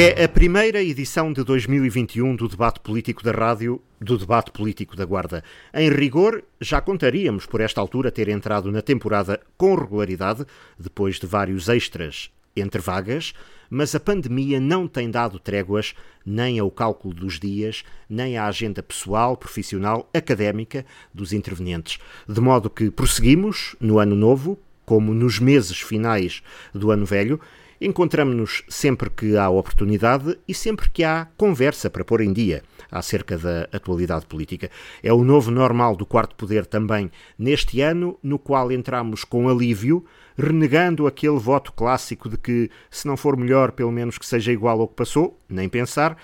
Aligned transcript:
É 0.00 0.22
a 0.22 0.28
primeira 0.28 0.80
edição 0.80 1.32
de 1.32 1.42
2021 1.42 2.36
do 2.36 2.46
debate 2.46 2.78
político 2.78 3.20
da 3.24 3.32
rádio, 3.32 3.82
do 4.00 4.16
debate 4.16 4.52
político 4.52 4.94
da 4.94 5.04
Guarda. 5.04 5.42
Em 5.74 5.90
rigor, 5.90 6.44
já 6.60 6.80
contaríamos 6.80 7.46
por 7.46 7.60
esta 7.60 7.80
altura 7.80 8.12
ter 8.12 8.28
entrado 8.28 8.70
na 8.70 8.80
temporada 8.80 9.40
com 9.56 9.74
regularidade, 9.74 10.46
depois 10.78 11.16
de 11.16 11.26
vários 11.26 11.68
extras 11.68 12.30
entre 12.54 12.80
vagas, 12.80 13.32
mas 13.68 13.92
a 13.92 13.98
pandemia 13.98 14.60
não 14.60 14.86
tem 14.86 15.10
dado 15.10 15.36
tréguas 15.40 15.96
nem 16.24 16.60
ao 16.60 16.70
cálculo 16.70 17.12
dos 17.12 17.40
dias, 17.40 17.82
nem 18.08 18.38
à 18.38 18.46
agenda 18.46 18.84
pessoal, 18.84 19.36
profissional, 19.36 20.08
académica 20.14 20.86
dos 21.12 21.32
intervenientes. 21.32 21.98
De 22.28 22.40
modo 22.40 22.70
que 22.70 22.88
prosseguimos 22.88 23.74
no 23.80 23.98
ano 23.98 24.14
novo, 24.14 24.60
como 24.86 25.12
nos 25.12 25.40
meses 25.40 25.80
finais 25.80 26.40
do 26.72 26.92
ano 26.92 27.04
velho, 27.04 27.40
Encontramos-nos 27.80 28.64
sempre 28.68 29.08
que 29.08 29.36
há 29.36 29.48
oportunidade 29.48 30.36
e 30.48 30.52
sempre 30.52 30.90
que 30.90 31.04
há 31.04 31.28
conversa 31.36 31.88
para 31.88 32.04
pôr 32.04 32.20
em 32.20 32.32
dia 32.32 32.62
acerca 32.90 33.38
da 33.38 33.68
atualidade 33.72 34.26
política. 34.26 34.70
É 35.02 35.12
o 35.12 35.22
novo 35.22 35.50
normal 35.50 35.94
do 35.94 36.06
quarto 36.06 36.34
poder 36.34 36.66
também 36.66 37.10
neste 37.38 37.80
ano, 37.80 38.18
no 38.22 38.38
qual 38.38 38.72
entramos 38.72 39.24
com 39.24 39.48
alívio, 39.48 40.04
renegando 40.36 41.06
aquele 41.06 41.38
voto 41.38 41.72
clássico 41.72 42.28
de 42.28 42.36
que, 42.36 42.70
se 42.90 43.06
não 43.06 43.16
for 43.16 43.36
melhor, 43.36 43.72
pelo 43.72 43.92
menos 43.92 44.18
que 44.18 44.26
seja 44.26 44.52
igual 44.52 44.80
ao 44.80 44.88
que 44.88 44.94
passou, 44.94 45.38
nem 45.48 45.68
pensar, 45.68 46.16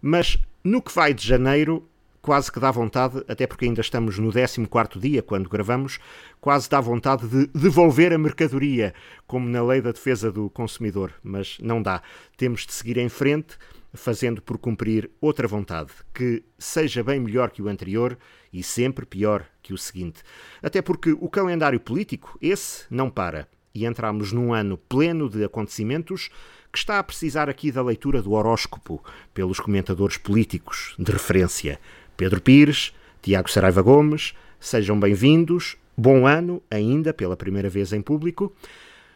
mas 0.00 0.38
no 0.64 0.80
que 0.80 0.94
vai 0.94 1.12
de 1.12 1.26
janeiro 1.26 1.86
quase 2.22 2.50
que 2.52 2.60
dá 2.60 2.70
vontade, 2.70 3.22
até 3.26 3.46
porque 3.46 3.64
ainda 3.64 3.80
estamos 3.80 4.16
no 4.16 4.32
14 4.32 5.00
dia 5.00 5.22
quando 5.22 5.48
gravamos, 5.48 5.98
quase 6.40 6.70
dá 6.70 6.80
vontade 6.80 7.26
de 7.26 7.46
devolver 7.48 8.12
a 8.12 8.18
mercadoria, 8.18 8.94
como 9.26 9.48
na 9.48 9.62
lei 9.62 9.82
da 9.82 9.90
defesa 9.90 10.30
do 10.30 10.48
consumidor, 10.48 11.12
mas 11.22 11.58
não 11.60 11.82
dá. 11.82 12.00
Temos 12.36 12.64
de 12.64 12.72
seguir 12.72 12.96
em 12.96 13.08
frente, 13.08 13.58
fazendo 13.92 14.40
por 14.40 14.56
cumprir 14.56 15.10
outra 15.20 15.48
vontade, 15.48 15.90
que 16.14 16.44
seja 16.56 17.02
bem 17.02 17.20
melhor 17.20 17.50
que 17.50 17.60
o 17.60 17.68
anterior 17.68 18.16
e 18.52 18.62
sempre 18.62 19.04
pior 19.04 19.44
que 19.60 19.74
o 19.74 19.78
seguinte. 19.78 20.22
Até 20.62 20.80
porque 20.80 21.12
o 21.12 21.28
calendário 21.28 21.80
político, 21.80 22.38
esse, 22.40 22.84
não 22.88 23.10
para. 23.10 23.48
E 23.74 23.84
entramos 23.84 24.32
num 24.32 24.52
ano 24.52 24.76
pleno 24.76 25.28
de 25.28 25.42
acontecimentos 25.42 26.30
que 26.70 26.78
está 26.78 26.98
a 26.98 27.02
precisar 27.02 27.50
aqui 27.50 27.70
da 27.70 27.82
leitura 27.82 28.22
do 28.22 28.32
horóscopo 28.32 29.04
pelos 29.34 29.60
comentadores 29.60 30.16
políticos 30.16 30.94
de 30.98 31.12
referência. 31.12 31.78
Pedro 32.16 32.40
Pires, 32.40 32.92
Tiago 33.22 33.50
Saraiva 33.50 33.80
Gomes, 33.80 34.34
sejam 34.60 34.98
bem-vindos. 35.00 35.76
Bom 35.96 36.26
ano, 36.26 36.62
ainda 36.70 37.12
pela 37.12 37.36
primeira 37.36 37.68
vez 37.68 37.92
em 37.92 38.02
público. 38.02 38.52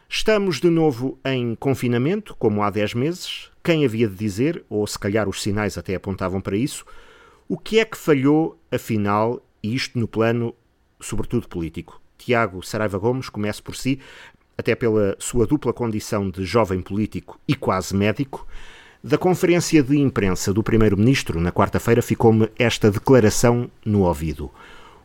Estamos 0.09 0.59
de 0.59 0.69
novo 0.69 1.17
em 1.23 1.53
confinamento, 1.55 2.35
como 2.35 2.63
há 2.63 2.69
10 2.69 2.95
meses. 2.95 3.51
Quem 3.63 3.85
havia 3.85 4.07
de 4.07 4.15
dizer, 4.15 4.63
ou 4.69 4.85
se 4.87 4.97
calhar 4.97 5.29
os 5.29 5.41
sinais 5.41 5.77
até 5.77 5.95
apontavam 5.95 6.41
para 6.41 6.57
isso, 6.57 6.85
o 7.47 7.57
que 7.57 7.79
é 7.79 7.85
que 7.85 7.97
falhou, 7.97 8.59
afinal, 8.71 9.41
e 9.61 9.75
isto 9.75 9.99
no 9.99 10.07
plano, 10.07 10.55
sobretudo 10.99 11.47
político? 11.47 12.01
Tiago 12.17 12.65
Saraiva 12.65 12.97
Gomes, 12.97 13.29
comece 13.29 13.61
por 13.61 13.75
si, 13.75 13.99
até 14.57 14.73
pela 14.75 15.15
sua 15.19 15.45
dupla 15.45 15.71
condição 15.71 16.29
de 16.29 16.43
jovem 16.43 16.81
político 16.81 17.39
e 17.47 17.53
quase 17.53 17.95
médico. 17.95 18.47
Da 19.03 19.17
conferência 19.17 19.83
de 19.83 19.95
imprensa 19.95 20.51
do 20.51 20.63
Primeiro-Ministro 20.63 21.39
na 21.39 21.51
quarta-feira 21.51 22.01
ficou-me 22.01 22.49
esta 22.57 22.89
declaração 22.89 23.69
no 23.85 24.01
ouvido. 24.01 24.51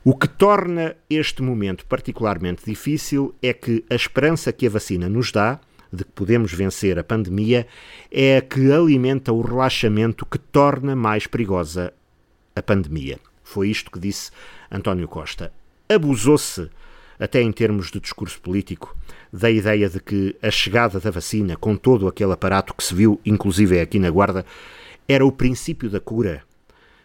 O 0.03 0.17
que 0.17 0.27
torna 0.27 0.97
este 1.11 1.43
momento 1.43 1.84
particularmente 1.84 2.65
difícil 2.65 3.34
é 3.43 3.53
que 3.53 3.84
a 3.91 3.94
esperança 3.94 4.53
que 4.53 4.66
a 4.66 4.71
vacina 4.71 5.09
nos 5.09 5.31
dá 5.31 5.61
de 5.93 6.05
que 6.05 6.11
podemos 6.12 6.53
vencer 6.55 6.99
a 6.99 7.05
pandemia 7.05 7.66
é 8.11 8.39
a 8.39 8.41
que 8.41 8.72
alimenta 8.72 9.31
o 9.31 9.43
relaxamento 9.43 10.25
que 10.25 10.39
torna 10.39 10.97
mais 10.97 11.27
perigosa 11.27 11.93
a 12.56 12.62
pandemia. 12.62 13.19
Foi 13.45 13.69
isto 13.69 13.91
que 13.91 14.00
disse 14.00 14.31
António 14.71 15.06
Costa. 15.06 15.53
Abusou-se 15.87 16.71
até 17.21 17.43
em 17.43 17.53
termos 17.53 17.91
de 17.91 18.00
discurso 18.00 18.41
político, 18.41 18.97
da 19.32 19.50
ideia 19.50 19.88
de 19.88 19.98
que 19.98 20.37
a 20.43 20.50
chegada 20.50 21.00
da 21.00 21.10
vacina, 21.10 21.56
com 21.56 21.75
todo 21.76 22.06
aquele 22.06 22.32
aparato 22.32 22.75
que 22.75 22.84
se 22.84 22.94
viu, 22.94 23.19
inclusive 23.25 23.81
aqui 23.81 23.98
na 23.98 24.10
Guarda, 24.10 24.44
era 25.09 25.25
o 25.25 25.32
princípio 25.32 25.88
da 25.88 26.00
cura. 26.00 26.43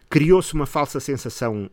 Criou-se 0.10 0.54
uma 0.54 0.66
falsa 0.66 1.00
sensação 1.00 1.70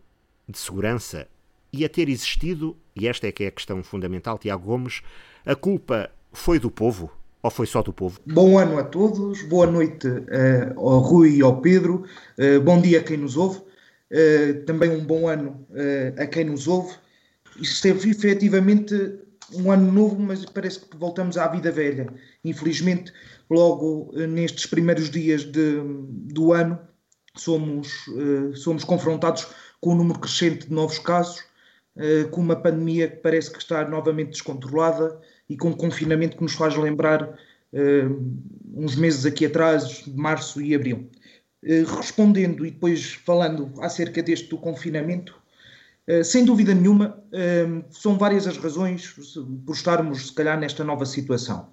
de 0.48 0.58
segurança 0.58 1.26
e 1.72 1.84
a 1.84 1.88
ter 1.88 2.08
existido, 2.08 2.76
e 2.94 3.08
esta 3.08 3.26
é 3.26 3.32
que 3.32 3.44
é 3.44 3.48
a 3.48 3.50
questão 3.50 3.82
fundamental, 3.82 4.38
Tiago 4.38 4.64
Gomes, 4.64 5.02
a 5.44 5.56
culpa 5.56 6.10
foi 6.32 6.58
do 6.58 6.70
povo 6.70 7.10
ou 7.42 7.50
foi 7.50 7.66
só 7.66 7.82
do 7.82 7.92
povo? 7.92 8.20
Bom 8.24 8.58
ano 8.58 8.78
a 8.78 8.84
todos, 8.84 9.42
boa 9.42 9.66
noite 9.66 10.06
uh, 10.08 10.78
ao 10.78 11.00
Rui 11.00 11.36
e 11.36 11.42
ao 11.42 11.60
Pedro, 11.60 12.04
uh, 12.38 12.60
bom 12.60 12.80
dia 12.80 13.00
a 13.00 13.02
quem 13.02 13.16
nos 13.16 13.36
ouve, 13.36 13.58
uh, 13.58 14.64
também 14.66 14.90
um 14.90 15.04
bom 15.04 15.28
ano 15.28 15.66
a 16.16 16.26
quem 16.26 16.44
nos 16.44 16.68
ouve 16.68 16.94
isto 17.60 17.86
é 17.86 17.90
efetivamente 17.90 19.18
um 19.56 19.70
ano 19.70 19.90
novo, 19.90 20.20
mas 20.20 20.44
parece 20.44 20.80
que 20.80 20.96
voltamos 20.96 21.36
à 21.36 21.48
vida 21.48 21.70
velha. 21.70 22.12
Infelizmente, 22.44 23.12
logo 23.50 24.12
eh, 24.14 24.26
nestes 24.26 24.66
primeiros 24.66 25.10
dias 25.10 25.44
de, 25.44 25.80
do 26.32 26.52
ano, 26.52 26.78
somos, 27.36 28.06
uh, 28.08 28.54
somos 28.54 28.84
confrontados 28.84 29.48
com 29.80 29.92
um 29.92 29.96
número 29.96 30.20
crescente 30.20 30.68
de 30.68 30.72
novos 30.72 30.98
casos, 30.98 31.40
uh, 31.96 32.28
com 32.30 32.40
uma 32.40 32.56
pandemia 32.56 33.08
que 33.08 33.16
parece 33.16 33.50
que 33.50 33.58
está 33.58 33.88
novamente 33.88 34.30
descontrolada 34.30 35.20
e 35.48 35.56
com 35.56 35.68
um 35.68 35.76
confinamento 35.76 36.36
que 36.36 36.42
nos 36.42 36.54
faz 36.54 36.76
lembrar 36.76 37.38
uns 38.72 38.94
meses 38.94 39.26
aqui 39.26 39.46
atrás, 39.46 40.06
março 40.06 40.62
e 40.62 40.76
abril. 40.76 41.10
respondendo 41.98 42.64
e 42.64 42.70
depois 42.70 43.14
falando 43.14 43.72
acerca 43.80 44.22
deste 44.22 44.48
do 44.48 44.56
confinamento, 44.56 45.34
eh, 45.34 45.43
sem 46.22 46.44
dúvida 46.44 46.74
nenhuma, 46.74 47.18
eh, 47.32 47.82
são 47.90 48.18
várias 48.18 48.46
as 48.46 48.58
razões 48.58 49.14
por 49.64 49.74
estarmos, 49.74 50.26
se 50.26 50.32
calhar, 50.32 50.58
nesta 50.58 50.84
nova 50.84 51.06
situação. 51.06 51.68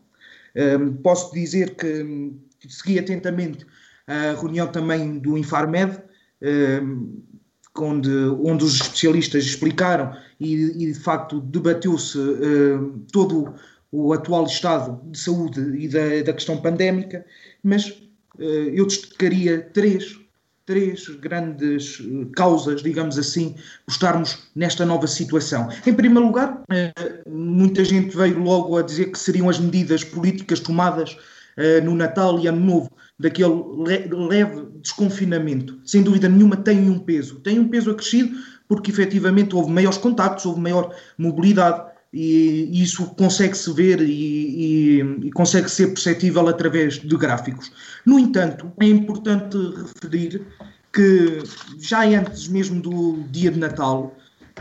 Eh, 0.56 0.78
posso 1.04 1.34
dizer 1.34 1.76
que 1.76 2.34
segui 2.68 2.98
atentamente 2.98 3.66
a 4.08 4.34
reunião 4.40 4.68
também 4.68 5.20
do 5.20 5.38
Infarmed, 5.38 6.00
onde, 7.78 8.10
onde 8.44 8.64
os 8.64 8.76
especialistas 8.76 9.46
explicaram 9.46 10.16
e, 10.40 10.54
e 10.84 10.92
de 10.92 11.00
facto 11.00 11.40
debateu-se 11.40 12.18
todo 13.12 13.54
o 13.92 14.12
atual 14.12 14.46
estado 14.46 15.00
de 15.10 15.18
saúde 15.18 15.62
e 15.78 15.88
da, 15.88 16.24
da 16.26 16.34
questão 16.34 16.58
pandémica, 16.58 17.26
mas 17.64 18.02
eu 18.38 18.86
destacaria 18.86 19.62
três 19.62 20.21
três 20.66 21.08
grandes 21.08 22.00
eh, 22.02 22.28
causas, 22.36 22.82
digamos 22.82 23.18
assim, 23.18 23.56
por 23.86 23.92
estarmos 23.92 24.50
nesta 24.56 24.86
nova 24.86 25.08
situação. 25.08 25.70
Em 25.86 25.94
primeiro 25.94 26.28
lugar, 26.28 26.62
eh, 26.72 26.94
muita 27.28 27.84
gente 27.84 28.16
veio 28.16 28.40
logo 28.40 28.78
a 28.78 28.82
dizer 28.82 29.12
que 29.12 29.20
seriam 29.20 29.50
as 29.50 29.60
medidas 29.60 30.04
políticas 30.04 30.60
tomadas 30.60 31.18
eh, 31.58 31.82
no 31.82 31.96
Natal 31.96 32.40
e 32.40 32.48
Ano 32.48 32.60
Novo, 32.60 32.92
daquele 33.20 33.54
leve 34.12 34.68
desconfinamento. 34.82 35.80
Sem 35.86 36.02
dúvida 36.02 36.30
nenhuma, 36.30 36.56
tem 36.56 36.90
um 36.90 37.00
peso. 37.00 37.40
Tem 37.40 37.60
um 37.60 37.68
peso 37.68 37.92
acrescido 37.92 38.38
porque 38.68 38.90
efetivamente 38.90 39.56
houve 39.56 39.70
maiores 39.70 39.98
contactos, 39.98 40.46
houve 40.46 40.62
maior 40.62 40.96
mobilidade 41.18 41.92
e 42.14 42.70
isso 42.82 43.06
consegue-se 43.16 43.72
ver 43.74 44.02
e, 44.02 44.12
e, 44.12 45.00
e, 45.28 45.32
consegue 45.32 45.70
ser 45.70 45.88
perceptível 45.88 46.48
através 46.48 47.00
de 47.00 47.16
gráficos. 47.16 47.72
No 48.06 48.20
entanto, 48.20 48.72
é 48.82 48.86
importante 48.86 49.58
referir 49.58 50.46
que 50.92 51.40
já 51.80 52.04
antes 52.04 52.50
mesmo 52.50 52.82
do 52.82 53.24
dia 53.30 53.50
de 53.50 53.60
Natal, 53.60 54.14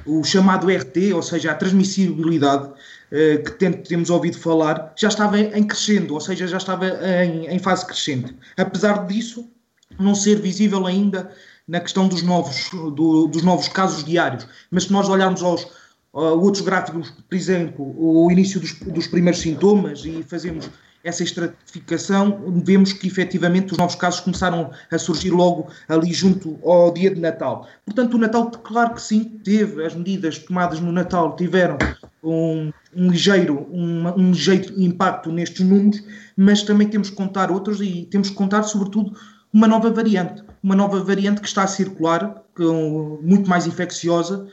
o 0.07 0.23
chamado 0.23 0.69
RT, 0.69 1.13
ou 1.13 1.23
seja, 1.23 1.51
a 1.51 1.55
transmissibilidade 1.55 2.71
eh, 3.11 3.39
que 3.39 3.51
temos 3.89 4.09
ouvido 4.09 4.39
falar, 4.39 4.93
já 4.97 5.09
estava 5.09 5.39
em 5.39 5.65
crescendo, 5.65 6.15
ou 6.15 6.21
seja, 6.21 6.47
já 6.47 6.59
estava 6.59 6.87
em, 7.25 7.47
em 7.47 7.59
fase 7.59 7.85
crescente. 7.85 8.37
Apesar 8.57 9.07
disso, 9.07 9.51
não 9.99 10.15
ser 10.15 10.41
visível 10.41 10.87
ainda 10.87 11.33
na 11.67 11.81
questão 11.81 12.07
dos 12.07 12.23
novos, 12.23 12.71
do, 12.71 13.27
dos 13.27 13.43
novos 13.43 13.69
casos 13.69 14.05
diários. 14.05 14.47
Mas 14.71 14.85
se 14.85 14.93
nós 14.93 15.09
olharmos 15.09 15.43
aos 15.43 15.67
uh, 16.13 16.21
outros 16.21 16.63
gráficos, 16.63 17.11
por 17.11 17.35
exemplo, 17.35 17.95
o 17.97 18.31
início 18.31 18.61
dos, 18.61 18.73
dos 18.81 19.07
primeiros 19.07 19.41
sintomas 19.41 20.05
e 20.05 20.23
fazemos 20.23 20.71
essa 21.03 21.23
estratificação, 21.23 22.61
vemos 22.63 22.93
que 22.93 23.07
efetivamente 23.07 23.73
os 23.73 23.79
novos 23.79 23.95
casos 23.95 24.21
começaram 24.21 24.71
a 24.91 24.99
surgir 24.99 25.31
logo 25.31 25.69
ali 25.89 26.13
junto 26.13 26.59
ao 26.63 26.93
dia 26.93 27.11
de 27.11 27.21
Natal. 27.21 27.67
Portanto, 27.87 28.15
o 28.15 28.19
Natal, 28.19 28.51
claro 28.51 28.95
que 28.95 29.03
sim, 29.03 29.25
teve, 29.43 29.85
as 29.85 29.95
medidas 29.95 30.39
tomadas 30.39 30.79
no 30.79 30.93
Natal 30.93 31.35
tiveram 31.37 31.79
um, 32.23 32.71
um 32.95 33.11
ligeiro, 33.11 33.67
um, 33.71 34.09
um 34.09 34.31
ligeiro 34.31 34.75
impacto 34.81 35.33
nestes 35.33 35.67
números, 35.67 36.03
mas 36.37 36.63
também 36.63 36.87
temos 36.87 37.09
que 37.09 37.17
contar 37.17 37.51
outros 37.51 37.81
e 37.81 38.07
temos 38.11 38.29
que 38.29 38.37
contar, 38.37 38.63
sobretudo, 38.65 39.17
uma 39.53 39.67
nova 39.67 39.91
variante. 39.91 40.43
Uma 40.63 40.77
nova 40.77 41.03
variante 41.03 41.41
que 41.41 41.49
está 41.49 41.63
a 41.63 41.67
circular, 41.67 42.45
com, 42.55 43.19
muito 43.23 43.49
mais 43.49 43.67
infecciosa, 43.67 44.47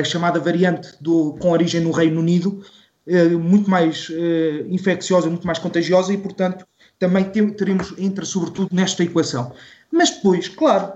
a 0.00 0.04
chamada 0.04 0.40
variante 0.40 0.90
do, 1.00 1.34
com 1.40 1.50
origem 1.50 1.80
no 1.80 1.90
Reino 1.90 2.20
Unido, 2.20 2.62
muito 3.40 3.70
mais 3.70 4.10
infecciosa, 4.68 5.28
muito 5.28 5.46
mais 5.46 5.58
contagiosa 5.58 6.12
e, 6.12 6.18
portanto, 6.18 6.66
também 6.98 7.24
teremos, 7.24 7.94
entra 7.96 8.24
sobretudo 8.24 8.74
nesta 8.74 9.04
equação. 9.04 9.52
Mas 9.90 10.10
depois, 10.10 10.48
claro, 10.48 10.92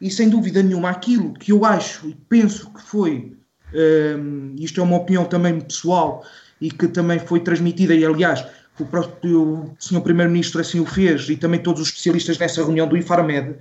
e 0.00 0.10
sem 0.10 0.28
dúvida 0.28 0.62
nenhuma, 0.62 0.90
aquilo 0.90 1.34
que 1.34 1.52
eu 1.52 1.64
acho 1.64 2.08
e 2.08 2.14
penso 2.28 2.72
que 2.72 2.80
foi, 2.80 3.36
um, 3.74 4.54
isto 4.58 4.80
é 4.80 4.84
uma 4.84 4.96
opinião 4.96 5.24
também 5.24 5.60
pessoal 5.60 6.24
e 6.60 6.70
que 6.70 6.88
também 6.88 7.18
foi 7.18 7.40
transmitida, 7.40 7.94
e 7.94 8.04
aliás, 8.04 8.46
o 8.78 8.86
próprio 8.86 9.74
Sr. 9.78 10.00
Primeiro-Ministro 10.00 10.60
assim 10.60 10.80
o 10.80 10.86
fez, 10.86 11.28
e 11.28 11.36
também 11.36 11.60
todos 11.60 11.82
os 11.82 11.88
especialistas 11.88 12.38
nessa 12.38 12.64
reunião 12.64 12.88
do 12.88 12.96
IFARMED, 12.96 13.56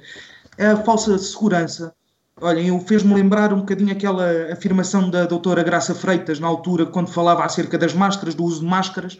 a 0.57 0.77
falsa 0.77 1.17
segurança. 1.17 1.93
Olhem, 2.41 2.79
fez-me 2.81 3.13
lembrar 3.13 3.51
um 3.53 3.59
bocadinho 3.59 3.91
aquela 3.91 4.51
afirmação 4.51 5.09
da 5.09 5.25
doutora 5.25 5.61
Graça 5.61 5.93
Freitas, 5.93 6.39
na 6.39 6.47
altura, 6.47 6.85
quando 6.85 7.09
falava 7.09 7.43
acerca 7.43 7.77
das 7.77 7.93
máscaras, 7.93 8.33
do 8.33 8.45
uso 8.45 8.61
de 8.61 8.65
máscaras, 8.65 9.17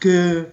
que 0.00 0.46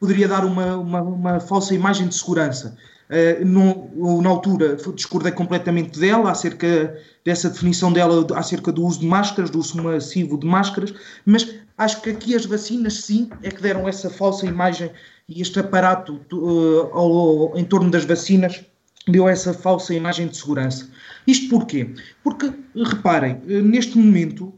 poderia 0.00 0.26
dar 0.26 0.44
uma, 0.44 0.76
uma, 0.76 1.00
uma 1.02 1.40
falsa 1.40 1.72
imagem 1.74 2.08
de 2.08 2.16
segurança. 2.16 2.76
Uh, 3.08 4.22
na 4.22 4.30
altura 4.30 4.76
discordei 4.94 5.32
completamente 5.32 6.00
dela 6.00 6.30
acerca 6.30 6.98
dessa 7.24 7.50
definição 7.50 7.92
dela 7.92 8.26
acerca 8.34 8.72
do 8.72 8.84
uso 8.84 9.00
de 9.00 9.06
máscaras, 9.06 9.50
do 9.50 9.58
uso 9.58 9.80
massivo 9.82 10.38
de 10.38 10.46
máscaras, 10.46 10.94
mas 11.26 11.54
acho 11.76 12.00
que 12.00 12.10
aqui 12.10 12.34
as 12.34 12.46
vacinas 12.46 13.02
sim 13.04 13.30
é 13.42 13.50
que 13.50 13.60
deram 13.60 13.86
essa 13.86 14.08
falsa 14.08 14.46
imagem 14.46 14.90
e 15.28 15.42
este 15.42 15.60
aparato 15.60 16.20
uh, 16.32 16.90
ao, 16.92 17.56
em 17.56 17.64
torno 17.64 17.90
das 17.90 18.04
vacinas 18.04 18.64
deu 19.06 19.28
essa 19.28 19.52
falsa 19.52 19.94
imagem 19.94 20.28
de 20.28 20.36
segurança. 20.36 20.88
Isto 21.26 21.48
porquê? 21.48 21.94
Porque, 22.22 22.52
reparem, 22.74 23.40
uh, 23.46 23.62
neste 23.62 23.96
momento 23.96 24.52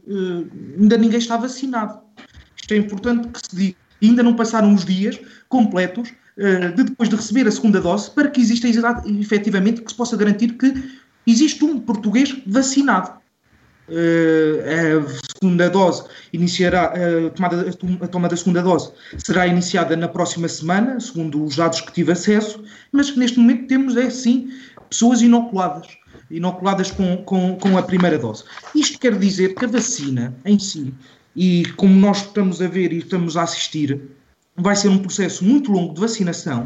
ainda 0.79 0.97
ninguém 0.97 1.19
está 1.19 1.37
vacinado. 1.37 1.99
Isto 2.55 2.73
é 2.73 2.77
importante 2.77 3.27
que 3.27 3.39
se 3.39 3.55
diga. 3.55 3.77
Ainda 4.01 4.23
não 4.23 4.35
passaram 4.35 4.73
os 4.73 4.83
dias 4.85 5.19
completos 5.47 6.11
eh, 6.37 6.67
de 6.71 6.83
depois 6.83 7.07
de 7.07 7.15
receber 7.15 7.47
a 7.47 7.51
segunda 7.51 7.79
dose, 7.79 8.11
para 8.11 8.29
que 8.29 8.41
exista 8.41 8.67
efetivamente 8.67 9.81
que 9.81 9.89
se 9.89 9.97
possa 9.97 10.17
garantir 10.17 10.57
que 10.57 10.73
existe 11.25 11.63
um 11.63 11.79
português 11.79 12.35
vacinado. 12.45 13.23
Uh, 13.87 15.05
a 15.05 15.39
segunda 15.39 15.69
dose 15.69 16.05
iniciará, 16.33 16.91
uh, 16.91 17.29
tomada, 17.29 17.69
a 18.01 18.07
toma 18.07 18.27
da 18.27 18.35
segunda 18.35 18.63
dose 18.63 18.91
será 19.19 19.45
iniciada 19.45 19.95
na 19.95 20.07
próxima 20.07 20.47
semana, 20.47 20.99
segundo 20.99 21.43
os 21.43 21.55
dados 21.55 21.81
que 21.81 21.93
tive 21.93 22.11
acesso, 22.11 22.63
mas 22.91 23.15
neste 23.15 23.37
momento 23.37 23.67
temos, 23.67 23.95
é 23.95 24.09
sim, 24.09 24.49
pessoas 24.89 25.21
inoculadas, 25.21 25.85
inoculadas 26.29 26.91
com, 26.91 27.17
com, 27.17 27.55
com 27.55 27.77
a 27.77 27.83
primeira 27.83 28.17
dose. 28.17 28.43
Isto 28.73 28.99
quer 28.99 29.17
dizer 29.17 29.55
que 29.55 29.65
a 29.65 29.67
vacina 29.67 30.35
em 30.43 30.57
si, 30.59 30.93
e 31.35 31.65
como 31.75 31.93
nós 31.93 32.17
estamos 32.21 32.61
a 32.61 32.67
ver 32.67 32.93
e 32.93 32.99
estamos 32.99 33.35
a 33.37 33.43
assistir, 33.43 34.01
vai 34.55 34.75
ser 34.75 34.89
um 34.89 34.97
processo 34.97 35.43
muito 35.43 35.71
longo 35.71 35.93
de 35.93 36.01
vacinação, 36.01 36.63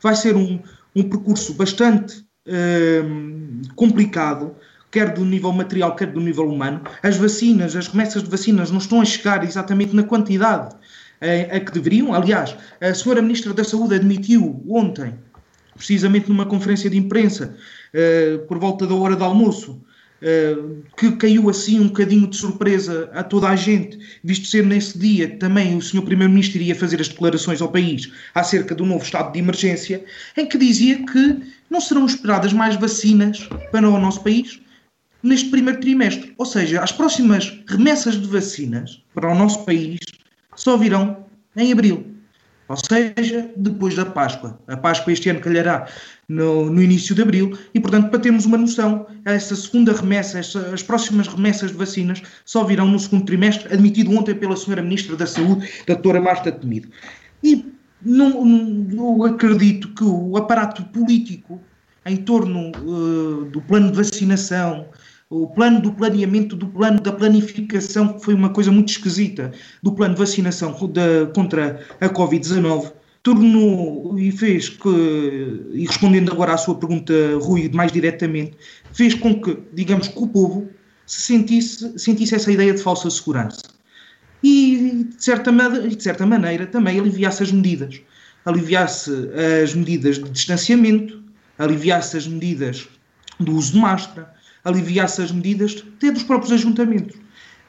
vai 0.00 0.14
ser 0.14 0.36
um, 0.36 0.60
um 0.94 1.02
percurso 1.02 1.54
bastante 1.54 2.24
hum, 2.46 3.62
complicado, 3.74 4.54
quer 4.90 5.12
do 5.12 5.24
nível 5.24 5.52
material, 5.52 5.96
quer 5.96 6.12
do 6.12 6.20
nível 6.20 6.48
humano. 6.48 6.82
As 7.02 7.16
vacinas, 7.16 7.74
as 7.74 7.88
remessas 7.88 8.22
de 8.22 8.30
vacinas 8.30 8.70
não 8.70 8.78
estão 8.78 9.00
a 9.00 9.04
chegar 9.04 9.42
exatamente 9.42 9.96
na 9.96 10.04
quantidade 10.04 10.76
a, 11.20 11.56
a 11.56 11.60
que 11.60 11.72
deveriam. 11.72 12.12
Aliás, 12.12 12.54
a 12.80 12.94
senhora 12.94 13.22
Ministra 13.22 13.54
da 13.54 13.64
Saúde 13.64 13.94
admitiu 13.94 14.62
ontem, 14.68 15.14
precisamente 15.74 16.28
numa 16.28 16.44
conferência 16.46 16.90
de 16.90 16.98
imprensa, 16.98 17.56
por 18.48 18.58
volta 18.58 18.86
da 18.86 18.94
hora 18.94 19.14
do 19.14 19.24
almoço, 19.24 19.82
eh, 20.24 20.56
que 20.96 21.10
caiu 21.16 21.50
assim 21.50 21.80
um 21.80 21.88
bocadinho 21.88 22.28
de 22.28 22.36
surpresa 22.36 23.10
a 23.12 23.24
toda 23.24 23.48
a 23.48 23.56
gente, 23.56 23.98
visto 24.22 24.46
ser 24.46 24.64
nesse 24.64 24.96
dia 24.96 25.36
também 25.36 25.76
o 25.76 25.82
Sr. 25.82 26.02
Primeiro-Ministro 26.02 26.58
iria 26.58 26.76
fazer 26.76 27.00
as 27.00 27.08
declarações 27.08 27.60
ao 27.60 27.72
país 27.72 28.08
acerca 28.32 28.72
do 28.72 28.86
novo 28.86 29.02
estado 29.02 29.32
de 29.32 29.40
emergência, 29.40 30.04
em 30.36 30.46
que 30.46 30.56
dizia 30.56 31.04
que 31.04 31.40
não 31.68 31.80
serão 31.80 32.06
esperadas 32.06 32.52
mais 32.52 32.76
vacinas 32.76 33.48
para 33.72 33.88
o 33.88 33.98
nosso 33.98 34.22
país 34.22 34.60
neste 35.24 35.50
primeiro 35.50 35.80
trimestre. 35.80 36.32
Ou 36.38 36.46
seja, 36.46 36.80
as 36.80 36.92
próximas 36.92 37.60
remessas 37.66 38.14
de 38.14 38.28
vacinas 38.28 39.02
para 39.12 39.28
o 39.28 39.34
nosso 39.34 39.64
país 39.64 39.98
só 40.54 40.76
virão 40.76 41.26
em 41.56 41.72
abril. 41.72 42.11
Ou 42.72 42.78
seja, 42.78 43.50
depois 43.54 43.94
da 43.94 44.06
Páscoa. 44.06 44.58
A 44.66 44.78
Páscoa 44.78 45.12
este 45.12 45.28
ano 45.28 45.40
calhará 45.40 45.86
no, 46.26 46.70
no, 46.70 46.82
início 46.82 47.14
de 47.14 47.20
abril 47.20 47.58
e, 47.74 47.78
portanto, 47.78 48.08
para 48.08 48.18
termos 48.18 48.46
uma 48.46 48.56
noção, 48.56 49.06
essa 49.26 49.54
segunda 49.54 49.92
remessa, 49.92 50.38
essa, 50.38 50.58
as 50.72 50.82
próximas 50.82 51.28
remessas 51.28 51.70
de 51.70 51.76
vacinas 51.76 52.22
só 52.46 52.64
virão 52.64 52.88
no 52.88 52.98
segundo 52.98 53.26
trimestre, 53.26 53.70
admitido 53.70 54.10
ontem 54.16 54.34
pela 54.34 54.54
Sra. 54.54 54.80
Ministra 54.80 55.16
da 55.16 55.26
Saúde, 55.26 55.68
doutora 55.86 56.18
Marta 56.18 56.50
Temido. 56.50 56.88
E 57.44 57.62
não, 58.00 58.42
não, 58.42 59.18
eu 59.18 59.24
acredito 59.24 59.88
que 59.88 60.04
o 60.04 60.34
aparato 60.38 60.82
político 60.84 61.60
em 62.06 62.16
torno 62.16 62.72
uh, 62.84 63.44
do 63.50 63.60
plano 63.60 63.90
de 63.90 63.98
vacinação, 63.98 64.86
o 65.32 65.46
plano 65.46 65.80
do 65.80 65.92
planeamento, 65.94 66.54
do 66.54 66.66
plano 66.66 67.00
da 67.00 67.10
planificação, 67.10 68.12
que 68.12 68.22
foi 68.22 68.34
uma 68.34 68.50
coisa 68.50 68.70
muito 68.70 68.90
esquisita, 68.90 69.50
do 69.82 69.90
plano 69.92 70.12
de 70.12 70.20
vacinação 70.20 70.72
da, 70.92 71.26
contra 71.34 71.80
a 71.98 72.08
Covid-19, 72.10 72.92
tornou 73.22 74.18
e 74.18 74.30
fez 74.30 74.68
que, 74.68 74.88
e 75.72 75.86
respondendo 75.86 76.30
agora 76.30 76.52
à 76.52 76.58
sua 76.58 76.74
pergunta, 76.74 77.14
Rui, 77.40 77.70
mais 77.72 77.90
diretamente, 77.90 78.52
fez 78.92 79.14
com 79.14 79.40
que, 79.40 79.56
digamos, 79.72 80.08
que 80.08 80.18
o 80.18 80.26
povo 80.26 80.68
se 81.06 81.22
sentisse, 81.22 81.98
sentisse 81.98 82.34
essa 82.34 82.52
ideia 82.52 82.74
de 82.74 82.82
falsa 82.82 83.08
segurança. 83.08 83.62
E, 84.42 85.06
de 85.16 85.24
certa, 85.24 85.50
de 85.50 86.02
certa 86.02 86.26
maneira, 86.26 86.66
também 86.66 87.00
aliviasse 87.00 87.42
as 87.42 87.50
medidas. 87.50 88.02
Aliviasse 88.44 89.10
as 89.62 89.72
medidas 89.72 90.18
de 90.18 90.28
distanciamento, 90.28 91.22
aliviasse 91.58 92.18
as 92.18 92.26
medidas 92.26 92.86
do 93.40 93.56
uso 93.56 93.72
de 93.72 93.78
máscara, 93.78 94.41
aliviasse 94.64 95.22
as 95.22 95.32
medidas 95.32 95.84
até 95.96 96.10
dos 96.10 96.22
próprios 96.22 96.52
ajuntamentos. 96.52 97.16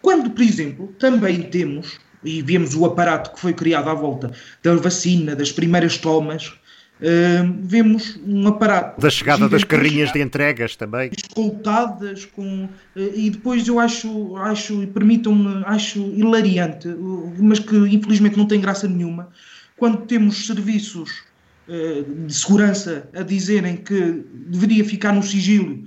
Quando, 0.01 0.29
por 0.31 0.41
exemplo, 0.41 0.93
também 0.99 1.43
temos 1.43 1.99
e 2.23 2.41
vemos 2.41 2.75
o 2.75 2.85
aparato 2.85 3.33
que 3.33 3.39
foi 3.39 3.53
criado 3.53 3.89
à 3.89 3.93
volta 3.93 4.31
da 4.61 4.75
vacina, 4.75 5.35
das 5.35 5.51
primeiras 5.51 5.97
tomas, 5.97 6.47
uh, 6.47 7.53
vemos 7.61 8.19
um 8.25 8.47
aparato. 8.47 9.01
Da 9.01 9.09
chegada 9.09 9.49
das 9.49 9.63
carrinhas 9.63 10.11
de 10.11 10.21
entregas 10.21 10.75
também. 10.75 11.11
Escoltadas 11.15 12.25
com. 12.25 12.65
Uh, 12.65 12.69
e 13.13 13.29
depois 13.29 13.67
eu 13.67 13.79
acho, 13.79 14.37
acho 14.37 14.83
e 14.83 14.87
permitam-me, 14.87 15.63
acho 15.65 15.99
hilariante, 15.99 16.87
uh, 16.87 17.33
mas 17.39 17.59
que 17.59 17.75
infelizmente 17.75 18.37
não 18.37 18.45
tem 18.45 18.61
graça 18.61 18.87
nenhuma, 18.87 19.29
quando 19.75 20.05
temos 20.05 20.47
serviços 20.47 21.23
eh, 21.65 22.03
de 22.25 22.33
segurança 22.33 23.09
a 23.15 23.21
dizerem 23.21 23.77
que 23.77 24.25
deveria 24.47 24.83
ficar 24.83 25.13
no 25.13 25.23
sigilo 25.23 25.85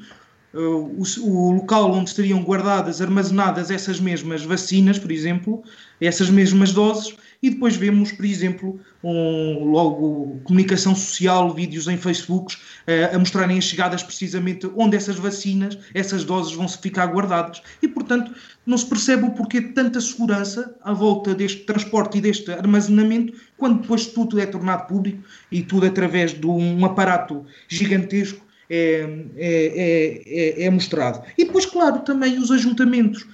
o, 0.56 1.02
o, 1.20 1.52
local 1.52 1.92
onde 1.92 2.10
estariam 2.10 2.42
guardadas, 2.42 3.02
armazenadas 3.02 3.70
essas 3.70 4.00
mesmas 4.00 4.42
vacinas, 4.42 4.98
por 4.98 5.12
exemplo, 5.12 5.62
essas 6.00 6.30
mesmas 6.30 6.72
doses, 6.72 7.14
e 7.42 7.50
depois 7.50 7.76
vemos, 7.76 8.12
por 8.12 8.24
exemplo, 8.24 8.80
um, 9.04 9.64
logo 9.64 10.40
comunicação 10.44 10.94
social, 10.94 11.52
vídeos 11.52 11.86
em 11.86 11.98
Facebook 11.98 12.54
uh, 12.54 13.14
a 13.14 13.18
mostrarem 13.18 13.58
as 13.58 13.64
chegadas 13.64 14.02
precisamente 14.02 14.70
onde 14.74 14.96
essas 14.96 15.16
vacinas, 15.16 15.78
essas 15.92 16.24
doses 16.24 16.54
vão 16.54 16.66
se 16.66 16.78
ficar 16.78 17.06
guardadas. 17.06 17.62
E, 17.82 17.88
portanto, 17.88 18.32
não 18.64 18.78
se 18.78 18.86
percebe 18.86 19.24
o 19.24 19.30
porquê 19.30 19.60
de 19.60 19.68
tanta 19.68 20.00
segurança 20.00 20.74
à 20.82 20.92
volta 20.92 21.34
deste 21.34 21.64
transporte 21.64 22.18
e 22.18 22.20
deste 22.22 22.50
armazenamento, 22.50 23.34
quando 23.58 23.82
depois 23.82 24.06
tudo 24.06 24.40
é 24.40 24.46
tornado 24.46 24.86
público 24.86 25.22
e 25.52 25.62
tudo 25.62 25.86
através 25.86 26.32
de 26.32 26.46
um 26.46 26.84
aparato 26.84 27.44
gigantesco 27.68 28.45
é, 28.68 29.08
é, 29.36 30.22
é, 30.26 30.64
é, 30.64 30.70
mostrado. 30.70 31.22
E 31.36 31.44
depois, 31.44 31.66
claro, 31.66 32.00
também 32.00 32.38
os 32.38 32.50
ajuntamentos. 32.50 33.26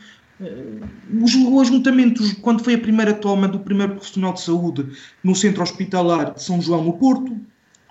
Os, 1.23 1.35
os 1.35 1.69
ajuntamentos, 1.69 2.33
quando 2.35 2.65
foi 2.65 2.75
a 2.75 2.79
primeira 2.79 3.15
toma 3.15 3.47
do 3.47 3.61
primeiro 3.61 3.95
profissional 3.95 4.33
de 4.33 4.41
saúde 4.41 4.87
no 5.23 5.37
centro 5.37 5.62
hospitalar 5.62 6.35
de 6.35 6.43
São 6.43 6.61
João, 6.61 6.83
no 6.83 6.95
Porto, 6.95 7.37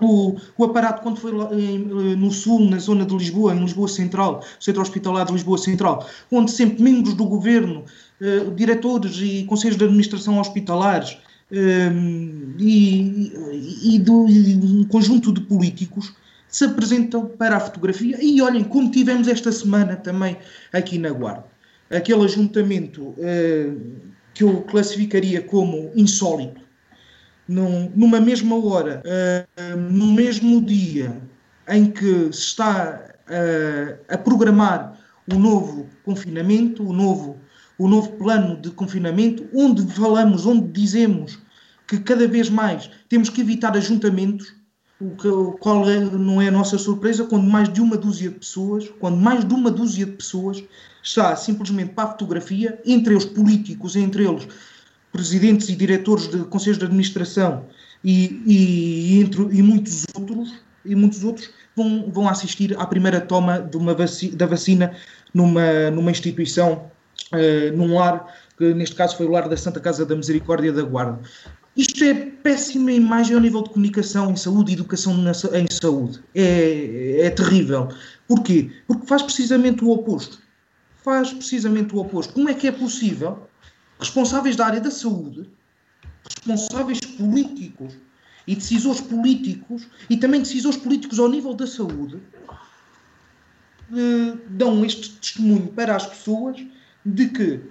o, 0.02 0.36
o, 0.58 0.64
aparato, 0.66 1.02
quando 1.02 1.18
foi 1.18 1.32
em, 1.54 1.78
no 2.16 2.32
sul, 2.32 2.68
na 2.68 2.80
zona 2.80 3.06
de 3.06 3.16
Lisboa, 3.16 3.54
em 3.54 3.60
Lisboa 3.60 3.88
Central, 3.88 4.44
Centro 4.60 4.82
Hospitalar 4.82 5.28
de 5.28 5.34
Lisboa 5.34 5.58
Central, 5.58 6.08
onde 6.32 6.52
sempre 6.52 6.82
membros 6.82 7.14
do 7.14 7.24
governo, 7.26 7.86
eh, 8.20 8.46
diretores 8.56 9.18
e 9.18 9.44
conselhos 9.46 9.78
de 9.78 9.84
administração 9.84 10.40
hospitalares 10.40 11.18
eh, 11.52 11.92
e, 12.58 13.96
e, 13.96 14.00
do, 14.00 14.28
e 14.28 14.56
um 14.56 14.84
conjunto 14.86 15.32
de 15.32 15.42
políticos 15.42 16.14
se 16.52 16.66
apresentam 16.66 17.26
para 17.26 17.56
a 17.56 17.60
fotografia. 17.60 18.18
E 18.22 18.42
olhem, 18.42 18.64
como 18.64 18.92
tivemos 18.92 19.28
esta 19.28 19.52
semana 19.52 19.96
também 19.96 20.38
aqui 20.72 21.00
na 21.00 21.10
Guarda, 21.10 21.46
aquele 21.90 22.24
ajuntamento 22.26 23.02
uh, 23.02 24.02
que 24.34 24.44
eu 24.44 24.62
classificaria 24.64 25.42
como 25.42 25.92
insólito, 25.96 26.62
num, 27.48 27.90
numa 27.96 28.20
mesma 28.20 28.56
hora, 28.64 29.02
uh, 29.06 29.78
no 29.78 30.14
mesmo 30.14 30.62
dia 30.64 31.22
em 31.68 31.90
que 31.90 32.32
se 32.34 32.42
está 32.42 33.02
uh, 33.28 34.14
a 34.14 34.18
programar 34.18 35.00
o 35.32 35.40
novo 35.40 35.88
confinamento, 36.04 36.84
o 36.84 36.92
novo, 36.92 37.38
o 37.78 37.88
novo 37.88 38.12
plano 38.18 38.60
de 38.60 38.72
confinamento, 38.72 39.48
onde 39.56 39.86
falamos, 39.94 40.46
onde 40.46 40.68
dizemos 40.68 41.40
que 41.88 42.00
cada 42.00 42.28
vez 42.28 42.50
mais 42.50 42.90
temos 43.08 43.30
que 43.30 43.42
evitar 43.42 43.76
ajuntamentos, 43.76 44.54
o, 45.02 45.16
que, 45.16 45.28
o 45.28 45.52
qual 45.54 45.90
é, 45.90 46.00
não 46.00 46.42
é 46.42 46.48
a 46.48 46.52
nossa 46.52 46.78
surpresa 46.78 47.26
quando 47.26 47.50
mais 47.50 47.72
de 47.72 47.82
uma 47.82 47.98
dúzia 47.98 48.30
de 48.30 48.36
pessoas, 48.36 48.90
quando 49.00 49.18
mais 49.18 49.44
de 49.44 49.54
uma 49.54 49.72
dúzia 49.72 50.06
de 50.06 50.12
pessoas 50.12 50.64
está 51.04 51.36
simplesmente 51.36 51.94
para 51.94 52.10
a 52.10 52.12
fotografia, 52.12 52.80
entre 52.86 53.16
os 53.16 53.26
políticos, 53.26 53.96
entre 53.96 54.26
eles 54.26 54.48
presidentes 55.12 55.68
e 55.70 55.76
diretores 55.76 56.28
de 56.28 56.44
conselhos 56.46 56.78
de 56.78 56.86
administração 56.86 57.66
e, 58.04 58.42
e, 58.46 59.20
entre, 59.20 59.42
e 59.52 59.62
muitos 59.62 60.06
outros, 60.14 60.54
e 60.86 60.96
muitos 60.96 61.24
outros 61.24 61.50
vão, 61.76 62.10
vão 62.12 62.30
assistir 62.30 62.80
à 62.80 62.86
primeira 62.86 63.20
toma 63.20 63.60
de 63.60 63.78
uma 63.78 63.94
vacina, 63.94 64.36
da 64.36 64.46
vacina 64.46 64.96
numa, 65.34 65.92
numa 65.92 66.12
instituição, 66.12 66.92
uh, 67.34 67.76
num 67.76 67.98
lar, 67.98 68.26
que 68.58 68.74
neste 68.74 68.96
caso 68.96 69.18
foi 69.18 69.26
o 69.26 69.32
lar 69.32 69.50
da 69.50 69.58
Santa 69.58 69.80
Casa 69.80 70.06
da 70.06 70.16
Misericórdia 70.16 70.72
da 70.72 70.84
Guarda. 70.84 71.20
Isto 71.76 72.04
é 72.04 72.14
péssima 72.14 72.92
imagem 72.92 73.36
ao 73.36 73.42
nível 73.42 73.64
de 73.64 73.70
comunicação 73.70 74.32
em 74.32 74.36
saúde 74.36 74.72
e 74.72 74.74
educação 74.74 75.16
na, 75.18 75.32
em 75.32 75.68
saúde. 75.72 76.22
É, 76.36 77.22
é 77.22 77.30
terrível. 77.30 77.90
Porquê? 78.28 78.72
Porque 78.88 79.08
faz 79.08 79.22
precisamente 79.22 79.84
o 79.84 79.90
oposto. 79.90 80.40
Faz 81.04 81.32
precisamente 81.32 81.96
o 81.96 82.00
oposto. 82.00 82.34
Como 82.34 82.50
é 82.50 82.54
que 82.54 82.68
é 82.68 82.72
possível 82.72 83.48
responsáveis 84.02 84.56
da 84.56 84.66
área 84.66 84.82
da 84.82 84.92
saúde, 84.92 85.48
responsáveis 86.24 87.00
políticos 87.00 87.94
e 88.48 88.56
decisores 88.56 89.00
políticos 89.00 89.88
e 90.10 90.18
também 90.18 90.42
decisores 90.42 90.78
políticos 90.78 91.20
ao 91.20 91.30
nível 91.30 91.54
da 91.54 91.68
saúde 91.68 92.20
eh, 93.94 94.38
dão 94.50 94.84
este 94.84 95.12
testemunho 95.12 95.68
para 95.68 95.96
as 95.96 96.08
pessoas 96.08 96.58
de 97.06 97.28
que 97.28 97.62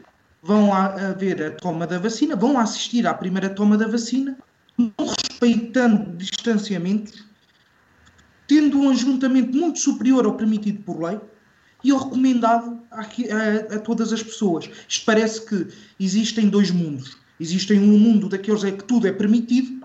vão 0.43 0.73
haver 0.73 1.43
a 1.43 1.51
toma 1.51 1.87
da 1.87 1.99
vacina, 1.99 2.35
vão 2.35 2.59
assistir 2.59 3.07
à 3.07 3.15
primeira 3.15 3.49
toma 3.51 3.77
da 3.77 3.87
vacina, 3.87 4.37
não 4.77 4.93
respeitando 4.99 6.17
distanciamentos, 6.17 7.25
tendo 8.47 8.81
um 8.81 8.91
ajuntamento 8.91 9.57
muito 9.57 9.79
superior 9.79 10.25
ao 10.25 10.35
permitido 10.35 10.83
por 10.83 11.01
lei 11.03 11.21
e 11.85 11.91
ao 11.91 11.99
recomendado 11.99 12.81
a, 12.91 13.01
a, 13.01 13.77
a 13.77 13.79
todas 13.79 14.13
as 14.13 14.23
pessoas. 14.23 14.69
Isto 14.89 15.05
parece 15.05 15.47
que 15.47 15.69
existem 15.99 16.49
dois 16.49 16.71
mundos. 16.71 17.17
Existem 17.39 17.79
um 17.79 17.99
mundo 17.99 18.29
daqueles 18.29 18.65
em 18.65 18.77
que 18.77 18.85
tudo 18.85 19.07
é 19.07 19.13
permitido 19.13 19.81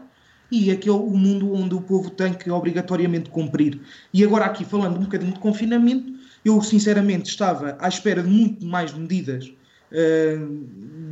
e 0.52 0.72
aquele 0.72 0.92
o 0.92 1.18
mundo 1.18 1.54
onde 1.54 1.76
o 1.76 1.82
povo 1.82 2.10
tem 2.10 2.34
que 2.34 2.50
obrigatoriamente 2.50 3.30
cumprir. 3.30 3.80
E 4.14 4.24
agora 4.24 4.46
aqui 4.46 4.64
falando 4.64 4.98
um 4.98 5.04
bocadinho 5.04 5.34
de 5.34 5.40
confinamento, 5.40 6.14
eu 6.44 6.62
sinceramente 6.62 7.30
estava 7.30 7.78
à 7.80 7.88
espera 7.88 8.22
de 8.22 8.30
muito 8.30 8.66
mais 8.66 8.94
medidas 8.94 9.52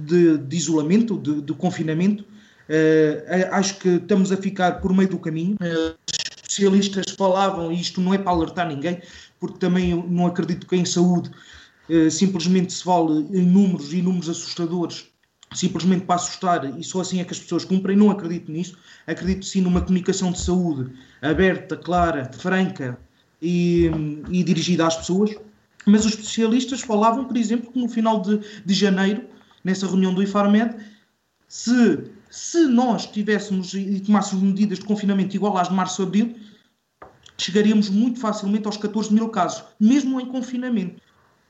de, 0.06 0.38
de, 0.38 0.56
isolamento, 0.56 1.18
de, 1.18 1.42
de 1.42 1.54
confinamento. 1.54 2.24
Uh, 2.24 3.52
acho 3.52 3.78
que 3.80 3.90
estamos 3.90 4.32
a 4.32 4.38
ficar 4.38 4.82
por 4.82 4.94
meio 4.94 5.10
do 5.10 5.20
caminho. 5.20 5.56
Uh, 5.56 5.96
especialistas 6.08 7.12
falavam, 7.18 7.72
e 7.72 7.80
isto 7.80 8.00
não 8.00 8.14
é 8.14 8.18
para 8.18 8.32
alertar 8.32 8.68
ninguém, 8.68 9.02
porque 9.40 9.58
também 9.58 9.96
não 10.10 10.28
acredito 10.28 10.68
que 10.68 10.76
em 10.76 10.86
saúde 10.86 11.32
simplesmente 12.10 12.72
se 12.72 12.82
fale 12.82 13.28
em 13.38 13.46
números 13.46 13.92
e 13.92 14.02
números 14.02 14.30
assustadores 14.30 15.06
simplesmente 15.54 16.06
para 16.06 16.16
assustar 16.16 16.80
e 16.80 16.84
só 16.84 17.02
assim 17.02 17.20
é 17.20 17.24
que 17.24 17.32
as 17.32 17.40
pessoas 17.40 17.66
cumprem. 17.66 17.96
Não 17.96 18.10
acredito 18.10 18.52
nisso. 18.52 18.78
Acredito 19.06 19.46
sim 19.46 19.62
numa 19.62 19.82
comunicação 19.82 20.32
de 20.32 20.40
saúde 20.40 20.92
aberta, 21.22 21.78
clara, 21.78 22.30
franca 22.34 22.98
e, 23.42 23.90
e 24.30 24.44
dirigida 24.44 24.88
às 24.88 24.96
pessoas. 24.96 25.36
Mas 25.86 26.06
os 26.06 26.14
especialistas 26.14 26.82
falavam, 26.82 27.26
por 27.26 27.38
exemplo, 27.38 27.72
que 27.72 27.80
no 27.80 27.90
final 27.90 28.22
de, 28.22 28.40
de 28.66 28.74
janeiro, 28.74 29.26
nessa 29.64 29.86
reunião 29.86 30.14
do 30.14 30.24
IFARMED, 30.24 30.76
se, 31.48 32.12
se 32.30 32.68
nós 32.68 33.06
tivéssemos 33.06 33.74
e 33.74 34.00
tomássemos 34.00 34.44
medidas 34.44 34.80
de 34.80 34.86
confinamento 34.86 35.36
igual 35.36 35.58
às 35.58 35.70
de 35.70 35.74
março-abril, 35.74 36.36
chegaríamos 37.38 37.90
muito 37.90 38.20
facilmente 38.20 38.66
aos 38.66 38.78
14 38.78 39.14
mil 39.14 39.30
casos, 39.30 39.64
mesmo 39.80 40.20
em 40.20 40.26
confinamento. 40.26 41.02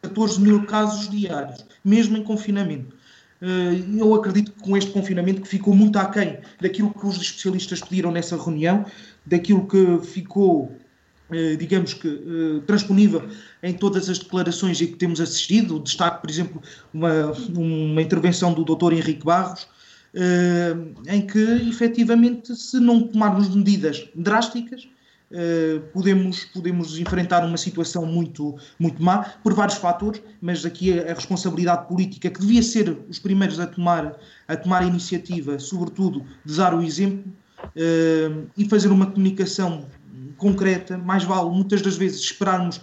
14 0.01 0.41
mil 0.41 0.65
casos 0.65 1.09
diários, 1.09 1.65
mesmo 1.83 2.17
em 2.17 2.23
confinamento. 2.23 2.93
Eh, 3.41 3.83
eu 3.97 4.13
acredito 4.13 4.51
que 4.51 4.61
com 4.61 4.77
este 4.77 4.91
confinamento 4.91 5.41
que 5.41 5.47
ficou 5.47 5.73
muito 5.73 5.97
aquém 5.97 6.39
daquilo 6.61 6.93
que 6.93 7.05
os 7.05 7.17
especialistas 7.17 7.81
pediram 7.81 8.11
nessa 8.11 8.35
reunião, 8.35 8.85
daquilo 9.25 9.67
que 9.67 9.99
ficou, 10.05 10.77
digamos 11.57 11.93
que, 11.93 12.07
eh, 12.07 12.61
transponível 12.67 13.23
em 13.61 13.73
todas 13.73 14.09
as 14.09 14.19
declarações 14.19 14.77
que 14.77 14.87
temos 14.87 15.19
assistido. 15.21 15.79
Destaque, 15.79 16.21
por 16.21 16.29
exemplo, 16.29 16.61
uma, 16.93 17.31
uma 17.55 18.01
intervenção 18.01 18.53
do 18.53 18.63
Dr. 18.63 18.93
Henrique 18.93 19.25
Barros, 19.25 19.67
em 21.07 21.25
que, 21.25 21.39
efetivamente, 21.67 22.55
se 22.55 22.79
não 22.79 23.07
tomarmos 23.07 23.53
medidas 23.55 24.07
drásticas, 24.13 24.87
podemos, 25.91 26.45
podemos 26.45 26.99
enfrentar 26.99 27.43
uma 27.43 27.57
situação 27.57 28.05
muito, 28.05 28.55
muito 28.77 29.01
má 29.01 29.23
por 29.43 29.55
vários 29.55 29.77
fatores, 29.77 30.21
mas 30.39 30.63
aqui 30.65 30.99
a, 30.99 31.15
responsabilidade 31.15 31.87
política, 31.87 32.29
que 32.29 32.39
devia 32.39 32.61
ser 32.61 32.95
os 33.09 33.17
primeiros 33.17 33.59
a 33.59 33.65
tomar 33.65 34.15
a, 34.47 34.55
tomar 34.55 34.83
a 34.83 34.85
iniciativa, 34.85 35.57
sobretudo 35.57 36.23
de 36.45 36.55
dar 36.55 36.75
o 36.75 36.83
exemplo 36.83 37.33
e 38.55 38.69
fazer 38.69 38.89
uma 38.89 39.07
comunicação 39.07 39.87
concreta, 40.43 40.97
mais 40.97 41.23
vale 41.23 41.49
muitas 41.49 41.81
das 41.81 41.97
vezes 41.97 42.21
esperarmos 42.21 42.81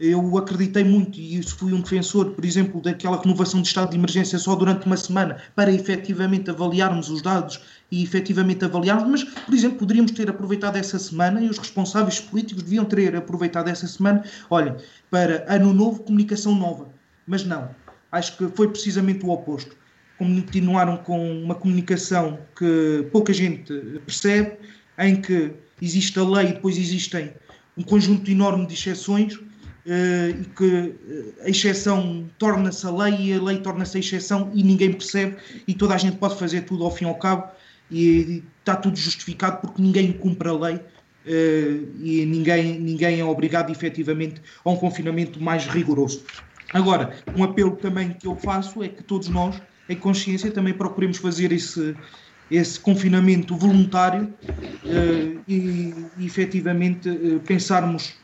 eu 0.00 0.38
acreditei 0.38 0.84
muito 0.84 1.18
e 1.18 1.42
fui 1.42 1.72
um 1.72 1.80
defensor, 1.80 2.30
por 2.30 2.44
exemplo, 2.44 2.80
daquela 2.80 3.20
renovação 3.20 3.60
de 3.60 3.66
estado 3.66 3.90
de 3.90 3.96
emergência 3.96 4.38
só 4.38 4.54
durante 4.54 4.86
uma 4.86 4.96
semana 4.96 5.38
para 5.56 5.72
efetivamente 5.72 6.50
avaliarmos 6.50 7.10
os 7.10 7.20
dados 7.20 7.60
e 7.90 8.02
efetivamente 8.02 8.64
avaliarmos, 8.64 9.08
mas, 9.08 9.24
por 9.24 9.52
exemplo, 9.52 9.78
poderíamos 9.78 10.12
ter 10.12 10.30
aproveitado 10.30 10.76
essa 10.76 10.98
semana 10.98 11.40
e 11.40 11.48
os 11.48 11.58
responsáveis 11.58 12.20
políticos 12.20 12.62
deviam 12.62 12.84
ter 12.84 13.16
aproveitado 13.16 13.68
essa 13.68 13.88
semana, 13.88 14.22
olhem, 14.48 14.76
para 15.10 15.44
ano 15.48 15.74
novo, 15.74 16.04
comunicação 16.04 16.54
nova. 16.54 16.88
Mas 17.26 17.44
não, 17.44 17.68
acho 18.12 18.36
que 18.36 18.46
foi 18.54 18.68
precisamente 18.68 19.26
o 19.26 19.30
oposto. 19.30 19.76
Continuaram 20.16 20.96
com 20.98 21.42
uma 21.42 21.54
comunicação 21.54 22.38
que 22.56 23.08
pouca 23.10 23.32
gente 23.32 23.72
percebe, 24.06 24.58
em 24.98 25.20
que 25.20 25.52
existe 25.80 26.18
a 26.18 26.24
lei 26.24 26.48
e 26.48 26.52
depois 26.54 26.76
existem 26.76 27.32
um 27.76 27.82
conjunto 27.82 28.30
enorme 28.30 28.66
de 28.66 28.74
exceções 28.74 29.38
Uh, 29.86 30.42
e 30.42 30.44
que 30.54 30.64
uh, 30.64 31.34
a 31.46 31.48
exceção 31.48 32.28
torna-se 32.38 32.86
a 32.86 32.90
lei 32.90 33.28
e 33.28 33.32
a 33.32 33.42
lei 33.42 33.56
torna-se 33.56 33.96
a 33.96 34.00
exceção 34.00 34.50
e 34.52 34.62
ninguém 34.62 34.92
percebe 34.92 35.38
e 35.66 35.72
toda 35.72 35.94
a 35.94 35.96
gente 35.96 36.18
pode 36.18 36.38
fazer 36.38 36.62
tudo 36.62 36.84
ao 36.84 36.90
fim 36.90 37.06
e 37.06 37.08
ao 37.08 37.14
cabo 37.14 37.50
e, 37.90 38.42
está 38.58 38.76
tudo 38.76 38.98
justificado 38.98 39.62
porque 39.62 39.80
ninguém 39.80 40.12
cumpre 40.12 40.46
a 40.46 40.52
lei 40.52 40.74
uh, 40.74 42.02
e 42.02 42.26
ninguém, 42.26 42.78
ninguém 42.78 43.20
é 43.20 43.24
obrigado 43.24 43.70
efetivamente 43.70 44.42
a 44.62 44.70
um 44.70 44.76
confinamento 44.76 45.42
mais 45.42 45.66
rigoroso. 45.66 46.22
Agora, 46.74 47.14
um 47.34 47.42
apelo 47.42 47.74
também 47.76 48.10
que 48.10 48.26
eu 48.26 48.36
faço 48.36 48.82
é 48.82 48.88
que 48.88 49.02
todos 49.02 49.28
nós, 49.28 49.60
em 49.88 49.96
consciência, 49.96 50.50
também 50.50 50.74
procuremos 50.74 51.16
fazer 51.16 51.50
esse, 51.50 51.96
esse 52.50 52.80
confinamento 52.80 53.56
voluntário 53.56 54.32
e, 55.46 55.94
e 56.18 56.26
efetivamente 56.26 57.08
pensarmos 57.46 58.14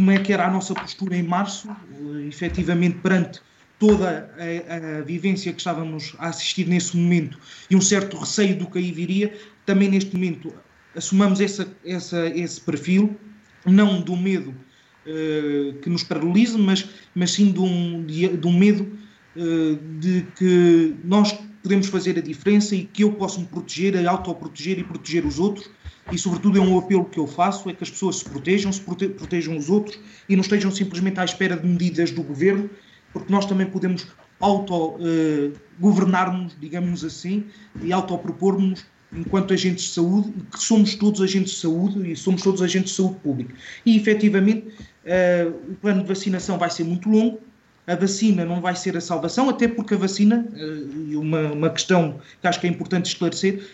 como 0.00 0.10
é 0.10 0.18
que 0.18 0.32
era 0.32 0.46
a 0.46 0.50
nossa 0.50 0.74
postura 0.74 1.16
em 1.16 1.22
março, 1.22 1.68
uh, 1.68 2.18
efetivamente 2.20 2.98
perante 2.98 3.40
toda 3.78 4.30
a, 4.38 4.98
a, 4.98 5.02
vivência 5.02 5.52
que 5.52 5.58
estávamos 5.58 6.14
a 6.18 6.28
assistir 6.28 6.66
nesse 6.66 6.96
momento 6.96 7.38
e 7.70 7.76
um 7.76 7.80
certo 7.80 8.16
receio 8.16 8.56
do 8.56 8.66
que 8.66 8.78
aí 8.78 8.92
viria, 8.92 9.34
também 9.64 9.88
neste 9.88 10.14
momento 10.14 10.52
assumamos 10.94 11.40
essa, 11.40 11.68
essa, 11.84 12.26
esse 12.28 12.60
perfil, 12.60 13.16
não 13.64 14.00
do 14.00 14.16
medo 14.16 14.50
uh, 14.50 15.72
que 15.80 15.88
nos 15.88 16.02
paralise, 16.02 16.58
mas, 16.58 16.88
mas 17.14 17.32
sim 17.32 17.52
de 17.52 17.60
um, 17.60 18.04
de, 18.04 18.28
de 18.36 18.46
um 18.46 18.56
medo 18.56 18.90
uh, 19.36 19.98
de 19.98 20.26
que 20.36 20.94
nós 21.04 21.38
podemos 21.62 21.88
fazer 21.88 22.18
a 22.18 22.22
diferença 22.22 22.74
e 22.74 22.84
que 22.84 23.04
eu 23.04 23.12
posso 23.12 23.40
me 23.40 23.46
proteger, 23.46 24.06
autoproteger 24.06 24.78
e 24.78 24.84
proteger 24.84 25.24
os 25.24 25.38
outros 25.38 25.70
e, 26.12 26.18
sobretudo, 26.18 26.58
é 26.58 26.60
um 26.60 26.78
apelo 26.78 27.04
que 27.04 27.18
eu 27.18 27.26
faço: 27.26 27.70
é 27.70 27.74
que 27.74 27.84
as 27.84 27.90
pessoas 27.90 28.16
se 28.16 28.24
protejam, 28.24 28.72
se 28.72 28.80
prote 28.80 29.08
protejam 29.08 29.56
os 29.56 29.70
outros 29.70 29.98
e 30.28 30.34
não 30.34 30.42
estejam 30.42 30.70
simplesmente 30.70 31.20
à 31.20 31.24
espera 31.24 31.56
de 31.56 31.66
medidas 31.66 32.10
do 32.10 32.22
governo, 32.22 32.68
porque 33.12 33.32
nós 33.32 33.46
também 33.46 33.66
podemos 33.66 34.06
auto-governar-nos, 34.40 36.52
uh, 36.52 36.56
digamos 36.58 37.04
assim, 37.04 37.44
e 37.82 37.92
autopropor-nos 37.92 38.84
enquanto 39.12 39.52
agentes 39.52 39.86
de 39.86 39.90
saúde, 39.90 40.32
que 40.50 40.62
somos 40.62 40.94
todos 40.94 41.20
agentes 41.20 41.54
de 41.54 41.58
saúde 41.58 42.12
e 42.12 42.16
somos 42.16 42.42
todos 42.42 42.62
agentes 42.62 42.92
de 42.92 42.96
saúde 42.96 43.16
pública. 43.16 43.52
E, 43.84 43.96
efetivamente, 43.96 44.68
uh, 44.68 45.72
o 45.72 45.74
plano 45.76 46.02
de 46.02 46.08
vacinação 46.08 46.56
vai 46.58 46.70
ser 46.70 46.84
muito 46.84 47.08
longo, 47.08 47.40
a 47.90 47.96
vacina 47.96 48.44
não 48.44 48.60
vai 48.60 48.76
ser 48.76 48.96
a 48.96 49.00
salvação, 49.00 49.48
até 49.48 49.66
porque 49.66 49.94
a 49.94 49.96
vacina, 49.96 50.46
uh, 50.52 51.10
e 51.10 51.16
uma, 51.16 51.52
uma 51.52 51.70
questão 51.70 52.20
que 52.40 52.46
acho 52.46 52.60
que 52.60 52.66
é 52.68 52.70
importante 52.70 53.06
esclarecer, 53.06 53.68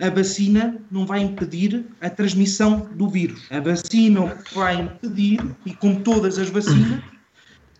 a 0.00 0.10
vacina 0.10 0.76
não 0.90 1.06
vai 1.06 1.22
impedir 1.22 1.86
a 2.00 2.10
transmissão 2.10 2.90
do 2.94 3.08
vírus. 3.08 3.46
A 3.50 3.60
vacina 3.60 4.36
vai 4.52 4.82
impedir, 4.82 5.40
e 5.64 5.72
como 5.72 6.00
todas 6.00 6.38
as 6.38 6.50
vacinas, 6.50 7.00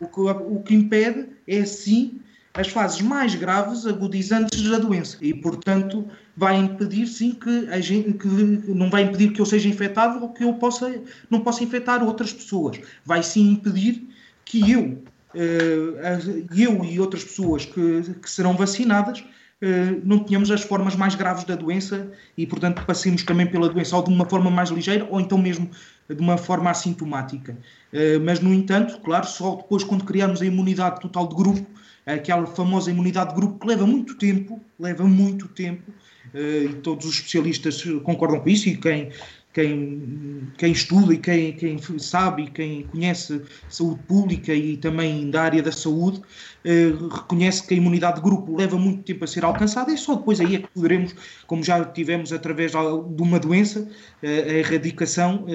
o 0.01 0.07
que, 0.07 0.21
o 0.21 0.63
que 0.63 0.75
impede 0.75 1.29
é 1.47 1.65
sim 1.67 2.21
as 2.55 2.69
fases 2.69 3.03
mais 3.03 3.35
graves 3.35 3.85
agudizantes 3.85 4.63
da 4.71 4.79
doença 4.79 5.19
e, 5.21 5.35
portanto, 5.35 6.09
vai 6.37 6.57
impedir 6.57 7.07
sim 7.09 7.33
que 7.33 7.69
a 7.69 7.81
gente 7.81 8.13
que 8.13 8.29
não 8.29 8.89
vai 8.89 9.03
impedir 9.03 9.33
que 9.33 9.41
eu 9.41 9.47
seja 9.47 9.69
infectado 9.69 10.23
ou 10.23 10.29
que 10.33 10.45
eu 10.45 10.55
possa 10.55 11.03
não 11.29 11.41
possa 11.41 11.65
infectar 11.65 12.03
outras 12.03 12.33
pessoas. 12.33 12.81
Vai 13.05 13.25
sim 13.25 13.51
impedir 13.51 14.09
que 14.45 14.71
eu 14.71 15.03
eu 15.35 16.85
e 16.85 17.01
outras 17.01 17.25
pessoas 17.25 17.65
que, 17.65 18.03
que 18.23 18.31
serão 18.31 18.57
vacinadas 18.57 19.21
uh, 19.21 20.01
não 20.05 20.19
tenhamos 20.21 20.51
as 20.51 20.63
formas 20.63 20.95
mais 20.95 21.15
graves 21.15 21.45
da 21.45 21.55
doença 21.55 22.11
e, 22.37 22.47
portanto, 22.47 22.85
passemos 22.87 23.23
também 23.23 23.47
pela 23.47 23.69
doença 23.69 23.97
ou 23.97 24.03
de 24.03 24.11
uma 24.11 24.25
forma 24.25 24.51
mais 24.51 24.71
ligeira 24.71 25.07
ou 25.11 25.21
então 25.21 25.39
mesmo 25.39 25.71
de 26.09 26.21
uma 26.21 26.37
forma 26.37 26.71
assintomática. 26.71 27.57
Uh, 27.93 28.21
mas, 28.25 28.41
no 28.41 28.53
entanto, 28.53 29.01
claro, 29.01 29.27
só 29.27 29.57
depois 29.57 29.85
quando 29.85 30.05
criarmos 30.05 30.43
a 30.43 30.47
imunidade 30.47 31.01
total 31.01 31.29
de 31.29 31.35
grupo 31.35 31.67
aquela 32.07 32.47
famosa 32.47 32.91
imunidade 32.91 33.31
de 33.31 33.37
grupo 33.37 33.59
que 33.59 33.67
leva 33.67 33.87
muito 33.87 34.15
tempo, 34.17 34.61
leva 34.79 35.05
muito 35.05 35.49
tempo, 35.49 35.91
e 36.35 36.69
todos 36.83 37.07
os 37.07 37.15
especialistas 37.15 37.83
concordam 38.03 38.41
com 38.41 38.49
isso, 38.49 38.69
e 38.69 38.77
quem, 38.77 39.11
quem, 39.55 40.53
quem 40.59 40.73
estuda 40.73 41.15
e 41.15 41.19
quem, 41.19 41.53
quem 41.53 41.79
sabe 41.99 42.43
e 42.43 42.51
quem 42.51 42.83
conhece 42.83 43.41
saúde 43.69 44.01
pública 44.03 44.53
e 44.53 44.77
também 44.77 45.31
da 45.31 45.43
área 45.43 45.63
da 45.63 45.71
saúde, 45.71 46.19
uh, 46.19 47.09
reconhece 47.09 47.65
que 47.65 47.73
a 47.73 47.77
imunidade 47.77 48.17
de 48.17 48.23
grupo 48.23 48.57
leva 48.57 48.77
muito 48.77 49.05
tempo 49.05 49.23
a 49.25 49.29
ser 49.29 49.45
alcançada 49.45 49.93
e 49.93 49.97
só 49.97 50.17
depois 50.17 50.41
aí 50.41 50.57
é 50.57 50.59
que 50.59 50.69
poderemos, 50.75 51.15
como 51.47 51.63
já 51.63 51.85
tivemos 51.85 52.33
através 52.33 52.73
de 52.73 53.23
uma 53.23 53.39
doença, 53.39 53.81
uh, 53.81 54.27
a 54.27 54.55
erradicação, 54.55 55.47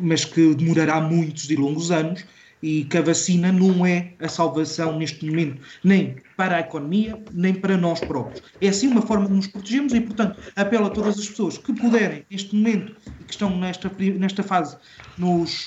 mas 0.00 0.26
que 0.26 0.54
demorará 0.54 1.00
muitos 1.00 1.50
e 1.50 1.56
longos 1.56 1.90
anos, 1.90 2.24
e 2.62 2.84
que 2.84 2.98
a 2.98 3.02
vacina 3.02 3.52
não 3.52 3.86
é 3.86 4.14
a 4.20 4.28
salvação 4.28 4.98
neste 4.98 5.24
momento, 5.26 5.62
nem 5.82 6.16
para 6.36 6.56
a 6.56 6.60
economia, 6.60 7.20
nem 7.32 7.54
para 7.54 7.76
nós 7.76 8.00
próprios. 8.00 8.42
É 8.60 8.68
assim 8.68 8.88
uma 8.88 9.02
forma 9.02 9.26
de 9.26 9.32
nos 9.32 9.46
protegermos 9.46 9.92
e, 9.92 10.00
portanto, 10.00 10.40
apelo 10.56 10.86
a 10.86 10.90
todas 10.90 11.18
as 11.18 11.28
pessoas 11.28 11.58
que 11.58 11.72
puderem, 11.72 12.24
neste 12.30 12.54
momento, 12.54 12.96
e 13.20 13.24
que 13.24 13.32
estão 13.32 13.56
nesta, 13.56 13.90
nesta 14.18 14.42
fase, 14.42 14.76
nos 15.16 15.66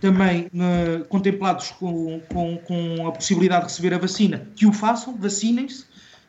também 0.00 0.50
contemplados 1.08 1.70
com, 1.72 2.20
com, 2.32 2.56
com 2.58 3.06
a 3.06 3.12
possibilidade 3.12 3.66
de 3.66 3.70
receber 3.70 3.94
a 3.94 3.98
vacina, 3.98 4.48
que 4.54 4.66
o 4.66 4.72
façam, 4.72 5.16
vacinem-se, 5.16 5.84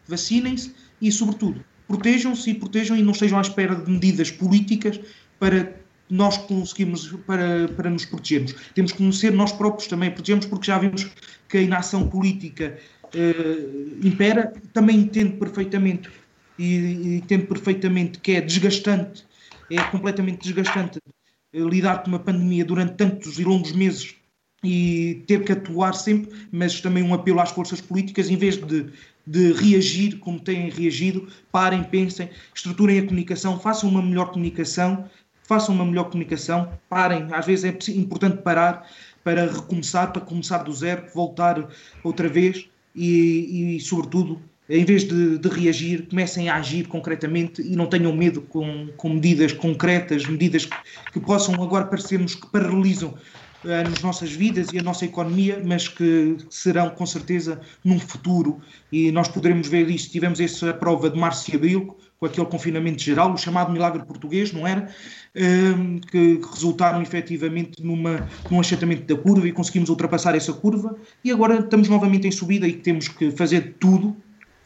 vacinem-se 0.07 0.73
e, 1.01 1.12
sobretudo, 1.12 1.63
protejam-se 1.88 2.50
e 2.50 2.53
protejam 2.53 2.97
e 2.97 3.03
não 3.03 3.12
estejam 3.12 3.38
à 3.38 3.41
espera 3.41 3.75
de 3.75 3.89
medidas 3.89 4.31
políticas 4.31 5.00
para 5.39 5.83
nós 6.13 6.38
conseguimos 6.38 7.08
para, 7.25 7.67
para 7.70 7.89
nos 7.89 8.05
protegermos. 8.05 8.53
Temos 8.75 8.91
que 8.91 9.00
conhecer 9.00 9.32
nós 9.32 9.51
próprios 9.51 9.88
também 9.88 10.12
protegermos, 10.12 10.46
porque 10.46 10.67
já 10.67 10.77
vimos 10.77 11.10
que 11.50 11.58
a 11.58 11.62
inação 11.62 12.08
política 12.08 12.77
uh, 13.15 14.05
impera. 14.08 14.53
Também 14.74 14.98
entendo 14.98 15.39
perfeitamente 15.39 16.12
e, 16.60 17.17
entendo 17.17 17.48
perfeitamente 17.48 18.20
que 18.20 18.34
é 18.34 18.41
desgastante, 18.41 19.25
é 19.72 19.82
completamente 19.86 20.43
desgastante 20.43 21.00
uh, 21.00 21.67
lidar 21.67 22.03
com 22.03 22.10
uma 22.10 22.20
pandemia 22.20 22.63
durante 22.63 22.93
tantos 22.93 23.39
e 23.39 23.43
longos 23.43 23.72
meses 23.72 24.15
e 24.63 25.24
ter 25.27 25.43
que 25.43 25.51
atuar 25.51 25.93
sempre, 25.93 26.32
mas 26.51 26.79
também 26.79 27.03
um 27.03 27.13
apelo 27.13 27.39
às 27.39 27.51
forças 27.51 27.82
políticas, 27.82 28.29
em 28.29 28.38
vez 28.38 28.55
de, 28.55 28.86
de 29.25 29.51
reagir 29.51 30.20
como 30.20 30.39
têm 30.39 30.70
reagido, 30.70 31.27
parem, 31.51 31.84
pensem, 31.84 32.29
estruturem 32.55 33.00
a 33.00 33.03
comunicação, 33.03 33.60
façam 33.60 33.89
uma 33.89 34.01
melhor 34.01 34.32
comunicação, 34.32 35.10
façam 35.43 35.75
uma 35.75 35.85
melhor 35.85 36.05
comunicação, 36.05 36.71
parem, 36.89 37.27
às 37.31 37.45
vezes 37.45 37.65
é 37.65 37.91
importante 37.91 38.38
parar 38.41 38.88
para 39.23 39.45
recomeçar, 39.45 40.12
para 40.12 40.21
começar 40.21 40.60
do 40.60 40.73
zero, 40.73 41.06
voltar 41.13 41.67
outra 42.03 42.27
vez 42.27 42.67
e, 42.95 43.75
e 43.75 43.79
sobretudo, 43.79 44.41
em 44.69 44.86
vez 44.86 45.03
de, 45.03 45.38
de, 45.38 45.49
reagir, 45.49 46.08
comecem 46.10 46.49
a 46.49 46.56
agir 46.56 46.88
concretamente 46.88 47.62
e 47.62 47.75
não 47.75 47.86
tenham 47.86 48.13
medo 48.15 48.41
com, 48.41 48.88
com 48.95 49.10
medidas 49.10 49.51
concretas, 49.51 50.25
medidas 50.25 50.65
que, 50.65 50.75
que 51.13 51.19
possam 51.19 51.56
agora 51.62 51.86
parecermos 51.86 52.36
que 52.36 52.47
paralisam 52.47 53.13
nas 53.63 54.01
nossas 54.01 54.32
vidas 54.32 54.67
e 54.73 54.79
a 54.79 54.84
nossa 54.84 55.06
economia, 55.06 55.62
mas 55.65 55.88
que 55.88 56.36
serão 56.49 56.89
com 56.89 57.06
certeza 57.06 57.62
num 57.84 57.99
futuro 57.99 58.62
e 58.91 59.12
nós 59.12 59.27
poderemos 59.27 59.67
ver 59.67 59.89
isso. 59.89 60.12
Tivemos 60.12 60.39
essa 60.39 60.73
prova 60.73 61.10
de 61.10 61.17
março 61.17 61.49
e 61.51 61.56
abril, 61.56 61.97
com 62.19 62.26
aquele 62.26 62.47
confinamento 62.47 63.02
geral, 63.02 63.34
o 63.34 63.38
chamado 63.38 63.71
milagre 63.71 64.06
português, 64.06 64.52
não 64.54 64.65
era? 64.65 64.88
Um, 65.36 65.99
que, 65.99 66.38
que, 66.38 66.47
resultaram 66.54 67.02
efetivamente 67.02 67.84
numa, 67.84 68.28
num 68.49 68.60
achatamento 68.60 69.13
da 69.13 69.21
curva 69.21 69.47
e 69.47 69.52
conseguimos 69.52 69.89
ultrapassar 69.89 70.36
essa 70.36 70.54
curva 70.54 70.95
e 71.23 71.32
agora 71.32 71.60
estamos 71.60 71.89
novamente 71.89 72.28
em 72.28 72.32
subida 72.32 72.67
e 72.67 72.73
temos 72.73 73.08
que 73.08 73.32
fazer 73.32 73.76
tudo 73.80 74.15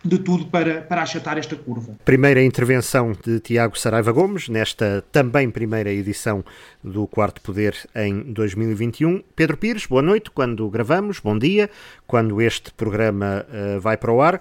de 0.04 0.20
tudo 0.20 0.46
para, 0.46 0.82
para 0.82 1.02
achatar 1.02 1.38
esta 1.38 1.56
curva. 1.56 1.98
Primeira 2.06 2.42
intervenção 2.42 3.14
de 3.26 3.40
Tiago 3.40 3.78
Saraiva 3.78 4.12
Gomes, 4.12 4.48
nesta 4.48 5.04
também 5.12 5.50
primeira 5.50 5.92
edição 5.92 6.44
do 6.84 7.08
Quarto 7.08 7.42
Poder 7.42 7.76
em 7.96 8.32
2021. 8.32 9.24
Pedro 9.36 9.58
Pires, 9.58 9.86
boa 9.86 10.02
noite, 10.02 10.32
quando 10.32 10.70
gravamos, 10.70 11.20
bom 11.20 11.38
dia, 11.38 11.70
quando 12.06 12.42
este 12.42 12.72
programa 12.74 13.46
uh, 13.50 13.80
vai 13.80 13.98
para 13.98 14.12
o 14.12 14.22
ar. 14.22 14.40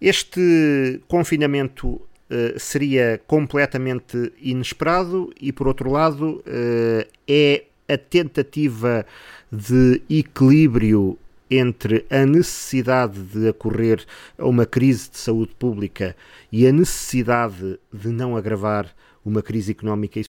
Este 0.00 1.00
confinamento 1.08 2.00
uh, 2.30 2.58
seria 2.58 3.20
completamente 3.26 4.32
inesperado 4.40 5.32
e, 5.40 5.52
por 5.52 5.68
outro 5.68 5.90
lado, 5.90 6.42
uh, 6.46 7.06
é 7.26 7.64
a 7.88 7.96
tentativa 7.96 9.06
de 9.50 10.02
equilíbrio 10.10 11.18
entre 11.50 12.04
a 12.10 12.26
necessidade 12.26 13.22
de 13.22 13.48
acorrer 13.48 14.04
a 14.36 14.46
uma 14.46 14.66
crise 14.66 15.10
de 15.10 15.18
saúde 15.18 15.54
pública 15.54 16.16
e 16.50 16.66
a 16.66 16.72
necessidade 16.72 17.78
de 17.92 18.08
não 18.08 18.36
agravar 18.36 18.92
uma 19.24 19.42
crise 19.42 19.72
económica? 19.72 20.20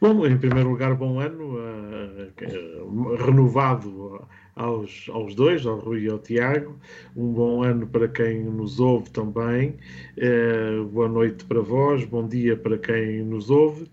Bom, 0.00 0.26
em 0.26 0.38
primeiro 0.38 0.70
lugar, 0.70 0.94
bom 0.94 1.20
ano, 1.20 1.58
uh, 1.58 3.16
renovado 3.16 4.26
aos, 4.60 5.08
aos 5.08 5.34
dois, 5.34 5.64
ao 5.64 5.78
Rui 5.78 6.04
e 6.04 6.08
ao 6.10 6.18
Tiago. 6.18 6.78
Um 7.16 7.32
bom 7.32 7.62
ano 7.62 7.86
para 7.86 8.06
quem 8.08 8.44
nos 8.44 8.78
ouve 8.78 9.10
também. 9.10 9.76
Uh, 10.18 10.84
boa 10.84 11.08
noite 11.08 11.44
para 11.46 11.60
vós, 11.62 12.04
bom 12.04 12.28
dia 12.28 12.56
para 12.56 12.76
quem 12.76 13.22
nos 13.22 13.50
ouve. 13.50 13.90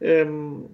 Um, 0.00 0.68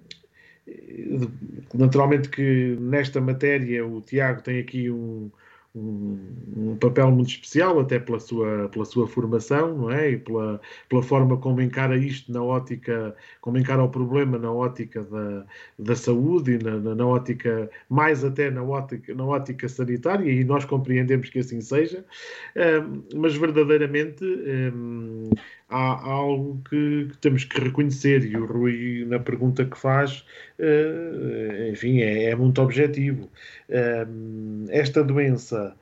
Naturalmente 1.73 2.27
que 2.27 2.75
nesta 2.77 3.21
matéria 3.21 3.87
o 3.87 4.01
Tiago 4.01 4.41
tem 4.41 4.59
aqui 4.59 4.91
um, 4.91 5.31
um, 5.75 6.19
um, 6.55 6.77
papel 6.77 7.11
muito 7.11 7.29
especial, 7.29 7.79
até 7.79 7.99
pela 7.99 8.19
sua, 8.19 8.69
pela 8.69 8.85
sua 8.85 9.07
formação, 9.07 9.77
não 9.77 9.91
é? 9.91 10.11
E 10.11 10.17
pela, 10.17 10.59
pela 10.89 11.03
forma 11.03 11.37
como 11.37 11.61
encara 11.61 11.97
isto 11.97 12.31
na 12.31 12.43
ótica, 12.43 13.15
como 13.41 13.57
encara 13.57 13.83
o 13.83 13.89
problema 13.89 14.37
na 14.37 14.51
ótica 14.51 15.03
da, 15.03 15.45
da 15.77 15.95
saúde 15.95 16.53
e 16.53 16.57
na, 16.63 16.77
na, 16.77 16.95
na 16.95 17.05
ótica, 17.05 17.69
mais 17.89 18.23
até 18.23 18.49
na 18.49 18.63
ótica, 18.63 19.13
na 19.13 19.25
ótica 19.25 19.69
sanitária, 19.69 20.29
e 20.29 20.43
nós 20.43 20.65
compreendemos 20.65 21.29
que 21.29 21.39
assim 21.39 21.61
seja, 21.61 22.03
um, 22.55 23.03
mas 23.15 23.35
verdadeiramente. 23.35 24.23
Um, 24.23 25.29
há 25.69 26.09
algo 26.09 26.61
que, 26.69 27.09
que, 27.11 27.17
temos 27.17 27.43
que 27.43 27.59
reconhecer 27.59 28.23
e 28.23 28.37
o 28.37 28.45
Rui, 28.45 29.05
na 29.07 29.19
pergunta 29.19 29.65
que 29.65 29.77
faz, 29.77 30.25
uh, 30.59 31.71
enfim, 31.71 31.99
é, 31.99 32.29
é, 32.29 32.35
muito 32.35 32.61
objetivo. 32.61 33.29
Uh, 33.69 34.65
esta 34.69 35.03
doença 35.03 35.75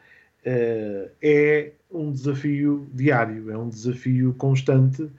uh, 0.45 1.11
é 1.21 1.71
um 1.91 2.11
desafio 2.11 2.89
diário, 2.93 3.51
é 3.51 3.57
um 3.57 3.69
desafio 3.69 4.33
constante 4.37 5.09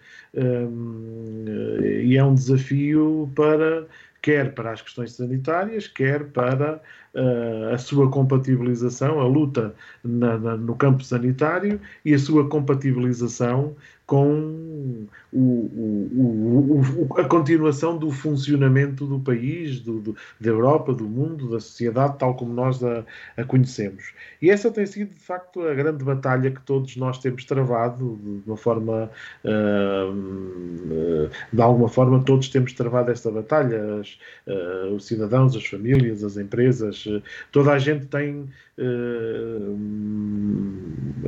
e 2.04 2.16
é 2.18 2.22
um 2.22 2.34
desafio 2.34 3.30
para 3.34 3.86
quer 4.26 4.52
para 4.54 4.72
as 4.72 4.82
questões 4.82 5.12
sanitárias, 5.12 5.86
quer 5.86 6.24
para 6.24 6.82
uh, 7.14 7.72
a 7.72 7.78
sua 7.78 8.10
compatibilização, 8.10 9.20
a 9.20 9.24
luta 9.24 9.72
na, 10.02 10.36
na, 10.36 10.56
no 10.56 10.74
campo 10.74 11.04
sanitário 11.04 11.80
e 12.04 12.12
a 12.12 12.18
sua 12.18 12.48
compatibilização 12.48 13.76
com 14.06 15.06
o, 15.32 15.38
o, 15.38 17.08
o, 17.10 17.20
a 17.20 17.24
continuação 17.24 17.98
do 17.98 18.10
funcionamento 18.10 19.04
do 19.04 19.18
país, 19.18 19.80
do, 19.80 20.00
do, 20.00 20.16
da 20.40 20.48
Europa, 20.48 20.94
do 20.94 21.04
mundo, 21.04 21.50
da 21.50 21.58
sociedade, 21.58 22.16
tal 22.18 22.36
como 22.36 22.52
nós 22.54 22.82
a, 22.84 23.04
a, 23.36 23.44
conhecemos. 23.44 24.14
E 24.40 24.48
essa 24.48 24.70
tem 24.70 24.86
sido, 24.86 25.12
de 25.12 25.20
facto, 25.20 25.60
a 25.66 25.74
grande 25.74 26.04
batalha 26.04 26.52
que 26.52 26.60
todos 26.62 26.96
nós 26.96 27.18
temos 27.18 27.44
travado, 27.44 28.18
de 28.22 28.42
uma 28.46 28.56
forma, 28.56 29.10
uh, 29.44 31.28
de 31.52 31.60
alguma 31.60 31.88
forma, 31.88 32.22
todos 32.22 32.48
temos 32.48 32.72
travado 32.72 33.10
esta 33.10 33.30
batalha, 33.30 34.00
As, 34.00 34.18
uh, 34.46 34.94
os 34.94 35.04
cidadãos, 35.04 35.56
as 35.56 35.66
famílias, 35.66 36.22
as 36.22 36.36
empresas, 36.36 37.04
uh, 37.06 37.20
toda 37.50 37.72
a 37.72 37.78
gente 37.78 38.06
tem 38.06 38.46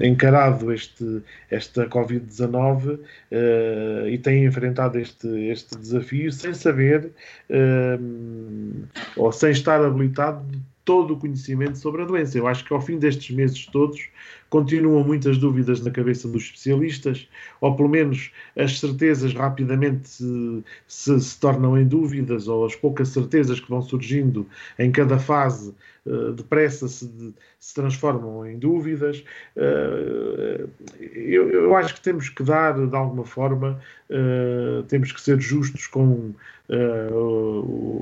encarado 0.00 0.72
este, 0.72 1.22
esta 1.50 1.86
Covid-19 1.88 2.98
uh, 2.98 4.08
e 4.08 4.18
tem 4.18 4.44
enfrentado 4.44 4.98
este, 4.98 5.26
este 5.48 5.76
desafio 5.76 6.30
sem 6.30 6.52
saber 6.52 7.10
uh, 7.50 8.86
ou 9.16 9.32
sem 9.32 9.50
estar 9.50 9.82
habilitado 9.82 10.44
todo 10.84 11.12
o 11.12 11.16
conhecimento 11.18 11.76
sobre 11.76 12.00
a 12.00 12.06
doença. 12.06 12.38
Eu 12.38 12.46
acho 12.46 12.64
que 12.64 12.72
ao 12.72 12.80
fim 12.80 12.98
destes 12.98 13.34
meses 13.36 13.66
todos, 13.66 14.08
continuam 14.48 15.04
muitas 15.04 15.36
dúvidas 15.36 15.82
na 15.84 15.90
cabeça 15.90 16.26
dos 16.26 16.44
especialistas, 16.44 17.28
ou 17.60 17.76
pelo 17.76 17.90
menos 17.90 18.32
as 18.56 18.80
certezas 18.80 19.34
rapidamente 19.34 20.08
se, 20.08 20.64
se, 20.86 21.20
se 21.20 21.38
tornam 21.38 21.76
em 21.76 21.86
dúvidas, 21.86 22.48
ou 22.48 22.64
as 22.64 22.74
poucas 22.74 23.08
certezas 23.08 23.60
que 23.60 23.68
vão 23.68 23.82
surgindo 23.82 24.46
em 24.78 24.90
cada 24.90 25.18
fase 25.18 25.74
uh, 26.08 26.32
depressa 26.32 26.88
se, 26.88 27.34
se, 27.60 27.74
transformam 27.74 28.46
em 28.46 28.58
dúvidas. 28.58 29.24
Uh, 29.56 30.68
eu, 31.00 31.50
eu, 31.50 31.76
acho 31.76 31.94
que 31.94 32.00
temos 32.00 32.28
que 32.28 32.42
dar, 32.42 32.74
de 32.74 32.96
alguma 32.96 33.24
forma, 33.24 33.78
uh, 34.10 34.82
temos 34.84 35.12
que 35.12 35.20
ser 35.20 35.40
justos 35.40 35.86
com 35.86 36.34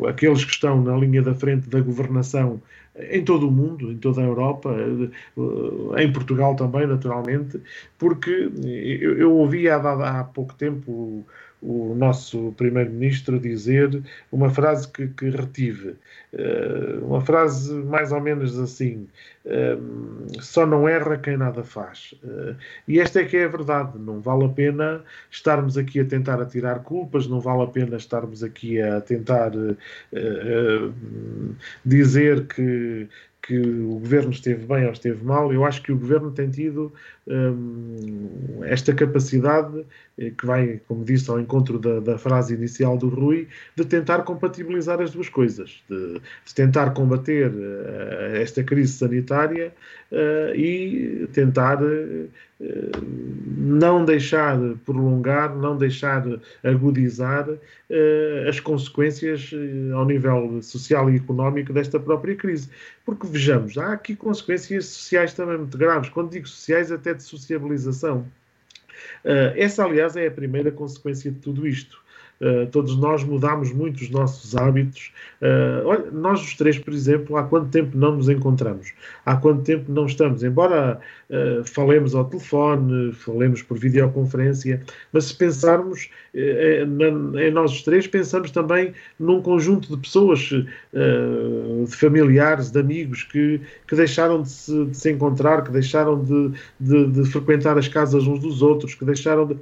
aqueles 0.09 0.45
que 0.45 0.51
estão 0.51 0.83
na 0.83 0.97
linha 0.97 1.23
da 1.23 1.33
frente 1.33 1.69
da 1.69 1.81
governação 1.81 2.61
em 3.11 3.25
todo 3.25 3.49
o 3.49 3.51
mundo, 3.51 3.93
em 3.93 3.97
toda 3.99 4.21
a 4.21 4.25
Europa, 4.25 4.75
eh, 4.79 6.03
em 6.03 6.13
Portugal 6.13 6.57
também, 6.57 6.87
naturalmente, 6.87 7.61
porque 7.99 8.51
eu, 9.01 9.19
eu 9.19 9.33
ouvi 9.33 9.69
há, 9.69 9.77
há 9.77 10.25
pouco 10.25 10.55
tempo 10.55 11.25
o, 11.67 11.95
nosso 11.95 12.53
primeiro-ministro 12.57 13.39
dizer 13.39 14.03
uma 14.31 14.49
frase 14.51 14.89
que, 14.89 15.09
que 15.09 15.29
retive, 15.31 15.97
eh, 16.33 16.99
uma 17.03 17.21
frase 17.21 17.73
mais 17.73 18.13
ou 18.13 18.21
menos 18.21 18.59
assim: 18.59 19.09
eh, 19.45 19.77
só 20.41 20.67
não 20.67 20.89
erra 20.89 21.19
quem 21.19 21.37
nada 21.37 21.65
faz. 21.65 22.15
E 22.87 23.01
esta 23.01 23.21
é 23.21 23.25
que 23.25 23.37
é 23.37 23.45
a 23.45 23.49
verdade. 23.49 23.99
Não 23.99 24.21
vale 24.21 24.45
a 24.45 24.49
pena 24.49 25.03
estarmos 25.31 25.77
aqui 25.77 26.01
a 26.01 26.05
tentar 26.05 26.41
atirar 26.41 26.81
culpas, 26.81 27.27
não 27.27 27.41
vale 27.41 27.63
a 27.63 27.67
pena 27.67 27.97
estarmos 27.97 28.43
aqui 28.43 28.81
a 28.81 29.01
tentar 29.01 29.53
dizer 31.85 32.47
que 32.47 33.09
que, 33.47 33.59
o 33.61 34.01
governo 34.01 34.31
esteve 34.31 34.67
bem 34.67 34.85
ou 34.87 34.93
esteve 34.93 35.25
mal. 35.25 35.53
Eu 35.53 35.65
acho 35.65 35.83
que 35.83 35.93
o 35.93 35.99
governo 35.99 36.33
tem 36.33 36.51
tido 36.51 36.93
esta 38.67 38.95
capacidade, 38.95 39.85
eh, 40.19 40.31
que 40.31 40.47
vai, 40.47 40.81
como 40.87 41.05
disse, 41.05 41.31
ao 41.31 41.41
encontro 41.41 41.79
da, 41.79 42.01
da, 42.01 42.19
frase 42.19 42.55
inicial 42.55 42.97
do 42.97 43.09
Rui, 43.09 43.49
de 43.75 43.85
tentar 43.85 44.23
compatibilizar 44.23 45.01
as 45.01 45.11
duas 45.11 45.29
coisas, 45.29 45.83
de, 45.91 46.21
de 46.45 46.55
tentar 46.55 46.91
combater 46.91 47.51
uh, 47.51 48.37
esta 48.37 48.63
crise 48.63 48.93
sanitária 48.93 49.73
uh, 50.13 50.55
e 50.55 51.29
tentar 51.33 51.83
uh, 51.83 52.29
não 53.59 54.05
deixar 54.05 54.59
prolongar, 54.85 55.55
não 55.55 55.77
deixar 55.77 56.25
agudizar 56.65 57.47
as 58.49 58.59
consequências 58.61 59.51
ao 59.95 60.07
nível 60.07 60.63
social 60.63 61.11
e 61.11 61.17
económico 61.17 61.75
desta 61.75 62.01
própria 62.01 62.35
crise. 62.35 62.71
Porque 63.05 63.27
vejamos, 63.27 63.77
há 63.77 63.93
aqui 63.93 64.17
consequências 64.17 64.87
sociais 64.87 65.35
também 65.35 65.59
muito 65.59 65.77
graves. 65.77 66.09
Quando 66.09 66.31
digo 66.31 66.49
sociais, 66.49 66.91
até 66.91 67.13
de 67.17 67.23
sociabilização. 67.23 68.27
essa, 69.57 69.85
aliás, 69.85 70.17
é 70.17 70.27
a 70.27 70.31
primeira 70.31 70.71
consequência 70.71 71.31
de 71.31 71.39
tudo 71.39 71.67
isto. 71.67 72.03
Uh, 72.41 72.67
todos 72.71 72.99
nós 72.99 73.25
mudámos 73.25 73.73
muito 73.73 74.03
os 74.03 74.11
nossos 74.11 74.55
hábitos. 74.55 75.11
Uh, 75.41 75.87
olha, 75.87 76.11
nós 76.11 76.43
os 76.43 76.55
três, 76.55 76.79
por 76.79 76.93
exemplo, 76.93 77.37
há 77.37 77.45
quanto 77.45 77.71
tempo 77.71 77.97
não 77.97 78.17
nos 78.17 78.29
encontramos? 78.29 78.93
Há 79.25 79.37
quanto 79.37 79.63
tempo 79.63 79.91
não 79.91 80.05
estamos? 80.05 80.43
Embora 80.43 81.01
uh, 81.31 81.65
falemos 81.65 82.15
ao 82.15 82.27
telefone, 82.27 83.13
falemos 83.13 83.63
por 83.63 83.79
videoconferência, 83.79 84.83
mas 85.13 85.25
se 85.25 85.35
pensarmos 85.35 86.11
em 86.35 87.51
nós 87.51 87.73
os 87.73 87.83
três, 87.83 88.07
pensamos 88.07 88.51
também 88.51 88.93
num 89.19 89.41
conjunto 89.41 89.97
de 89.97 90.03
pessoas, 90.03 90.41
de 90.41 91.97
familiares, 91.97 92.71
de 92.71 92.79
amigos 92.79 93.23
que, 93.23 93.59
que 93.89 93.97
deixaram 93.97 94.43
de 94.43 94.51
se, 94.51 94.85
de 94.85 94.95
se 94.95 95.11
encontrar, 95.11 95.65
que 95.65 95.71
deixaram 95.71 96.23
de, 96.23 96.53
de, 96.79 97.07
de 97.07 97.25
frequentar 97.31 97.79
as 97.79 97.89
casas 97.89 98.27
uns 98.27 98.41
dos 98.41 98.61
outros, 98.61 98.95
que 98.95 99.07
deixaram 99.07 99.47
de 99.47 99.57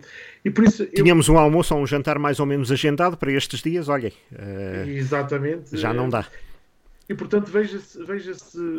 e 0.44 0.50
por 0.50 0.64
isso 0.64 0.84
Tínhamos 0.86 1.28
eu... 1.28 1.34
um 1.34 1.38
almoço 1.38 1.74
ou 1.74 1.80
um 1.80 1.86
jantar 1.86 2.18
mais 2.18 2.38
ou 2.38 2.46
menos 2.46 2.70
agendado 2.70 3.16
para 3.16 3.32
estes 3.32 3.62
dias, 3.62 3.88
olhem. 3.88 4.12
Uh, 4.32 4.88
Exatamente. 4.88 5.76
Já 5.76 5.92
não 5.92 6.08
dá. 6.08 6.26
E 7.08 7.14
portanto 7.14 7.50
veja-se. 7.50 8.02
Veja 8.04 8.32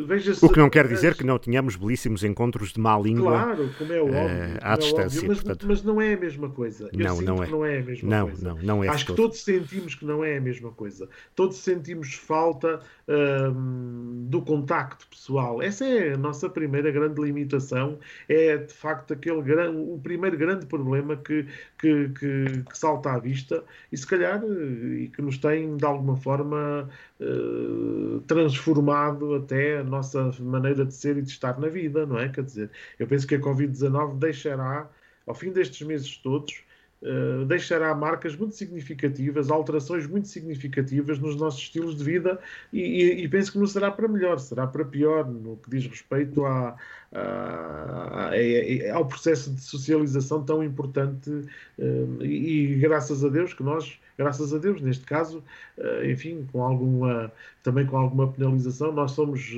veja 0.07 0.33
o 0.41 0.49
que 0.49 0.57
não 0.57 0.69
quer 0.69 0.88
dizer 0.88 1.15
que 1.15 1.23
não 1.23 1.38
tenhamos 1.38 1.75
belíssimos 1.75 2.23
encontros 2.23 2.73
de 2.73 2.79
má 2.79 2.97
língua. 2.97 3.31
Claro, 3.31 3.69
como 3.77 3.93
é 3.93 4.01
óbvio. 4.01 4.17
Uh, 4.17 4.59
à 4.61 4.73
é 4.73 4.77
distância. 4.77 5.19
Óbvio, 5.19 5.27
mas, 5.27 5.38
portanto... 5.43 5.67
mas, 5.67 5.83
não 5.83 6.01
é 6.01 6.13
a 6.13 6.17
mesma 6.17 6.49
coisa. 6.49 6.89
Eu 6.91 6.99
não, 6.99 7.21
não 7.21 7.43
é. 7.43 7.47
não 7.47 7.65
é 7.65 7.79
a 7.79 7.83
mesma 7.83 8.09
não, 8.09 8.27
coisa. 8.27 8.47
Não, 8.47 8.57
não 8.63 8.83
é 8.83 8.88
Acho 8.88 9.05
que 9.05 9.13
todos 9.13 9.43
sentimos 9.43 9.93
que 9.93 10.05
não 10.05 10.23
é 10.23 10.38
a 10.38 10.41
mesma 10.41 10.71
coisa. 10.71 11.07
Todos 11.35 11.57
sentimos 11.57 12.15
falta 12.15 12.81
um, 13.07 14.25
do 14.27 14.41
contacto 14.41 15.07
pessoal. 15.07 15.61
Essa 15.61 15.85
é 15.85 16.13
a 16.13 16.17
nossa 16.17 16.49
primeira 16.49 16.89
grande 16.89 17.21
limitação. 17.21 17.99
É 18.27 18.57
de 18.57 18.73
facto 18.73 19.13
aquele 19.13 19.41
grande, 19.43 19.77
o 19.77 19.99
primeiro 20.01 20.35
grande 20.35 20.65
problema 20.65 21.15
que, 21.15 21.45
que, 21.77 22.09
que, 22.09 22.63
que 22.63 22.77
salta 22.77 23.11
à 23.11 23.19
vista 23.19 23.63
e 23.91 23.97
se 23.97 24.07
calhar 24.07 24.41
e 24.43 25.09
que 25.09 25.21
nos 25.21 25.38
tem 25.38 25.77
de 25.77 25.85
alguma 25.85 26.17
forma 26.17 26.89
uh, 27.19 28.19
transformado 28.21 29.36
até 29.36 29.80
a 29.80 29.84
nossa 29.84 30.32
maneira 30.39 30.86
de 30.86 30.93
ser 30.93 31.17
e 31.17 31.21
de 31.21 31.30
estar 31.30 31.60
na 31.60 31.67
vida, 31.67 32.06
não 32.06 32.19
é? 32.19 32.30
Quer 32.30 32.43
dizer, 32.43 32.71
eu 32.99 33.08
penso 33.08 33.28
que 33.28 33.36
a 33.36 33.39
Covid-19 33.39 34.17
deixará, 34.17 34.89
ao 35.25 35.36
fim 35.36 35.51
destes 35.51 35.86
meses 35.86 36.17
todos, 36.17 36.63
Uh, 37.01 37.45
deixará 37.45 37.93
marcas 37.93 38.36
muito 38.36 38.56
significativas, 38.56 39.51
alterações 39.51 40.08
muito 40.08 40.28
significativas 40.28 41.19
nos 41.19 41.36
nossos 41.36 41.62
estilos 41.62 41.95
de 41.97 42.04
vida 42.04 42.39
e, 42.73 42.80
e, 42.80 43.23
e, 43.23 43.28
penso 43.28 43.51
que 43.51 43.60
não 43.60 43.67
será 43.67 43.91
para 43.91 44.08
melhor, 44.08 44.39
será 44.39 44.65
para 44.65 44.84
pior 44.84 45.28
no 45.30 45.58
que 45.58 45.69
diz 45.69 45.86
respeito 45.86 46.45
à, 46.45 46.75
à, 47.15 48.32
à, 48.32 48.95
ao 48.95 49.06
processo 49.06 49.51
de 49.51 49.62
socialização 49.62 50.43
tão 50.43 50.63
importante 50.63 51.30
uh, 51.30 52.23
e, 52.23 52.73
e, 52.73 52.75
graças 52.75 53.23
a 53.23 53.30
Deus 53.30 53.54
que 53.54 53.63
nós 53.63 53.97
graças 54.17 54.54
a 54.54 54.58
Deus, 54.58 54.82
neste 54.82 55.06
caso, 55.06 55.43
eh, 55.78 56.12
enfim, 56.12 56.47
com 56.51 56.63
alguma, 56.63 57.32
também 57.62 57.86
com 57.86 57.97
alguma 57.97 58.32
penalização, 58.32 58.91
nós 58.91 59.12
somos, 59.12 59.54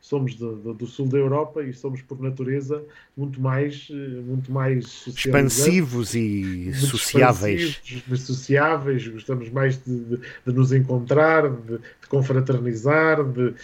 somos 0.00 0.34
de, 0.34 0.54
de, 0.56 0.74
do 0.74 0.86
sul 0.86 1.06
da 1.08 1.18
Europa 1.18 1.62
e 1.62 1.74
somos, 1.74 2.00
por 2.00 2.20
natureza, 2.20 2.82
muito 3.16 3.40
mais, 3.40 3.88
muito 4.24 4.50
mais 4.50 5.06
expansivos 5.06 6.14
e 6.14 6.72
sociáveis. 6.74 7.80
Expansivos, 7.84 8.20
sociáveis, 8.22 9.08
gostamos 9.08 9.50
mais 9.50 9.76
de, 9.84 9.98
de, 10.04 10.16
de 10.46 10.52
nos 10.52 10.72
encontrar, 10.72 11.50
de, 11.50 11.78
confraternizar, 12.08 13.22
de, 13.22 13.54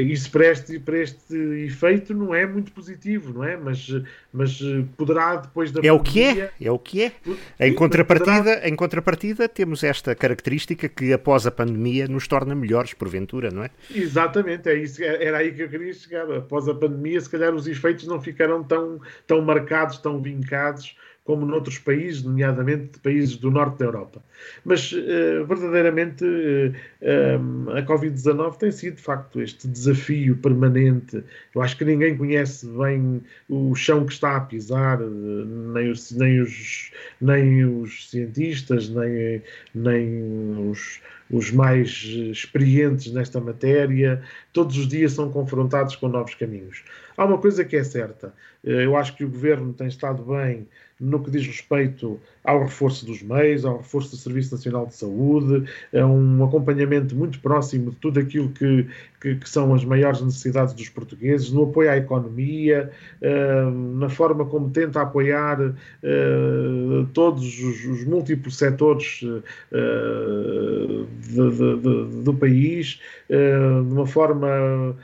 isso 0.00 0.28
para 0.32 0.50
este, 0.50 0.80
para 0.80 0.98
este 0.98 1.34
efeito 1.64 2.12
não 2.12 2.34
é 2.34 2.44
muito 2.44 2.72
positivo, 2.72 2.83
não 3.32 3.44
é? 3.44 3.56
Mas, 3.56 3.88
mas 4.32 4.60
poderá 4.96 5.36
depois 5.36 5.70
da 5.70 5.80
é 5.80 5.82
pandemia, 5.82 5.94
o 5.94 6.02
que 6.02 6.22
é, 6.22 6.50
é 6.60 6.70
o 6.70 6.78
que 6.78 7.02
é. 7.02 7.12
Em 7.60 7.74
contrapartida, 7.74 8.36
poderá... 8.36 8.68
em 8.68 8.76
contrapartida 8.76 9.48
temos 9.48 9.82
esta 9.82 10.14
característica 10.14 10.88
que 10.88 11.12
após 11.12 11.46
a 11.46 11.50
pandemia 11.50 12.06
nos 12.08 12.26
torna 12.26 12.54
melhores, 12.54 12.94
porventura, 12.94 13.50
não 13.50 13.64
é? 13.64 13.70
Exatamente, 13.94 14.68
é 14.68 14.74
isso, 14.74 15.02
é, 15.02 15.24
era 15.24 15.38
aí 15.38 15.52
que 15.52 15.62
eu 15.62 15.68
queria 15.68 15.92
chegar. 15.92 16.30
Após 16.32 16.68
a 16.68 16.74
pandemia, 16.74 17.20
se 17.20 17.30
calhar 17.30 17.54
os 17.54 17.66
efeitos 17.66 18.06
não 18.06 18.20
ficarão 18.20 18.62
tão, 18.62 19.00
tão 19.26 19.40
marcados, 19.42 19.98
tão 19.98 20.20
vincados 20.20 20.96
como 21.24 21.46
noutros 21.46 21.78
países, 21.78 22.22
nomeadamente 22.22 22.98
países 22.98 23.36
do 23.36 23.50
norte 23.50 23.78
da 23.78 23.86
Europa. 23.86 24.22
Mas 24.62 24.92
uh, 24.92 25.44
verdadeiramente 25.46 26.22
uh, 26.22 27.70
a 27.70 27.82
Covid-19 27.82 28.58
tem 28.58 28.70
sido 28.70 28.96
de 28.96 29.02
facto 29.02 29.40
este 29.40 29.66
desafio 29.66 30.36
permanente. 30.36 31.24
Eu 31.54 31.62
acho 31.62 31.78
que 31.78 31.84
ninguém 31.84 32.14
conhece 32.14 32.66
bem 32.66 33.22
o 33.48 33.74
chão 33.74 34.04
que 34.04 34.12
está 34.12 34.36
a 34.36 34.40
pisar, 34.40 35.00
nem 35.00 35.90
os, 35.90 36.12
nem 36.12 36.42
os, 36.42 36.92
nem 37.18 37.64
os 37.64 38.10
cientistas, 38.10 38.90
nem, 38.90 39.42
nem 39.74 40.70
os, 40.70 41.00
os 41.30 41.50
mais 41.50 41.88
experientes 41.88 43.10
nesta 43.14 43.40
matéria. 43.40 44.22
Todos 44.52 44.76
os 44.76 44.86
dias 44.86 45.12
são 45.12 45.30
confrontados 45.30 45.96
com 45.96 46.06
novos 46.06 46.34
caminhos. 46.34 46.84
Há 47.16 47.24
uma 47.24 47.38
coisa 47.38 47.64
que 47.64 47.76
é 47.76 47.84
certa. 47.84 48.34
Eu 48.62 48.96
acho 48.96 49.16
que 49.16 49.24
o 49.24 49.28
governo 49.28 49.72
tem 49.72 49.86
estado 49.86 50.22
bem 50.22 50.66
no 51.00 51.22
que 51.22 51.30
diz 51.30 51.46
respeito 51.46 52.20
ao 52.44 52.62
reforço 52.62 53.06
dos 53.06 53.22
meios, 53.22 53.64
ao 53.64 53.78
reforço 53.78 54.10
do 54.10 54.16
Serviço 54.16 54.54
Nacional 54.54 54.86
de 54.86 54.94
Saúde, 54.94 55.68
a 55.92 56.06
um 56.06 56.44
acompanhamento 56.44 57.16
muito 57.16 57.40
próximo 57.40 57.90
de 57.90 57.96
tudo 57.96 58.20
aquilo 58.20 58.50
que, 58.50 58.86
que, 59.20 59.36
que 59.36 59.48
são 59.48 59.74
as 59.74 59.84
maiores 59.84 60.20
necessidades 60.20 60.74
dos 60.74 60.88
portugueses, 60.88 61.50
no 61.50 61.64
apoio 61.64 61.90
à 61.90 61.96
economia, 61.96 62.90
uh, 63.22 63.70
na 63.98 64.08
forma 64.08 64.44
como 64.44 64.70
tenta 64.70 65.00
apoiar 65.00 65.60
uh, 65.60 67.06
todos 67.12 67.42
os, 67.42 67.84
os, 67.86 68.04
múltiplos 68.04 68.58
setores 68.58 69.22
uh, 69.22 71.03
de, 71.34 71.50
de, 71.50 71.76
de, 71.76 72.22
do 72.22 72.34
país, 72.34 73.00
de 73.28 73.92
uma 73.92 74.06
forma 74.06 74.96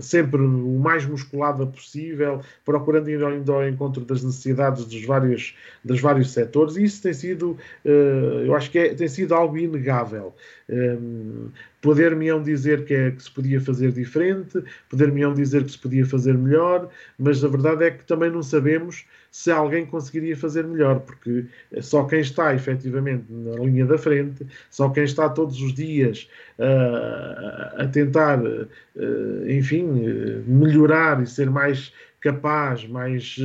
sempre 0.00 0.40
o 0.40 0.78
mais 0.78 1.04
musculada 1.04 1.66
possível, 1.66 2.40
procurando 2.64 3.10
ir 3.10 3.22
ao 3.22 3.68
encontro 3.68 4.04
das 4.04 4.22
necessidades 4.22 4.84
dos 4.84 5.04
vários, 5.04 5.54
dos 5.84 6.00
vários 6.00 6.32
setores, 6.32 6.76
e 6.76 6.84
isso 6.84 7.02
tem 7.02 7.12
sido, 7.12 7.56
eu 7.84 8.54
acho 8.54 8.70
que 8.70 8.78
é, 8.78 8.94
tem 8.94 9.08
sido 9.08 9.34
algo 9.34 9.56
inegável. 9.56 10.34
Poder-me-ão 11.80 12.42
dizer 12.42 12.84
que, 12.84 12.94
é, 12.94 13.10
que 13.10 13.22
se 13.22 13.30
podia 13.30 13.60
fazer 13.60 13.90
diferente, 13.92 14.62
poder-me-ão 14.88 15.34
dizer 15.34 15.64
que 15.64 15.72
se 15.72 15.78
podia 15.78 16.06
fazer 16.06 16.38
melhor, 16.38 16.88
mas 17.18 17.44
a 17.44 17.48
verdade 17.48 17.84
é 17.84 17.90
que 17.90 18.04
também 18.04 18.30
não 18.30 18.42
sabemos 18.42 19.04
se 19.32 19.50
alguém 19.50 19.86
conseguiria 19.86 20.36
fazer 20.36 20.62
melhor, 20.62 21.00
porque 21.00 21.46
só 21.80 22.04
quem 22.04 22.20
está 22.20 22.54
efetivamente 22.54 23.24
na 23.30 23.56
linha 23.64 23.86
da 23.86 23.96
frente, 23.96 24.46
só 24.70 24.90
quem 24.90 25.04
está 25.04 25.26
todos 25.30 25.60
os 25.62 25.72
dias 25.72 26.28
uh, 26.58 27.80
a 27.82 27.88
tentar, 27.90 28.38
uh, 28.38 29.50
enfim, 29.50 29.84
melhorar 30.46 31.22
e 31.22 31.26
ser 31.26 31.50
mais 31.50 31.94
capaz, 32.20 32.86
mais, 32.86 33.36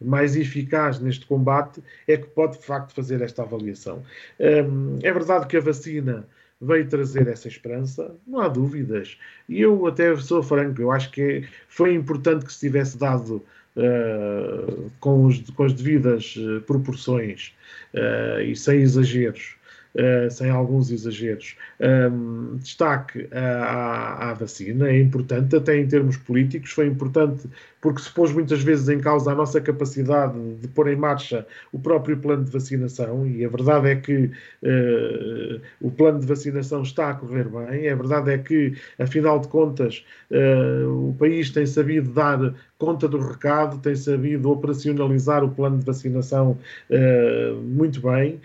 mais 0.00 0.36
eficaz 0.36 1.00
neste 1.00 1.24
combate, 1.24 1.82
é 2.06 2.18
que 2.18 2.26
pode 2.28 2.58
de 2.58 2.64
facto 2.64 2.94
fazer 2.94 3.22
esta 3.22 3.42
avaliação. 3.42 4.02
Um, 4.38 4.98
é 5.02 5.10
verdade 5.10 5.46
que 5.46 5.56
a 5.56 5.60
vacina 5.60 6.28
veio 6.60 6.86
trazer 6.86 7.26
essa 7.26 7.48
esperança, 7.48 8.14
não 8.26 8.40
há 8.40 8.48
dúvidas. 8.48 9.18
E 9.48 9.60
eu 9.62 9.86
até 9.86 10.14
sou 10.16 10.42
franco, 10.42 10.80
eu 10.82 10.92
acho 10.92 11.10
que 11.10 11.48
foi 11.66 11.94
importante 11.94 12.44
que 12.44 12.52
se 12.52 12.60
tivesse 12.60 12.98
dado 12.98 13.42
uh, 13.80 14.90
com, 15.00 15.24
os, 15.24 15.40
com, 15.50 15.64
as 15.64 15.72
devidas 15.72 16.36
uh, 16.36 16.60
proporções 16.62 17.52
uh, 17.94 18.40
e 18.40 18.54
sem 18.54 18.80
exageros 18.80 19.58
Uh, 19.92 20.30
sem 20.30 20.48
alguns 20.48 20.92
exageros. 20.92 21.56
Um, 21.80 22.58
destaque 22.58 23.26
à, 23.32 24.30
à, 24.30 24.34
vacina 24.34 24.88
é 24.88 25.00
importante, 25.00 25.56
até 25.56 25.76
em 25.76 25.88
termos 25.88 26.16
políticos, 26.16 26.70
foi 26.70 26.86
importante 26.86 27.48
porque 27.80 28.00
se 28.00 28.12
pôs 28.12 28.30
muitas 28.30 28.62
vezes 28.62 28.88
em 28.88 29.00
causa 29.00 29.32
a 29.32 29.34
nossa 29.34 29.60
capacidade 29.60 30.38
de 30.56 30.68
pôr 30.68 30.88
em 30.88 30.96
marcha 30.96 31.44
o 31.72 31.78
próprio 31.78 32.16
plano 32.18 32.44
de 32.44 32.52
vacinação, 32.52 33.26
e 33.26 33.44
a 33.44 33.48
verdade 33.48 33.88
é 33.88 33.96
que 33.96 34.26
uh, 34.62 35.60
o 35.80 35.90
plano 35.90 36.20
de 36.20 36.26
vacinação 36.26 36.82
está 36.82 37.10
a 37.10 37.14
correr 37.14 37.48
bem, 37.48 37.88
a 37.88 37.94
verdade 37.96 38.30
é 38.30 38.38
que, 38.38 38.74
afinal 38.96 39.40
de 39.40 39.48
contas, 39.48 40.04
uh, 40.30 41.08
o 41.08 41.16
país 41.18 41.50
tem 41.50 41.66
sabido 41.66 42.10
dar 42.10 42.54
conta 42.80 43.06
do 43.06 43.18
recado, 43.18 43.78
tem 43.78 43.94
sabido 43.94 44.50
operacionalizar 44.50 45.44
o 45.44 45.50
plano 45.50 45.78
de 45.78 45.84
vacinação 45.84 46.58
uh, 46.90 47.54
muito 47.62 48.00
bem, 48.00 48.40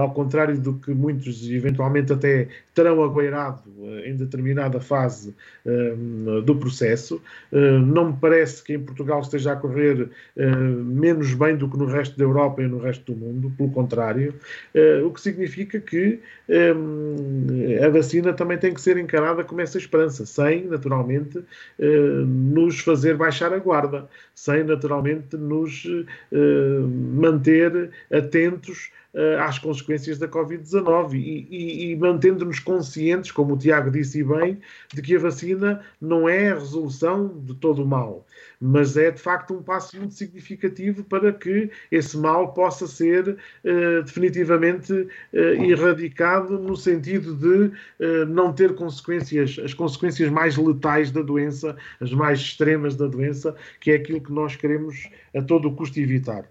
ao 0.00 0.10
contrário 0.12 0.58
do 0.58 0.74
que 0.74 0.90
muitos 0.90 1.48
eventualmente 1.48 2.12
até 2.12 2.48
terão 2.74 3.02
agueirado 3.02 3.62
em 4.04 4.16
determinada 4.16 4.80
fase 4.80 5.34
do 6.44 6.56
processo. 6.56 7.20
não 7.84 8.10
me 8.10 8.16
parece 8.20 8.62
que 8.62 8.74
em 8.74 8.80
Portugal 8.80 9.20
esteja 9.20 9.52
a 9.52 9.56
correr 9.56 10.08
uh, 10.36 10.40
menos 10.84 11.34
bem 11.34 11.56
do 11.56 11.68
que 11.68 11.78
no 11.78 11.86
resto 11.86 12.18
da 12.18 12.24
Europa 12.24 12.62
e 12.62 12.68
no 12.68 12.78
resto 12.78 13.12
do 13.12 13.18
mundo, 13.18 13.52
pelo 13.56 13.70
contrário, 13.70 14.34
uh, 14.74 15.06
o 15.06 15.12
que 15.12 15.20
significa 15.20 15.78
que 15.80 16.20
a 17.84 17.88
vacina 17.88 18.32
também 18.32 18.58
tem 18.58 18.74
que 18.74 18.80
ser 18.80 18.96
encarada 18.96 19.44
como 19.44 19.60
essa 19.60 19.78
esperança, 19.78 20.26
sem, 20.26 20.64
naturalmente, 20.64 21.38
uh, 21.38 22.26
nos 22.26 22.80
fazer 22.80 23.16
baixar 23.16 23.52
a 23.52 23.59
guarda, 23.60 24.08
sem, 24.34 24.64
naturalmente, 24.64 25.36
nos 25.36 25.84
manter 27.14 27.90
atentos 28.12 28.90
às 29.40 29.58
consequências 29.58 30.18
da 30.18 30.28
Covid-19 30.28 31.14
e, 31.14 31.46
e, 31.50 31.90
e 31.90 31.96
mantendo-nos 31.96 32.60
conscientes, 32.60 33.32
como 33.32 33.54
o 33.54 33.58
Tiago 33.58 33.90
disse 33.90 34.22
bem, 34.22 34.58
de 34.92 35.02
que 35.02 35.16
a 35.16 35.18
vacina 35.18 35.84
não 36.00 36.28
é 36.28 36.50
a 36.50 36.54
resolução 36.54 37.28
de 37.44 37.54
todo 37.54 37.82
o 37.82 37.86
mal, 37.86 38.26
mas 38.60 38.96
é 38.96 39.10
de 39.10 39.20
facto 39.20 39.54
um 39.54 39.62
passo 39.62 39.96
muito 39.96 40.14
significativo 40.14 41.02
para 41.04 41.32
que 41.32 41.70
esse 41.90 42.16
mal 42.16 42.52
possa 42.52 42.86
ser 42.86 43.28
uh, 43.28 44.02
definitivamente 44.04 44.92
uh, 44.92 45.36
erradicado 45.36 46.58
no 46.58 46.76
sentido 46.76 47.34
de 47.34 47.72
não 48.28 48.52
ter 48.52 48.74
consequências, 48.74 49.58
as 49.62 49.74
consequências 49.74 50.30
mais 50.30 50.56
letais 50.56 51.10
da 51.10 51.22
doença, 51.22 51.76
as 52.00 52.12
mais 52.12 52.38
extremas 52.38 52.96
da 52.96 53.06
doença, 53.06 53.54
que 53.80 53.90
é 53.90 53.94
aquilo 53.96 54.20
que 54.20 54.32
nós 54.32 54.56
queremos 54.56 55.08
a 55.34 55.42
todo 55.42 55.72
custo 55.72 55.98
evitar. 56.00 56.48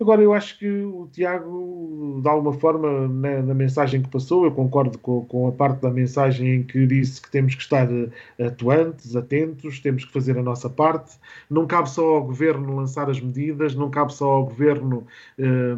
Agora, 0.00 0.20
eu 0.20 0.34
acho 0.34 0.58
que 0.58 0.68
o 0.68 1.08
Tiago, 1.12 2.20
de 2.20 2.28
alguma 2.28 2.52
forma, 2.52 3.06
na, 3.06 3.42
na 3.42 3.54
mensagem 3.54 4.02
que 4.02 4.08
passou, 4.08 4.44
eu 4.44 4.50
concordo 4.50 4.98
com, 4.98 5.24
com, 5.24 5.46
a 5.46 5.52
parte 5.52 5.82
da 5.82 5.90
mensagem 5.90 6.56
em 6.56 6.62
que 6.64 6.84
disse 6.84 7.22
que 7.22 7.30
temos 7.30 7.54
que 7.54 7.62
estar 7.62 7.88
eh, 7.90 8.10
atuantes, 8.44 9.14
atentos, 9.14 9.78
temos 9.78 10.04
que 10.04 10.12
fazer 10.12 10.36
a 10.36 10.42
nossa 10.42 10.68
parte. 10.68 11.16
Não 11.48 11.64
cabe 11.64 11.88
só 11.90 12.16
ao 12.16 12.24
governo 12.24 12.74
lançar 12.74 13.08
as 13.08 13.20
medidas, 13.20 13.76
não 13.76 13.88
cabe 13.88 14.12
só 14.12 14.28
ao 14.30 14.46
governo 14.46 15.06
eh, 15.38 15.76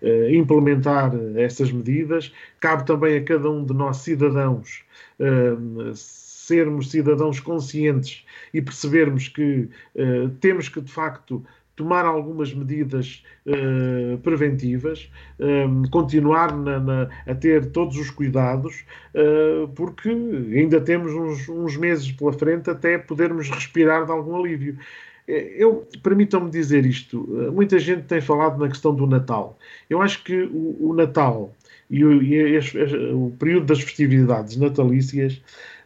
eh, 0.00 0.34
implementar 0.34 1.12
essas 1.36 1.70
medidas, 1.70 2.32
cabe 2.60 2.86
também 2.86 3.18
a 3.18 3.22
cada 3.22 3.50
um 3.50 3.62
de 3.62 3.74
nós, 3.74 3.98
cidadãos, 3.98 4.84
sermos 5.94 6.90
cidadãos 6.90 7.40
conscientes 7.40 8.24
e 8.54 8.62
percebermos 8.62 9.28
que 9.28 9.68
temos 10.40 10.68
que, 10.68 10.80
de 10.80 10.92
facto, 10.92 11.44
tomar 11.76 12.06
algumas 12.06 12.52
medidas 12.54 13.22
uh, 13.44 14.16
preventivas, 14.18 15.10
um, 15.38 15.84
eh, 15.84 15.88
continuar 15.90 16.56
na, 16.56 16.80
na, 16.80 17.10
a 17.26 17.34
ter 17.34 17.66
todos 17.66 17.98
os 17.98 18.10
cuidados, 18.10 18.84
uh, 19.14 19.68
porque 19.68 20.08
ainda 20.08 20.80
temos 20.80 21.12
uns, 21.12 21.48
uns, 21.48 21.76
meses 21.76 22.10
pela 22.10 22.32
frente 22.32 22.70
até 22.70 22.96
podermos 22.96 23.50
respirar 23.50 24.06
de 24.06 24.10
algum 24.10 24.36
alívio. 24.36 24.78
Eu 25.28 25.86
permitam-me 26.04 26.48
dizer 26.48 26.86
isto. 26.86 27.26
Muita 27.52 27.80
gente 27.80 28.04
tem 28.04 28.20
falado 28.20 28.60
na 28.60 28.68
questão 28.68 28.94
do 28.94 29.08
Natal. 29.08 29.58
Eu 29.90 30.00
acho 30.00 30.22
que 30.22 30.42
o, 30.42 30.76
o 30.90 30.94
Natal 30.94 31.52
e, 31.90 32.04
o, 32.04 32.22
e 32.22 32.58
o, 33.12 33.32
período 33.38 33.66
das 33.66 33.80
festividades 33.80 34.56
natalícias, 34.56 35.40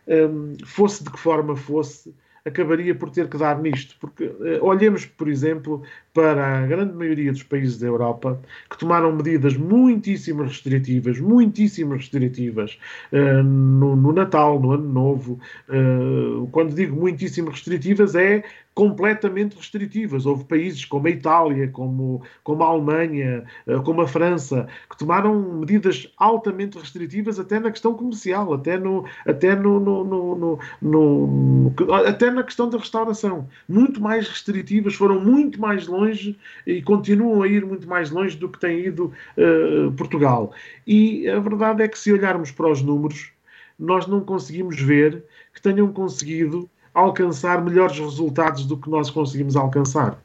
um, 0.07 0.55
fosse 0.65 1.05
de 1.05 1.11
que 1.11 1.19
forma 1.19 1.57
fosse, 1.57 2.13
acabaria 2.45 2.95
por 2.95 3.11
ter 3.11 3.29
que 3.29 3.37
dar 3.37 3.61
nisto. 3.61 3.97
Porque 4.01 4.25
uh, 4.25 4.65
olhemos, 4.65 5.07
por 5.07 5.29
exemplo, 5.29 5.83
para 6.13 6.59
a 6.59 6.67
grande 6.67 6.93
maioria 6.95 7.33
dos 7.33 7.43
países 7.43 7.79
da 7.79 7.87
Europa 7.87 8.41
que 8.69 8.79
tomaram 8.79 9.15
medidas 9.15 9.57
muitíssimo 9.57 10.43
restritivas, 10.43 11.21
muitíssimo 11.21 11.95
restritivas 11.95 12.79
uh, 13.13 13.43
no, 13.43 13.95
no, 13.95 14.13
Natal, 14.13 14.59
no 14.59 14.73
Ano 14.73 14.89
Novo. 14.89 15.41
Uh, 15.69 16.49
quando 16.53 16.75
digo 16.75 16.97
muitíssimo 16.97 17.51
restritivas, 17.51 18.15
é 18.15 18.43
completamente 18.75 19.57
restritivas. 19.57 20.27
Houve 20.27 20.45
países 20.45 20.85
como 20.85 21.07
a 21.07 21.11
Itália, 21.11 21.69
como, 21.69 22.23
como 22.43 22.63
a 22.63 22.67
Alemanha, 22.67 23.45
eh, 23.67 23.79
como 23.85 24.01
a 24.01 24.09
França, 24.09 24.69
que 24.89 24.97
tomaram 24.97 25.35
medidas 25.59 26.11
altamente 26.17 26.79
restritivas 26.79 27.39
até 27.39 27.59
na 27.59 27.71
questão 27.71 27.95
comercial, 27.95 28.55
até, 28.55 28.79
no, 28.79 29.05
até, 29.27 29.55
no, 29.57 29.81
no, 29.81 30.59
no 30.81 31.73
até 32.07 32.31
na 32.31 32.43
questão 32.43 32.71
da 32.71 32.79
restauração. 32.79 33.49
Muito 33.69 34.01
mais 34.01 34.29
restritivas, 34.29 34.95
foram 34.95 35.21
muito 35.21 35.61
mais 35.61 35.87
e 36.67 36.83
continuam 36.83 37.43
a 37.43 37.49
ir 37.49 37.65
muito 37.65 37.89
mais 37.89 38.11
longe 38.11 38.37
do 38.37 38.49
que 38.49 38.59
tem 38.59 38.87
ido 38.87 39.13
uh, 39.37 39.93
Portugal. 39.93 40.53
E 40.87 41.29
a 41.29 41.39
verdade 41.39 41.83
é 41.83 41.89
que 41.89 41.99
se 41.99 42.13
olharmos 42.13 42.51
para 42.51 42.71
os 42.71 42.83
números, 42.83 43.33
nós 43.79 44.07
não 44.07 44.21
conseguimos 44.21 44.81
ver 44.81 45.25
que 45.55 45.61
tenham 45.61 45.93
conseguido 45.93 46.69
alcançar 46.93 47.63
melhores 47.63 47.99
resultados 47.99 48.67
do 48.67 48.77
que 48.77 48.91
nós 48.91 49.11
conseguimos 49.11 49.57
alcançar. 49.57 50.19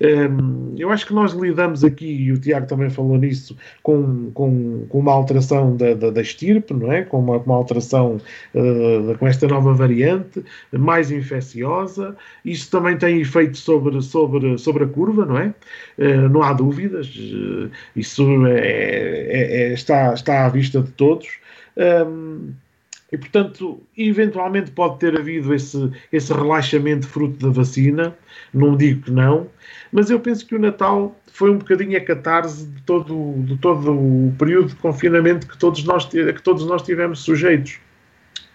Um, 0.00 0.74
eu 0.78 0.90
acho 0.90 1.06
que 1.06 1.12
nós 1.12 1.32
lidamos 1.32 1.84
aqui, 1.84 2.06
e 2.06 2.32
o 2.32 2.38
Tiago 2.38 2.66
também 2.66 2.88
falou 2.88 3.18
nisso, 3.18 3.56
com, 3.82 4.30
com, 4.32 4.86
com 4.88 4.98
uma 4.98 5.12
alteração 5.12 5.76
da, 5.76 5.94
da, 5.94 6.10
da, 6.10 6.20
estirpe, 6.20 6.72
não 6.72 6.92
é? 6.92 7.02
Com 7.02 7.18
uma, 7.18 7.36
uma 7.38 7.54
alteração 7.54 8.18
uh, 8.54 9.18
com 9.18 9.26
esta 9.26 9.46
nova 9.48 9.74
variante, 9.74 10.44
mais 10.72 11.10
infecciosa. 11.10 12.16
Isso 12.44 12.70
também 12.70 12.96
tem 12.96 13.20
efeito 13.20 13.58
sobre, 13.58 14.00
sobre, 14.02 14.56
sobre 14.58 14.84
a 14.84 14.86
curva, 14.86 15.26
não 15.26 15.38
é? 15.38 15.54
Uh, 15.98 16.28
não 16.28 16.42
há 16.42 16.52
dúvidas. 16.52 17.08
Uh, 17.08 17.70
isso 17.94 18.46
é, 18.46 18.58
é, 18.60 19.62
é, 19.62 19.72
está, 19.72 20.14
está 20.14 20.46
à 20.46 20.48
vista 20.48 20.80
de 20.80 20.90
todos. 20.92 21.26
Um, 21.76 22.52
e, 23.16 23.18
portanto, 23.18 23.80
eventualmente 23.96 24.70
pode 24.70 24.98
ter 24.98 25.18
havido 25.18 25.54
esse, 25.54 25.90
esse 26.12 26.30
relaxamento 26.34 27.08
fruto 27.08 27.46
da 27.46 27.50
vacina, 27.50 28.14
não 28.52 28.76
digo 28.76 29.04
que 29.04 29.10
não, 29.10 29.48
mas 29.90 30.10
eu 30.10 30.20
penso 30.20 30.46
que 30.46 30.54
o 30.54 30.58
Natal 30.58 31.18
foi 31.32 31.50
um 31.50 31.56
bocadinho 31.56 31.96
a 31.96 32.00
catarse 32.02 32.66
de 32.66 32.82
todo, 32.82 33.42
de 33.44 33.56
todo 33.56 33.90
o 33.90 34.34
período 34.38 34.68
de 34.68 34.76
confinamento 34.76 35.46
que 35.46 35.56
todos 35.56 35.82
nós, 35.84 36.04
que 36.04 36.42
todos 36.42 36.66
nós 36.66 36.82
tivemos 36.82 37.20
sujeitos 37.20 37.78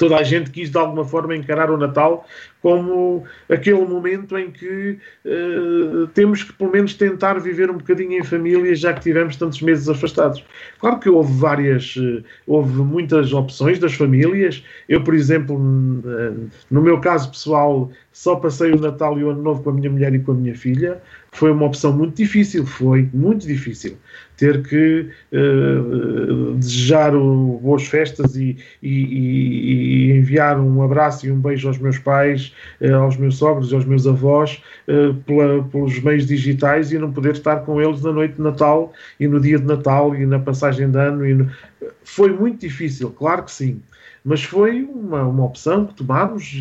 toda 0.02 0.18
a 0.18 0.24
gente 0.24 0.50
quis 0.50 0.72
de 0.72 0.78
alguma 0.80 1.06
forma 1.06 1.36
encarar 1.36 1.70
o 1.70 1.78
Natal 1.78 2.26
como 2.60 3.24
aquele 3.48 3.86
momento 3.86 4.36
em 4.36 4.50
que 4.50 4.98
uh, 5.24 6.08
temos 6.08 6.44
que 6.44 6.52
pelo 6.54 6.72
menos 6.72 6.96
tentar 6.96 7.40
viver 7.40 7.70
um 7.70 7.78
bocadinho 7.78 8.14
em 8.14 8.24
família 8.24 8.76
já 8.76 8.94
que 8.94 9.02
tivemos 9.02 9.36
tantos 9.36 9.62
meses 9.62 9.88
afastados. 9.88 10.44
Claro 10.80 11.00
que 11.00 11.08
houve 11.08 11.32
várias, 11.34 11.96
uh, 11.98 12.24
houve 12.48 12.82
muitas 12.82 13.32
opções 13.32 13.78
das 13.78 13.94
famílias. 13.94 14.64
Eu, 14.90 15.04
por 15.04 15.14
exemplo, 15.14 15.56
uh, 15.56 16.50
no 16.72 16.82
meu 16.82 17.00
caso 17.00 17.30
pessoal, 17.30 17.92
só 18.12 18.36
passei 18.36 18.72
o 18.72 18.82
Natal 18.82 19.20
e 19.20 19.24
o 19.24 19.30
Ano 19.30 19.44
Novo 19.44 19.62
com 19.62 19.70
a 19.70 19.74
minha 19.74 19.90
mulher 19.90 20.16
e 20.16 20.20
com 20.20 20.32
a 20.32 20.36
minha 20.36 20.56
filha. 20.56 21.00
Foi 21.34 21.50
uma 21.50 21.66
opção 21.66 21.94
muito 21.94 22.18
difícil, 22.18 22.66
foi 22.66 23.10
muito 23.14 23.48
difícil 23.48 23.98
ter 24.36 24.64
que 24.64 25.08
uh, 25.32 26.56
desejar 26.56 27.16
o, 27.16 27.60
boas 27.62 27.88
festas 27.88 28.36
e, 28.36 28.58
e, 28.82 28.90
e, 28.90 30.12
enviar 30.12 30.60
um 30.60 30.82
abraço 30.82 31.26
e 31.26 31.32
um 31.32 31.40
beijo 31.40 31.68
aos 31.68 31.78
meus 31.78 31.98
pais, 31.98 32.54
uh, 32.82 32.96
aos 32.96 33.16
meus 33.18 33.38
sogros 33.38 33.72
e 33.72 33.76
aos 33.76 33.86
meus 33.86 34.06
avós 34.06 34.62
uh, 34.88 35.14
pela, 35.24 35.64
pelos 35.64 36.00
meios 36.02 36.26
digitais 36.26 36.92
e 36.92 36.98
não 36.98 37.14
poder 37.14 37.34
estar 37.34 37.58
com 37.58 37.82
eles 37.82 38.02
na 38.02 38.12
noite 38.12 38.36
de 38.36 38.42
Natal 38.42 38.92
e 39.20 39.28
no 39.28 39.40
dia 39.40 39.58
de 39.58 39.66
Natal 39.66 40.14
e 40.16 40.26
na 40.26 40.40
passagem 40.40 40.90
de 40.90 40.98
ano. 40.98 41.24
No... 41.24 41.50
Foi 42.04 42.34
muito 42.34 42.62
difícil, 42.62 43.10
claro 43.12 43.44
que 43.44 43.52
sim 43.52 43.80
mas 44.24 44.44
foi 44.44 44.84
uma, 44.84 45.24
uma 45.24 45.46
opção 45.46 45.86
que 45.86 45.96
tomámos 45.96 46.54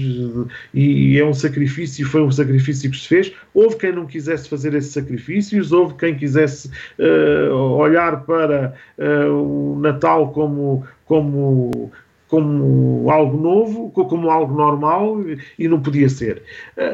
e 0.73 1.18
é 1.18 1.25
um 1.25 1.35
sacrifício, 1.35 2.07
foi 2.07 2.23
um 2.23 2.31
sacrifício 2.31 2.90
que 2.90 2.96
se 2.96 3.09
fez. 3.09 3.33
Houve 3.53 3.77
quem 3.77 3.92
não 3.92 4.07
quisesse 4.07 4.49
fazer 4.49 4.75
esses 4.75 4.92
sacrifícios, 4.92 5.70
houve 5.70 5.94
quem 5.94 6.16
quisesse 6.16 6.70
uh, 6.99 7.53
olhar 7.53 8.25
para 8.25 8.75
uh, 8.99 9.75
o 9.75 9.79
Natal 9.79 10.33
como, 10.33 10.87
como 11.05 11.92
como 12.31 13.11
algo 13.11 13.37
novo, 13.37 13.90
como 13.90 14.31
algo 14.31 14.55
normal 14.55 15.16
e 15.59 15.66
não 15.66 15.81
podia 15.81 16.09
ser. 16.09 16.40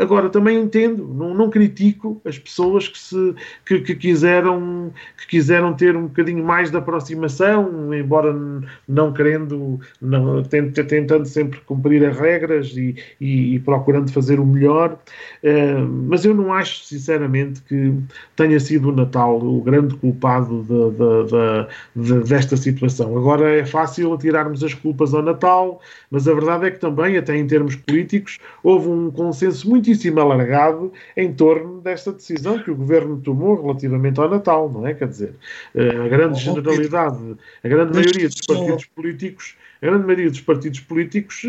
Agora, 0.01 0.31
também 0.31 0.59
entendo, 0.59 1.07
não, 1.07 1.35
não 1.35 1.51
critico 1.51 2.19
as 2.25 2.39
pessoas 2.39 2.89
que, 2.89 2.99
se, 2.99 3.35
que, 3.67 3.81
que, 3.81 3.95
quiseram, 3.95 4.91
que 5.19 5.27
quiseram 5.27 5.75
ter 5.75 5.95
um 5.95 6.07
bocadinho 6.07 6.43
mais 6.43 6.71
de 6.71 6.79
aproximação, 6.79 7.93
embora 7.93 8.35
não 8.89 9.13
querendo, 9.13 9.79
não, 10.01 10.43
tentando 10.43 11.27
sempre 11.27 11.61
cumprir 11.61 12.03
as 12.07 12.17
regras 12.17 12.69
e, 12.75 12.97
e, 13.21 13.57
e 13.57 13.61
procurando 13.61 14.11
fazer 14.11 14.41
o 14.41 14.47
melhor. 14.47 14.99
Uh, 15.45 15.87
mas 16.09 16.25
eu 16.25 16.35
não 16.35 16.51
acho, 16.51 16.83
sinceramente, 16.85 17.61
que 17.63 17.93
tenha 18.35 18.59
sido 18.59 18.89
o 18.89 18.93
Natal 18.93 19.39
o 19.39 19.61
grande 19.61 19.95
culpado 19.97 20.63
de, 20.63 22.05
de, 22.05 22.21
de, 22.21 22.25
desta 22.27 22.57
situação. 22.57 23.19
Agora 23.19 23.51
é 23.51 23.67
fácil 23.67 24.15
atirarmos 24.15 24.65
as 24.65 24.73
culpas 24.73 25.13
ao 25.13 25.26
Natal, 25.27 25.81
mas 26.11 26.27
a 26.27 26.33
verdade 26.33 26.67
é 26.67 26.71
que 26.71 26.79
também, 26.79 27.17
até 27.17 27.37
em 27.37 27.47
termos 27.47 27.77
políticos, 27.77 28.39
houve 28.63 28.89
um 28.89 29.11
consenso 29.11 29.69
muitíssimo 29.69 30.21
alargado 30.21 30.93
em 31.17 31.33
torno 31.33 31.81
desta 31.81 32.13
decisão 32.13 32.63
que 32.63 32.71
o 32.71 32.77
governo 32.77 33.21
tomou 33.21 33.61
relativamente 33.61 34.19
ao 34.19 34.31
Natal, 34.31 34.71
não 34.71 34.87
é? 34.87 34.95
Quer 34.95 35.09
dizer, 35.09 35.35
eh, 35.75 35.91
a 35.91 36.09
grande 36.09 36.41
generalidade, 36.41 37.37
a 37.63 37.69
grande 37.69 37.93
maioria 37.93 38.29
dos 38.29 38.41
partidos 38.47 38.87
políticos 38.87 39.57
a 39.83 39.87
grande 39.87 40.05
maioria 40.05 40.31
dos 40.31 40.41
partidos 40.41 40.81
políticos 40.81 41.43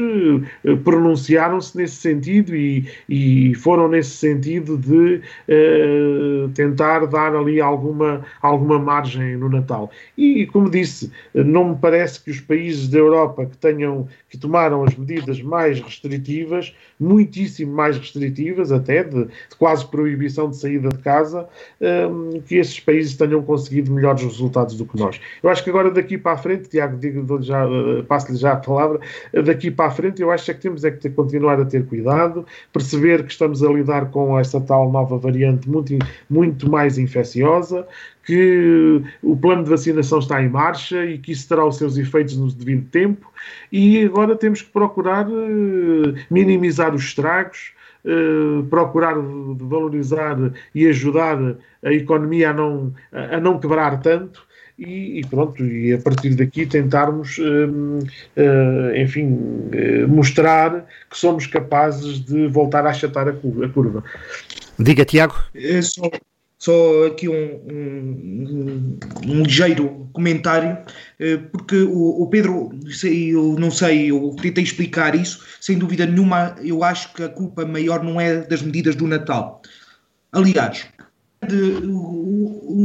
eh, 0.66 0.76
pronunciaram-se 0.84 1.78
nesse 1.78 1.96
sentido 1.96 2.56
e, 2.56 2.88
e, 3.08 3.56
foram 3.56 3.88
nesse 3.88 4.12
sentido 4.12 4.78
de 4.78 5.22
eh, 5.48 6.48
tentar 6.54 7.06
dar 7.06 7.36
ali 7.36 7.62
alguma, 7.62 8.26
alguma 8.42 8.80
margem 8.80 9.38
no 9.38 9.50
Natal. 9.50 9.90
E, 10.18 10.46
como 10.48 10.70
disse, 10.70 11.12
não 11.34 11.70
me 11.70 11.76
parece 11.78 12.22
que 12.24 12.32
os 12.32 12.40
países 12.40 12.90
da 12.90 12.98
Europa 12.98 13.46
que 13.46 13.58
tenham, 13.58 14.08
que 14.30 14.38
tomaram 14.38 14.84
as 14.84 14.96
medidas 14.96 15.42
mais 15.42 15.80
restritivas, 15.80 16.76
muitíssimo 17.00 17.74
mais 17.74 17.98
restritivas 17.98 18.72
até, 18.72 19.04
de, 19.04 19.26
de 19.26 19.56
quase 19.58 19.86
proibição 19.86 20.50
de 20.50 20.58
saída 20.58 20.90
de 20.90 20.98
casa, 20.98 21.48
eh, 21.80 22.08
que 22.46 22.56
esses 22.56 22.80
países 22.80 23.16
tenham 23.16 23.42
conseguido 23.42 23.92
melhores 23.92 24.24
resultados 24.24 24.76
do 24.78 24.86
que 24.86 24.98
nós. 24.98 25.20
Eu 25.42 25.50
acho 25.50 25.64
que 25.64 25.70
agora 25.70 25.92
daqui 25.92 26.18
para 26.18 26.34
a 26.34 26.38
frente, 26.38 26.70
Tiago, 26.70 26.98
digo 26.98 27.42
já, 27.42 27.66
passo-lhe 28.18 28.38
já 28.38 28.54
a 28.54 28.58
palavra, 28.58 29.00
daqui 29.46 29.70
para 29.70 29.88
a 29.88 29.92
frente 29.92 30.22
eu 30.22 30.32
acho 30.32 30.50
é 30.50 30.54
que 30.54 30.62
temos 30.62 30.84
é 30.84 30.92
que 30.92 30.98
ter, 30.98 31.10
continuar 31.12 31.60
a 31.60 31.66
ter 31.66 31.86
cuidado, 31.86 32.46
perceber 32.74 33.24
que 33.24 33.32
estamos 33.32 33.64
a 33.64 33.70
lidar 33.70 34.10
com 34.10 34.38
essa 34.40 34.60
tal 34.60 34.92
nova 34.92 35.18
variante 35.18 35.70
muito, 35.70 35.94
muito 36.30 36.70
mais 36.70 36.98
infecciosa, 36.98 37.88
que 38.26 39.02
o 39.22 39.38
plano 39.38 39.64
de 39.64 39.70
vacinação 39.70 40.20
está 40.20 40.42
em 40.42 40.50
marcha 40.50 41.06
e 41.06 41.18
que 41.18 41.32
isso 41.32 41.48
terá 41.48 41.66
os 41.66 41.78
seus 41.78 41.98
efeitos 41.98 42.36
no 42.38 42.52
devido 42.52 42.90
tempo 42.90 43.32
e 43.72 44.04
agora 44.04 44.36
temos 44.36 44.62
que 44.62 44.72
procurar 44.72 45.28
uh, 45.30 46.16
minimizar 46.30 46.94
os 46.94 47.04
estragos, 47.04 47.72
uh, 48.04 48.64
procurar 48.64 49.16
valorizar 49.18 50.38
e 50.74 50.88
ajudar 50.88 51.38
a 51.84 51.94
economia 51.94 52.50
a 52.50 52.54
não, 52.54 52.94
a 53.12 53.40
não 53.40 53.60
quebrar 53.60 54.02
tanto 54.02 54.47
e, 54.78 55.20
e, 55.20 55.26
pronto, 55.26 55.66
e 55.66 55.94
a 55.94 55.98
partir 55.98 56.36
daqui 56.36 56.66
tentarmos, 56.66 57.38
uh, 57.40 58.00
uh, 58.00 58.96
enfim, 58.96 59.34
uh, 59.34 60.08
mostrar 60.08 60.86
que 61.10 61.18
somos 61.18 61.48
capazes 61.48 62.20
de 62.24 62.48
voltar 62.48 62.86
a 62.86 62.92
achatar 62.92 63.28
a 63.28 63.34
curva. 63.34 64.04
Diga, 64.78 65.04
Tiago. 65.04 65.36
É 65.56 65.82
só, 65.82 66.12
só 66.60 67.08
aqui 67.08 67.28
um, 67.28 67.34
um, 67.34 69.00
um, 69.26 69.44
ligeiro 69.44 70.08
comentário, 70.14 70.78
porque 71.52 71.78
o, 71.78 72.22
o, 72.22 72.28
Pedro, 72.28 72.70
eu 73.04 73.56
não 73.58 73.72
sei, 73.72 74.12
eu 74.12 74.36
tentei 74.40 74.64
explicar 74.64 75.16
isso, 75.16 75.44
sem 75.60 75.80
dúvida 75.80 76.06
nenhuma, 76.06 76.56
eu 76.64 76.84
acho 76.84 77.12
que 77.14 77.24
a 77.24 77.30
culpa 77.30 77.66
maior 77.66 78.04
não 78.04 78.22
é 78.22 78.42
das 78.42 78.62
medidas 78.62 78.96
do 78.96 79.08
Natal. 79.08 79.62
Aliás, 80.32 80.86
de, 81.46 81.82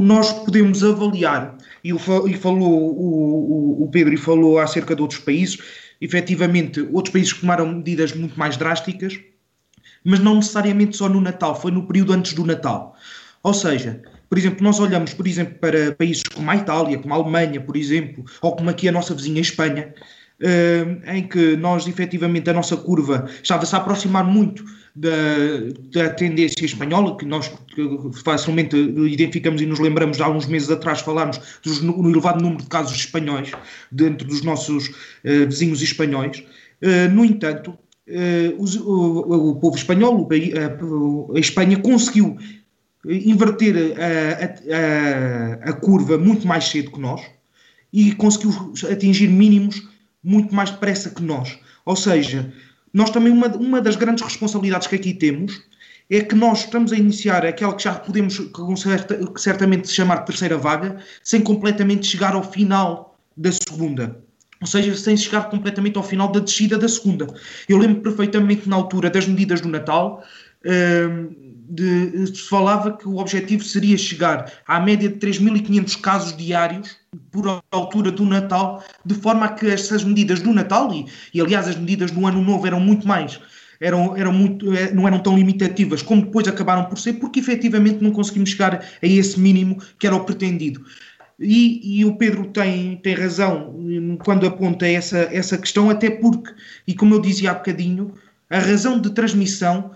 nós 0.03 0.33
podemos 0.33 0.83
avaliar 0.85 1.57
e, 1.83 1.93
o, 1.93 1.99
e 2.27 2.35
falou 2.35 2.95
o, 2.95 3.85
o, 3.85 3.89
Pedro 3.91 4.15
e 4.15 4.17
falou 4.17 4.59
acerca 4.59 4.95
de 4.95 5.03
outros 5.03 5.21
países, 5.21 5.59
efetivamente, 6.01 6.81
outros 6.93 7.13
países 7.13 7.33
tomaram 7.33 7.67
medidas 7.67 8.13
muito 8.15 8.39
mais 8.39 8.57
drásticas, 8.57 9.19
mas 10.05 10.21
não 10.21 10.37
necessariamente 10.37 10.97
só 10.97 11.09
no 11.09 11.21
Natal, 11.21 11.61
foi 11.61 11.71
no 11.71 11.87
período 11.87 12.13
antes 12.13 12.35
do 12.35 12.45
Natal. 12.45 12.97
Ou 13.43 13.55
seja, 13.55 14.03
por 14.29 14.39
exemplo, 14.39 14.63
nós 14.63 14.81
olhamos, 14.81 15.13
por 15.15 15.27
exemplo, 15.27 15.59
para 15.59 15.93
países 15.93 16.23
como 16.23 16.51
a 16.51 16.57
Itália, 16.57 16.99
como 16.99 17.13
a 17.13 17.17
Alemanha, 17.17 17.61
por 17.61 17.77
exemplo, 17.77 18.25
ou 18.41 18.57
como 18.57 18.71
aqui 18.71 18.89
a 18.89 18.93
nossa 18.93 19.15
vizinha 19.15 19.41
Espanha, 19.41 19.95
em 21.07 21.27
que 21.29 21.57
nós, 21.57 21.87
efetivamente, 21.87 22.51
a 22.51 22.53
nossa 22.53 22.77
curva 22.77 23.29
estava-se 23.43 23.75
a 23.75 23.79
aproximar 23.79 24.25
muito 24.25 24.65
da, 24.95 25.11
da 25.93 26.11
tendência 26.11 26.65
espanhola, 26.65 27.17
que 27.17 27.25
nós 27.25 27.51
facilmente 28.25 28.77
identificamos 28.77 29.63
e 29.63 29.67
nos 29.67 29.79
lembramos 29.79 30.21
há 30.21 30.29
uns 30.29 30.47
meses 30.47 30.71
atrás 30.71 31.01
falámos 31.01 31.41
do 31.65 32.11
elevado 32.11 32.43
número 32.43 32.63
de 32.63 32.69
casos 32.69 32.97
espanhóis 32.97 33.51
dentro 33.91 34.27
dos 34.27 34.43
nossos 34.43 34.89
uh, 34.89 35.47
vizinhos 35.49 35.81
espanhóis. 35.83 36.45
Uh, 36.83 37.11
no 37.13 37.25
entanto, 37.25 37.71
uh, 37.71 38.89
o, 38.89 39.51
o, 39.51 39.57
povo 39.57 39.77
espanhol, 39.77 40.29
a, 40.31 41.37
a 41.37 41.41
Espanha 41.41 41.79
conseguiu 41.79 42.37
inverter 43.05 43.95
a, 43.99 45.67
a, 45.67 45.71
a, 45.71 45.73
curva 45.73 46.17
muito 46.19 46.47
mais 46.47 46.69
cedo 46.69 46.93
que 46.93 47.01
nós 47.01 47.21
e 47.93 48.13
conseguiu 48.13 48.73
atingir 48.91 49.27
mínimos 49.27 49.92
muito 50.23 50.55
mais 50.55 50.71
depressa 50.71 51.11
que 51.11 51.23
nós. 51.23 51.59
Ou 51.85 51.97
seja, 51.97 52.53
nós 52.93 53.11
também, 53.11 53.33
uma, 53.33 53.49
uma 53.49 53.81
das 53.81 53.97
grandes 53.97 54.23
responsabilidades 54.23 54.87
que 54.87 54.97
aqui 54.97 55.15
temos 55.15 55.63
é 56.11 56.21
que 56.21 56.35
nós 56.35 56.61
estamos 56.61 56.93
a 56.93 56.97
iniciar 56.97 57.45
aquela 57.47 57.75
que 57.75 57.85
já 57.85 57.95
podemos 57.95 58.39
com 58.39 58.77
certa, 58.77 59.19
certamente 59.37 59.89
chamar 59.89 60.21
de 60.21 60.27
terceira 60.27 60.59
vaga, 60.59 60.99
sem 61.23 61.41
completamente 61.41 62.07
chegar 62.07 62.35
ao 62.35 62.43
final 62.43 63.19
da 63.37 63.51
segunda. 63.51 64.21
Ou 64.61 64.67
seja, 64.67 64.95
sem 64.95 65.17
chegar 65.17 65.51
completamente 65.51 65.97
ao 65.97 66.05
final 66.05 66.31
da 66.31 66.39
descida 66.39 66.79
da 66.79 66.89
segunda. 66.89 67.27
Eu 67.69 67.79
lembro 67.79 68.03
perfeitamente 68.03 68.69
na 68.69 68.77
altura 68.77 69.11
das 69.11 69.27
medidas 69.27 69.61
do 69.61 69.69
Natal, 69.69 70.23
hum, 70.65 71.52
de, 71.73 72.27
se 72.27 72.49
falava 72.51 72.93
que 72.99 73.09
o 73.09 73.17
objetivo 73.17 73.65
seria 73.65 73.97
chegar 73.97 74.53
à 74.69 74.79
média 74.79 75.09
de 75.09 75.15
3.500 75.15 76.01
casos 76.03 76.37
diários 76.37 76.99
por 77.31 77.63
altura 77.71 78.11
do 78.11 78.27
Natal, 78.27 78.85
de 79.05 79.15
forma 79.15 79.47
a 79.47 79.49
que 79.49 79.67
essas 79.67 80.05
medidas 80.05 80.43
do 80.43 80.53
Natal, 80.53 80.93
e, 80.93 81.07
e 81.33 81.41
aliás 81.41 81.67
as 81.67 81.77
medidas 81.77 82.11
do 82.11 82.27
Ano 82.27 82.43
Novo 82.43 82.67
eram 82.67 82.79
muito 82.79 83.09
mais, 83.09 83.41
eram, 83.81 84.15
eram 84.15 84.35
muito, 84.35 84.75
eh, 84.75 84.93
não 84.93 85.09
eram 85.09 85.19
tão 85.19 85.35
limitativas 85.35 86.03
como 86.03 86.27
depois 86.27 86.47
acabaram 86.47 86.85
por 86.85 86.99
ser, 86.99 87.15
porque 87.15 87.41
efetivamente 87.41 88.03
não 88.05 88.11
conseguimos 88.11 88.51
chegar 88.51 88.85
a 89.03 89.07
esse 89.07 89.41
mínimo 89.41 89.83
que 89.99 90.07
era 90.07 90.15
o 90.15 90.25
pretendido. 90.25 90.85
E, 91.41 92.01
e, 92.01 92.05
o 92.05 92.17
Pedro 92.17 92.49
tem, 92.49 92.97
tem 92.97 93.15
razão 93.15 93.75
hum, 93.75 94.19
quando 94.23 94.47
aponta 94.47 94.87
essa, 94.87 95.21
essa 95.33 95.57
questão, 95.57 95.89
até 95.89 96.11
porque, 96.11 96.53
e 96.87 96.95
como 96.95 97.15
eu 97.15 97.21
dizia 97.21 97.51
há 97.51 97.55
bocadinho, 97.55 98.13
a 98.51 98.59
razão 98.59 99.01
de 99.01 99.11
transmissão 99.11 99.91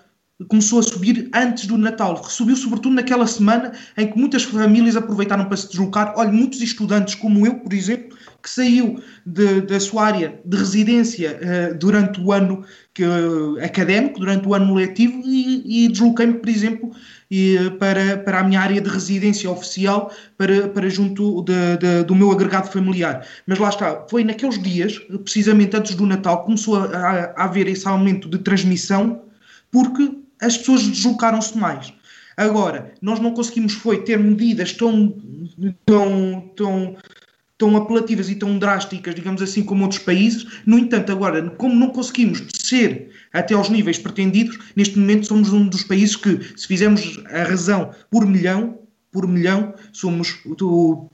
começou 0.49 0.80
a 0.80 0.82
subir 0.82 1.30
antes 1.34 1.66
do 1.66 1.78
Natal. 1.78 2.22
Subiu 2.24 2.57
sobretudo 2.57 2.95
naquela 2.95 3.26
semana 3.26 3.72
em 3.97 4.07
que 4.07 4.18
muitas 4.18 4.45
famílias 4.45 4.95
aproveitaram 4.95 5.47
para 5.47 5.57
se 5.57 5.68
deslocar. 5.68 6.12
Olha, 6.16 6.30
muitos 6.30 6.61
estudantes 6.61 7.14
como 7.14 7.47
eu, 7.47 7.55
por 7.55 7.72
exemplo, 7.72 8.16
que 8.43 8.51
saiu 8.51 9.03
de, 9.24 9.62
da 9.62 9.80
sua 9.80 10.07
área 10.07 10.39
de 10.45 10.57
residência 10.57 11.41
uh, 11.41 11.78
durante 11.78 12.20
o 12.20 12.32
ano 12.32 12.64
que, 12.93 13.03
uh, 13.03 13.64
académico, 13.64 14.20
durante 14.20 14.47
o 14.47 14.55
ano 14.55 14.74
letivo, 14.74 15.22
e, 15.24 15.84
e 15.84 15.89
desloquei-me, 15.89 16.34
por 16.34 16.49
exemplo, 16.51 16.93
e, 17.30 17.57
para, 17.78 18.18
para 18.18 18.41
a 18.41 18.45
minha 18.45 18.61
área 18.61 18.80
de 18.80 18.89
residência 18.91 19.51
oficial, 19.51 20.12
para, 20.37 20.68
para 20.68 20.89
junto 20.89 21.43
de, 21.43 21.76
de, 21.78 22.05
do 22.05 22.14
meu 22.14 22.30
agregado 22.30 22.70
familiar. 22.70 23.26
Mas 23.47 23.59
lá 23.59 23.70
está, 23.70 24.07
foi 24.09 24.22
naqueles 24.22 24.62
dias, 24.62 24.99
precisamente 25.24 25.74
antes 25.76 25.95
do 25.95 26.07
Natal, 26.07 26.45
começou 26.45 26.76
a, 26.76 26.84
a, 26.84 27.24
a 27.37 27.45
haver 27.45 27.66
esse 27.66 27.89
aumento 27.89 28.28
de 28.28 28.39
transmissão, 28.39 29.22
porque 29.72 30.25
as 30.41 30.57
pessoas 30.57 30.87
deslocaram-se 30.87 31.57
mais. 31.57 31.93
Agora, 32.37 32.93
nós 33.01 33.18
não 33.18 33.32
conseguimos 33.32 33.72
foi 33.72 34.03
ter 34.03 34.18
medidas 34.18 34.72
tão, 34.72 35.16
tão, 35.87 36.53
tão, 36.55 36.97
tão 37.57 37.76
apelativas 37.76 38.28
e 38.28 38.34
tão 38.34 38.59
drásticas, 38.59 39.14
digamos 39.14 39.41
assim, 39.41 39.62
como 39.62 39.84
outros 39.84 40.03
países. 40.03 40.47
No 40.66 40.78
entanto, 40.78 41.11
agora, 41.11 41.49
como 41.51 41.74
não 41.74 41.89
conseguimos 41.89 42.41
descer 42.41 43.11
até 43.32 43.55
aos 43.55 43.70
níveis 43.70 43.99
pretendidos, 43.99 44.59
neste 44.76 44.99
momento 44.99 45.26
somos 45.26 45.53
um 45.53 45.66
dos 45.66 45.82
países 45.84 46.16
que, 46.16 46.41
se 46.57 46.66
fizermos 46.66 47.22
a 47.30 47.45
razão 47.45 47.91
por 48.11 48.26
milhão, 48.26 48.78
por 49.11 49.26
milhão, 49.26 49.74
somos, 49.93 50.39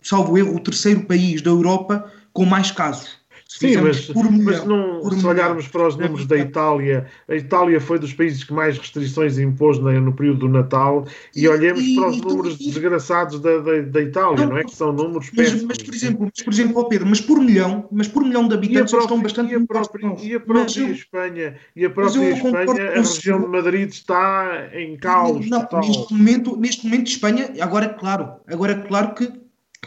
salvo 0.03 0.37
erro, 0.37 0.57
o 0.57 0.61
terceiro 0.61 1.05
país 1.05 1.41
da 1.41 1.51
Europa 1.51 2.11
com 2.33 2.45
mais 2.45 2.73
casos. 2.73 3.22
Sim, 3.59 3.77
mas, 3.77 4.09
mas 4.09 4.65
não, 4.65 5.11
se 5.11 5.27
olharmos 5.27 5.69
para 5.69 5.87
os 5.87 5.97
números 5.97 6.27
da 6.27 6.39
Itália, 6.39 7.07
a 7.29 7.35
Itália 7.35 7.81
foi 7.81 7.99
dos 7.99 8.15
países 8.15 8.43
que 8.43 8.53
mais 8.53 8.79
restrições 8.79 9.39
impôs 9.39 9.79
no, 9.79 10.13
período 10.15 10.41
do 10.41 10.49
Natal 10.49 11.05
e, 11.37 11.43
e 11.43 11.49
olhemos 11.49 11.83
e, 11.83 11.95
para 11.95 12.09
os 12.09 12.17
e, 12.17 12.21
números 12.23 12.59
desgraçados 12.59 13.41
da, 13.41 13.59
da, 13.59 13.81
da 13.83 14.01
Itália, 14.01 14.47
não, 14.47 14.53
não, 14.53 14.59
é? 14.59 14.65
Que 14.65 14.75
são 14.75 14.91
números 14.91 15.31
mas, 15.37 15.51
péssimos. 15.51 15.65
Mas, 15.65 15.79
por 15.79 15.95
exemplo, 15.95 16.31
mas, 16.35 16.45
por 16.45 16.53
exemplo, 16.53 16.89
Pedro, 16.89 17.07
mas 17.07 17.21
por 17.21 17.41
milhão, 17.41 17.89
mas 17.93 18.09
por 18.09 18.25
milhão 18.25 18.49
de 18.49 18.55
habitantes 18.55 18.91
própria, 18.91 19.05
estão 19.05 19.23
bastante 19.23 19.53
e 19.53 19.57
a 19.57 19.61
própria, 19.61 20.17
e 20.23 20.35
a 20.35 20.41
própria 20.41 20.81
eu, 20.81 20.93
Espanha, 20.93 21.57
e 21.77 21.85
a 21.85 21.91
própria 21.91 22.31
Espanha, 22.31 22.91
a 22.91 22.95
região 22.95 23.41
de 23.41 23.49
Madrid 23.49 23.91
está 23.91 24.71
em 24.73 24.97
caos. 24.97 25.49
Não, 25.49 25.69
neste 25.81 26.15
momento, 26.15 26.57
neste 26.57 26.87
momento 26.87 27.09
Espanha, 27.09 27.53
agora 27.61 27.85
é 27.85 27.89
claro, 27.91 28.33
agora 28.47 28.73
é 28.73 28.89
claro 28.89 29.15
que 29.15 29.42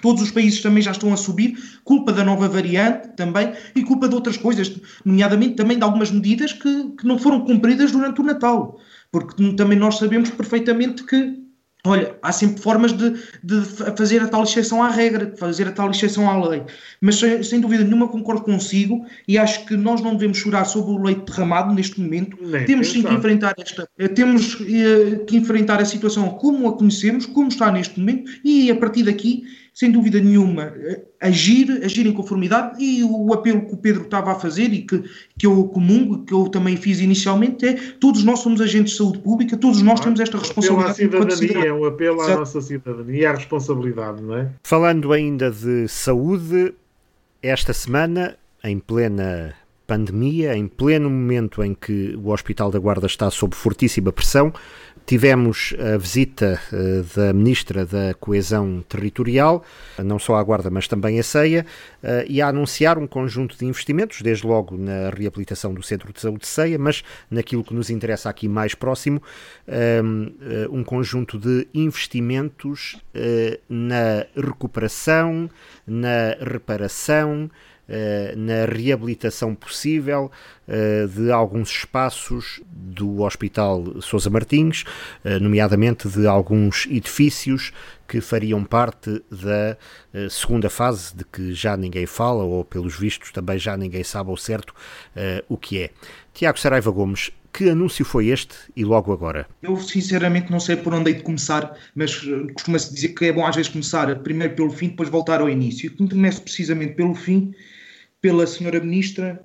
Todos 0.05 0.21
os 0.21 0.29
países 0.29 0.61
também 0.61 0.83
já 0.83 0.91
estão 0.91 1.11
a 1.11 1.17
subir, 1.17 1.57
culpa 1.83 2.13
da 2.13 2.23
nova 2.23 2.47
variante 2.47 3.07
também 3.15 3.53
e 3.75 3.81
culpa 3.81 4.07
de 4.07 4.13
outras 4.13 4.37
coisas, 4.37 4.71
nomeadamente 5.03 5.55
também 5.55 5.79
de 5.79 5.83
algumas 5.83 6.11
medidas 6.11 6.53
que, 6.53 6.91
que 6.91 7.07
não 7.07 7.17
foram 7.17 7.41
cumpridas 7.41 7.91
durante 7.91 8.21
o 8.21 8.23
Natal. 8.23 8.79
Porque 9.11 9.55
também 9.55 9.79
nós 9.79 9.97
sabemos 9.97 10.29
perfeitamente 10.29 11.03
que 11.05 11.43
Olha, 11.85 12.15
há 12.21 12.31
sempre 12.31 12.61
formas 12.61 12.91
de, 12.91 13.11
de, 13.43 13.61
fazer 13.95 14.19
a 14.19 14.27
tal 14.27 14.41
exceção 14.43 14.81
à 14.81 14.89
regra, 14.89 15.27
de 15.27 15.37
fazer 15.37 15.67
a 15.67 15.71
tal 15.71 15.91
exceção 15.91 16.27
à 16.27 16.47
lei. 16.47 16.63
Mas 16.99 17.17
sem, 17.17 17.43
sem, 17.43 17.61
dúvida 17.61 17.83
nenhuma 17.83 18.07
concordo 18.07 18.41
consigo 18.41 19.05
e 19.27 19.37
acho 19.37 19.65
que 19.67 19.77
nós 19.77 20.01
não 20.01 20.13
devemos 20.13 20.39
chorar 20.39 20.65
sobre 20.65 20.91
o 20.91 21.03
leite 21.03 21.31
derramado 21.31 21.73
neste 21.73 22.01
momento. 22.01 22.37
Nem 22.41 22.65
temos 22.65 22.91
sim 22.91 23.03
que 23.03 23.13
enfrentar 23.13 23.53
esta, 23.59 23.87
eh, 23.99 24.07
temos 24.07 24.57
eh, 24.61 25.23
que 25.27 25.37
enfrentar 25.37 25.79
a 25.79 25.85
situação 25.85 26.29
como 26.29 26.67
a 26.67 26.75
conhecemos, 26.75 27.27
como 27.27 27.49
está 27.49 27.71
neste 27.71 27.99
momento, 27.99 28.31
e 28.43 28.71
a 28.71 28.75
partir 28.75 29.03
daqui 29.03 29.43
sem 29.75 29.91
dúvida 29.91 30.21
nenhuma, 30.21 30.73
agir, 31.19 31.83
agir 31.83 32.07
em 32.07 32.13
conformidade 32.13 32.81
e 32.81 33.03
o 33.03 33.33
apelo 33.33 33.65
que 33.65 33.73
o 33.73 33.77
Pedro 33.77 34.03
estava 34.03 34.31
a 34.31 34.35
fazer 34.35 34.71
e 34.71 34.83
que, 34.83 35.03
que 35.37 35.45
eu 35.45 35.65
comungo, 35.65 36.23
que 36.23 36.33
eu 36.33 36.47
também 36.47 36.77
fiz 36.77 37.01
inicialmente, 37.01 37.67
é 37.67 37.73
todos 37.99 38.23
nós 38.23 38.39
somos 38.39 38.61
agentes 38.61 38.93
de 38.93 38.99
saúde 38.99 39.19
pública, 39.19 39.57
todos 39.57 39.81
nós 39.81 39.99
temos 39.99 40.21
esta 40.21 40.37
responsabilidade. 40.37 41.03
Um 41.03 41.07
apelo 41.07 41.27
à 41.27 41.29
cidadania, 41.31 41.65
é 41.65 41.73
um 41.73 41.83
apelo 41.83 42.21
à 42.21 42.35
nossa 42.37 42.61
cidadania 42.61 43.21
e 43.21 43.25
à 43.25 43.33
responsabilidade, 43.33 44.21
não 44.21 44.37
é? 44.37 44.49
Falando 44.63 45.11
ainda 45.11 45.51
de 45.51 45.89
saúde, 45.89 46.73
esta 47.43 47.73
semana, 47.73 48.37
em 48.63 48.79
plena 48.79 49.55
pandemia, 49.85 50.55
em 50.55 50.67
pleno 50.67 51.09
momento 51.09 51.61
em 51.61 51.73
que 51.73 52.15
o 52.15 52.29
Hospital 52.29 52.71
da 52.71 52.79
Guarda 52.79 53.07
está 53.07 53.29
sob 53.29 53.53
fortíssima 53.53 54.11
pressão, 54.11 54.53
Tivemos 55.05 55.75
a 55.77 55.97
visita 55.97 56.59
uh, 56.73 57.03
da 57.15 57.31
Ministra 57.31 57.85
da 57.85 58.15
Coesão 58.15 58.83
Territorial, 58.89 59.63
não 60.03 60.17
só 60.17 60.35
à 60.35 60.43
Guarda, 60.43 60.71
mas 60.71 60.87
também 60.87 61.19
a 61.19 61.23
CEIA, 61.23 61.63
uh, 62.01 62.25
e 62.27 62.41
a 62.41 62.47
anunciar 62.47 62.97
um 62.97 63.05
conjunto 63.05 63.55
de 63.55 63.65
investimentos, 63.65 64.23
desde 64.23 64.47
logo 64.47 64.75
na 64.75 65.11
reabilitação 65.11 65.75
do 65.75 65.83
Centro 65.83 66.11
de 66.11 66.19
Saúde 66.19 66.39
de 66.39 66.47
CEIA, 66.47 66.79
mas 66.79 67.03
naquilo 67.29 67.63
que 67.63 67.75
nos 67.75 67.91
interessa 67.91 68.31
aqui 68.31 68.47
mais 68.47 68.73
próximo, 68.73 69.21
um, 69.67 70.33
eh, 70.41 70.67
um 70.71 70.83
conjunto 70.83 71.37
de 71.37 71.67
investimentos 71.73 72.97
na 73.69 74.25
recuperação, 74.35 75.49
na 75.85 76.35
reparação, 76.39 77.49
eh, 77.51 77.74
na 78.35 78.65
reabilitação 78.65 79.53
possível 79.53 80.31
eh, 80.67 81.05
de 81.05 81.31
alguns 81.31 81.69
espaços 81.69 82.59
do 82.71 83.21
Hospital 83.21 84.01
Sousa 84.01 84.31
Martins, 84.31 84.83
eh, 85.23 85.37
nomeadamente 85.39 86.09
de 86.09 86.25
alguns 86.25 86.87
edifícios 86.87 87.71
que 88.07 88.19
fariam 88.19 88.63
parte 88.63 89.21
da 89.31 89.77
segunda 90.29 90.69
fase, 90.69 91.15
de 91.15 91.25
que 91.25 91.53
já 91.53 91.75
ninguém 91.75 92.05
fala, 92.05 92.43
ou 92.43 92.63
pelos 92.63 92.97
vistos 92.97 93.31
também 93.31 93.57
já 93.57 93.75
ninguém 93.75 94.03
sabe 94.03 94.29
ao 94.29 94.37
certo 94.37 94.75
o 95.49 95.57
que 95.57 95.81
é. 95.81 95.89
Tiago 96.31 96.59
Saraiva 96.59 96.91
Gomes, 96.91 97.31
que 97.51 97.67
anúncio 97.67 98.05
foi 98.05 98.27
este 98.27 98.53
e 98.75 98.85
logo 98.85 99.11
agora? 99.11 99.47
Eu 99.63 99.75
sinceramente 99.77 100.51
não 100.51 100.59
sei 100.59 100.75
por 100.75 100.93
onde 100.93 101.09
hei 101.09 101.17
de 101.17 101.23
começar, 101.23 101.75
mas 101.95 102.21
costuma-se 102.53 102.93
dizer 102.93 103.09
que 103.09 103.25
é 103.25 103.31
bom 103.31 103.45
às 103.45 103.55
vezes 103.55 103.71
começar 103.71 104.13
primeiro 104.19 104.53
pelo 104.53 104.69
fim, 104.69 104.89
depois 104.89 105.09
voltar 105.09 105.41
ao 105.41 105.49
início. 105.49 105.91
Começo 105.95 106.43
precisamente 106.43 106.93
pelo 106.93 107.15
fim, 107.15 107.55
pela 108.25 108.47
senhora 108.47 108.79
ministra 108.79 109.39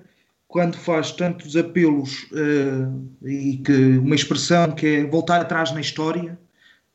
quando 0.47 0.75
faz 0.75 1.11
tantos 1.11 1.55
apelos 1.55 2.23
uh, 2.31 3.27
e 3.27 3.57
que 3.57 3.99
uma 3.99 4.15
expressão 4.15 4.71
que 4.71 4.87
é 4.87 5.05
voltar 5.05 5.39
atrás 5.39 5.71
na 5.71 5.79
história 5.79 6.35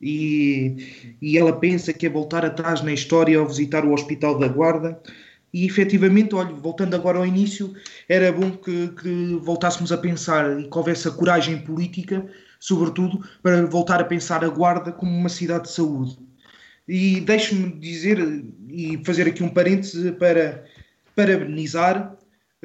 e, 0.01 1.15
e 1.21 1.37
ela 1.37 1.53
pensa 1.53 1.93
que 1.93 2.05
é 2.05 2.09
voltar 2.09 2.43
atrás 2.43 2.81
na 2.81 2.91
história 2.91 3.39
ao 3.39 3.47
visitar 3.47 3.85
o 3.85 3.93
Hospital 3.93 4.37
da 4.37 4.49
Guarda 4.49 5.01
e 5.53 5.65
efetivamente, 5.65 6.35
olha, 6.35 6.53
voltando 6.55 6.93
agora 6.93 7.19
ao 7.19 7.25
início, 7.25 7.73
era 8.09 8.33
bom 8.33 8.51
que, 8.51 8.89
que 8.89 9.39
voltássemos 9.41 9.89
a 9.93 9.97
pensar 9.97 10.59
e 10.59 10.69
que 10.69 10.77
houvesse 10.77 11.07
a 11.07 11.11
coragem 11.11 11.57
política, 11.59 12.25
sobretudo, 12.59 13.25
para 13.41 13.65
voltar 13.65 14.01
a 14.01 14.03
pensar 14.03 14.43
a 14.43 14.49
Guarda 14.49 14.91
como 14.91 15.09
uma 15.09 15.29
cidade 15.29 15.63
de 15.63 15.71
saúde. 15.71 16.19
E 16.85 17.21
deixe-me 17.21 17.71
dizer 17.79 18.43
e 18.67 19.01
fazer 19.05 19.25
aqui 19.27 19.41
um 19.41 19.49
parêntese 19.49 20.11
para 20.11 20.65
parabenizar. 21.17 22.15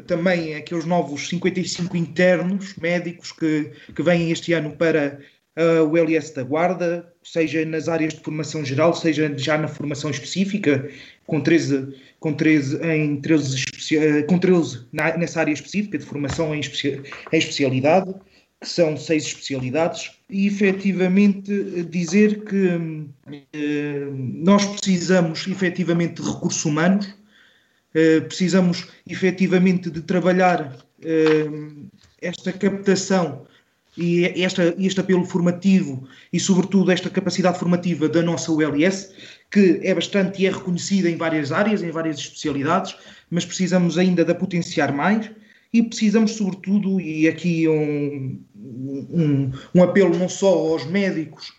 Também 0.06 0.54
aqueles 0.54 0.84
novos 0.84 1.28
55 1.28 1.96
internos 1.96 2.76
médicos 2.76 3.32
que, 3.32 3.72
que 3.94 4.02
vêm 4.02 4.30
este 4.30 4.52
ano 4.52 4.76
para 4.76 5.18
uh, 5.58 5.84
o 5.86 5.96
LS 5.96 6.34
da 6.34 6.42
Guarda, 6.42 7.12
seja 7.22 7.64
nas 7.64 7.88
áreas 7.88 8.14
de 8.14 8.20
formação 8.20 8.64
geral, 8.64 8.94
seja 8.94 9.32
já 9.36 9.58
na 9.58 9.68
formação 9.68 10.10
específica, 10.10 10.88
com 11.26 11.40
13, 11.40 11.94
com 12.20 12.32
13 12.32 12.78
em 12.86 13.20
13, 13.20 13.64
ah, 13.98 14.22
com 14.26 14.38
13 14.38 14.86
na, 14.92 15.16
nessa 15.16 15.40
área 15.40 15.52
específica 15.52 15.98
de 15.98 16.06
formação 16.06 16.54
em, 16.54 16.60
especia, 16.60 17.02
em 17.30 17.38
especialidade, 17.38 18.14
que 18.60 18.68
são 18.68 18.96
seis 18.96 19.24
especialidades, 19.24 20.12
e 20.30 20.46
efetivamente 20.46 21.84
dizer 21.90 22.44
que 22.44 22.66
uh, 22.66 24.14
nós 24.16 24.64
precisamos 24.64 25.46
efetivamente 25.46 26.22
de 26.22 26.30
recursos 26.30 26.64
humanos 26.64 27.21
precisamos 28.26 28.88
efetivamente 29.06 29.90
de 29.90 30.00
trabalhar 30.00 30.76
uh, 31.04 31.90
esta 32.20 32.52
captação 32.52 33.46
e 33.96 34.24
esta, 34.42 34.74
este 34.78 35.00
apelo 35.00 35.24
formativo 35.24 36.08
e, 36.32 36.40
sobretudo, 36.40 36.90
esta 36.90 37.10
capacidade 37.10 37.58
formativa 37.58 38.08
da 38.08 38.22
nossa 38.22 38.50
ULS, 38.50 39.12
que 39.50 39.80
é 39.82 39.94
bastante 39.94 40.42
e 40.42 40.46
é 40.46 40.50
reconhecida 40.50 41.10
em 41.10 41.16
várias 41.16 41.52
áreas, 41.52 41.82
em 41.82 41.90
várias 41.90 42.18
especialidades, 42.18 42.96
mas 43.30 43.44
precisamos 43.44 43.98
ainda 43.98 44.24
de 44.24 44.34
potenciar 44.34 44.92
mais 44.92 45.30
e 45.72 45.82
precisamos, 45.82 46.32
sobretudo, 46.32 47.00
e 47.00 47.28
aqui 47.28 47.68
um, 47.68 48.42
um, 48.54 49.50
um 49.74 49.82
apelo 49.82 50.16
não 50.16 50.28
só 50.28 50.48
aos 50.48 50.86
médicos 50.86 51.52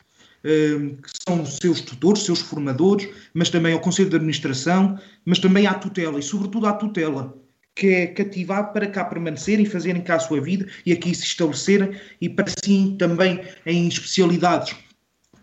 que 0.44 1.10
são 1.26 1.46
seus 1.46 1.80
tutores, 1.82 2.24
seus 2.24 2.42
formadores, 2.42 3.08
mas 3.34 3.50
também 3.50 3.74
ao 3.74 3.80
Conselho 3.80 4.10
de 4.10 4.16
Administração, 4.18 5.00
mas 5.26 5.40
também 5.40 5.66
à 5.66 5.74
tutela 5.74 6.20
e, 6.20 6.24
sobretudo, 6.24 6.68
à 6.68 6.74
tutela, 6.74 7.34
que 7.76 7.88
é 7.88 8.08
cativar 8.08 8.74
para 8.74 8.88
cá 8.88 9.06
permanecerem, 9.06 9.66
fazerem 9.66 10.02
cá 10.02 10.16
a 10.16 10.20
sua 10.20 10.42
vida 10.42 10.68
e 10.86 10.92
aqui 10.92 11.16
se 11.16 11.24
estabelecerem 11.24 11.92
e 12.20 12.30
para 12.30 12.52
sim 12.64 12.96
também 13.00 13.42
em 13.66 13.88
especialidades 13.88 14.76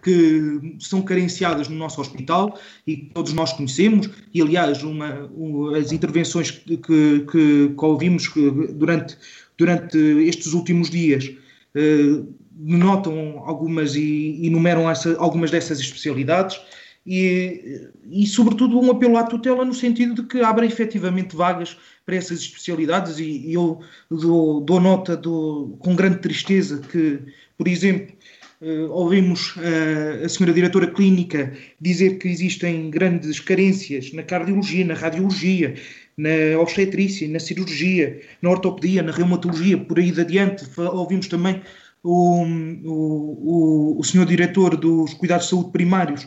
que 0.03 0.77
são 0.79 1.03
carenciadas 1.03 1.69
no 1.69 1.77
nosso 1.77 2.01
hospital 2.01 2.59
e 2.87 2.97
que 2.97 3.07
todos 3.13 3.33
nós 3.33 3.53
conhecemos, 3.53 4.09
e 4.33 4.41
aliás, 4.41 4.83
uma, 4.83 5.27
uma 5.35 5.77
as 5.77 5.93
intervenções 5.93 6.51
que, 6.51 6.77
que, 6.79 7.21
que 7.25 7.85
ouvimos 7.85 8.31
durante, 8.75 9.19
durante 9.59 9.99
estes 9.99 10.55
últimos 10.55 10.89
dias 10.89 11.31
eh, 11.75 12.23
notam 12.63 13.43
algumas 13.45 13.95
e 13.97 14.47
enumeram 14.47 14.91
essa, 14.91 15.17
algumas 15.19 15.51
dessas 15.51 15.81
especialidades 15.81 16.61
e, 17.07 17.89
e, 18.11 18.27
sobretudo, 18.27 18.79
um 18.79 18.91
apelo 18.91 19.17
à 19.17 19.23
tutela 19.23 19.65
no 19.65 19.73
sentido 19.73 20.15
de 20.15 20.23
que 20.25 20.41
abra 20.43 20.67
efetivamente 20.67 21.35
vagas 21.35 21.77
para 22.05 22.17
essas 22.17 22.41
especialidades 22.41 23.19
e, 23.19 23.49
e 23.49 23.55
eu 23.55 23.81
dou, 24.11 24.61
dou 24.61 24.81
nota 24.81 25.17
do, 25.17 25.77
com 25.81 25.97
grande 25.97 26.19
tristeza 26.19 26.79
que, 26.79 27.19
por 27.57 27.67
exemplo, 27.67 28.15
uh, 28.61 28.91
ouvimos 28.91 29.57
uh, 29.57 30.25
a 30.25 30.29
senhora 30.29 30.53
diretora 30.53 30.89
clínica 30.89 31.53
dizer 31.81 32.19
que 32.19 32.29
existem 32.29 32.91
grandes 32.91 33.41
carências 33.41 34.13
na 34.13 34.23
cardiologia, 34.23 34.85
na 34.85 34.95
radiologia, 34.95 35.75
na 36.19 36.61
obstetrícia, 36.61 37.27
na 37.29 37.41
cirurgia, 37.41 38.21
na 38.43 38.51
ortopedia, 38.51 39.03
na 39.03 39.11
reumatologia, 39.11 39.79
por 39.79 39.99
aí 39.99 40.11
adiante. 40.21 40.67
Ouvimos 40.77 41.29
também 41.29 41.63
o, 42.03 42.45
o, 42.85 43.97
o, 43.99 44.05
senhor 44.05 44.27
diretor 44.27 44.77
dos 44.77 45.15
cuidados 45.15 45.45
de 45.45 45.51
saúde 45.51 45.73
primários 45.73 46.27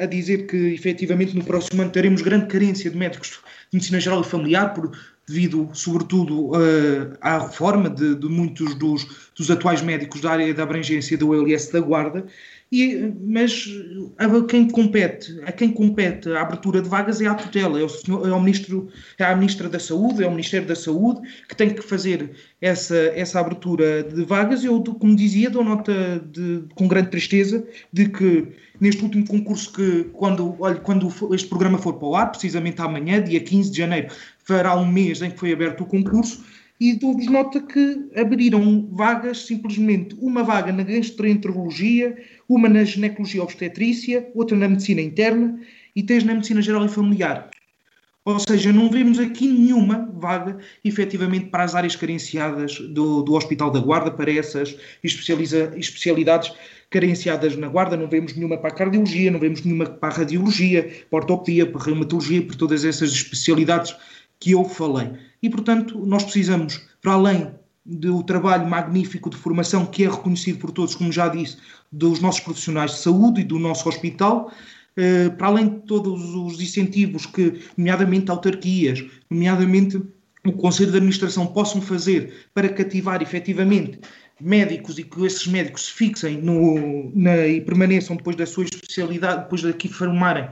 a 0.00 0.06
dizer 0.06 0.46
que 0.46 0.74
efetivamente 0.74 1.36
no 1.36 1.44
próximo 1.44 1.82
ano 1.82 1.90
teremos 1.92 2.20
grande 2.20 2.46
carência 2.46 2.90
de 2.90 2.96
médicos 2.96 3.40
de 3.70 3.76
medicina 3.76 4.00
geral 4.00 4.20
e 4.20 4.24
familiar, 4.24 4.74
por, 4.74 4.90
devido 5.26 5.70
sobretudo 5.72 6.50
à 7.20 7.38
reforma 7.38 7.88
de, 7.88 8.16
de 8.16 8.28
muitos 8.28 8.74
dos, 8.74 9.30
dos, 9.36 9.50
atuais 9.50 9.82
médicos 9.82 10.20
da 10.20 10.32
área 10.32 10.52
da 10.52 10.64
abrangência 10.64 11.16
do 11.16 11.30
OLS 11.30 11.70
da 11.70 11.80
Guarda, 11.80 12.26
e, 12.72 13.12
mas 13.20 13.68
a 14.16 14.46
quem 14.46 14.66
compete, 14.66 15.38
a 15.44 15.52
quem 15.52 15.70
compete 15.70 16.30
a 16.30 16.40
abertura 16.40 16.80
de 16.80 16.88
vagas 16.88 17.20
é 17.20 17.26
a 17.26 17.34
tutela, 17.34 17.78
é 17.78 17.84
o, 17.84 17.88
senhor, 17.88 18.26
é 18.26 18.32
o 18.32 18.40
ministro, 18.40 18.88
é 19.18 19.24
a 19.24 19.36
ministra 19.36 19.68
da 19.68 19.78
Saúde, 19.78 20.24
é 20.24 20.26
o 20.26 20.30
Ministério 20.30 20.66
da 20.66 20.74
Saúde 20.74 21.20
que 21.46 21.54
tem 21.54 21.68
que 21.68 21.82
fazer 21.82 22.30
essa, 22.62 22.96
essa 23.14 23.40
abertura 23.40 24.02
de 24.02 24.24
vagas. 24.24 24.64
Eu, 24.64 24.82
como 24.82 25.14
dizia, 25.14 25.50
dou 25.50 25.62
nota 25.62 25.92
de, 26.32 26.62
com 26.74 26.88
grande 26.88 27.10
tristeza 27.10 27.62
de 27.92 28.08
que 28.08 28.48
neste 28.80 29.02
último 29.02 29.26
concurso 29.26 29.70
que 29.70 30.04
quando, 30.14 30.56
olha, 30.58 30.76
quando 30.76 31.12
este 31.34 31.50
programa 31.50 31.76
for 31.76 31.92
para 31.98 32.08
o 32.08 32.16
ar, 32.16 32.30
precisamente 32.30 32.80
amanhã, 32.80 33.22
dia 33.22 33.40
15 33.40 33.70
de 33.70 33.76
janeiro, 33.76 34.08
fará 34.44 34.74
um 34.76 34.90
mês 34.90 35.20
em 35.20 35.30
que 35.30 35.38
foi 35.38 35.52
aberto 35.52 35.82
o 35.82 35.86
concurso 35.86 36.42
e 36.82 36.94
dou-vos 36.94 37.26
nota 37.26 37.60
que 37.60 38.10
abriram 38.16 38.88
vagas, 38.90 39.46
simplesmente 39.46 40.16
uma 40.20 40.42
vaga 40.42 40.72
na 40.72 40.82
gastroenterologia, 40.82 42.16
uma 42.54 42.68
na 42.68 42.84
ginecologia 42.84 43.42
obstetrícia, 43.42 44.30
outra 44.34 44.56
na 44.56 44.68
medicina 44.68 45.00
interna 45.00 45.58
e 45.94 46.02
três 46.02 46.24
na 46.24 46.34
medicina 46.34 46.62
geral 46.62 46.84
e 46.84 46.88
familiar. 46.88 47.50
Ou 48.24 48.38
seja, 48.38 48.72
não 48.72 48.88
vemos 48.88 49.18
aqui 49.18 49.48
nenhuma 49.48 50.08
vaga 50.14 50.56
efetivamente 50.84 51.46
para 51.46 51.64
as 51.64 51.74
áreas 51.74 51.96
carenciadas 51.96 52.78
do, 52.78 53.22
do 53.22 53.34
Hospital 53.34 53.70
da 53.70 53.80
Guarda, 53.80 54.12
para 54.12 54.30
essas 54.30 54.76
especialidades 55.02 56.52
carenciadas 56.88 57.56
na 57.56 57.66
Guarda. 57.66 57.96
Não 57.96 58.08
vemos 58.08 58.36
nenhuma 58.36 58.58
para 58.58 58.70
a 58.70 58.74
cardiologia, 58.74 59.30
não 59.30 59.40
vemos 59.40 59.64
nenhuma 59.64 59.86
para 59.86 60.14
a 60.14 60.18
radiologia, 60.18 60.84
para 61.10 61.18
a 61.18 61.22
ortopedia, 61.22 61.66
para 61.66 61.80
a 61.80 61.84
reumatologia, 61.84 62.42
para 62.42 62.56
todas 62.56 62.84
essas 62.84 63.10
especialidades 63.10 63.96
que 64.38 64.52
eu 64.52 64.64
falei. 64.64 65.10
E, 65.42 65.50
portanto, 65.50 65.98
nós 66.06 66.22
precisamos, 66.22 66.80
para 67.00 67.14
além 67.14 67.52
do 67.84 68.22
trabalho 68.22 68.68
magnífico 68.68 69.28
de 69.28 69.36
formação 69.36 69.84
que 69.84 70.04
é 70.04 70.08
reconhecido 70.08 70.58
por 70.58 70.70
todos, 70.70 70.94
como 70.94 71.10
já 71.10 71.28
disse, 71.28 71.56
dos 71.90 72.20
nossos 72.20 72.40
profissionais 72.40 72.92
de 72.92 72.98
saúde 72.98 73.40
e 73.40 73.44
do 73.44 73.58
nosso 73.58 73.88
hospital, 73.88 74.52
eh, 74.96 75.30
para 75.30 75.48
além 75.48 75.68
de 75.68 75.80
todos 75.80 76.34
os 76.34 76.60
incentivos 76.60 77.26
que, 77.26 77.60
nomeadamente 77.76 78.30
autarquias, 78.30 79.04
nomeadamente 79.28 80.00
o 80.44 80.52
Conselho 80.52 80.90
de 80.90 80.96
Administração, 80.96 81.46
possam 81.46 81.80
fazer 81.80 82.46
para 82.54 82.68
cativar 82.68 83.20
efetivamente 83.20 83.98
médicos 84.40 84.98
e 84.98 85.04
que 85.04 85.24
esses 85.24 85.46
médicos 85.46 85.86
se 85.86 85.92
fixem 85.92 86.38
no, 86.38 87.12
na, 87.14 87.46
e 87.46 87.60
permaneçam 87.60 88.16
depois 88.16 88.36
da 88.36 88.46
sua 88.46 88.64
especialidade, 88.64 89.42
depois 89.42 89.62
daqui 89.62 89.88
formarem 89.88 90.48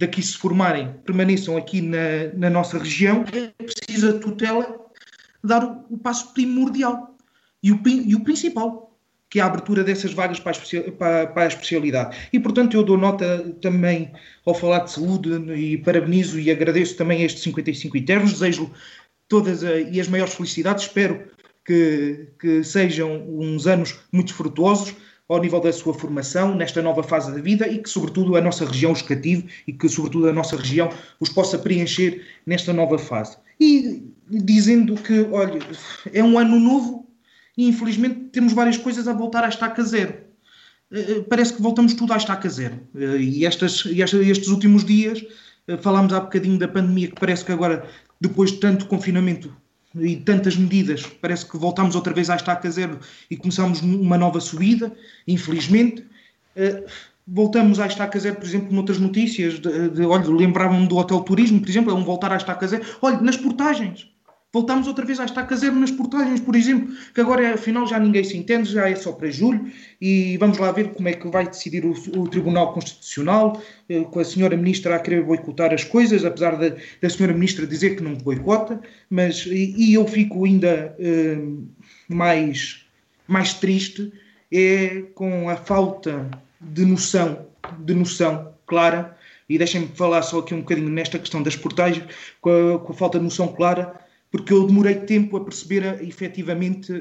daqui 0.00 0.22
se 0.22 0.36
formarem, 0.38 0.94
permaneçam 1.04 1.58
aqui 1.58 1.82
na, 1.82 2.32
na 2.34 2.48
nossa 2.48 2.78
região, 2.78 3.22
é 3.34 3.48
preciso 3.62 4.08
a 4.08 4.18
tutela 4.18 4.89
dar 5.42 5.64
o, 5.64 5.94
o 5.94 5.98
passo 5.98 6.32
primordial 6.32 7.16
e 7.62 7.72
o, 7.72 7.80
e 7.86 8.14
o, 8.14 8.20
principal, 8.20 8.96
que 9.28 9.38
é 9.38 9.42
a 9.42 9.46
abertura 9.46 9.84
dessas 9.84 10.12
vagas 10.12 10.40
para 10.40 10.52
a, 10.52 11.42
a, 11.42 11.46
especialidade. 11.46 12.16
E, 12.32 12.40
portanto, 12.40 12.76
eu 12.76 12.82
dou 12.82 12.96
nota 12.96 13.54
também 13.60 14.12
ao 14.44 14.54
falar 14.54 14.80
de 14.80 14.92
saúde 14.92 15.30
e 15.54 15.78
parabenizo 15.78 16.38
e 16.38 16.50
agradeço 16.50 16.96
também 16.96 17.22
estes 17.22 17.42
55 17.42 17.96
eternos, 17.96 18.32
desejo 18.32 18.70
todas 19.28 19.62
a, 19.62 19.80
e 19.80 20.00
as 20.00 20.08
maiores 20.08 20.34
felicidades, 20.34 20.84
espero 20.84 21.28
que, 21.64 22.28
que 22.38 22.64
sejam 22.64 23.24
uns 23.28 23.66
anos 23.66 23.98
muito 24.12 24.34
frutuosos, 24.34 24.94
ao 25.30 25.40
nível 25.40 25.60
da 25.60 25.72
sua 25.72 25.94
formação 25.94 26.56
nesta 26.56 26.82
nova 26.82 27.04
fase 27.04 27.32
da 27.32 27.40
vida 27.40 27.68
e 27.68 27.78
que, 27.78 27.88
sobretudo, 27.88 28.36
a 28.36 28.40
nossa 28.40 28.66
região 28.66 28.90
os 28.90 29.00
cative 29.00 29.48
e 29.64 29.72
que, 29.72 29.88
sobretudo, 29.88 30.28
a 30.28 30.32
nossa 30.32 30.56
região 30.56 30.90
os 31.20 31.28
possa 31.28 31.56
preencher 31.56 32.26
nesta 32.44 32.72
nova 32.72 32.98
fase. 32.98 33.36
E 33.60 34.10
dizendo 34.30 34.94
que, 34.94 35.20
olha, 35.30 35.58
é 36.12 36.22
um 36.22 36.38
ano 36.38 36.58
novo 36.58 37.10
e, 37.56 37.68
infelizmente, 37.68 38.30
temos 38.32 38.52
várias 38.52 38.78
coisas 38.78 39.06
a 39.06 39.12
voltar 39.12 39.44
à 39.44 39.48
estaca 39.48 39.82
zero. 39.82 40.14
Eh, 40.90 41.00
eh, 41.00 41.20
parece 41.28 41.52
que 41.52 41.62
voltamos 41.62 41.94
tudo 41.94 42.12
à 42.12 42.16
estaca 42.16 42.48
zero. 42.48 42.80
Eh, 42.94 43.20
e 43.20 43.46
estas, 43.46 43.84
estes 43.86 44.48
últimos 44.48 44.84
dias, 44.84 45.22
falámos 45.82 46.12
há 46.12 46.20
bocadinho 46.20 46.58
da 46.58 46.68
pandemia, 46.68 47.08
que 47.08 47.20
parece 47.20 47.44
que 47.44 47.52
agora, 47.52 47.86
depois 48.20 48.50
de 48.52 48.58
tanto 48.58 48.86
confinamento, 48.86 49.54
e 49.94 50.16
tantas 50.16 50.56
medidas, 50.56 51.04
parece 51.20 51.44
que 51.46 51.58
voltamos 51.58 51.96
outra 51.96 52.14
vez 52.14 52.30
à 52.30 52.36
estaca 52.36 52.70
zero 52.70 53.00
e 53.28 53.36
começamos 53.36 53.80
uma 53.80 54.16
nova 54.16 54.40
subida, 54.40 54.92
infelizmente. 55.26 56.06
Voltamos 57.26 57.78
à 57.78 57.86
estaca 57.86 58.18
zero, 58.18 58.36
por 58.36 58.46
exemplo, 58.46 58.74
noutras 58.74 58.98
notícias, 58.98 59.60
de, 59.60 59.90
de, 59.90 60.02
olha, 60.04 60.28
lembravam-me 60.28 60.88
do 60.88 60.96
hotel 60.96 61.20
turismo, 61.20 61.60
por 61.60 61.68
exemplo, 61.68 61.90
é 61.90 61.94
um 61.94 62.04
voltar 62.04 62.32
à 62.32 62.36
estaca 62.36 62.66
zero. 62.66 62.84
Olha, 63.00 63.20
nas 63.20 63.36
portagens, 63.36 64.10
Voltámos 64.52 64.88
outra 64.88 65.04
vez 65.04 65.20
à 65.20 65.26
estaca 65.26 65.54
zero 65.54 65.76
nas 65.76 65.92
portagens, 65.92 66.40
por 66.40 66.56
exemplo, 66.56 66.92
que 67.14 67.20
agora 67.20 67.54
afinal 67.54 67.86
já 67.86 68.00
ninguém 68.00 68.24
se 68.24 68.36
entende, 68.36 68.72
já 68.72 68.88
é 68.88 68.96
só 68.96 69.12
para 69.12 69.30
julho, 69.30 69.70
e 70.00 70.36
vamos 70.38 70.58
lá 70.58 70.72
ver 70.72 70.88
como 70.88 71.08
é 71.08 71.12
que 71.12 71.28
vai 71.28 71.46
decidir 71.46 71.84
o, 71.84 71.92
o 71.92 72.28
Tribunal 72.28 72.72
Constitucional, 72.72 73.62
eh, 73.88 74.00
com 74.00 74.18
a 74.18 74.24
senhora 74.24 74.56
Ministra 74.56 74.96
a 74.96 74.98
querer 74.98 75.22
boicotar 75.22 75.72
as 75.72 75.84
coisas, 75.84 76.24
apesar 76.24 76.56
da, 76.56 76.74
da 77.00 77.08
senhora 77.08 77.32
Ministra 77.32 77.64
dizer 77.64 77.94
que 77.94 78.02
não 78.02 78.14
boicota, 78.14 78.80
mas, 79.08 79.46
e, 79.46 79.72
e 79.76 79.94
eu 79.94 80.04
fico 80.08 80.44
ainda 80.44 80.96
eh, 80.98 81.38
mais, 82.08 82.84
mais 83.28 83.54
triste 83.54 84.12
é 84.50 85.02
com 85.14 85.48
a 85.48 85.54
falta 85.54 86.28
de 86.60 86.84
noção, 86.84 87.46
de 87.78 87.94
noção 87.94 88.52
clara, 88.66 89.16
e 89.48 89.58
deixem-me 89.58 89.88
falar 89.88 90.22
só 90.22 90.38
aqui 90.38 90.54
um 90.54 90.60
bocadinho 90.60 90.90
nesta 90.90 91.18
questão 91.18 91.42
das 91.42 91.56
portagens, 91.56 92.04
com 92.40 92.50
a, 92.50 92.78
com 92.78 92.92
a 92.92 92.96
falta 92.96 93.18
de 93.18 93.24
noção 93.24 93.48
clara 93.48 94.00
porque 94.30 94.52
eu 94.52 94.66
demorei 94.66 94.94
tempo 94.94 95.36
a 95.36 95.44
perceber 95.44 95.84
a, 95.84 96.02
efetivamente 96.02 96.92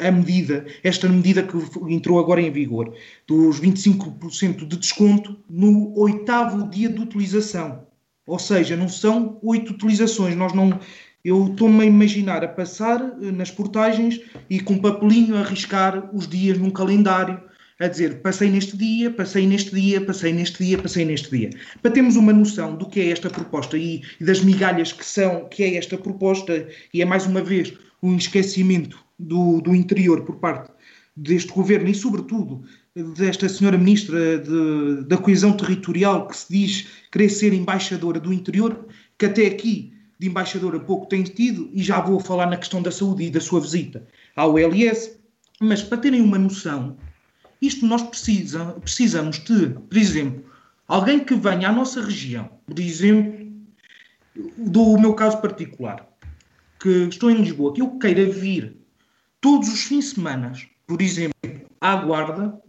a, 0.00 0.08
a 0.08 0.12
medida, 0.12 0.66
esta 0.82 1.08
medida 1.08 1.42
que 1.42 1.56
entrou 1.92 2.18
agora 2.18 2.40
em 2.40 2.50
vigor, 2.50 2.94
dos 3.26 3.60
25% 3.60 4.66
de 4.68 4.76
desconto 4.76 5.36
no 5.48 5.98
oitavo 5.98 6.68
dia 6.68 6.88
de 6.88 7.00
utilização. 7.00 7.86
Ou 8.26 8.38
seja, 8.38 8.76
não 8.76 8.88
são 8.88 9.38
oito 9.42 9.72
utilizações, 9.72 10.34
nós 10.34 10.52
não. 10.52 10.78
Eu 11.22 11.46
estou-me 11.46 11.82
a 11.82 11.86
imaginar 11.86 12.44
a 12.44 12.48
passar 12.48 13.00
eh, 13.00 13.30
nas 13.30 13.50
portagens 13.50 14.20
e 14.48 14.60
com 14.60 14.74
um 14.74 14.78
papelinho 14.78 15.36
a 15.36 15.40
arriscar 15.40 16.14
os 16.14 16.28
dias 16.28 16.58
num 16.58 16.70
calendário 16.70 17.40
a 17.80 17.88
dizer 17.88 18.20
passei 18.22 18.50
neste 18.50 18.76
dia, 18.76 19.10
passei 19.10 19.46
neste 19.46 19.74
dia, 19.74 20.00
passei 20.00 20.32
neste 20.32 20.62
dia, 20.62 20.78
passei 20.78 21.04
neste 21.04 21.30
dia. 21.30 21.50
Para 21.82 21.90
termos 21.90 22.16
uma 22.16 22.32
noção 22.32 22.76
do 22.76 22.88
que 22.88 23.00
é 23.00 23.10
esta 23.10 23.28
proposta 23.28 23.76
e, 23.76 24.02
e 24.20 24.24
das 24.24 24.40
migalhas 24.40 24.92
que 24.92 25.04
são, 25.04 25.48
que 25.48 25.62
é 25.62 25.76
esta 25.76 25.98
proposta, 25.98 26.68
e 26.92 27.02
é 27.02 27.04
mais 27.04 27.26
uma 27.26 27.42
vez 27.42 27.72
um 28.02 28.16
esquecimento 28.16 28.98
do, 29.18 29.60
do 29.60 29.74
interior 29.74 30.22
por 30.24 30.36
parte 30.36 30.70
deste 31.16 31.52
governo 31.52 31.88
e, 31.88 31.94
sobretudo, 31.94 32.64
desta 33.16 33.48
senhora 33.48 33.78
ministra 33.78 34.38
de, 34.38 35.04
da 35.06 35.16
coesão 35.16 35.56
territorial 35.56 36.28
que 36.28 36.36
se 36.36 36.52
diz 36.52 36.88
querer 37.10 37.28
ser 37.28 37.52
embaixadora 37.52 38.20
do 38.20 38.32
interior, 38.32 38.86
que 39.18 39.26
até 39.26 39.46
aqui 39.46 39.92
de 40.18 40.28
embaixadora 40.28 40.78
pouco 40.78 41.06
tem 41.06 41.22
tido, 41.22 41.70
e 41.72 41.82
já 41.82 42.00
vou 42.00 42.20
falar 42.20 42.46
na 42.46 42.56
questão 42.56 42.80
da 42.80 42.90
saúde 42.90 43.24
e 43.24 43.30
da 43.30 43.40
sua 43.40 43.60
visita 43.60 44.06
ao 44.36 44.58
LS, 44.58 45.18
mas 45.60 45.82
para 45.82 45.98
terem 45.98 46.20
uma 46.20 46.38
noção, 46.38 46.96
isto 47.66 47.86
nós 47.86 48.02
precisa, 48.02 48.64
precisamos 48.80 49.38
de, 49.38 49.68
por 49.68 49.96
exemplo, 49.96 50.44
alguém 50.86 51.24
que 51.24 51.34
venha 51.34 51.68
à 51.68 51.72
nossa 51.72 52.00
região, 52.02 52.50
por 52.66 52.78
exemplo, 52.78 53.44
do 54.56 54.98
meu 54.98 55.14
caso 55.14 55.40
particular, 55.40 56.06
que 56.80 56.88
estou 57.08 57.30
em 57.30 57.36
Lisboa, 57.36 57.72
que 57.72 57.80
eu 57.80 57.98
queira 57.98 58.26
vir 58.26 58.76
todos 59.40 59.68
os 59.68 59.84
fins 59.84 60.10
de 60.10 60.14
semana, 60.16 60.52
por 60.86 61.00
exemplo, 61.00 61.34
à 61.80 61.96
Guarda, 61.96 62.60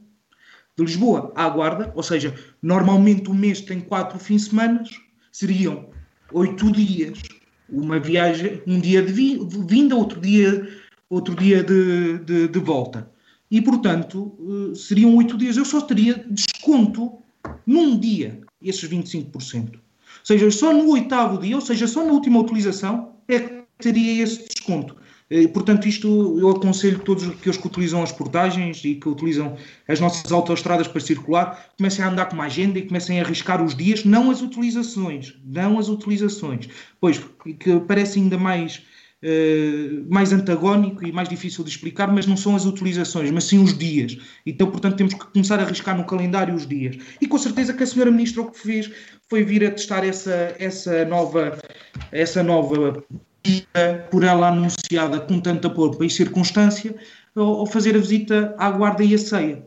de 0.77 0.83
Lisboa 0.83 1.31
à 1.35 1.49
Guarda, 1.49 1.91
ou 1.95 2.03
seja, 2.03 2.35
normalmente 2.61 3.29
o 3.29 3.33
mês 3.33 3.61
tem 3.61 3.79
quatro 3.79 4.19
fins 4.19 4.43
de 4.43 4.49
semana, 4.49 4.83
seriam 5.31 5.89
oito 6.31 6.71
dias, 6.71 7.21
uma 7.69 7.99
viagem, 7.99 8.61
um 8.67 8.79
dia 8.79 9.01
de 9.01 9.11
vinda, 9.11 9.95
outro 9.95 10.19
dia, 10.19 10.67
outro 11.09 11.35
dia 11.35 11.63
de, 11.63 12.19
de, 12.19 12.47
de 12.47 12.59
volta 12.59 13.09
e, 13.55 13.61
portanto, 13.61 14.37
eh, 14.37 14.75
seriam 14.75 15.15
oito 15.15 15.37
dias. 15.37 15.55
Eu 15.55 15.63
só 15.63 15.79
teria 15.79 16.25
desconto 16.29 17.19
num 17.65 17.97
dia, 17.97 18.41
esses 18.61 18.83
25%. 18.83 19.75
Ou 19.75 19.81
seja, 20.25 20.51
só 20.51 20.73
no 20.73 20.89
oitavo 20.91 21.39
dia, 21.39 21.55
ou 21.55 21.61
seja, 21.61 21.87
só 21.87 22.03
na 22.03 22.11
última 22.11 22.37
utilização, 22.37 23.13
é 23.29 23.39
que 23.39 23.63
teria 23.77 24.21
esse 24.21 24.45
desconto. 24.45 24.97
Eh, 25.29 25.47
portanto, 25.47 25.87
isto 25.87 26.37
eu 26.37 26.49
aconselho 26.49 26.99
todos 26.99 27.29
aqueles 27.29 27.57
que 27.57 27.65
utilizam 27.65 28.03
as 28.03 28.11
portagens 28.11 28.83
e 28.83 28.95
que 28.95 29.07
utilizam 29.07 29.55
as 29.87 30.01
nossas 30.01 30.29
autoestradas 30.33 30.89
para 30.89 30.99
circular, 30.99 31.69
comecem 31.77 32.03
a 32.03 32.09
andar 32.09 32.25
com 32.25 32.33
uma 32.33 32.47
agenda 32.47 32.77
e 32.77 32.85
comecem 32.85 33.21
a 33.21 33.23
arriscar 33.23 33.63
os 33.63 33.73
dias, 33.73 34.03
não 34.03 34.31
as 34.31 34.41
utilizações, 34.41 35.33
não 35.45 35.79
as 35.79 35.87
utilizações. 35.87 36.67
Pois, 36.99 37.21
que 37.57 37.79
parece 37.87 38.19
ainda 38.19 38.37
mais 38.37 38.83
mais 40.09 40.31
antagónico 40.31 41.05
e 41.05 41.11
mais 41.11 41.27
difícil 41.27 41.63
de 41.63 41.69
explicar, 41.69 42.11
mas 42.11 42.27
não 42.27 42.37
são 42.37 42.55
as 42.55 42.65
utilizações, 42.65 43.31
mas 43.31 43.45
sim 43.45 43.63
os 43.63 43.77
dias. 43.77 44.17
Então, 44.45 44.69
portanto, 44.69 44.95
temos 44.95 45.13
que 45.13 45.25
começar 45.25 45.59
a 45.59 45.63
arriscar 45.63 45.97
no 45.97 46.05
calendário 46.05 46.53
os 46.53 46.67
dias. 46.67 46.97
E 47.19 47.27
com 47.27 47.37
certeza 47.37 47.73
que 47.73 47.83
a 47.83 47.87
senhora 47.87 48.11
Ministra 48.11 48.41
o 48.41 48.51
que 48.51 48.59
fez 48.59 48.91
foi 49.29 49.43
vir 49.43 49.65
a 49.65 49.71
testar 49.71 50.05
essa, 50.05 50.55
essa 50.59 51.05
nova, 51.05 51.57
essa 52.11 52.43
nova 52.43 53.03
por 54.09 54.23
ela 54.23 54.47
anunciada 54.47 55.19
com 55.19 55.39
tanta 55.39 55.69
polpa 55.69 56.03
e 56.03 56.09
circunstância, 56.09 56.95
ao 57.35 57.65
fazer 57.67 57.95
a 57.95 57.99
visita 57.99 58.55
à 58.57 58.71
guarda 58.71 59.03
e 59.03 59.13
a 59.13 59.17
ceia 59.17 59.63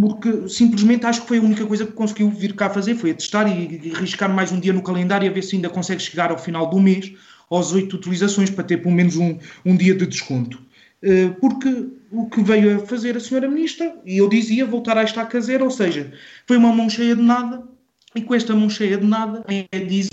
porque 0.00 0.48
simplesmente 0.48 1.06
acho 1.06 1.22
que 1.22 1.28
foi 1.28 1.38
a 1.38 1.42
única 1.42 1.66
coisa 1.66 1.84
que 1.84 1.92
conseguiu 1.92 2.30
vir 2.30 2.54
cá 2.54 2.70
fazer, 2.70 2.94
foi 2.94 3.10
a 3.10 3.14
testar 3.14 3.46
e, 3.48 3.92
arriscar 3.94 4.32
mais 4.32 4.52
um 4.52 4.60
dia 4.60 4.72
no 4.72 4.82
calendário 4.82 5.28
a 5.28 5.32
ver 5.32 5.42
se 5.42 5.56
ainda 5.56 5.68
consegue 5.68 6.00
chegar 6.00 6.30
ao 6.30 6.38
final 6.38 6.68
do 6.68 6.78
mês 6.78 7.12
às 7.50 7.72
oito 7.72 7.96
utilizações 7.96 8.50
para 8.50 8.64
ter 8.64 8.78
pelo 8.78 8.94
menos 8.94 9.16
um, 9.16 9.38
um 9.64 9.76
dia 9.76 9.94
de 9.94 10.06
desconto. 10.06 10.60
Uh, 11.02 11.32
porque 11.40 11.88
o 12.10 12.28
que 12.28 12.42
veio 12.42 12.76
a 12.76 12.86
fazer 12.86 13.16
a 13.16 13.20
senhora 13.20 13.48
ministra, 13.48 13.94
e 14.04 14.18
eu 14.18 14.28
dizia, 14.28 14.66
voltar 14.66 14.98
a 14.98 15.04
estar 15.04 15.26
caseira, 15.26 15.62
ou 15.62 15.70
seja, 15.70 16.12
foi 16.46 16.56
uma 16.56 16.72
mão 16.72 16.90
cheia 16.90 17.14
de 17.14 17.22
nada, 17.22 17.62
e 18.14 18.22
com 18.22 18.34
esta 18.34 18.54
mão 18.54 18.68
cheia 18.68 18.96
de 18.96 19.06
nada 19.06 19.44
é 19.48 19.78
dizer 19.78 20.10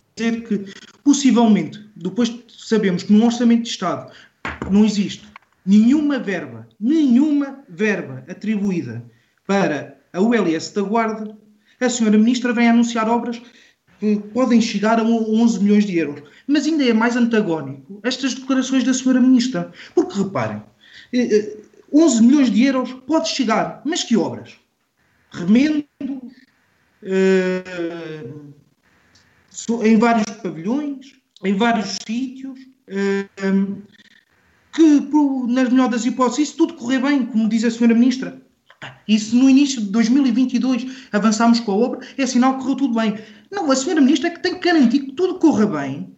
que, 0.48 0.66
possivelmente, 1.04 1.84
depois 1.96 2.34
sabemos 2.48 3.04
que 3.04 3.14
no 3.14 3.26
Orçamento 3.26 3.64
de 3.64 3.70
Estado 3.70 4.12
não 4.70 4.86
existe 4.86 5.26
nenhuma 5.66 6.20
verba, 6.20 6.68
nenhuma 6.80 7.64
verba 7.68 8.24
atribuída 8.30 9.04
para 9.48 9.98
a 10.14 10.22
ULS 10.22 10.72
da 10.74 10.82
Guarda, 10.82 11.36
a 11.80 11.90
senhora 11.90 12.18
Ministra 12.18 12.54
vem 12.54 12.70
anunciar 12.70 13.10
obras 13.10 13.42
podem 14.34 14.62
chegar 14.62 15.00
a 15.00 15.04
11 15.04 15.64
milhões 15.64 15.86
de 15.86 15.98
euros. 15.98 16.24
Mas 16.48 16.66
ainda 16.66 16.84
é 16.84 16.94
mais 16.94 17.16
antagónico 17.16 18.00
estas 18.04 18.34
declarações 18.34 18.84
da 18.84 18.94
senhora 18.94 19.20
Ministra. 19.20 19.72
Porque 19.94 20.18
reparem, 20.18 20.62
11 21.14 21.14
eh, 21.14 21.58
eh, 21.94 22.22
milhões 22.22 22.52
de 22.52 22.64
euros 22.64 22.94
pode 23.08 23.30
chegar, 23.30 23.82
mas 23.86 24.04
que 24.04 24.18
obras? 24.18 24.56
Remendo, 25.32 25.86
eh, 27.04 28.24
em 29.84 29.98
vários 29.98 30.26
pavilhões, 30.42 31.16
em 31.44 31.56
vários 31.56 31.98
sítios, 32.06 32.60
que, 34.74 35.10
nas 35.48 35.70
melhor 35.70 35.90
das 35.90 36.06
hipóteses, 36.06 36.50
isso 36.50 36.58
tudo 36.58 36.74
correr 36.76 37.00
bem, 37.00 37.26
como 37.26 37.48
diz 37.48 37.64
a 37.64 37.72
senhora 37.72 37.94
Ministra. 37.94 38.46
E 39.08 39.18
se 39.20 39.36
no 39.36 39.50
início 39.50 39.82
de 39.82 39.88
2022 39.88 41.08
avançarmos 41.12 41.60
com 41.60 41.72
a 41.72 41.76
obra, 41.76 42.00
é 42.18 42.26
sinal 42.26 42.54
que 42.54 42.60
correu 42.60 42.76
tudo 42.76 42.96
bem. 42.96 43.18
Não, 43.56 43.72
a 43.72 43.76
senhora 43.76 44.02
Ministra 44.02 44.28
é 44.28 44.32
que 44.32 44.42
tem 44.42 44.56
que 44.56 44.70
garantir 44.70 45.00
que 45.00 45.12
tudo 45.14 45.40
corra 45.40 45.66
bem 45.66 46.16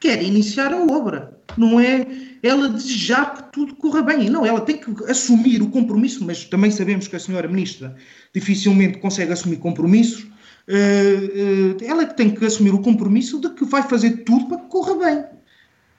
quer 0.00 0.22
iniciar 0.22 0.72
a 0.72 0.82
obra. 0.82 1.38
Não 1.56 1.78
é 1.78 2.06
ela 2.42 2.68
desejar 2.68 3.34
que 3.34 3.52
tudo 3.52 3.76
corra 3.76 4.02
bem. 4.02 4.30
Não, 4.30 4.44
ela 4.46 4.62
tem 4.62 4.78
que 4.78 5.04
assumir 5.04 5.60
o 5.62 5.68
compromisso, 5.68 6.24
mas 6.24 6.44
também 6.44 6.70
sabemos 6.70 7.06
que 7.06 7.14
a 7.14 7.20
senhora 7.20 7.46
Ministra 7.46 7.94
dificilmente 8.34 8.98
consegue 8.98 9.32
assumir 9.32 9.58
compromissos. 9.58 10.22
Uh, 10.66 11.76
uh, 11.76 11.84
ela 11.84 12.02
é 12.02 12.06
que 12.06 12.16
tem 12.16 12.30
que 12.30 12.44
assumir 12.44 12.72
o 12.72 12.80
compromisso 12.80 13.40
de 13.40 13.50
que 13.50 13.64
vai 13.64 13.82
fazer 13.82 14.24
tudo 14.24 14.46
para 14.46 14.58
que 14.58 14.68
corra 14.68 14.94
bem. 14.94 15.24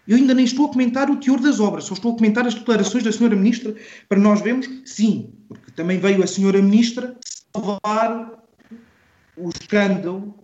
Eu 0.07 0.17
ainda 0.17 0.33
nem 0.33 0.45
estou 0.45 0.65
a 0.65 0.69
comentar 0.69 1.09
o 1.09 1.17
teor 1.17 1.39
das 1.39 1.59
obras, 1.59 1.83
só 1.83 1.93
estou 1.93 2.13
a 2.13 2.17
comentar 2.17 2.47
as 2.47 2.55
declarações 2.55 3.03
da 3.03 3.11
senhora 3.11 3.35
Ministra 3.35 3.75
para 4.09 4.17
nós 4.17 4.41
vermos, 4.41 4.67
sim, 4.83 5.29
porque 5.47 5.71
também 5.71 5.99
veio 5.99 6.23
a 6.23 6.27
senhora 6.27 6.59
Ministra 6.61 7.15
salvar 7.53 8.31
o 9.37 9.49
escândalo 9.49 10.40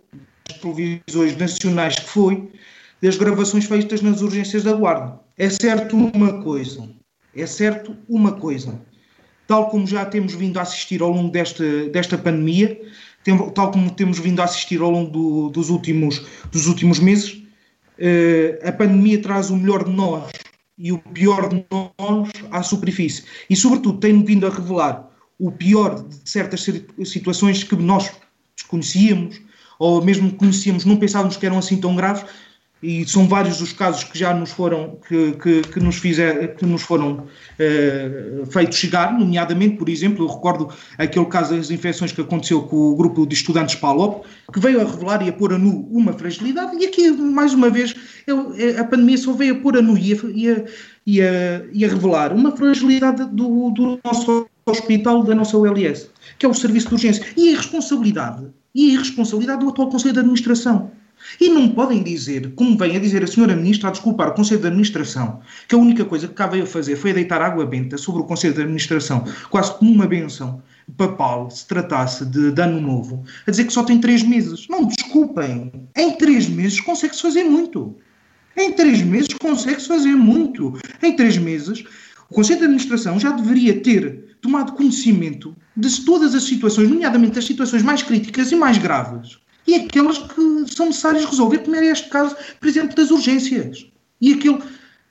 televisões 0.48 1.38
nacionais 1.38 1.96
que 1.96 2.10
foi 2.10 2.50
das 3.02 3.18
gravações 3.18 3.66
feitas 3.66 4.02
nas 4.02 4.22
urgências 4.22 4.64
da 4.64 4.74
Guarda. 4.74 5.20
É 5.38 5.50
certo 5.50 5.96
uma 5.96 6.42
coisa, 6.42 6.90
é 7.36 7.46
certo 7.46 7.96
uma 8.10 8.32
coisa, 8.32 8.80
tal 9.48 9.70
como 9.70 9.86
já 9.86 10.06
temos 10.06 10.34
vindo 10.34 10.58
a 10.58 10.64
assistir 10.64 11.02
ao 11.02 11.12
longo 11.12 11.32
desta, 11.32 11.88
desta 11.90 12.18
pandemia, 12.18 12.80
tal 13.54 13.72
como 13.72 13.92
temos 13.92 14.20
vindo 14.20 14.42
a 14.42 14.46
assistir 14.46 14.82
ao 14.82 14.90
longo 14.90 15.12
do, 15.12 15.50
dos, 15.50 15.70
últimos, 15.70 16.26
dos 16.52 16.68
últimos 16.68 17.00
meses, 17.00 17.34
uh, 17.34 18.68
a 18.68 18.72
pandemia 18.72 19.22
traz 19.22 19.50
o 19.50 19.58
melhor 19.58 19.84
de 19.84 19.92
nós 19.92 20.32
e 20.78 20.92
o 20.92 21.00
pior 21.00 21.50
de 21.50 21.66
nós 21.72 22.30
à 22.52 22.64
superfície. 22.64 23.24
E, 23.50 23.56
sobretudo, 23.56 24.00
tem 24.00 24.24
vindo 24.24 24.46
a 24.46 24.50
revelar 24.50 25.10
o 25.40 25.52
pior 25.52 26.04
de 26.04 26.30
certas 26.30 26.66
situações 27.06 27.64
que 27.64 27.76
nós 27.76 28.12
desconhecíamos, 28.56 29.40
ou 29.80 30.04
mesmo 30.04 30.32
conhecíamos, 30.34 30.86
não 30.86 30.98
pensávamos 30.98 31.38
que 31.38 31.46
eram 31.46 31.58
assim 31.58 31.78
tão 31.78 31.96
graves, 31.96 32.26
e 32.82 33.06
são 33.08 33.28
vários 33.28 33.60
os 33.60 33.74
casos 33.74 34.04
que 34.04 34.18
já 34.18 34.34
nos 34.34 34.52
foram 34.52 35.00
que, 35.08 35.32
que, 35.34 35.62
que 35.62 35.80
nos 35.80 35.96
fizer, 35.96 36.56
que 36.56 36.66
nos 36.66 36.84
foram 36.84 37.24
uh, 37.24 38.46
feitos 38.46 38.78
chegar, 38.78 39.18
nomeadamente, 39.18 39.78
por 39.78 39.90
exemplo, 39.90 40.26
eu 40.26 40.30
recordo 40.30 40.70
aquele 40.98 41.26
caso 41.26 41.56
das 41.56 41.72
infecções 41.72 42.12
que 42.12 42.22
aconteceu 42.22 42.62
com 42.64 42.76
o 42.76 42.96
grupo 42.96 43.26
de 43.26 43.34
estudantes 43.34 43.76
PALOP, 43.76 44.26
que 44.54 44.60
veio 44.60 44.80
a 44.80 44.84
revelar 44.84 45.24
e 45.24 45.30
a 45.30 45.34
pôr 45.34 45.54
a 45.54 45.58
nu 45.58 45.88
uma 45.92 46.14
fragilidade, 46.14 46.78
e 46.78 46.86
aqui, 46.86 47.12
mais 47.12 47.54
uma 47.54 47.70
vez, 47.70 47.96
eu, 48.28 48.54
a 48.80 48.84
pandemia 48.84 49.18
só 49.18 49.34
veio 49.34 49.56
a 49.56 49.60
pôr 49.60 49.78
a 49.78 49.82
nu 49.82 49.98
e 49.98 50.14
a, 50.14 50.18
e 50.34 50.52
a, 50.52 50.66
e 51.06 51.22
a, 51.22 51.66
e 51.74 51.86
a 51.86 51.88
revelar 51.88 52.32
uma 52.32 52.56
fragilidade 52.56 53.26
do, 53.26 53.72
do 53.72 54.00
nosso 54.04 54.48
hospital, 54.68 55.24
da 55.24 55.34
nossa 55.34 55.58
OLS, 55.58 56.12
que 56.38 56.46
é 56.46 56.50
o 56.50 56.54
serviço 56.54 56.90
de 56.90 56.94
urgência, 56.94 57.26
e 57.36 57.50
a 57.50 57.52
irresponsabilidade, 57.54 58.48
e 58.78 58.92
a 58.92 58.94
irresponsabilidade 58.94 59.62
do 59.62 59.70
atual 59.70 59.90
Conselho 59.90 60.14
de 60.14 60.20
Administração 60.20 60.92
e 61.42 61.50
não 61.50 61.70
podem 61.70 62.04
dizer, 62.04 62.54
como 62.56 62.78
vem 62.78 62.96
a 62.96 63.00
dizer 63.00 63.24
a 63.24 63.28
senhora 63.28 63.56
Ministra, 63.56 63.90
a 63.90 63.92
desculpar 63.92 64.30
o 64.30 64.34
Conselho 64.34 64.62
de 64.62 64.68
Administração, 64.68 65.40
que 65.68 65.74
a 65.74 65.78
única 65.78 66.06
coisa 66.06 66.28
que 66.28 66.34
cá 66.36 66.46
veio 66.46 66.64
a 66.64 66.68
fazer 66.68 66.96
foi 66.96 67.12
deitar 67.12 67.42
água 67.42 67.66
benta 67.66 67.98
sobre 67.98 68.22
o 68.22 68.26
Conselho 68.26 68.54
de 68.54 68.62
Administração, 68.62 69.26
quase 69.50 69.74
como 69.78 69.92
uma 69.92 70.06
benção 70.06 70.62
papal, 70.96 71.50
se 71.50 71.68
tratasse 71.68 72.24
de, 72.24 72.52
de 72.52 72.62
ano 72.62 72.80
novo, 72.80 73.26
a 73.46 73.52
dizer 73.52 73.66
que 73.66 73.74
só 73.74 73.84
tem 73.84 74.00
três 74.00 74.24
meses. 74.24 74.68
Não, 74.70 74.86
desculpem. 74.86 75.72
Em 75.96 76.12
três 76.14 76.48
meses 76.48 76.80
consegue-se 76.80 77.22
fazer 77.22 77.44
muito. 77.44 77.96
Em 78.56 78.72
três 78.72 79.02
meses 79.02 79.34
consegue-se 79.34 79.88
fazer 79.88 80.16
muito. 80.16 80.80
Em 81.04 81.16
três 81.16 81.38
meses, 81.38 81.84
o 82.30 82.34
Conselho 82.34 82.60
de 82.60 82.66
Administração 82.66 83.20
já 83.20 83.32
deveria 83.32 83.80
ter 83.82 84.36
tomado 84.42 84.74
conhecimento 84.74 85.56
de 85.76 86.02
todas 86.06 86.36
as 86.36 86.44
situações, 86.44 86.90
nomeadamente 86.90 87.40
as 87.40 87.46
situações 87.46 87.84
mais 87.84 88.04
críticas 88.04 88.52
e 88.52 88.56
mais 88.56 88.78
graves, 88.78 89.38
e 89.66 89.76
aquelas 89.76 90.18
que 90.18 90.66
são 90.74 90.88
necessárias 90.88 91.26
resolver, 91.26 91.60
como 91.60 91.76
era 91.76 91.86
este 91.86 92.10
caso, 92.10 92.36
por 92.60 92.68
exemplo, 92.68 92.96
das 92.96 93.12
urgências. 93.12 93.86
E 94.22 94.34
aquele 94.34 94.60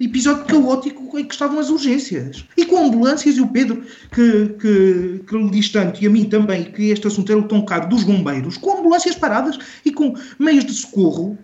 episódio 0.00 0.44
caótico 0.44 1.18
em 1.18 1.24
que 1.24 1.34
estavam 1.34 1.58
as 1.58 1.70
urgências. 1.70 2.44
E 2.56 2.64
com 2.64 2.86
ambulâncias, 2.86 3.36
e 3.36 3.40
o 3.40 3.48
Pedro, 3.48 3.82
que, 4.12 4.48
que, 4.60 5.24
que 5.26 5.36
lhe 5.36 5.50
diz 5.50 5.68
tanto, 5.70 6.02
e 6.02 6.06
a 6.06 6.10
mim 6.10 6.24
também, 6.24 6.64
que 6.64 6.90
este 6.90 7.06
assunto 7.06 7.30
era 7.30 7.42
tão 7.42 7.64
caro 7.64 7.88
dos 7.88 8.04
bombeiros, 8.04 8.56
com 8.56 8.78
ambulâncias 8.78 9.14
paradas 9.14 9.58
e 9.84 9.90
com 9.90 10.14
meios 10.38 10.64
de 10.64 10.72
socorro 10.72 11.38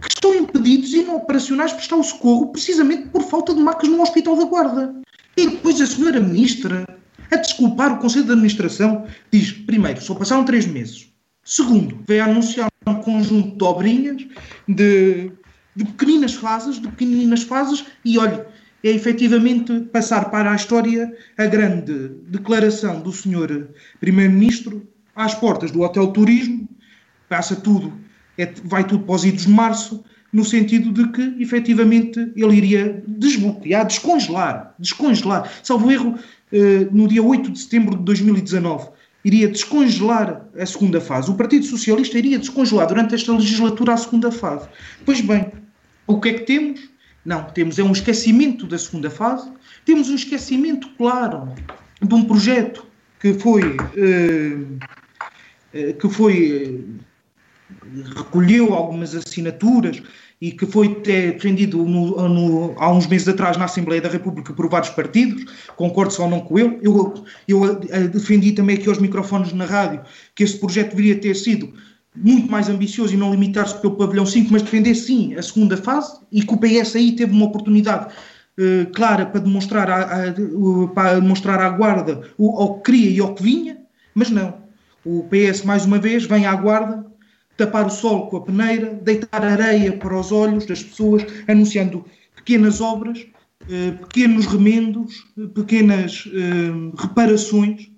que 0.00 0.08
estão 0.08 0.34
impedidos 0.34 0.92
e 0.92 1.02
não 1.02 1.16
operacionais 1.16 1.72
prestar 1.72 1.96
o 1.96 2.02
socorro 2.02 2.48
precisamente 2.48 3.08
por 3.08 3.22
falta 3.22 3.54
de 3.54 3.60
macas 3.60 3.88
no 3.88 4.02
Hospital 4.02 4.36
da 4.36 4.44
Guarda. 4.44 4.94
E 5.36 5.48
depois 5.48 5.80
a 5.80 5.86
senhora 5.86 6.20
Ministra, 6.20 6.86
a 7.30 7.36
desculpar 7.36 7.92
o 7.92 7.98
Conselho 7.98 8.24
de 8.24 8.32
Administração, 8.32 9.06
diz, 9.30 9.52
primeiro, 9.52 10.00
só 10.00 10.14
passaram 10.14 10.44
três 10.44 10.66
meses. 10.66 11.10
Segundo, 11.44 11.98
veio 12.06 12.24
anunciar 12.24 12.68
um 12.86 12.94
conjunto 12.96 13.56
de 13.56 13.64
obrinhas, 13.64 14.26
de, 14.68 15.32
de 15.74 15.84
pequeninas 15.84 16.34
fases, 16.34 16.80
de 16.80 16.88
pequeninas 16.88 17.42
fases, 17.42 17.84
e 18.04 18.18
olha, 18.18 18.46
é 18.82 18.90
efetivamente 18.90 19.80
passar 19.92 20.30
para 20.30 20.52
a 20.52 20.56
história 20.56 21.14
a 21.36 21.46
grande 21.46 22.08
declaração 22.28 23.00
do 23.00 23.12
senhor 23.12 23.68
Primeiro-Ministro 24.00 24.88
às 25.14 25.34
portas 25.34 25.70
do 25.70 25.82
Hotel 25.82 26.06
Turismo, 26.08 26.68
passa 27.28 27.56
tudo, 27.56 27.92
é, 28.42 28.52
vai 28.64 28.84
tudo 28.86 29.04
para 29.04 29.14
os 29.14 29.24
idos 29.24 29.44
de 29.46 29.50
março, 29.50 30.04
no 30.32 30.44
sentido 30.44 30.92
de 30.92 31.08
que, 31.10 31.42
efetivamente, 31.42 32.32
ele 32.36 32.56
iria 32.56 33.02
desbloquear, 33.06 33.86
descongelar, 33.86 34.74
descongelar, 34.78 35.50
salvo 35.62 35.90
erro, 35.90 36.16
eh, 36.52 36.86
no 36.92 37.08
dia 37.08 37.22
8 37.22 37.50
de 37.50 37.58
setembro 37.58 37.96
de 37.96 38.04
2019, 38.04 38.90
iria 39.24 39.48
descongelar 39.48 40.46
a 40.58 40.66
segunda 40.66 41.00
fase. 41.00 41.30
O 41.30 41.34
Partido 41.34 41.64
Socialista 41.64 42.16
iria 42.16 42.38
descongelar 42.38 42.86
durante 42.86 43.14
esta 43.14 43.32
legislatura 43.32 43.94
a 43.94 43.96
segunda 43.96 44.30
fase. 44.30 44.68
Pois 45.04 45.20
bem, 45.20 45.50
o 46.06 46.20
que 46.20 46.28
é 46.28 46.34
que 46.34 46.44
temos? 46.44 46.80
Não, 47.24 47.44
temos 47.44 47.78
é 47.78 47.82
um 47.82 47.92
esquecimento 47.92 48.66
da 48.66 48.78
segunda 48.78 49.10
fase, 49.10 49.50
temos 49.84 50.08
um 50.08 50.14
esquecimento, 50.14 50.88
claro, 50.96 51.52
de 52.00 52.14
um 52.14 52.24
projeto 52.24 52.86
que 53.20 53.34
foi. 53.34 53.76
Eh, 53.96 55.92
que 56.00 56.08
foi. 56.08 56.84
Eh, 57.96 58.02
recolheu 58.16 58.74
algumas 58.74 59.14
assinaturas 59.14 60.02
e 60.40 60.52
que 60.52 60.64
foi 60.64 61.00
defendido 61.02 61.84
no, 61.84 62.28
no, 62.28 62.74
há 62.78 62.90
uns 62.90 63.06
meses 63.06 63.28
atrás 63.28 63.56
na 63.56 63.66
Assembleia 63.66 64.00
da 64.00 64.08
República 64.08 64.52
por 64.54 64.68
vários 64.70 64.90
partidos, 64.90 65.44
concordo 65.76 66.14
ou 66.22 66.28
não 66.28 66.40
com 66.40 66.58
ele. 66.58 66.78
Eu, 66.82 67.24
eu 67.46 68.08
defendi 68.08 68.52
também 68.52 68.76
aqui 68.76 68.88
aos 68.88 68.98
microfones 68.98 69.52
na 69.52 69.66
rádio 69.66 70.00
que 70.34 70.42
este 70.42 70.58
projeto 70.58 70.90
deveria 70.90 71.20
ter 71.20 71.34
sido 71.34 71.74
muito 72.16 72.50
mais 72.50 72.68
ambicioso 72.68 73.14
e 73.14 73.16
não 73.16 73.30
limitar-se 73.30 73.78
pelo 73.80 73.96
pavilhão 73.96 74.26
5, 74.26 74.50
mas 74.50 74.62
defender 74.62 74.94
sim 74.94 75.34
a 75.34 75.42
segunda 75.42 75.76
fase 75.76 76.20
e 76.32 76.42
que 76.42 76.54
o 76.54 76.56
PS 76.56 76.96
aí 76.96 77.12
teve 77.12 77.32
uma 77.32 77.46
oportunidade 77.46 78.12
uh, 78.58 78.90
clara 78.92 79.26
para 79.26 79.40
demonstrar, 79.40 79.90
a, 79.90 80.02
a, 80.02 80.88
para 80.94 81.20
demonstrar 81.20 81.60
à 81.60 81.68
guarda 81.68 82.22
o, 82.38 82.50
ao 82.58 82.78
que 82.80 82.90
queria 82.90 83.10
e 83.10 83.20
ao 83.20 83.34
que 83.34 83.42
vinha, 83.42 83.78
mas 84.14 84.30
não. 84.30 84.58
O 85.04 85.24
PS 85.24 85.64
mais 85.64 85.84
uma 85.84 85.98
vez 85.98 86.24
vem 86.24 86.46
à 86.46 86.54
guarda 86.54 87.09
tapar 87.64 87.86
o 87.86 87.90
sol 87.90 88.28
com 88.28 88.38
a 88.38 88.42
peneira, 88.42 88.94
deitar 89.02 89.44
areia 89.44 89.92
para 89.92 90.18
os 90.18 90.32
olhos 90.32 90.66
das 90.66 90.82
pessoas, 90.82 91.24
anunciando 91.46 92.04
pequenas 92.34 92.80
obras, 92.80 93.26
uh, 93.62 93.98
pequenos 94.06 94.46
remendos, 94.46 95.24
pequenas 95.54 96.26
uh, 96.26 96.96
reparações 96.96 97.90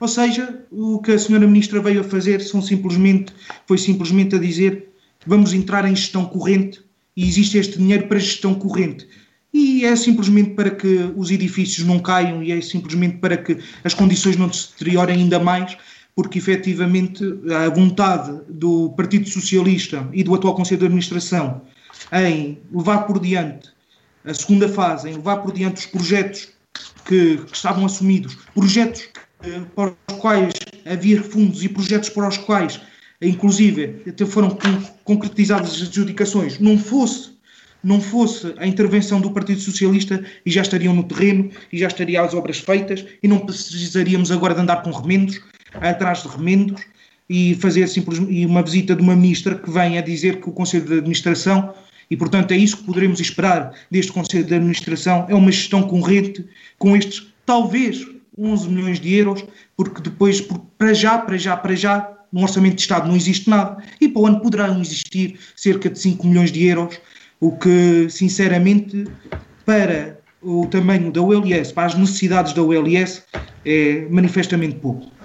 ou 0.00 0.06
seja, 0.06 0.64
o 0.70 1.00
que 1.00 1.12
a 1.12 1.18
senhora 1.18 1.46
ministra 1.46 1.80
veio 1.80 2.00
a 2.00 2.04
fazer 2.04 2.40
são 2.40 2.62
simplesmente, 2.62 3.32
foi 3.66 3.78
simplesmente 3.78 4.36
a 4.36 4.38
dizer 4.38 4.88
vamos 5.26 5.52
entrar 5.52 5.84
em 5.84 5.94
gestão 5.94 6.24
corrente 6.24 6.80
e 7.16 7.26
existe 7.26 7.58
este 7.58 7.78
dinheiro 7.78 8.06
para 8.06 8.18
gestão 8.18 8.54
corrente. 8.54 9.08
E 9.52 9.84
é 9.84 9.96
simplesmente 9.96 10.50
para 10.50 10.70
que 10.70 11.10
os 11.16 11.30
edifícios 11.30 11.86
não 11.86 11.98
caiam 11.98 12.42
e 12.42 12.52
é 12.52 12.60
simplesmente 12.60 13.16
para 13.16 13.36
que 13.36 13.58
as 13.82 13.92
condições 13.92 14.36
não 14.36 14.52
se 14.52 14.70
deteriorem 14.70 15.16
ainda 15.16 15.40
mais, 15.40 15.76
porque 16.18 16.40
efetivamente 16.40 17.22
a 17.48 17.68
vontade 17.68 18.40
do 18.48 18.90
Partido 18.96 19.28
Socialista 19.28 20.04
e 20.12 20.24
do 20.24 20.34
atual 20.34 20.56
Conselho 20.56 20.80
de 20.80 20.86
Administração 20.86 21.62
em 22.12 22.58
levar 22.74 23.06
por 23.06 23.20
diante 23.20 23.68
a 24.24 24.34
segunda 24.34 24.68
fase, 24.68 25.08
em 25.08 25.14
levar 25.14 25.36
por 25.36 25.52
diante 25.52 25.76
os 25.76 25.86
projetos 25.86 26.48
que, 27.06 27.36
que 27.36 27.54
estavam 27.54 27.86
assumidos, 27.86 28.36
projetos 28.52 29.08
eh, 29.44 29.60
para 29.76 29.94
os 30.10 30.16
quais 30.16 30.54
havia 30.84 31.22
fundos 31.22 31.62
e 31.62 31.68
projetos 31.68 32.08
para 32.08 32.26
os 32.26 32.36
quais, 32.36 32.80
inclusive, 33.22 34.02
até 34.08 34.26
foram 34.26 34.58
concretizadas 35.04 35.70
as 35.70 35.82
adjudicações, 35.82 36.58
não 36.58 36.76
fosse, 36.76 37.30
não 37.80 38.00
fosse 38.00 38.52
a 38.56 38.66
intervenção 38.66 39.20
do 39.20 39.30
Partido 39.30 39.60
Socialista 39.60 40.24
e 40.44 40.50
já 40.50 40.62
estariam 40.62 40.92
no 40.92 41.04
terreno 41.04 41.48
e 41.72 41.78
já 41.78 41.86
estariam 41.86 42.24
as 42.24 42.34
obras 42.34 42.58
feitas 42.58 43.04
e 43.22 43.28
não 43.28 43.38
precisaríamos 43.38 44.32
agora 44.32 44.52
de 44.52 44.62
andar 44.62 44.82
com 44.82 44.90
remendos, 44.90 45.40
atrás 45.74 46.22
de 46.22 46.28
remendos 46.28 46.82
e 47.28 47.54
fazer 47.56 47.86
simplesmente 47.88 48.46
uma 48.46 48.62
visita 48.62 48.96
de 48.96 49.02
uma 49.02 49.14
ministra 49.14 49.54
que 49.54 49.70
vem 49.70 49.98
a 49.98 50.00
dizer 50.00 50.40
que 50.40 50.48
o 50.48 50.52
Conselho 50.52 50.86
de 50.86 50.94
Administração 50.94 51.74
e, 52.10 52.16
portanto, 52.16 52.52
é 52.52 52.56
isso 52.56 52.78
que 52.78 52.84
poderemos 52.84 53.20
esperar 53.20 53.72
deste 53.90 54.12
Conselho 54.12 54.44
de 54.44 54.54
Administração, 54.54 55.26
é 55.28 55.34
uma 55.34 55.52
gestão 55.52 55.82
corrente 55.82 56.44
com 56.78 56.96
estes, 56.96 57.26
talvez, 57.44 58.06
11 58.38 58.68
milhões 58.68 59.00
de 59.00 59.14
euros, 59.14 59.44
porque 59.76 60.00
depois, 60.00 60.40
para 60.78 60.94
já, 60.94 61.18
para 61.18 61.36
já, 61.36 61.56
para 61.56 61.74
já, 61.74 62.14
no 62.32 62.42
Orçamento 62.42 62.76
de 62.76 62.82
Estado 62.82 63.08
não 63.08 63.16
existe 63.16 63.48
nada, 63.48 63.82
e 64.00 64.08
para 64.08 64.22
o 64.22 64.26
ano 64.26 64.40
poderão 64.40 64.80
existir 64.80 65.38
cerca 65.56 65.90
de 65.90 65.98
5 65.98 66.26
milhões 66.26 66.52
de 66.52 66.66
euros, 66.66 66.98
o 67.40 67.52
que, 67.52 68.08
sinceramente, 68.08 69.04
para 69.64 70.18
o 70.40 70.66
tamanho 70.66 71.10
da 71.10 71.20
ULS, 71.20 71.72
para 71.72 71.86
as 71.86 71.94
necessidades 71.94 72.52
da 72.52 72.62
ULS, 72.62 73.22
é 73.64 74.06
manifestamente 74.10 74.76
pouco. 74.76 75.17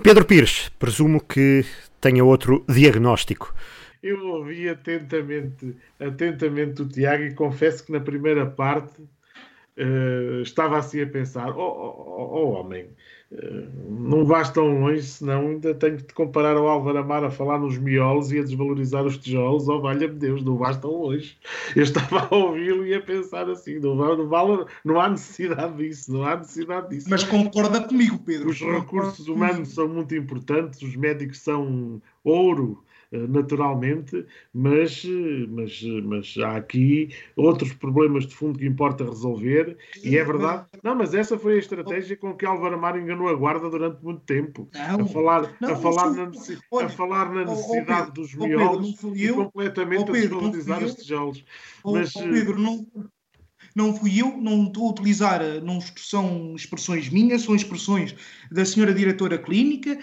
Pedro 0.00 0.24
Pires, 0.24 0.70
presumo 0.78 1.20
que 1.20 1.64
tenha 2.00 2.24
outro 2.24 2.64
diagnóstico. 2.68 3.54
Eu 4.02 4.24
ouvi 4.26 4.68
atentamente, 4.68 5.76
atentamente 5.98 6.82
o 6.82 6.88
Tiago 6.88 7.24
e 7.24 7.34
confesso 7.34 7.84
que 7.84 7.92
na 7.92 8.00
primeira 8.00 8.46
parte 8.46 9.02
Uh, 9.74 10.42
estava 10.42 10.76
assim 10.78 11.00
a 11.00 11.06
pensar: 11.06 11.48
oh, 11.56 11.62
oh, 11.62 12.40
oh 12.40 12.50
homem, 12.50 12.84
uh, 12.84 12.90
não 13.88 14.26
vais 14.26 14.50
tão 14.50 14.80
longe, 14.80 15.02
senão 15.02 15.48
ainda 15.48 15.74
tenho 15.74 15.96
que 15.96 16.04
te 16.04 16.14
comparar 16.14 16.56
ao 16.56 16.68
Álvaro 16.68 16.98
Amar 16.98 17.24
a 17.24 17.30
falar 17.30 17.58
nos 17.58 17.78
miolos 17.78 18.30
e 18.30 18.38
a 18.38 18.42
desvalorizar 18.42 19.06
os 19.06 19.16
tijolos. 19.16 19.68
Oh, 19.68 19.80
valha-me 19.80 20.14
Deus, 20.14 20.44
não 20.44 20.56
vais 20.56 20.76
tão 20.76 20.90
longe. 20.90 21.38
Eu 21.74 21.82
estava 21.82 22.28
a 22.30 22.36
ouvi-lo 22.36 22.84
e 22.86 22.94
a 22.94 23.00
pensar 23.00 23.48
assim: 23.48 23.78
não, 23.78 23.94
não, 23.94 24.28
vale, 24.28 24.66
não 24.84 25.00
há 25.00 25.08
necessidade 25.08 25.76
disso, 25.76 26.12
não 26.12 26.24
há 26.24 26.36
necessidade 26.36 26.90
disso. 26.90 27.08
Mas 27.08 27.24
concorda 27.24 27.80
comigo, 27.80 28.18
Pedro. 28.18 28.50
Os 28.50 28.60
recursos 28.60 29.26
humanos 29.26 29.70
são 29.70 29.88
muito 29.88 30.14
importantes, 30.14 30.82
os 30.82 30.94
médicos 30.94 31.38
são 31.38 32.02
ouro 32.22 32.84
naturalmente, 33.12 34.24
mas, 34.52 35.02
eh, 35.04 35.46
mas, 35.48 35.82
eh, 35.84 36.00
mas 36.02 36.34
há 36.38 36.56
aqui 36.56 37.10
outros 37.36 37.72
problemas 37.74 38.26
de 38.26 38.34
fundo 38.34 38.58
que 38.58 38.66
importa 38.66 39.04
resolver, 39.04 39.76
e 40.02 40.16
é 40.16 40.24
verdade. 40.24 40.66
Não, 40.82 40.94
mas 40.94 41.14
essa 41.14 41.38
foi 41.38 41.56
a 41.56 41.58
estratégia 41.58 42.16
com 42.16 42.34
que 42.34 42.46
Álvaro 42.46 42.74
Amaro 42.74 42.98
enganou 42.98 43.28
a 43.28 43.34
guarda 43.34 43.68
durante 43.68 44.02
muito 44.02 44.22
tempo. 44.22 44.68
Não, 44.74 45.04
a 45.04 45.06
falar, 45.06 45.56
não, 45.60 45.72
a 45.72 45.76
falar, 45.76 46.10
na, 46.10 46.26
necessidade, 46.26 46.66
olha, 46.70 46.86
a 46.86 46.88
falar 46.88 47.32
na 47.32 47.44
necessidade 47.44 48.08
oh, 48.08 48.14
dos 48.14 48.34
miolos 48.34 49.00
Pedro, 49.00 49.16
e 49.16 49.32
completamente 49.32 50.12
Pedro, 50.12 50.38
a 50.38 50.40
desvalorizar 50.50 50.82
os 50.82 50.94
tijolos. 50.94 51.44
Mas, 51.84 52.12
Pedro, 52.12 52.58
não, 52.58 52.86
não 53.74 53.94
fui 53.94 54.20
eu, 54.20 54.36
não 54.36 54.64
estou 54.64 54.88
a 54.88 54.90
utilizar, 54.90 55.40
não 55.62 55.80
são 55.96 56.54
expressões 56.54 57.08
minhas, 57.08 57.42
são 57.42 57.54
expressões 57.54 58.14
da 58.50 58.64
senhora 58.64 58.92
diretora 58.92 59.38
clínica, 59.38 59.90
eh, 59.90 59.98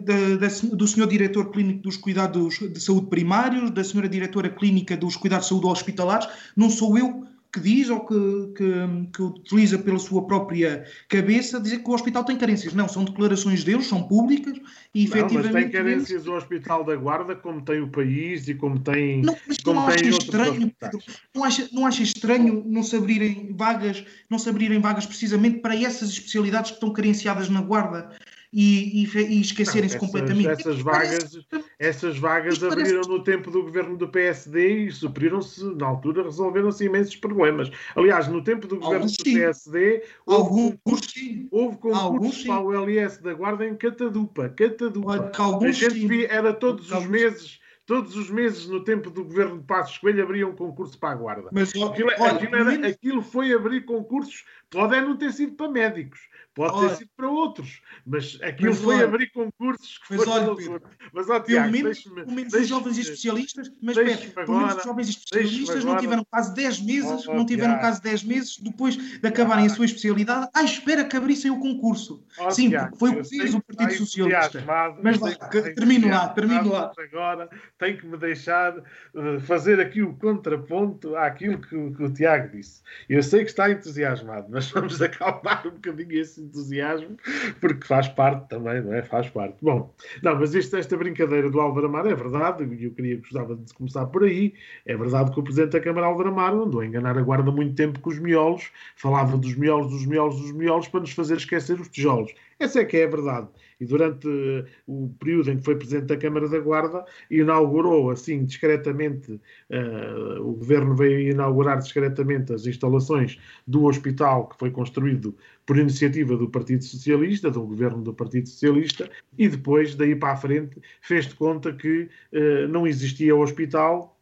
da, 0.00 0.36
da, 0.46 0.54
do 0.72 0.86
senhor 0.86 1.06
diretor 1.06 1.50
clínico 1.50 1.82
dos 1.82 1.96
cuidados 1.96 2.58
de 2.58 2.80
saúde 2.80 3.06
primários, 3.06 3.70
da 3.70 3.82
senhora 3.82 4.08
diretora 4.08 4.48
clínica 4.48 4.96
dos 4.96 5.16
cuidados 5.16 5.46
de 5.46 5.50
saúde 5.50 5.66
hospitalares, 5.66 6.28
não 6.56 6.68
sou 6.68 6.98
eu 6.98 7.26
que 7.54 7.60
diz 7.60 7.88
ou 7.88 8.00
que, 8.00 8.52
que, 8.56 9.10
que, 9.14 9.22
utiliza 9.22 9.78
pela 9.78 9.98
sua 10.00 10.26
própria 10.26 10.84
cabeça 11.08 11.60
dizer 11.60 11.84
que 11.84 11.88
o 11.88 11.94
hospital 11.94 12.24
tem 12.24 12.36
carências. 12.36 12.74
Não, 12.74 12.88
são 12.88 13.04
declarações 13.04 13.62
deles, 13.62 13.86
são 13.86 14.02
públicas 14.02 14.58
e 14.92 15.06
não, 15.06 15.16
efetivamente. 15.16 15.52
Mas 15.52 15.62
tem 15.62 15.70
carências 15.70 16.26
o 16.26 16.32
Hospital 16.32 16.82
da 16.82 16.96
Guarda, 16.96 17.36
como 17.36 17.62
tem 17.62 17.80
o 17.80 17.88
país 17.88 18.48
e 18.48 18.54
como 18.54 18.80
tem. 18.80 19.22
Não, 19.22 19.36
mas 19.46 19.58
como 19.58 19.80
não 19.80 19.86
acha 19.86 20.04
estranho, 20.04 20.72
Pedro, 20.80 20.98
não, 21.32 21.44
acha, 21.44 21.68
não 21.72 21.86
acha 21.86 22.02
estranho 22.02 22.64
não 22.66 22.82
se 22.82 22.96
abrirem 22.96 23.54
vagas, 23.56 24.04
não 24.28 24.38
se 24.38 24.48
abrirem 24.48 24.80
vagas 24.80 25.06
precisamente 25.06 25.60
para 25.60 25.76
essas 25.76 26.08
especialidades 26.08 26.72
que 26.72 26.76
estão 26.78 26.92
carenciadas 26.92 27.48
na 27.48 27.60
Guarda? 27.60 28.10
E, 28.54 29.04
e, 29.04 29.18
e 29.18 29.40
esquecerem-se 29.40 29.98
completamente. 29.98 30.48
Essas 30.48 30.80
vagas, 30.80 31.38
essas 31.76 32.18
vagas 32.18 32.62
abriram 32.62 33.00
parece... 33.00 33.08
no 33.08 33.24
tempo 33.24 33.50
do 33.50 33.62
governo 33.64 33.96
do 33.96 34.08
PSD 34.08 34.86
e 34.86 34.92
supriram-se, 34.92 35.64
na 35.74 35.86
altura, 35.86 36.22
resolveram-se 36.22 36.84
imensos 36.84 37.16
problemas. 37.16 37.68
Aliás, 37.96 38.28
no 38.28 38.44
tempo 38.44 38.68
do 38.68 38.76
governo 38.76 39.06
Alguns 39.06 39.16
do. 39.16 39.24
PSD, 39.24 40.04
houve 40.24 40.40
Alguns 40.40 40.70
concursos, 40.70 41.12
sim. 41.12 41.48
houve 41.50 41.76
concursos 41.78 42.44
para 42.44 42.60
o 42.60 42.72
LS 42.72 43.20
da 43.20 43.34
Guarda 43.34 43.66
em 43.66 43.74
Catadupa. 43.74 44.48
Catadupa. 44.50 45.32
A 45.36 45.72
gente 45.72 46.26
era 46.26 46.52
todos 46.52 46.92
os 46.92 47.06
meses 47.06 47.58
todos 47.86 48.16
os 48.16 48.30
meses, 48.30 48.66
no 48.66 48.82
tempo 48.82 49.10
do 49.10 49.24
governo 49.24 49.58
de 49.58 49.64
Passos 49.64 49.98
Coelho, 49.98 50.22
abria 50.22 50.48
um 50.48 50.56
concurso 50.56 50.98
para 50.98 51.10
a 51.10 51.14
Guarda. 51.14 51.50
Mas, 51.52 51.68
aquilo, 51.70 52.10
olha, 52.18 52.32
aquilo, 52.32 52.56
era, 52.56 52.88
aquilo, 52.88 53.22
foi 53.22 53.52
abrir 53.52 53.84
concursos, 53.84 54.44
pode 54.70 54.98
não 55.00 55.16
ter 55.16 55.32
sido 55.32 55.52
para 55.52 55.70
médicos, 55.70 56.20
Pode 56.54 56.88
ter 56.88 56.96
sido 56.96 57.10
para 57.16 57.28
outros, 57.28 57.82
mas 58.06 58.38
aquilo 58.40 58.74
foi 58.74 58.94
olha, 58.94 59.06
abrir 59.06 59.30
concursos 59.32 59.98
que 59.98 60.16
mas, 60.16 60.28
olha, 60.28 60.54
Pedro, 60.54 60.82
Mas, 61.12 61.28
ó, 61.28 61.40
Tiago, 61.40 61.72
pelo 61.72 61.82
menos, 61.82 62.02
pelo 62.04 62.32
menos 62.32 62.54
os 62.54 62.68
jovens 62.68 62.98
especialistas, 62.98 63.72
mas 63.82 63.96
Pedro, 63.96 64.30
pelo 64.30 64.58
menos 64.58 64.76
os 64.76 64.84
jovens 64.84 65.08
especialistas 65.08 65.84
não 65.84 65.96
tiveram 65.96 66.24
quase 66.24 66.54
10 66.54 66.80
meses, 66.82 67.26
oh, 67.26 67.34
não 67.34 67.44
tiveram 67.44 67.78
quase 67.78 68.00
10 68.02 68.22
meses 68.22 68.58
depois 68.58 68.96
de 68.96 69.26
acabarem 69.26 69.66
a 69.66 69.68
sua 69.68 69.84
especialidade, 69.84 70.48
à 70.54 70.62
espera 70.62 71.04
que 71.04 71.16
abrissem 71.16 71.50
o 71.50 71.58
concurso. 71.58 72.24
Oh, 72.38 72.50
Sim, 72.52 72.68
Tiago, 72.68 72.96
foi 72.96 73.10
o 73.10 73.22
que 73.22 73.28
fez 73.36 73.52
o 73.52 73.60
Partido 73.60 73.98
Socialista. 73.98 74.64
Mas 75.02 75.18
lá, 75.18 75.34
termino 75.74 76.08
lá, 76.08 76.28
termino 76.28 76.70
lá. 76.70 76.92
Agora 76.96 77.50
tem 77.78 77.96
que 77.96 78.06
me 78.06 78.16
deixar 78.16 78.78
uh, 78.78 79.40
fazer 79.40 79.80
aqui 79.80 80.02
o 80.02 80.14
contraponto 80.14 81.16
àquilo 81.16 81.58
que, 81.58 81.68
que 81.68 82.02
o 82.02 82.12
Tiago 82.12 82.56
disse. 82.56 82.80
Eu 83.08 83.24
sei 83.24 83.40
que 83.40 83.50
está 83.50 83.68
entusiasmado, 83.68 84.46
mas 84.50 84.70
vamos 84.72 85.02
acalmar 85.02 85.66
um 85.66 85.72
bocadinho 85.72 86.12
esse 86.12 86.43
entusiasmo, 86.44 87.16
porque 87.60 87.86
faz 87.86 88.08
parte 88.08 88.48
também, 88.48 88.82
não 88.82 88.92
é? 88.92 89.02
Faz 89.02 89.28
parte. 89.30 89.56
Bom, 89.62 89.94
não, 90.22 90.38
mas 90.38 90.54
isto, 90.54 90.76
esta 90.76 90.96
brincadeira 90.96 91.50
do 91.50 91.60
Álvaro 91.60 91.86
Amaro 91.86 92.08
é 92.08 92.14
verdade, 92.14 92.64
e 92.64 92.84
eu 92.84 92.90
queria 92.92 93.16
gostava 93.18 93.56
de 93.56 93.72
começar 93.74 94.06
por 94.06 94.24
aí. 94.24 94.54
É 94.86 94.96
verdade 94.96 95.30
que 95.32 95.40
o 95.40 95.42
Presidente 95.42 95.72
da 95.72 95.80
Câmara, 95.80 96.06
Álvaro 96.06 96.28
Amaro, 96.28 96.64
andou 96.64 96.80
a 96.80 96.86
enganar 96.86 97.16
a 97.18 97.22
guarda 97.22 97.50
muito 97.50 97.74
tempo 97.74 98.00
com 98.00 98.10
os 98.10 98.18
miolos, 98.18 98.70
falava 98.96 99.36
dos 99.36 99.54
miolos, 99.54 99.90
dos 99.90 100.06
miolos, 100.06 100.40
dos 100.40 100.52
miolos, 100.52 100.88
para 100.88 101.00
nos 101.00 101.12
fazer 101.12 101.36
esquecer 101.36 101.80
os 101.80 101.88
tijolos. 101.88 102.32
Essa 102.58 102.80
é 102.80 102.84
que 102.84 102.96
é 102.96 103.04
a 103.04 103.08
verdade 103.08 103.48
e 103.80 103.86
durante 103.86 104.28
eh, 104.28 104.64
o 104.86 105.14
período 105.18 105.50
em 105.50 105.58
que 105.58 105.64
foi 105.64 105.76
Presidente 105.76 106.06
da 106.06 106.16
Câmara 106.16 106.48
da 106.48 106.58
Guarda, 106.58 107.04
inaugurou 107.30 108.10
assim 108.10 108.44
discretamente, 108.44 109.32
uh, 109.32 110.40
o 110.40 110.54
Governo 110.54 110.94
veio 110.94 111.30
inaugurar 111.30 111.78
discretamente 111.78 112.52
as 112.52 112.66
instalações 112.66 113.38
do 113.66 113.84
hospital 113.84 114.48
que 114.48 114.58
foi 114.58 114.70
construído 114.70 115.36
por 115.66 115.78
iniciativa 115.78 116.36
do 116.36 116.48
Partido 116.48 116.84
Socialista, 116.84 117.50
do 117.50 117.62
Governo 117.62 118.02
do 118.02 118.12
Partido 118.12 118.48
Socialista, 118.48 119.10
e 119.38 119.48
depois, 119.48 119.94
daí 119.94 120.14
para 120.14 120.32
a 120.32 120.36
frente, 120.36 120.80
fez 121.00 121.26
de 121.26 121.34
conta 121.34 121.72
que 121.72 122.08
uh, 122.32 122.68
não 122.68 122.86
existia 122.86 123.34
hospital 123.34 124.13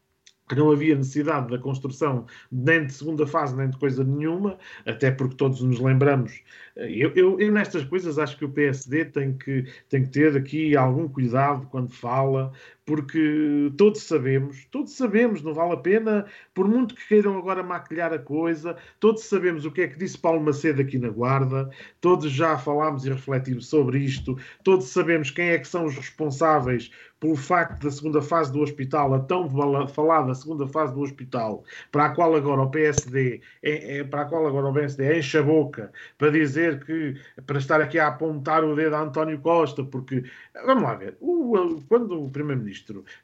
que 0.52 0.58
não 0.58 0.70
havia 0.70 0.94
necessidade 0.94 1.50
da 1.50 1.58
construção 1.58 2.26
nem 2.50 2.86
de 2.86 2.92
segunda 2.92 3.26
fase, 3.26 3.56
nem 3.56 3.70
de 3.70 3.78
coisa 3.78 4.04
nenhuma, 4.04 4.58
até 4.86 5.10
porque 5.10 5.36
todos 5.36 5.62
nos 5.62 5.80
lembramos. 5.80 6.42
Eh, 6.76 6.90
eu, 6.90 7.12
eu, 7.14 7.40
eu, 7.40 7.52
nestas 7.52 7.84
coisas 7.84 8.18
acho 8.18 8.36
que 8.36 8.44
o 8.44 8.50
PSD 8.50 9.06
tem 9.06 9.36
que, 9.36 9.64
tem 9.88 10.02
que 10.04 10.10
ter 10.10 10.36
aqui 10.36 10.76
algum 10.76 11.08
cuidado 11.08 11.66
quando 11.68 11.90
fala, 11.90 12.52
porque 12.84 13.72
todos 13.76 14.02
sabemos, 14.02 14.66
todos 14.70 14.92
sabemos, 14.96 15.42
não 15.42 15.54
vale 15.54 15.72
a 15.72 15.76
pena, 15.76 16.26
por 16.52 16.66
muito 16.66 16.94
que 16.94 17.06
queiram 17.06 17.38
agora 17.38 17.62
maquilhar 17.62 18.12
a 18.12 18.18
coisa, 18.18 18.76
todos 18.98 19.22
sabemos 19.24 19.64
o 19.64 19.70
que 19.70 19.82
é 19.82 19.88
que 19.88 19.98
disse 19.98 20.18
Paulo 20.18 20.40
Macedo 20.40 20.82
aqui 20.82 20.98
na 20.98 21.08
Guarda, 21.08 21.70
todos 22.00 22.30
já 22.30 22.58
falámos 22.58 23.06
e 23.06 23.10
refletimos 23.10 23.68
sobre 23.68 23.98
isto, 24.00 24.36
todos 24.64 24.86
sabemos 24.86 25.30
quem 25.30 25.50
é 25.50 25.58
que 25.58 25.68
são 25.68 25.84
os 25.84 25.94
responsáveis 25.94 26.90
pelo 27.22 27.36
facto 27.36 27.80
da 27.84 27.90
segunda 27.90 28.20
fase 28.20 28.52
do 28.52 28.60
hospital, 28.60 29.14
a 29.14 29.20
tão 29.20 29.48
falada 29.86 30.34
segunda 30.34 30.66
fase 30.66 30.92
do 30.92 31.02
hospital, 31.02 31.62
para 31.92 32.06
a 32.06 32.10
qual 32.10 32.34
agora 32.34 32.62
o 32.62 32.68
PSD, 32.68 33.40
é, 33.62 33.98
é, 33.98 34.04
para 34.04 34.22
a 34.22 34.24
qual 34.24 34.44
agora 34.44 34.66
o 34.66 34.72
PSD 34.72 35.18
enche 35.18 35.38
a 35.38 35.42
boca 35.44 35.92
para 36.18 36.32
dizer 36.32 36.84
que, 36.84 37.14
para 37.46 37.58
estar 37.58 37.80
aqui 37.80 37.96
a 38.00 38.08
apontar 38.08 38.64
o 38.64 38.74
dedo 38.74 38.96
a 38.96 39.02
António 39.02 39.38
Costa, 39.38 39.84
porque, 39.84 40.24
vamos 40.66 40.82
lá 40.82 40.96
ver, 40.96 41.16
o, 41.20 41.80
quando 41.88 42.20
o 42.20 42.28
Primeiro-Ministro 42.28 42.71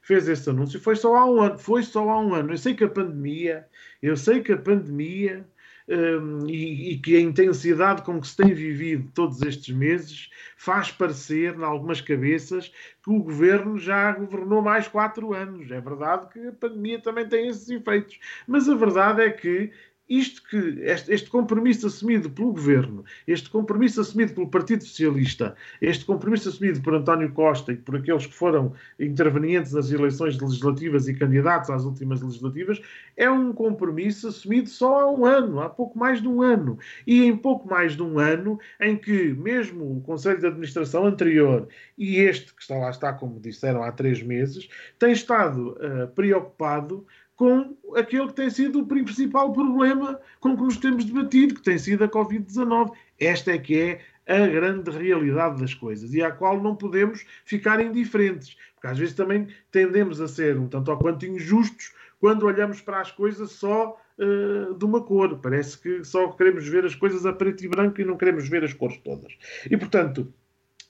fez 0.01 0.27
esse 0.27 0.49
anúncio, 0.49 0.79
foi 0.79 0.95
só 0.95 1.15
há 1.15 1.25
um 1.25 1.41
ano, 1.41 1.57
foi 1.57 1.83
só 1.83 2.09
há 2.09 2.19
um 2.21 2.33
ano, 2.33 2.53
eu 2.53 2.57
sei 2.57 2.73
que 2.73 2.83
a 2.83 2.89
pandemia, 2.89 3.67
eu 4.01 4.15
sei 4.17 4.41
que 4.41 4.51
a 4.51 4.57
pandemia 4.57 5.45
um, 5.89 6.47
e, 6.47 6.91
e, 6.91 6.97
que 6.99 7.15
a 7.15 7.19
intensidade 7.19 8.03
com 8.03 8.21
que 8.21 8.27
se 8.27 8.37
tem 8.37 8.53
vivido 8.53 9.11
todos 9.13 9.41
estes 9.41 9.75
meses 9.75 10.29
faz 10.55 10.91
parecer, 10.91 11.55
em 11.55 11.63
algumas 11.63 11.99
cabeças, 11.99 12.71
que 13.03 13.09
o 13.09 13.23
governo 13.23 13.77
já 13.77 14.11
governou 14.11 14.61
mais 14.61 14.87
quatro 14.87 15.33
anos. 15.33 15.71
É 15.71 15.81
verdade 15.81 16.29
que 16.31 16.47
a 16.47 16.51
pandemia 16.51 17.01
também 17.01 17.27
tem 17.27 17.47
esses 17.47 17.67
efeitos, 17.69 18.19
mas 18.47 18.69
a 18.69 18.75
verdade 18.75 19.21
é 19.21 19.31
que 19.31 19.71
isto 20.09 20.41
que 20.49 20.57
este, 20.81 21.13
este, 21.13 21.29
compromisso 21.29 21.87
assumido 21.87 22.29
pelo 22.29 22.51
governo, 22.51 23.05
este 23.27 23.49
compromisso 23.49 24.01
assumido 24.01 24.33
pelo 24.33 24.49
Partido 24.49 24.83
Socialista, 24.83 25.55
este 25.79 26.03
compromisso 26.03 26.49
assumido 26.49 26.81
por 26.81 26.95
António 26.95 27.31
Costa 27.31 27.71
e 27.71 27.77
por 27.77 27.95
aqueles 27.97 28.25
que 28.25 28.33
foram 28.33 28.73
intervenientes 28.99 29.73
nas 29.73 29.91
eleições 29.91 30.39
legislativas 30.39 31.07
e 31.07 31.13
candidatos 31.13 31.69
às 31.69 31.83
últimas 31.83 32.21
legislativas, 32.21 32.81
é 33.15 33.29
um 33.29 33.53
compromisso 33.53 34.29
assumido 34.29 34.69
só 34.69 35.01
há 35.01 35.11
um 35.11 35.25
ano, 35.25 35.61
há 35.61 35.69
pouco 35.69 35.97
mais 35.97 36.21
de 36.21 36.27
um 36.27 36.41
ano. 36.41 36.79
E 37.05 37.23
em 37.23 37.37
pouco 37.37 37.69
mais 37.69 37.95
de 37.95 38.01
um 38.01 38.17
ano, 38.17 38.59
em 38.79 38.97
que 38.97 39.33
mesmo 39.33 39.97
o 39.97 40.01
Conselho 40.01 40.39
de 40.39 40.47
Administração 40.47 41.05
anterior 41.05 41.67
e 41.97 42.17
este, 42.17 42.53
que 42.53 42.61
está 42.61 42.77
lá 42.77 42.89
está, 42.89 43.13
como 43.13 43.39
disseram, 43.39 43.83
há 43.83 43.91
três 43.91 44.23
meses, 44.23 44.67
tem 44.97 45.11
estado 45.11 45.71
uh, 45.73 46.07
preocupado 46.15 47.05
com 47.39 47.73
aquele 47.95 48.27
que 48.27 48.33
tem 48.33 48.49
sido 48.49 48.81
o 48.81 48.85
principal 48.85 49.53
problema 49.53 50.19
com 50.41 50.57
que 50.57 50.61
nos 50.61 50.75
temos 50.75 51.05
debatido, 51.05 51.55
que 51.55 51.61
tem 51.61 51.77
sido 51.77 52.03
a 52.03 52.09
Covid-19. 52.09 52.91
Esta 53.17 53.51
é 53.53 53.57
que 53.57 53.79
é 53.79 54.01
a 54.27 54.45
grande 54.45 54.91
realidade 54.91 55.61
das 55.61 55.73
coisas 55.73 56.13
e 56.13 56.21
à 56.21 56.31
qual 56.31 56.61
não 56.61 56.75
podemos 56.75 57.25
ficar 57.45 57.79
indiferentes, 57.79 58.57
porque 58.75 58.87
às 58.87 58.99
vezes 58.99 59.15
também 59.15 59.47
tendemos 59.71 60.19
a 60.19 60.27
ser 60.27 60.57
um 60.57 60.67
tanto 60.67 60.91
ou 60.91 60.97
quanto 60.97 61.25
injustos 61.25 61.93
quando 62.19 62.45
olhamos 62.45 62.81
para 62.81 62.99
as 62.99 63.09
coisas 63.09 63.53
só 63.53 63.97
uh, 64.17 64.73
de 64.73 64.83
uma 64.83 65.01
cor. 65.01 65.39
Parece 65.39 65.79
que 65.79 66.03
só 66.03 66.27
queremos 66.33 66.67
ver 66.67 66.83
as 66.83 66.93
coisas 66.93 67.25
a 67.25 67.31
preto 67.31 67.63
e 67.63 67.69
branco 67.69 68.01
e 68.01 68.03
não 68.03 68.17
queremos 68.17 68.49
ver 68.49 68.65
as 68.65 68.73
cores 68.73 68.97
todas. 68.97 69.31
E, 69.71 69.77
portanto, 69.77 70.33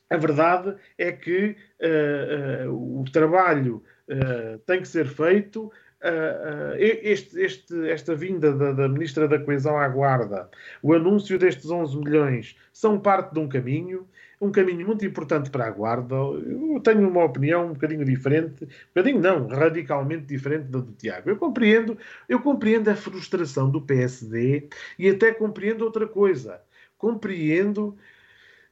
a 0.09 0.17
verdade 0.17 0.75
é 0.97 1.11
que 1.11 1.55
uh, 1.79 2.71
uh, 2.71 3.01
o 3.01 3.05
trabalho 3.11 3.83
tem 4.65 4.81
que 4.81 4.87
ser 4.87 5.05
feito, 5.05 5.71
Uh, 6.01 6.75
este, 6.77 7.41
este, 7.41 7.89
esta 7.89 8.15
vinda 8.15 8.53
da, 8.53 8.71
da, 8.71 8.87
Ministra 8.87 9.27
da 9.27 9.37
Coesão 9.37 9.77
à 9.77 9.85
Guarda, 9.89 10.49
o 10.81 10.93
anúncio 10.93 11.37
destes 11.37 11.69
11 11.69 11.97
milhões, 11.97 12.55
são 12.71 12.97
parte 12.97 13.33
de 13.33 13.39
um 13.39 13.49
caminho, 13.49 14.07
um 14.39 14.49
caminho 14.49 14.87
muito 14.87 15.05
importante 15.05 15.49
para 15.49 15.67
a 15.67 15.69
Guarda. 15.69 16.15
Eu 16.15 16.79
tenho 16.81 17.05
uma 17.05 17.25
opinião 17.25 17.67
um 17.67 17.73
bocadinho 17.73 18.05
diferente, 18.05 18.63
um 18.63 18.67
bocadinho 18.95 19.19
não, 19.19 19.47
radicalmente 19.47 20.25
diferente 20.25 20.67
da 20.69 20.79
do 20.79 20.93
Tiago. 20.93 21.29
Eu 21.29 21.35
compreendo, 21.35 21.97
eu 22.29 22.39
compreendo 22.39 22.89
a 22.89 22.95
frustração 22.95 23.69
do 23.69 23.81
PSD 23.81 24.69
e 24.97 25.09
até 25.09 25.33
compreendo 25.33 25.83
outra 25.83 26.07
coisa. 26.07 26.61
Compreendo 26.97 27.97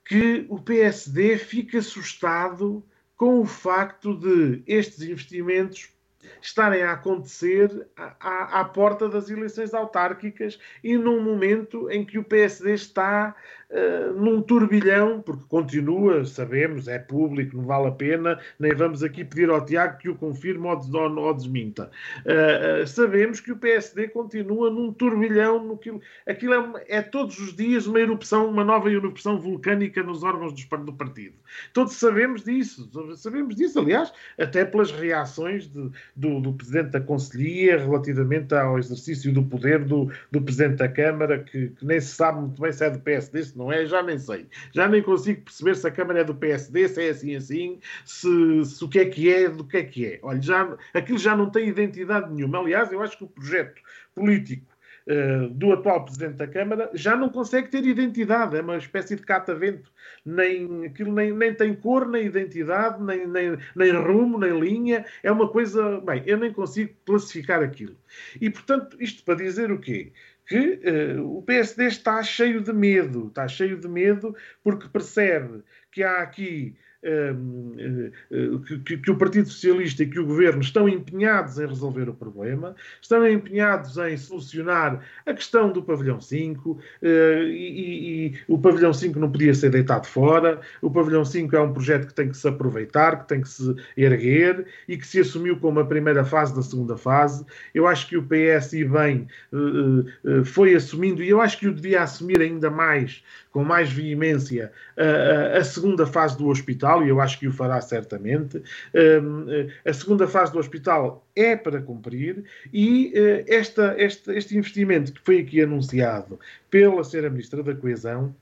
que 0.05 0.45
o 0.47 0.61
PSD 0.61 1.37
fica 1.37 1.79
assustado 1.79 2.81
com 3.17 3.41
o 3.41 3.45
facto 3.45 4.15
de 4.17 4.63
estes 4.65 5.01
investimentos 5.01 5.96
estarem 6.41 6.83
a 6.83 6.93
acontecer 6.93 7.87
à, 7.95 8.61
à, 8.61 8.65
porta 8.65 9.07
das 9.09 9.29
eleições 9.29 9.73
autárquicas 9.73 10.59
e 10.83 10.97
num 10.97 11.21
momento 11.21 11.89
em 11.89 12.05
que 12.05 12.17
o 12.17 12.23
PSD 12.23 12.73
está 12.73 13.35
uh, 13.71 14.13
num 14.13 14.41
turbilhão, 14.41 15.21
porque 15.21 15.43
continua, 15.47 16.25
sabemos, 16.25 16.87
é 16.87 16.99
público, 16.99 17.57
não 17.57 17.65
vale 17.65 17.87
a 17.87 17.91
pena, 17.91 18.39
nem 18.59 18.73
vamos 18.73 19.03
aqui 19.03 19.23
pedir 19.23 19.49
ao 19.49 19.65
Tiago 19.65 19.97
que 19.97 20.09
o 20.09 20.15
confirme 20.15 20.67
ou, 20.67 20.79
ou, 20.93 21.17
ou 21.17 21.33
desminta. 21.33 21.89
Uh, 22.25 22.83
uh, 22.83 22.87
sabemos 22.87 23.39
que 23.39 23.51
o 23.51 23.57
PSD 23.57 24.09
continua 24.09 24.69
num 24.69 24.91
turbilhão, 24.93 25.63
no 25.63 25.77
que, 25.77 25.93
aquilo 26.27 26.53
é, 26.53 26.97
é, 26.97 27.01
todos 27.01 27.39
os 27.39 27.55
dias 27.55 27.87
uma 27.87 27.99
erupção, 27.99 28.49
uma 28.49 28.63
nova 28.63 28.91
erupção 28.91 29.39
vulcânica 29.39 30.03
nos 30.03 30.23
órgãos 30.23 30.53
do, 30.53 30.77
do 30.85 30.93
partido. 30.93 31.35
Todos 31.73 31.93
sabemos 31.93 32.43
disso, 32.43 32.89
sabemos 33.15 33.55
disso, 33.55 33.79
aliás, 33.79 34.11
até 34.39 34.65
pelas 34.65 34.91
reações 34.91 35.67
de, 35.67 35.89
do, 36.15 36.39
do 36.39 36.53
Presidente 36.53 36.91
da 36.91 37.01
Conselhia 37.01 37.77
relativamente 37.77 38.53
ao 38.53 38.77
exercício 38.77 39.33
do 39.33 39.43
poder 39.43 39.83
do, 39.83 40.11
do 40.31 40.41
Presidente 40.41 40.77
da 40.77 40.87
Câmara, 40.87 41.43
que, 41.43 41.69
que, 41.69 41.85
nem 41.85 41.99
se 41.99 42.13
sabe 42.13 42.41
muito 42.41 42.61
bem 42.61 42.71
se 42.71 42.85
é 42.85 42.89
do 42.89 42.99
PSD, 42.99 43.43
se 43.43 43.56
não 43.57 43.71
é, 43.71 43.87
já 43.87 44.03
nem 44.03 44.19
sei. 44.19 44.47
Já 44.71 44.87
nem 44.87 45.01
consigo 45.01 45.41
perceber 45.41 45.75
se 45.75 45.87
a 45.87 45.91
Câmara 45.91 46.19
é 46.19 46.23
do 46.23 46.35
PSD, 46.35 46.87
se 46.87 47.03
é 47.03 47.09
assim 47.09 47.35
assim, 47.35 47.79
se, 48.05 48.65
se 48.65 48.83
o 48.83 48.87
que 48.87 48.99
é 48.99 49.05
que 49.05 49.33
é, 49.33 49.49
do 49.49 49.65
que 49.65 49.77
é 49.77 49.83
que 49.83 50.05
é. 50.05 50.19
Olha, 50.21 50.39
já, 50.39 50.77
aquilo 50.93 51.17
já 51.17 51.35
não 51.35 51.49
tem 51.49 51.67
identidade 51.67 52.31
nenhuma. 52.31 52.59
Aliás, 52.59 52.91
eu 52.91 53.01
acho 53.01 53.17
que 53.17 53.23
o 53.23 53.27
projeto 53.27 53.81
político 54.13 54.77
Uh, 55.09 55.47
do 55.51 55.71
atual 55.71 56.03
Presidente 56.03 56.35
da 56.35 56.45
Câmara 56.45 56.91
já 56.93 57.15
não 57.15 57.29
consegue 57.29 57.69
ter 57.69 57.85
identidade, 57.85 58.57
é 58.57 58.61
uma 58.61 58.75
espécie 58.75 59.15
de 59.15 59.21
catavento. 59.21 59.89
Nem, 60.25 60.85
aquilo 60.85 61.13
nem, 61.13 61.31
nem 61.31 61.53
tem 61.53 61.73
cor, 61.73 62.09
nem 62.09 62.25
identidade, 62.25 63.01
nem, 63.01 63.25
nem, 63.25 63.57
nem 63.73 63.91
rumo, 63.93 64.37
nem 64.37 64.59
linha. 64.59 65.05
É 65.23 65.31
uma 65.31 65.47
coisa. 65.47 66.01
Bem, 66.01 66.23
eu 66.25 66.37
nem 66.37 66.51
consigo 66.51 66.93
classificar 67.05 67.63
aquilo. 67.63 67.95
E, 68.41 68.49
portanto, 68.49 68.97
isto 68.99 69.23
para 69.23 69.35
dizer 69.35 69.71
o 69.71 69.79
quê? 69.79 70.11
Que 70.47 70.79
uh, 71.17 71.37
o 71.37 71.43
PSD 71.43 71.85
está 71.87 72.23
cheio 72.23 72.61
de 72.61 72.71
medo, 72.71 73.27
está 73.27 73.47
cheio 73.47 73.77
de 73.77 73.87
medo 73.87 74.35
porque 74.63 74.87
percebe 74.87 75.63
que 75.91 76.03
há 76.03 76.21
aqui 76.21 76.75
que, 78.85 78.97
que, 78.97 79.11
o 79.11 79.15
Partido 79.15 79.47
Socialista 79.47 80.03
e 80.03 80.07
que 80.07 80.19
o 80.19 80.25
Governo 80.25 80.61
estão 80.61 80.87
empenhados 80.89 81.57
em 81.59 81.65
resolver 81.65 82.09
o 82.09 82.13
problema, 82.13 82.75
estão 83.01 83.27
empenhados 83.27 83.97
em 83.97 84.17
solucionar 84.17 85.01
a 85.25 85.33
questão 85.33 85.71
do 85.71 85.81
pavilhão 85.81 86.19
5, 86.19 86.79
eh, 87.01 87.43
e, 87.47 88.27
e, 88.27 88.33
o 88.47 88.57
pavilhão 88.57 88.93
5 88.93 89.19
não 89.19 89.31
podia 89.31 89.53
ser 89.53 89.69
deitado 89.69 90.07
fora, 90.07 90.59
o 90.81 90.91
pavilhão 90.91 91.23
5 91.23 91.55
é 91.55 91.61
um 91.61 91.73
projeto 91.73 92.07
que 92.07 92.13
tem 92.13 92.29
que 92.29 92.37
se 92.37 92.47
aproveitar, 92.47 93.19
que 93.19 93.27
tem 93.27 93.41
que 93.41 93.49
se 93.49 93.75
erguer 93.95 94.65
e 94.87 94.97
que 94.97 95.07
se 95.07 95.19
assumiu 95.19 95.57
como 95.59 95.79
a 95.79 95.85
primeira 95.85 96.23
fase 96.23 96.55
da 96.55 96.61
segunda 96.61 96.97
fase. 96.97 97.45
Eu 97.73 97.87
acho 97.87 98.07
que 98.07 98.17
o 98.17 98.23
PS, 98.23 98.73
e 98.73 98.85
bem, 98.85 99.27
eh, 99.53 100.43
foi 100.43 100.75
assumindo, 100.75 101.23
e 101.23 101.29
eu 101.29 101.41
acho 101.41 101.57
que 101.57 101.67
o 101.67 101.73
devia 101.73 102.03
assumir 102.03 102.41
ainda 102.41 102.69
mais, 102.69 103.23
com 103.51 103.63
mais 103.63 103.91
veemência, 103.91 104.71
a, 104.97 105.57
a 105.57 105.63
segunda 105.63 106.05
fase 106.05 106.37
do 106.37 106.47
hospital, 106.47 106.96
e 107.03 107.09
eu 107.09 107.19
acho 107.21 107.39
que 107.39 107.47
o 107.47 107.51
fará 107.51 107.79
certamente. 107.81 108.61
Hum, 108.93 109.45
a 109.85 109.93
segunda 109.93 110.27
fase 110.27 110.51
do 110.51 110.59
hospital 110.59 111.25
é 111.35 111.55
para 111.55 111.81
cumprir 111.81 112.43
e 112.73 113.11
eh, 113.15 113.45
esta, 113.47 113.95
este, 113.97 114.31
este 114.31 114.57
investimento 114.57 115.13
que 115.13 115.21
foi 115.21 115.39
aqui 115.39 115.61
anunciado 115.61 116.39
pela 116.69 117.01
Sra. 117.01 117.29
Ministra 117.29 117.61
da 117.63 117.75
Coesão 117.75 118.35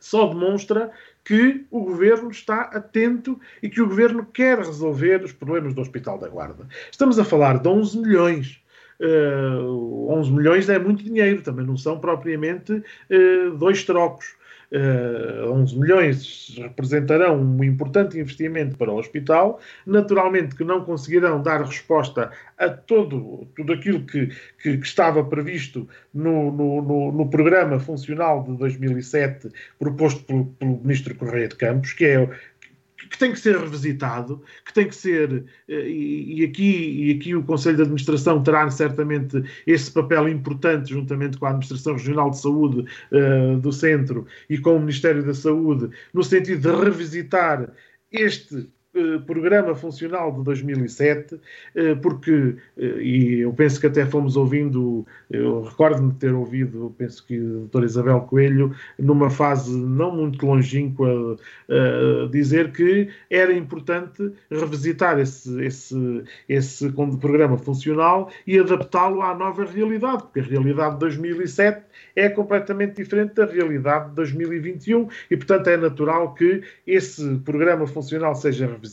só 0.00 0.26
demonstra 0.26 0.90
que 1.24 1.64
o 1.70 1.80
governo 1.80 2.30
está 2.30 2.62
atento 2.62 3.40
e 3.62 3.68
que 3.68 3.82
o 3.82 3.88
governo 3.88 4.24
quer 4.24 4.58
resolver 4.58 5.24
os 5.24 5.32
problemas 5.32 5.74
do 5.74 5.80
Hospital 5.80 6.18
da 6.18 6.28
Guarda. 6.28 6.68
Estamos 6.90 7.18
a 7.18 7.24
falar 7.24 7.58
de 7.58 7.68
11 7.68 7.98
milhões. 7.98 8.62
Uh, 9.00 10.10
11 10.10 10.32
milhões 10.32 10.68
é 10.68 10.78
muito 10.78 11.04
dinheiro, 11.04 11.42
também 11.42 11.66
não 11.66 11.76
são 11.76 11.98
propriamente 11.98 12.72
uh, 12.72 13.56
dois 13.58 13.84
trocos 13.84 14.34
uh, 14.72 15.50
11 15.52 15.78
milhões 15.78 16.54
representarão 16.58 17.40
um 17.40 17.64
importante 17.64 18.18
investimento 18.18 18.76
para 18.76 18.90
o 18.90 18.98
hospital. 18.98 19.60
Naturalmente 19.86 20.54
que 20.54 20.64
não 20.64 20.84
conseguirão 20.84 21.42
dar 21.42 21.62
resposta 21.62 22.30
a 22.58 22.68
todo, 22.68 23.46
tudo 23.54 23.72
aquilo 23.72 24.00
que, 24.00 24.28
que, 24.62 24.78
que 24.78 24.86
estava 24.86 25.22
previsto 25.24 25.88
no, 26.12 26.50
no, 26.50 26.82
no, 26.82 27.12
no, 27.12 27.28
programa 27.28 27.78
funcional 27.78 28.42
de 28.42 28.56
2007 28.56 29.50
proposto 29.78 30.24
pelo, 30.24 30.46
pelo 30.46 30.80
Ministro 30.80 31.14
Correia 31.14 31.48
de 31.48 31.56
Campos, 31.56 31.92
que 31.92 32.04
é 32.04 32.28
que 33.10 33.18
tem 33.18 33.32
que 33.32 33.38
ser 33.38 33.56
revisitado, 33.56 34.42
que 34.64 34.72
tem 34.72 34.88
que 34.88 34.94
ser, 34.94 35.44
eh, 35.68 35.88
e, 35.88 36.44
aqui, 36.44 37.06
e 37.06 37.12
aqui 37.12 37.34
o 37.34 37.42
Conselho 37.42 37.76
de 37.76 37.82
Administração 37.82 38.42
terá 38.42 38.68
certamente 38.70 39.42
esse 39.66 39.90
papel 39.90 40.28
importante, 40.28 40.90
juntamente 40.90 41.36
com 41.38 41.46
a 41.46 41.50
Administração 41.50 41.94
Regional 41.94 42.30
de 42.30 42.40
Saúde 42.40 42.84
uh, 43.12 43.58
do 43.58 43.72
Centro 43.72 44.26
e 44.48 44.58
com 44.58 44.76
o 44.76 44.80
Ministério 44.80 45.24
da 45.24 45.34
Saúde, 45.34 45.90
no 46.12 46.24
sentido 46.24 46.60
de 46.60 46.84
revisitar 46.84 47.70
este 48.10 48.68
programa 49.26 49.74
funcional 49.74 50.32
de 50.32 50.42
2007, 50.42 51.40
eh, 51.74 51.94
porque, 51.96 52.56
eh, 52.76 52.84
e 53.00 53.40
eu 53.40 53.52
penso 53.52 53.80
que 53.80 53.86
até 53.86 54.04
fomos 54.06 54.36
ouvindo, 54.36 55.06
eu 55.30 55.62
recordo-me 55.62 56.12
de 56.12 56.18
ter 56.18 56.32
ouvido, 56.32 56.94
penso 56.96 57.24
que 57.26 57.36
a 57.36 57.40
doutora 57.40 57.86
Isabel 57.86 58.20
Coelho, 58.22 58.74
numa 58.98 59.30
fase 59.30 59.76
não 59.76 60.14
muito 60.14 60.44
longínqua, 60.46 61.36
dizer 62.30 62.72
que 62.72 63.08
era 63.30 63.52
importante 63.52 64.32
revisitar 64.50 65.18
esse, 65.18 65.62
esse, 65.64 66.24
esse 66.48 66.92
programa 67.20 67.58
funcional 67.58 68.30
e 68.46 68.58
adaptá-lo 68.58 69.22
à 69.22 69.34
nova 69.34 69.64
realidade, 69.64 70.22
porque 70.22 70.40
a 70.40 70.42
realidade 70.42 70.94
de 70.94 71.00
2007 71.00 71.82
é 72.14 72.28
completamente 72.28 72.96
diferente 72.96 73.34
da 73.34 73.44
realidade 73.44 74.10
de 74.10 74.14
2021 74.16 75.08
e, 75.30 75.36
portanto, 75.36 75.68
é 75.68 75.76
natural 75.76 76.34
que 76.34 76.62
esse 76.86 77.38
programa 77.38 77.86
funcional 77.86 78.34
seja 78.34 78.66
revisitado, 78.66 78.85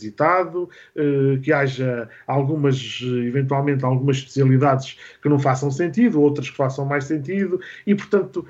eh, 0.96 1.40
que 1.42 1.52
haja 1.52 2.10
algumas, 2.28 3.00
eventualmente, 3.02 3.86
algumas 3.86 4.18
especialidades 4.18 4.98
que 5.22 5.30
não 5.30 5.40
façam 5.40 5.70
sentido, 5.72 6.22
outras 6.22 6.50
que 6.50 6.58
façam 6.58 6.86
mais 6.86 7.06
sentido 7.06 7.60
e, 7.86 7.96
portanto, 7.96 8.46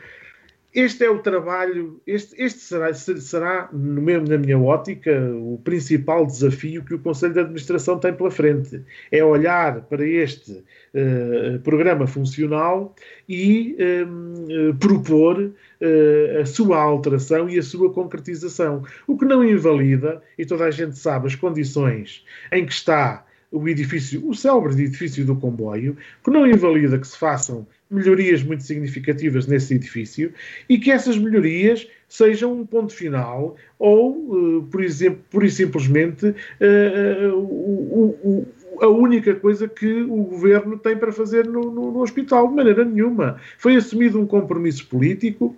este 0.74 1.05
é 1.05 1.09
o 1.09 1.19
trabalho, 1.19 2.01
este, 2.05 2.34
este 2.41 2.59
será, 2.59 2.91
será 2.93 3.69
no 3.71 4.01
mesmo, 4.01 4.28
na 4.28 4.38
minha 4.38 4.57
ótica, 4.57 5.11
o 5.36 5.61
principal 5.63 6.26
desafio 6.26 6.84
que 6.84 6.95
o 6.95 6.99
Conselho 6.99 7.34
de 7.34 7.39
Administração 7.41 7.99
tem 7.99 8.11
pela 8.11 8.32
frente. 8.32 8.82
É 9.11 9.24
olhar 9.24 9.82
para 9.82 10.05
este 10.05 10.51
uh, 10.51 11.59
programa 11.63 12.07
funcional 12.07 12.95
e 13.30 13.78
uh, 13.78 14.74
propor 14.76 15.39
uh, 15.39 16.41
a 16.41 16.45
sua 16.45 16.82
alteração 16.82 17.47
e 17.47 17.59
a 17.59 17.63
sua 17.63 17.93
concretização. 17.93 18.84
O 19.05 19.15
que 19.15 19.26
não 19.26 19.43
invalida, 19.43 20.24
e 20.38 20.45
toda 20.45 20.65
a 20.65 20.71
gente 20.71 20.97
sabe 20.97 21.28
as 21.28 21.36
condições 21.36 22.26
em 22.51 22.65
que 22.65 22.74
está 22.74 23.24
o 23.51 23.69
edifício, 23.69 24.28
o 24.28 24.34
célebre 24.34 24.84
edifício 24.84 25.24
do 25.24 25.36
comboio, 25.36 25.95
que 26.24 26.32
não 26.32 26.47
invalida 26.47 26.97
que 26.97 27.07
se 27.07 27.15
façam 27.15 27.67
melhorias 27.94 28.44
muito 28.44 28.64
significativas 28.64 29.48
nesse 29.48 29.76
edifício 29.76 30.34
e 30.68 30.78
que 30.78 30.91
essas 30.91 31.18
melhorias 31.18 31.88
sejam 32.08 32.54
um 32.54 32.66
ponto 32.66 32.94
final 32.94 33.56
ou, 33.80 34.58
uh, 34.58 34.64
por 34.64 34.84
exemplo, 34.84 35.20
pura 35.30 35.46
e 35.46 35.52
simplesmente 35.52 36.28
uh, 36.28 37.38
uh, 37.38 38.48
a 38.82 38.88
única 38.88 39.36
coisa 39.36 39.68
que 39.68 40.02
o 40.04 40.24
governo 40.24 40.78
tem 40.78 40.98
para 40.98 41.12
fazer 41.12 41.46
no, 41.46 41.72
no, 41.72 41.91
no 41.91 42.02
hospital, 42.02 42.48
de 42.48 42.56
maneira 42.56 42.84
nenhuma. 42.84 43.39
Foi 43.58 43.76
assumido 43.76 44.20
um 44.20 44.26
compromisso 44.26 44.88
político 44.88 45.56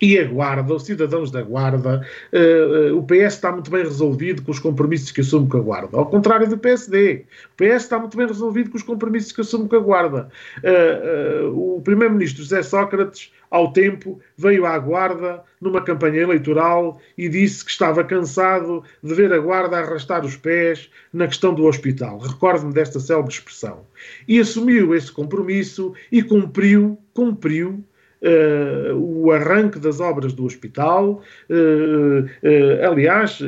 e 0.00 0.18
a 0.18 0.24
Guarda, 0.24 0.74
os 0.74 0.84
cidadãos 0.84 1.30
da 1.30 1.42
Guarda, 1.42 2.06
uh, 2.32 2.94
uh, 2.94 2.98
o 2.98 3.02
PS 3.04 3.34
está 3.34 3.52
muito 3.52 3.70
bem 3.70 3.82
resolvido 3.82 4.42
com 4.42 4.50
os 4.50 4.58
compromissos 4.58 5.10
que 5.10 5.20
assume 5.20 5.48
com 5.48 5.58
a 5.58 5.60
Guarda. 5.60 5.96
Ao 5.96 6.06
contrário 6.06 6.48
do 6.48 6.58
PSD, 6.58 7.24
o 7.52 7.56
PS 7.56 7.84
está 7.84 7.98
muito 7.98 8.16
bem 8.16 8.26
resolvido 8.26 8.70
com 8.70 8.76
os 8.76 8.82
compromissos 8.82 9.32
que 9.32 9.40
assume 9.40 9.68
com 9.68 9.76
a 9.76 9.80
Guarda. 9.80 10.28
Uh, 10.58 11.76
o 11.76 11.80
primeiro-ministro 11.82 12.42
José 12.42 12.62
Sócrates, 12.62 13.32
ao 13.50 13.72
tempo, 13.72 14.20
veio 14.36 14.66
à 14.66 14.76
Guarda 14.78 15.42
numa 15.60 15.80
campanha 15.80 16.22
eleitoral 16.22 17.00
e 17.16 17.28
disse 17.28 17.64
que 17.64 17.70
estava 17.70 18.02
cansado 18.02 18.82
de 19.02 19.14
ver 19.14 19.32
a 19.32 19.38
Guarda 19.38 19.78
arrastar 19.78 20.24
os 20.24 20.36
pés 20.36 20.90
na 21.12 21.28
questão 21.28 21.54
do 21.54 21.64
hospital. 21.64 22.18
Recordo-me 22.18 22.74
desta 22.74 22.98
célebre 22.98 23.32
expressão. 23.32 23.86
E 24.26 24.40
assumiu 24.40 24.94
esse 24.94 25.12
compromisso 25.12 25.94
e 26.10 26.20
cumpriu, 26.20 26.98
cumpriu 27.14 27.84
uh, 28.24 28.94
o 28.94 29.30
arranque 29.30 29.78
das 29.78 30.00
obras 30.00 30.32
do 30.32 30.44
hospital. 30.44 31.22
Uh, 31.48 32.24
uh, 32.24 32.90
aliás, 32.90 33.40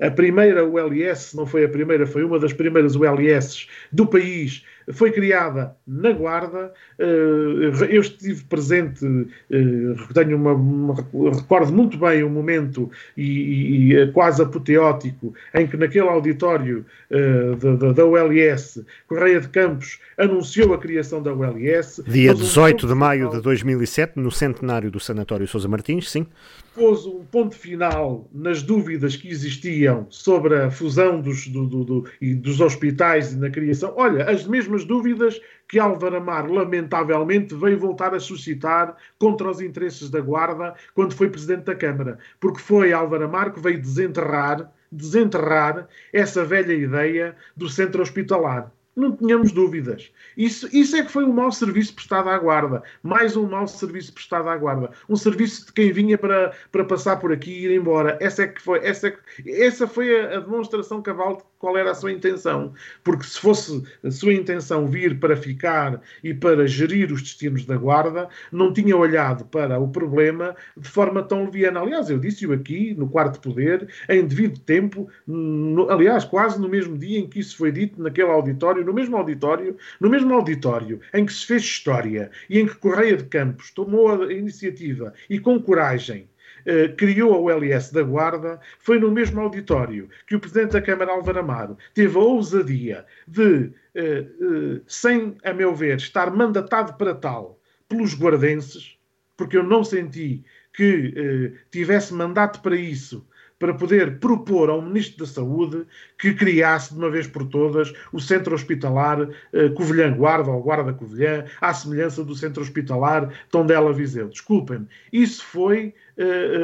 a 0.00 0.10
primeira 0.10 0.64
ULS, 0.64 1.34
não 1.34 1.46
foi 1.46 1.64
a 1.64 1.68
primeira, 1.68 2.06
foi 2.06 2.24
uma 2.24 2.38
das 2.38 2.52
primeiras 2.52 2.94
ULS 2.94 3.66
do 3.90 4.06
país 4.06 4.64
foi 4.90 5.12
criada 5.12 5.76
na 5.86 6.12
Guarda. 6.12 6.72
Eh, 6.98 7.88
eu 7.90 8.00
estive 8.00 8.42
presente, 8.44 9.04
eh, 9.50 10.12
tenho 10.14 10.36
uma, 10.36 10.52
uma 10.52 10.94
recordo 11.34 11.72
muito 11.72 11.96
bem 11.98 12.22
o 12.22 12.26
um 12.26 12.30
momento 12.30 12.90
e, 13.16 13.94
e, 13.94 14.12
quase 14.12 14.42
apoteótico 14.42 15.34
em 15.54 15.66
que 15.66 15.76
naquele 15.76 16.08
auditório 16.08 16.84
uh, 17.10 17.76
da, 17.76 17.92
da 17.92 18.04
ULS, 18.04 18.84
Correia 19.06 19.40
de 19.40 19.48
Campos 19.48 20.00
anunciou 20.18 20.74
a 20.74 20.78
criação 20.78 21.22
da 21.22 21.32
ULS. 21.32 22.02
Dia 22.06 22.34
18 22.34 22.86
de 22.86 22.94
maio 22.94 23.30
de 23.30 23.40
2007, 23.40 24.18
no 24.18 24.30
centenário 24.30 24.90
do 24.90 25.00
Sanatório 25.00 25.46
Sousa 25.46 25.68
Martins, 25.68 26.10
sim 26.10 26.26
pôs 26.74 27.04
um 27.06 27.24
ponto 27.24 27.54
final 27.54 28.28
nas 28.32 28.62
dúvidas 28.62 29.16
que 29.16 29.28
existiam 29.28 30.06
sobre 30.10 30.54
a 30.54 30.70
fusão 30.70 31.20
dos, 31.20 31.46
do, 31.48 31.66
do, 31.66 31.84
do, 31.84 32.10
e 32.20 32.34
dos 32.34 32.60
hospitais 32.60 33.32
e 33.32 33.36
na 33.36 33.50
criação. 33.50 33.92
Olha, 33.96 34.28
as 34.30 34.46
mesmas 34.46 34.84
dúvidas 34.84 35.40
que 35.68 35.78
Álvaro 35.78 36.16
Amar, 36.16 36.50
lamentavelmente, 36.50 37.54
veio 37.54 37.78
voltar 37.78 38.14
a 38.14 38.20
suscitar 38.20 38.96
contra 39.18 39.50
os 39.50 39.60
interesses 39.60 40.10
da 40.10 40.20
Guarda 40.20 40.74
quando 40.94 41.14
foi 41.14 41.28
Presidente 41.28 41.64
da 41.64 41.74
Câmara. 41.74 42.18
Porque 42.40 42.60
foi 42.60 42.92
Álvaro 42.92 43.24
Amar 43.24 43.52
que 43.52 43.60
veio 43.60 43.80
desenterrar, 43.80 44.72
desenterrar 44.90 45.88
essa 46.12 46.44
velha 46.44 46.72
ideia 46.72 47.36
do 47.56 47.68
centro 47.68 48.02
hospitalar. 48.02 48.72
Não 48.94 49.16
tínhamos 49.16 49.52
dúvidas. 49.52 50.12
Isso, 50.36 50.68
isso 50.70 50.94
é 50.96 51.02
que 51.02 51.10
foi 51.10 51.24
um 51.24 51.32
mau 51.32 51.50
serviço 51.50 51.94
prestado 51.94 52.28
à 52.28 52.38
guarda. 52.38 52.82
Mais 53.02 53.36
um 53.36 53.48
mau 53.48 53.66
serviço 53.66 54.12
prestado 54.12 54.48
à 54.50 54.56
guarda. 54.56 54.90
Um 55.08 55.16
serviço 55.16 55.66
de 55.66 55.72
quem 55.72 55.90
vinha 55.90 56.18
para, 56.18 56.52
para 56.70 56.84
passar 56.84 57.16
por 57.16 57.32
aqui 57.32 57.50
e 57.50 57.64
ir 57.64 57.70
embora. 57.74 58.18
Essa, 58.20 58.42
é 58.42 58.48
que 58.48 58.60
foi, 58.60 58.80
essa, 58.80 59.08
é 59.08 59.10
que, 59.12 59.50
essa 59.50 59.86
foi 59.86 60.20
a, 60.20 60.36
a 60.36 60.40
demonstração 60.40 61.00
cabal 61.00 61.36
de 61.36 61.42
qual 61.58 61.78
era 61.78 61.92
a 61.92 61.94
sua 61.94 62.12
intenção. 62.12 62.74
Porque 63.02 63.24
se 63.24 63.40
fosse 63.40 63.82
a 64.04 64.10
sua 64.10 64.34
intenção 64.34 64.86
vir 64.86 65.18
para 65.18 65.36
ficar 65.36 66.02
e 66.22 66.34
para 66.34 66.66
gerir 66.66 67.10
os 67.12 67.22
destinos 67.22 67.64
da 67.64 67.76
guarda, 67.76 68.28
não 68.50 68.74
tinha 68.74 68.96
olhado 68.96 69.46
para 69.46 69.78
o 69.78 69.88
problema 69.88 70.54
de 70.76 70.88
forma 70.88 71.22
tão 71.22 71.44
leviana. 71.44 71.80
Aliás, 71.80 72.10
eu 72.10 72.18
disse-o 72.18 72.52
aqui, 72.52 72.94
no 72.94 73.08
quarto 73.08 73.40
poder, 73.40 73.88
em 74.08 74.26
devido 74.26 74.58
tempo, 74.60 75.08
no, 75.26 75.88
aliás, 75.88 76.24
quase 76.24 76.60
no 76.60 76.68
mesmo 76.68 76.98
dia 76.98 77.18
em 77.18 77.26
que 77.26 77.40
isso 77.40 77.56
foi 77.56 77.72
dito 77.72 78.02
naquele 78.02 78.30
auditório, 78.30 78.81
no 78.84 78.92
mesmo 78.92 79.16
auditório, 79.16 79.76
no 80.00 80.08
mesmo 80.08 80.32
auditório 80.34 81.00
em 81.12 81.24
que 81.24 81.32
se 81.32 81.46
fez 81.46 81.62
história 81.62 82.30
e 82.48 82.58
em 82.58 82.66
que 82.66 82.76
Correia 82.76 83.16
de 83.16 83.24
Campos 83.24 83.70
tomou 83.70 84.22
a 84.22 84.32
iniciativa 84.32 85.12
e 85.28 85.38
com 85.38 85.60
coragem 85.60 86.28
Uh, 86.62 86.94
criou 86.94 87.34
a 87.34 87.56
ULS 87.56 87.90
da 87.90 88.04
Guarda, 88.04 88.60
foi 88.78 88.96
no 88.96 89.10
mesmo 89.10 89.40
auditório 89.40 90.08
que 90.28 90.36
o 90.36 90.38
Presidente 90.38 90.74
da 90.74 90.82
Câmara, 90.82 91.10
Álvaro 91.10 91.40
Amaro, 91.40 91.76
teve 91.92 92.16
a 92.16 92.20
ousadia 92.20 93.04
de, 93.26 93.42
uh, 93.42 94.76
uh, 94.76 94.80
sem, 94.86 95.36
a 95.42 95.52
meu 95.52 95.74
ver, 95.74 95.96
estar 95.96 96.30
mandatado 96.30 96.94
para 96.94 97.16
tal 97.16 97.58
pelos 97.88 98.14
guardenses, 98.14 98.96
porque 99.36 99.56
eu 99.56 99.64
não 99.64 99.82
senti 99.82 100.44
que 100.72 101.52
tivesse 101.70 102.14
mandato 102.14 102.62
para 102.62 102.76
isso 102.76 103.26
para 103.62 103.74
poder 103.74 104.18
propor 104.18 104.68
ao 104.68 104.82
Ministro 104.82 105.24
da 105.24 105.32
Saúde 105.32 105.86
que 106.18 106.34
criasse 106.34 106.92
de 106.92 106.98
uma 106.98 107.08
vez 107.08 107.28
por 107.28 107.46
todas 107.46 107.92
o 108.12 108.18
Centro 108.18 108.56
Hospitalar 108.56 109.28
eh, 109.52 109.68
Covilhã 109.68 110.12
Guarda 110.12 110.50
ou 110.50 110.60
Guarda 110.60 110.92
Covilhã, 110.92 111.44
à 111.60 111.72
semelhança 111.72 112.24
do 112.24 112.34
Centro 112.34 112.60
Hospitalar 112.60 113.32
Tondela 113.52 113.92
Viseu. 113.92 114.28
Desculpem-me, 114.28 114.88
isso 115.12 115.44
foi 115.44 115.94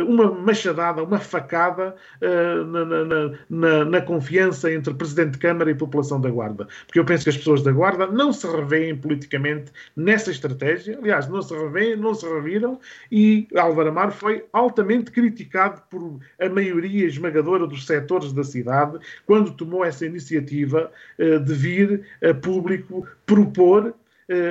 uma 0.06 0.30
machadada, 0.30 1.02
uma 1.02 1.18
facada 1.18 1.94
uh, 2.20 2.64
na, 2.64 2.84
na, 2.84 3.04
na, 3.48 3.84
na, 3.84 4.00
confiança 4.00 4.72
entre 4.72 4.92
Presidente 4.94 5.32
de 5.32 5.38
Câmara 5.38 5.70
e 5.70 5.74
população 5.74 6.20
da 6.20 6.30
Guarda. 6.30 6.66
Porque 6.86 6.98
eu 6.98 7.04
penso 7.04 7.24
que 7.24 7.30
as 7.30 7.36
pessoas 7.36 7.62
da 7.62 7.72
Guarda 7.72 8.06
não 8.06 8.32
se 8.32 8.46
revêem 8.46 8.96
politicamente 8.96 9.72
nessa 9.96 10.30
estratégia, 10.30 10.98
aliás, 10.98 11.28
não 11.28 11.40
se 11.42 11.54
revêem, 11.54 11.96
não 11.96 12.14
se 12.14 12.26
reviram, 12.26 12.78
e 13.10 13.48
Álvaro 13.56 13.88
Amar 13.88 14.12
foi 14.12 14.44
altamente 14.52 15.10
criticado 15.10 15.82
por 15.90 16.18
a 16.40 16.48
maioria 16.48 17.06
esmagadora 17.06 17.66
dos 17.66 17.86
setores 17.86 18.32
da 18.32 18.44
cidade 18.44 18.98
quando 19.26 19.52
tomou 19.52 19.84
essa 19.84 20.04
iniciativa 20.04 20.90
uh, 21.18 21.40
de 21.40 21.54
vir 21.54 22.06
a 22.22 22.34
público 22.34 23.06
propor 23.24 23.88
eh, 23.88 24.07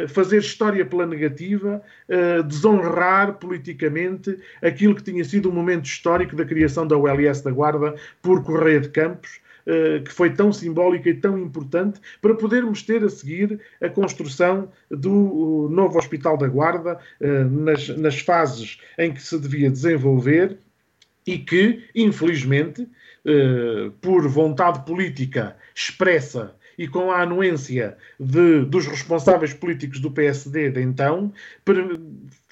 fazer 0.08 0.40
história 0.40 0.86
pela 0.86 1.06
negativa, 1.06 1.82
eh, 2.10 2.42
desonrar 2.44 3.34
politicamente 3.34 4.38
aquilo 4.62 4.96
que 4.96 5.04
tinha 5.04 5.24
sido 5.24 5.48
o 5.48 5.52
um 5.52 5.56
momento 5.56 5.86
histórico 5.86 6.36
da 6.36 6.46
criação 6.46 6.88
da 6.88 6.98
ULS 6.98 7.42
da 7.42 7.52
Guarda 7.52 7.96
por 8.22 8.44
Correia 8.44 8.80
de 8.80 8.90
Campos, 8.90 9.40
eh, 9.68 10.02
que 10.04 10.12
foi 10.12 10.32
tão 10.32 10.52
simbólica 10.52 11.10
e 11.10 11.14
tão 11.14 11.38
importante 11.38 12.00
para 12.22 12.34
podermos 12.34 12.82
ter 12.82 13.04
a 13.04 13.10
seguir 13.10 13.60
a 13.80 13.88
construção 13.88 14.72
do 14.90 15.70
novo 15.70 16.00
Hospital 16.00 16.38
da 16.38 16.48
Guarda 16.48 17.00
nas, 17.20 17.90
nas 17.90 18.20
fases 18.20 18.80
em 18.98 19.14
que 19.14 19.22
se 19.22 19.38
devia 19.40 19.70
desenvolver 19.70 20.58
e 21.28 21.38
que, 21.38 21.84
infelizmente, 21.94 22.88
eh, 23.30 23.92
por 24.00 24.26
vontade 24.30 24.86
política 24.86 25.58
expressa 25.76 26.56
e 26.78 26.88
com 26.88 27.12
a 27.12 27.22
anuência 27.22 27.98
de, 28.20 28.66
dos 28.66 28.86
responsáveis 28.86 29.54
políticos 29.54 30.00
do 30.00 30.12
PSD 30.12 30.70
de 30.70 30.82
então, 30.82 31.34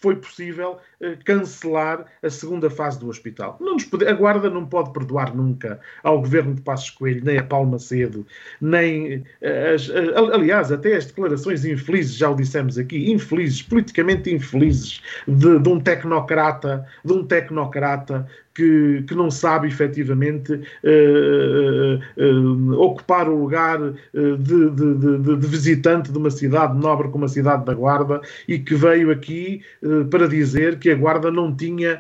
foi 0.05 0.15
possível 0.15 0.77
uh, 1.01 1.17
cancelar 1.23 2.05
a 2.21 2.29
segunda 2.29 2.69
fase 2.69 2.99
do 2.99 3.07
hospital. 3.07 3.59
Pode, 3.89 4.07
a 4.07 4.13
Guarda 4.13 4.51
não 4.51 4.63
pode 4.63 4.93
perdoar 4.93 5.35
nunca 5.35 5.79
ao 6.03 6.19
governo 6.19 6.53
de 6.53 6.61
Passos 6.61 6.91
Coelho, 6.91 7.25
nem 7.25 7.39
a 7.39 7.43
Paulo 7.43 7.71
Macedo, 7.71 8.25
nem. 8.61 9.17
Uh, 9.17 9.73
as, 9.73 9.87
uh, 9.87 10.33
aliás, 10.33 10.71
até 10.71 10.95
as 10.95 11.07
declarações 11.07 11.65
infelizes, 11.65 12.15
já 12.15 12.29
o 12.29 12.35
dissemos 12.35 12.77
aqui, 12.77 13.11
infelizes, 13.11 13.63
politicamente 13.63 14.31
infelizes, 14.31 15.01
de, 15.27 15.57
de 15.59 15.69
um 15.69 15.79
tecnocrata, 15.79 16.85
de 17.03 17.13
um 17.13 17.25
tecnocrata 17.25 18.27
que, 18.55 19.03
que, 19.05 19.13
não 19.13 19.29
sabe 19.29 19.67
efetivamente 19.67 20.53
uh, 20.53 21.99
uh, 22.17 22.73
uh, 22.73 22.81
ocupar 22.81 23.27
o 23.27 23.37
lugar 23.37 23.77
de, 24.13 24.69
de, 24.69 24.95
de, 24.95 25.17
de, 25.17 25.47
visitante 25.47 26.09
de 26.11 26.17
uma 26.17 26.31
cidade 26.31 26.77
nobre 26.77 27.09
como 27.09 27.25
a 27.25 27.27
cidade 27.27 27.65
da 27.65 27.73
Guarda 27.73 28.21
e 28.47 28.57
que 28.57 28.73
veio 28.73 29.11
aqui 29.11 29.61
para 30.09 30.27
dizer 30.27 30.79
que 30.79 30.89
a 30.89 30.95
Guarda 30.95 31.29
não 31.29 31.53
tinha 31.53 31.99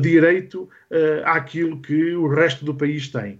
direito 0.00 0.68
àquilo 1.24 1.78
que 1.80 2.14
o 2.14 2.28
resto 2.28 2.64
do 2.64 2.74
país 2.74 3.08
tem. 3.08 3.38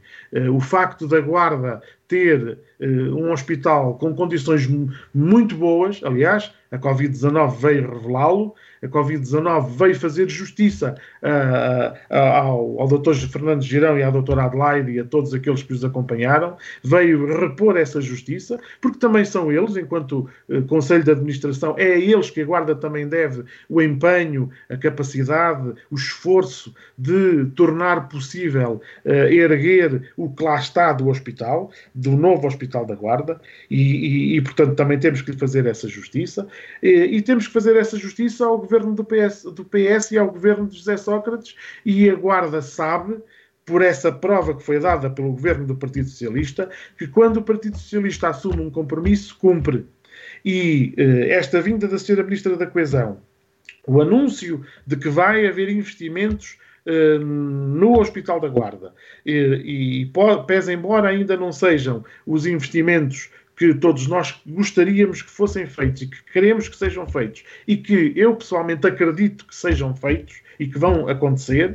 o 0.53 0.61
facto 0.61 1.07
da 1.07 1.21
Guarda 1.21 1.83
ter 2.09 2.59
um 2.81 3.31
hospital 3.31 3.95
com 3.99 4.15
condições 4.15 4.69
muito 5.15 5.55
boas, 5.57 6.01
aliás, 6.03 6.53
a 6.71 6.79
Covid-19 6.79 7.57
veio 7.57 7.91
revelá-lo, 7.93 8.55
a 8.83 8.89
Covid-19 8.89 9.77
veio 9.77 9.95
fazer 9.95 10.29
justiça 10.29 10.95
uh, 11.23 12.15
ao, 12.15 12.81
ao 12.81 12.89
Dr. 12.89 13.15
Fernando 13.31 13.63
Girão 13.63 13.99
e 13.99 14.03
à 14.03 14.11
doutora 14.11 14.45
Adelaide 14.45 14.93
e 14.93 15.01
a 15.01 15.05
todos 15.05 15.35
aqueles 15.35 15.63
que 15.63 15.73
os 15.73 15.85
acompanharam, 15.85 16.57
veio 16.83 17.27
repor 17.39 17.77
essa 17.77 18.01
justiça, 18.01 18.59
porque 18.81 18.99
também 18.99 19.25
são 19.25 19.53
eles, 19.53 19.77
enquanto 19.77 20.29
uh, 20.49 20.63
Conselho 20.63 21.05
de 21.05 21.11
Administração, 21.11 21.75
é 21.79 21.93
a 21.93 21.99
eles 21.99 22.31
que 22.31 22.41
a 22.41 22.45
Guarda 22.45 22.75
também 22.75 23.07
deve 23.07 23.45
o 23.69 23.83
empenho, 23.83 24.51
a 24.69 24.77
capacidade, 24.77 25.75
o 25.91 25.95
esforço 25.95 26.75
de 26.97 27.47
tornar 27.57 28.09
possível 28.09 28.81
erguer 29.05 30.13
o 30.17 30.31
que 30.31 30.43
lá 30.43 30.57
está 30.57 30.93
do 30.93 31.09
hospital, 31.09 31.71
do 31.95 32.13
novo 32.13 32.47
Hospital 32.47 32.87
da 32.87 32.95
Guarda, 32.95 33.41
e, 33.71 33.77
e, 33.77 34.37
e 34.37 34.41
portanto 34.41 34.75
também 34.75 34.99
temos 34.99 35.23
que 35.23 35.33
lhe 35.33 35.39
fazer 35.39 35.67
essa 35.67 35.89
justiça, 35.89 36.47
e, 36.83 36.89
e 37.17 37.23
temos 37.23 37.47
que 37.47 37.53
fazer 37.53 37.77
essa 37.77 37.99
justiça 37.99 38.47
ao 38.47 38.59
governo 38.59 38.70
do 38.79 39.05
PS, 39.05 39.45
do 39.45 39.65
PS 39.65 40.13
e 40.13 40.19
ao 40.19 40.31
governo 40.31 40.67
de 40.67 40.77
José 40.77 40.97
Sócrates, 40.97 41.57
e 41.85 42.09
a 42.09 42.15
Guarda 42.15 42.63
sabe, 42.63 43.19
por 43.65 43.83
essa 43.83 44.11
prova 44.11 44.55
que 44.55 44.63
foi 44.63 44.81
dada 44.81 45.11
pelo 45.11 45.33
governo 45.33 45.67
do 45.67 45.77
Partido 45.77 46.09
Socialista, 46.09 46.71
que 46.99 47.07
quando 47.07 47.39
o 47.39 47.43
Partido 47.43 47.77
Socialista 47.77 48.29
assume 48.29 48.63
um 48.63 48.71
compromisso, 48.71 49.37
cumpre. 49.39 49.87
E 50.45 50.95
eh, 50.97 51.31
esta 51.31 51.61
vinda 51.61 51.87
da 51.87 51.97
Sra. 51.97 52.23
Ministra 52.23 52.57
da 52.57 52.67
Coesão, 52.67 53.21
o 53.87 54.01
anúncio 54.01 54.65
de 54.87 54.97
que 54.97 55.09
vai 55.09 55.47
haver 55.47 55.69
investimentos 55.69 56.59
eh, 56.87 57.19
no 57.19 58.01
Hospital 58.01 58.41
da 58.41 58.49
Guarda, 58.49 58.95
e, 59.25 60.03
e 60.05 60.13
pese 60.47 60.73
embora 60.73 61.09
ainda 61.09 61.37
não 61.37 61.53
sejam 61.53 62.05
os 62.27 62.47
investimentos 62.47 63.31
que 63.61 63.75
todos 63.75 64.07
nós 64.07 64.41
gostaríamos 64.47 65.21
que 65.21 65.29
fossem 65.29 65.67
feitos 65.67 66.01
e 66.01 66.07
que 66.07 66.25
queremos 66.33 66.67
que 66.67 66.75
sejam 66.75 67.07
feitos 67.07 67.45
e 67.69 67.77
que 67.77 68.11
eu 68.17 68.35
pessoalmente 68.35 68.87
acredito 68.87 69.45
que 69.45 69.55
sejam 69.55 69.95
feitos 69.95 70.41
e 70.59 70.67
que 70.67 70.79
vão 70.79 71.07
acontecer, 71.11 71.73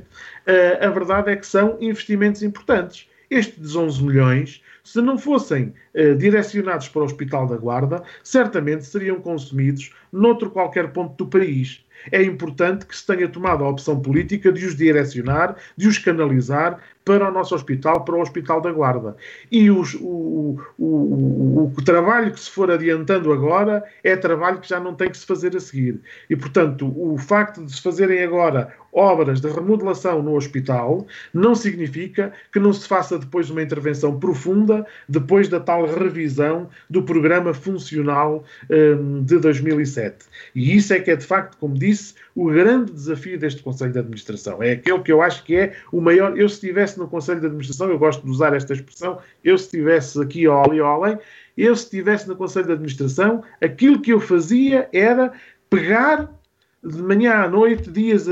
uh, 0.48 0.84
a 0.84 0.90
verdade 0.90 1.30
é 1.30 1.36
que 1.36 1.46
são 1.46 1.78
investimentos 1.80 2.42
importantes. 2.42 3.08
Estes 3.30 3.76
11 3.76 4.04
milhões, 4.04 4.64
se 4.84 5.00
não 5.00 5.16
fossem 5.16 5.76
uh, 5.94 6.16
direcionados 6.16 6.90
para 6.90 7.04
o 7.04 7.06
Hospital 7.06 7.46
da 7.46 7.56
Guarda, 7.56 8.02
certamente 8.24 8.84
seriam 8.84 9.22
consumidos 9.22 9.94
noutro 10.12 10.50
qualquer 10.50 10.92
ponto 10.92 11.24
do 11.24 11.30
país 11.30 11.86
é 12.12 12.22
importante 12.22 12.86
que 12.86 12.96
se 12.96 13.06
tenha 13.06 13.28
tomado 13.28 13.64
a 13.64 13.70
opção 13.70 14.00
política 14.00 14.52
de 14.52 14.66
os 14.66 14.76
direcionar, 14.76 15.56
de 15.76 15.88
os 15.88 15.98
canalizar 15.98 16.80
para 17.06 17.30
o 17.30 17.32
nosso 17.32 17.54
hospital, 17.54 18.04
para 18.04 18.16
o 18.16 18.22
Hospital 18.22 18.60
da 18.60 18.72
Guarda. 18.72 19.16
E 19.52 19.70
os, 19.70 19.94
o, 19.94 20.58
o, 20.78 20.86
o, 20.86 21.74
o, 21.78 21.82
trabalho 21.84 22.34
que 22.34 22.40
se 22.40 22.50
for 22.50 22.72
adiantando 22.72 23.32
agora 23.32 23.84
é 24.04 24.18
trabalho 24.18 24.60
que 24.60 24.68
já 24.68 24.80
não 24.80 24.96
tem 24.96 25.10
que 25.10 25.18
se 25.18 25.26
fazer 25.26 25.56
a 25.56 25.60
seguir. 25.60 26.02
E, 26.28 26.36
portanto, 26.36 26.92
o 26.98 27.16
facto 27.20 27.64
de 27.64 27.72
se 27.72 27.82
fazerem 27.82 28.24
agora 28.24 28.74
obras 28.92 29.42
de 29.42 29.50
remodelação 29.50 30.24
no 30.24 30.36
hospital 30.36 31.06
não 31.34 31.54
significa 31.54 32.32
que 32.52 32.60
não 32.60 32.72
se 32.72 32.88
faça 32.88 33.20
depois 33.20 33.50
uma 33.50 33.62
intervenção 33.62 34.18
profunda 34.18 34.88
depois 35.08 35.50
da 35.50 35.60
tal 35.60 35.86
revisão 35.86 36.70
do 36.90 37.04
programa 37.04 37.54
funcional 37.54 38.44
um, 38.70 39.22
de 39.22 39.38
2007. 39.38 40.26
E 40.56 40.76
isso 40.76 40.94
é 40.94 41.00
que 41.00 41.12
é, 41.12 41.16
de 41.16 41.26
facto, 41.26 41.58
como 41.58 41.78
disse, 41.78 42.16
o 42.36 42.48
grande 42.48 42.92
desafio 42.92 43.40
deste 43.40 43.64
Conselho 43.64 43.94
de 43.94 44.00
Administração. 44.00 44.62
É 44.62 44.74
aquele 44.74 45.00
que 45.00 45.12
eu 45.12 45.22
acho 45.22 45.44
que 45.46 45.56
é 45.56 45.74
o 45.92 46.02
maior. 46.02 46.38
Eu, 46.38 46.50
se 46.50 46.56
estivesse 46.56 47.00
no 47.00 47.08
Conselho 47.08 47.40
de 47.40 47.46
Administração, 47.46 47.90
eu 47.90 47.98
gosto 47.98 48.24
de 48.24 48.30
usar 48.30 48.54
esta 48.54 48.74
expressão, 48.74 49.20
eu, 49.42 49.58
se 49.58 49.66
estivesse 49.66 50.22
aqui 50.22 50.46
ao 50.46 50.60
além, 50.86 51.18
eu, 51.58 51.74
se 51.76 51.86
estivesse 51.86 52.28
no 52.28 52.36
Conselho 52.36 52.66
de 52.66 52.74
Administração, 52.74 53.42
aquilo 53.62 54.02
que 54.02 54.12
eu 54.12 54.20
fazia 54.20 54.90
era 54.92 55.32
pegar 55.70 56.30
de 56.84 57.02
manhã 57.02 57.34
à 57.36 57.50
noite, 57.50 57.90
dias, 57.90 58.28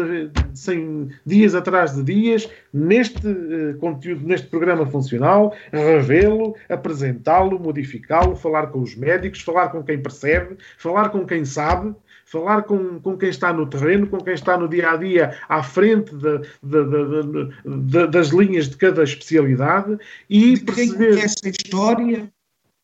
sem, 0.54 1.10
dias 1.26 1.56
atrás 1.56 1.96
de 1.96 2.04
dias, 2.04 2.48
neste 2.72 3.28
uh, 3.28 3.78
conteúdo, 3.80 4.28
neste 4.28 4.48
programa 4.48 4.86
funcional, 4.86 5.56
revê-lo, 5.72 6.56
apresentá-lo, 6.70 7.60
modificá-lo, 7.60 8.36
falar 8.36 8.68
com 8.68 8.80
os 8.82 8.96
médicos, 8.96 9.42
falar 9.42 9.70
com 9.70 9.82
quem 9.82 10.00
percebe, 10.00 10.58
falar 10.78 11.10
com 11.10 11.26
quem 11.26 11.44
sabe, 11.44 11.96
falar 12.34 12.64
com, 12.64 13.00
com 13.00 13.16
quem 13.16 13.30
está 13.30 13.54
no 13.54 13.68
terreno, 13.68 14.08
com 14.08 14.18
quem 14.18 14.34
está 14.34 14.58
no 14.58 14.68
dia 14.68 14.90
a 14.90 14.98
dia 14.98 15.38
à 15.48 15.62
frente 15.62 16.16
de, 16.16 16.40
de, 16.64 17.52
de, 17.64 18.08
das 18.08 18.30
linhas 18.30 18.68
de 18.68 18.76
cada 18.76 19.04
especialidade 19.04 20.00
e 20.28 20.56
de 20.56 20.64
perceber. 20.64 20.98
Quem 20.98 21.16
conhece 21.16 21.36
a 21.46 21.50
história, 21.50 22.34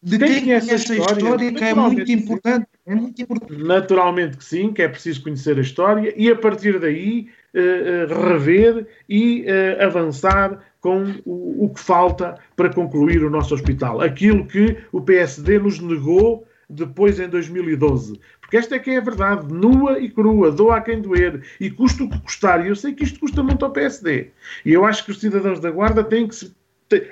de 0.04 0.20
quem, 0.20 0.30
quem 0.30 0.42
conhece 0.42 0.72
a 0.72 0.76
história, 0.76 1.14
história 1.14 1.52
que 1.52 1.64
é 1.64 1.74
muito 1.74 2.12
importante. 2.12 2.68
É 2.86 2.94
muito 2.94 3.22
importante. 3.24 3.64
Naturalmente 3.64 4.38
que 4.38 4.46
sim, 4.46 4.72
que 4.72 4.84
é 4.84 4.88
preciso 4.88 5.24
conhecer 5.24 5.58
a 5.58 5.62
história 5.62 6.14
e 6.16 6.30
a 6.30 6.36
partir 6.36 6.80
daí 6.80 7.28
uh, 7.56 8.28
rever 8.28 8.86
e 9.10 9.46
uh, 9.48 9.84
avançar 9.84 10.60
com 10.80 11.06
o, 11.26 11.66
o, 11.66 11.70
que 11.70 11.80
falta 11.80 12.38
para 12.56 12.72
concluir 12.72 13.24
o 13.24 13.32
nosso 13.32 13.54
hospital. 13.56 14.00
Aquilo 14.00 14.46
que 14.46 14.78
o 14.92 15.02
PSD 15.02 15.58
nos 15.58 15.80
negou 15.80 16.48
depois 16.70 17.20
em 17.20 17.28
2012. 17.28 18.20
Porque 18.40 18.58
esta 18.58 18.76
é 18.76 18.80
que 18.80 18.92
é 18.92 18.98
a 18.98 19.02
verdade, 19.02 19.52
nua 19.54 20.00
e 20.00 20.10
crua, 20.10 20.52
doa 20.52 20.78
a 20.78 20.82
quem 20.82 21.02
doer, 21.02 21.44
e 21.60 21.70
custa 21.70 22.04
o 22.04 22.10
que 22.10 22.22
custar. 22.22 22.66
E 22.66 22.70
eu 22.70 22.76
sei 22.76 22.94
que 22.94 23.04
isto 23.04 23.20
custa 23.20 23.42
muito 23.42 23.66
ao 23.66 23.72
PSD. 23.72 24.30
E 24.66 24.74
eu 24.74 24.86
acho 24.86 25.06
que 25.06 25.12
os 25.12 25.20
cidadãos 25.20 25.60
da 25.60 25.72
Guarda 25.72 26.04
têm 26.04 26.28
que 26.28 26.36
se. 26.36 26.54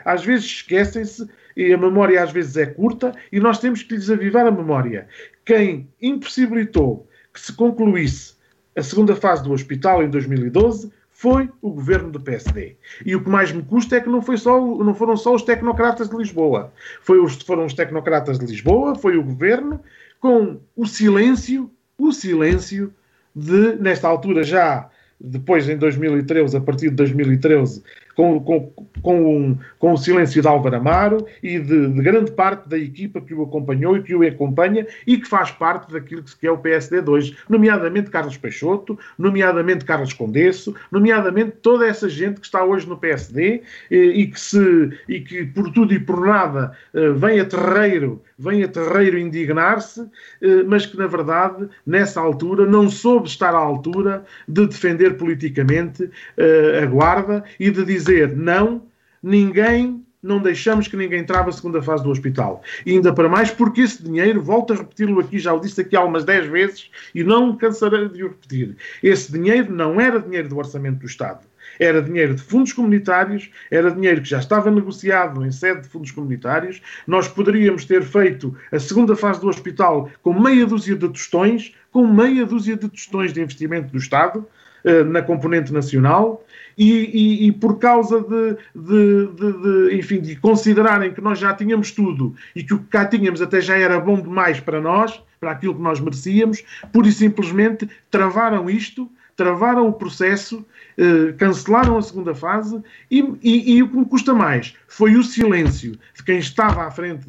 Às 0.04 0.26
vezes 0.26 0.46
esquecem-se, 0.46 1.30
e 1.56 1.72
a 1.72 1.78
memória 1.78 2.22
às 2.22 2.32
vezes 2.32 2.58
é 2.58 2.66
curta, 2.66 3.14
e 3.32 3.40
nós 3.40 3.60
temos 3.60 3.84
que 3.84 3.96
lhes 3.96 4.10
avivar 4.10 4.48
a 4.48 4.52
memória. 4.52 5.08
Quem 5.46 5.88
impossibilitou 6.02 7.08
que 7.32 7.40
se 7.40 7.54
concluísse 7.54 8.36
a 8.76 8.82
segunda 8.82 9.16
fase 9.16 9.44
do 9.44 9.52
hospital 9.52 10.04
em 10.04 10.10
2012 10.10 10.92
foi 11.18 11.50
o 11.64 11.72
governo 11.72 12.12
do 12.12 12.20
PSD. 12.20 12.76
E 13.04 13.16
o 13.16 13.24
que 13.24 13.28
mais 13.28 13.52
me 13.52 13.64
custa 13.64 13.96
é 13.96 14.00
que 14.00 14.08
não, 14.08 14.22
foi 14.22 14.38
só, 14.38 14.62
não 14.62 14.94
foram 14.94 15.18
só 15.18 15.34
os 15.34 15.42
tecnocratas 15.42 16.08
de 16.08 16.16
Lisboa. 16.16 16.72
Foi 17.02 17.20
os, 17.20 17.42
foram 17.42 17.66
os 17.66 17.74
tecnocratas 17.74 18.38
de 18.38 18.46
Lisboa, 18.46 18.94
foi 18.94 19.18
o 19.18 19.24
governo, 19.24 19.82
com 20.20 20.60
o 20.76 20.86
silêncio, 20.86 21.72
o 21.98 22.12
silêncio 22.12 22.94
de, 23.36 23.78
nesta 23.78 24.08
altura 24.08 24.44
já, 24.44 24.92
depois 25.20 25.68
em 25.68 25.76
2013, 25.76 26.56
a 26.56 26.62
partir 26.62 26.92
de 26.92 26.96
2013, 26.98 27.82
com, 28.18 28.40
com, 28.40 28.74
com, 29.04 29.58
com 29.78 29.94
o 29.94 29.98
silêncio 29.98 30.42
de 30.42 30.48
Álvaro 30.48 30.76
Amaro 30.76 31.28
e 31.44 31.60
de, 31.60 31.88
de, 31.88 32.02
grande 32.02 32.32
parte 32.32 32.68
da 32.68 32.76
equipa 32.76 33.22
que 33.22 33.32
o 33.32 33.44
acompanhou 33.44 33.96
e 33.96 34.02
que 34.02 34.16
o 34.16 34.28
acompanha 34.28 34.88
e 35.06 35.18
que 35.18 35.28
faz 35.28 35.52
parte 35.52 35.94
daquilo 35.94 36.24
que 36.24 36.48
é 36.48 36.52
o 36.52 36.58
PSD2, 36.58 37.36
nomeadamente 37.48 38.10
Carlos 38.10 38.36
Peixoto, 38.36 38.98
nomeadamente 39.20 39.86
Carlos 39.86 40.14
Condesso, 40.14 40.76
nomeadamente 40.92 41.58
toda 41.62 41.86
essa 41.86 42.10
gente 42.10 42.40
que 42.40 42.48
está 42.48 42.66
hoje 42.66 42.90
no 42.90 42.98
PSD 42.98 43.62
e, 43.92 43.96
e 43.96 44.28
que, 44.28 44.40
se, 44.40 44.90
e 45.08 45.20
que 45.20 45.46
por 45.46 45.72
tudo 45.72 45.94
e 45.94 46.00
por 46.00 46.26
nada 46.26 46.72
eh, 46.96 47.12
vem 47.12 47.40
a 47.40 47.46
terreiro 47.46 48.24
vem 48.38 48.64
a 48.64 48.68
terreiro 48.68 49.18
indignar-se, 49.18 50.02
eh, 50.42 50.64
mas 50.64 50.86
que, 50.86 50.98
na 50.98 51.08
verdade, 51.08 51.68
nessa 51.86 52.22
altura, 52.22 52.66
não 52.66 52.90
soube 52.90 53.28
estar 53.28 53.54
à 53.54 53.58
altura 53.58 54.26
de 54.48 54.68
defender 54.68 55.18
politicamente 55.18 56.10
eh, 56.38 56.82
a 56.84 56.86
Guarda 56.86 57.44
e 57.60 57.72
de 57.72 57.84
dizer 57.84 58.36
não, 58.36 58.84
ninguém 59.24 60.06
não 60.22 60.42
deixamos 60.42 60.88
que 60.88 60.98
ninguém 60.98 61.24
trava 61.24 61.50
a 61.50 61.54
segunda 61.54 61.82
fase 61.82 62.04
do 62.04 62.10
hospital. 62.10 62.62
E 62.86 62.92
ainda 62.92 63.14
para 63.14 63.30
mais 63.30 63.52
porque 63.52 63.82
esse 63.82 64.04
dinheiro, 64.04 64.42
volto 64.42 64.74
a 64.74 64.76
repeti-lo 64.76 65.20
aqui, 65.20 65.40
já 65.40 65.54
o 65.54 65.60
disse 65.60 65.82
aqui 65.82 65.96
há 65.96 66.04
umas 66.04 66.26
10 66.26 66.48
vezes 66.48 66.92
e 67.14 67.24
não 67.24 67.56
cansarei 67.56 68.10
de 68.10 68.24
o 68.24 68.30
repetir. 68.30 68.76
Esse 69.02 69.32
dinheiro 69.32 69.72
não 69.72 70.02
era 70.02 70.20
dinheiro 70.20 70.50
do 70.50 70.58
orçamento 70.58 71.00
do 71.00 71.06
Estado. 71.06 71.46
Era 71.80 72.02
dinheiro 72.02 72.36
de 72.36 72.42
fundos 72.42 72.74
comunitários, 72.74 73.50
era 73.72 73.92
dinheiro 73.92 74.22
que 74.22 74.30
já 74.30 74.40
estava 74.40 74.72
negociado 74.72 75.46
em 75.46 75.52
sede 75.52 75.82
de 75.82 75.90
fundos 75.90 76.12
comunitários. 76.12 76.82
Nós 77.06 77.28
poderíamos 77.28 77.86
ter 77.86 78.04
feito 78.04 78.56
a 78.72 78.80
segunda 78.80 79.16
fase 79.16 79.42
do 79.42 79.48
hospital 79.48 80.10
com 80.22 80.34
meia 80.34 80.66
dúzia 80.66 80.96
de 80.96 81.08
tostões, 81.10 81.74
com 81.92 82.08
meia 82.08 82.46
dúzia 82.46 82.76
de 82.76 82.88
tostões 82.90 83.34
de 83.34 83.42
investimento 83.42 83.92
do 83.92 83.98
Estado 83.98 84.46
eh, 84.84 85.04
na 85.04 85.22
componente 85.22 85.74
nacional 85.74 86.46
e, 86.78 86.92
e, 86.94 87.48
e 87.48 87.52
por 87.52 87.80
causa 87.80 88.22
de, 88.22 88.58
de, 88.76 89.28
de, 89.34 89.90
de, 89.90 89.98
enfim, 89.98 90.22
de 90.22 90.36
considerarem 90.36 91.12
que 91.12 91.20
nós 91.20 91.40
já 91.40 91.54
tínhamos 91.54 91.92
tudo 91.92 92.36
e 92.56 92.64
que 92.64 92.74
o 92.74 92.80
que 92.80 92.86
cá 92.86 93.06
tínhamos 93.06 93.42
até 93.42 93.60
já 93.60 93.76
era 93.76 94.00
bom 94.00 94.22
demais 94.22 94.60
para 94.60 94.80
nós, 94.80 95.22
para 95.40 95.52
aquilo 95.52 95.76
que 95.76 95.82
nós 95.82 96.00
merecíamos, 96.00 96.64
pura 96.94 97.08
e 97.08 97.12
simplesmente 97.12 97.90
travaram 98.10 98.70
isto, 98.70 99.10
travaram 99.38 99.88
o 99.88 99.94
processo, 99.94 100.66
eh, 100.98 101.32
cancelaram 101.38 101.96
a 101.96 102.02
segunda 102.02 102.34
fase 102.34 102.82
e, 103.10 103.20
e, 103.42 103.78
e, 103.78 103.84
o 103.84 103.88
que 103.88 103.96
me 103.96 104.06
custa 104.06 104.34
mais 104.34 104.76
foi 104.88 105.16
o 105.16 105.24
silêncio 105.24 105.92
de 106.16 106.24
quem 106.24 106.40
estava 106.40 106.84
à 106.84 106.92
frente 106.92 107.26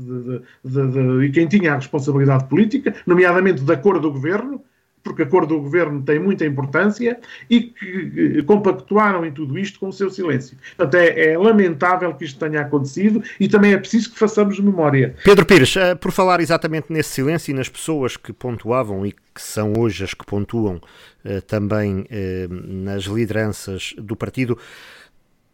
e 1.22 1.30
quem 1.30 1.46
tinha 1.46 1.74
a 1.74 1.76
responsabilidade 1.76 2.48
política, 2.48 2.96
nomeadamente 3.06 3.62
da 3.62 3.76
cor 3.76 4.00
do 4.00 4.10
governo, 4.10 4.60
porque 5.02 5.22
a 5.22 5.26
cor 5.26 5.46
do 5.46 5.60
governo 5.60 6.02
tem 6.02 6.18
muita 6.18 6.44
importância 6.44 7.18
e 7.48 7.62
que 7.62 8.42
compactuaram 8.42 9.24
em 9.24 9.32
tudo 9.32 9.58
isto 9.58 9.78
com 9.78 9.88
o 9.88 9.92
seu 9.92 10.10
silêncio. 10.10 10.56
Portanto, 10.76 10.94
é, 10.94 11.32
é, 11.32 11.38
lamentável 11.38 12.12
que 12.14 12.24
isto 12.24 12.38
tenha 12.38 12.60
acontecido 12.60 13.22
e 13.38 13.48
também 13.48 13.72
é 13.72 13.78
preciso 13.78 14.12
que 14.12 14.18
façamos 14.18 14.58
memória. 14.60 15.14
Pedro 15.24 15.46
Pires, 15.46 15.76
eh, 15.76 15.94
por 15.94 16.12
falar 16.12 16.40
exatamente 16.40 16.92
nesse 16.92 17.10
silêncio 17.10 17.50
e 17.52 17.54
nas 17.54 17.68
pessoas 17.68 18.16
que 18.16 18.32
pontuavam 18.32 19.06
e 19.06 19.12
que 19.12 19.40
são 19.40 19.72
hoje 19.78 20.04
as 20.04 20.14
que 20.14 20.24
pontuam 20.24 20.80
eh, 21.24 21.40
também 21.40 22.04
eh, 22.10 22.46
nas 22.50 23.04
lideranças 23.04 23.94
do 23.98 24.16
partido, 24.16 24.58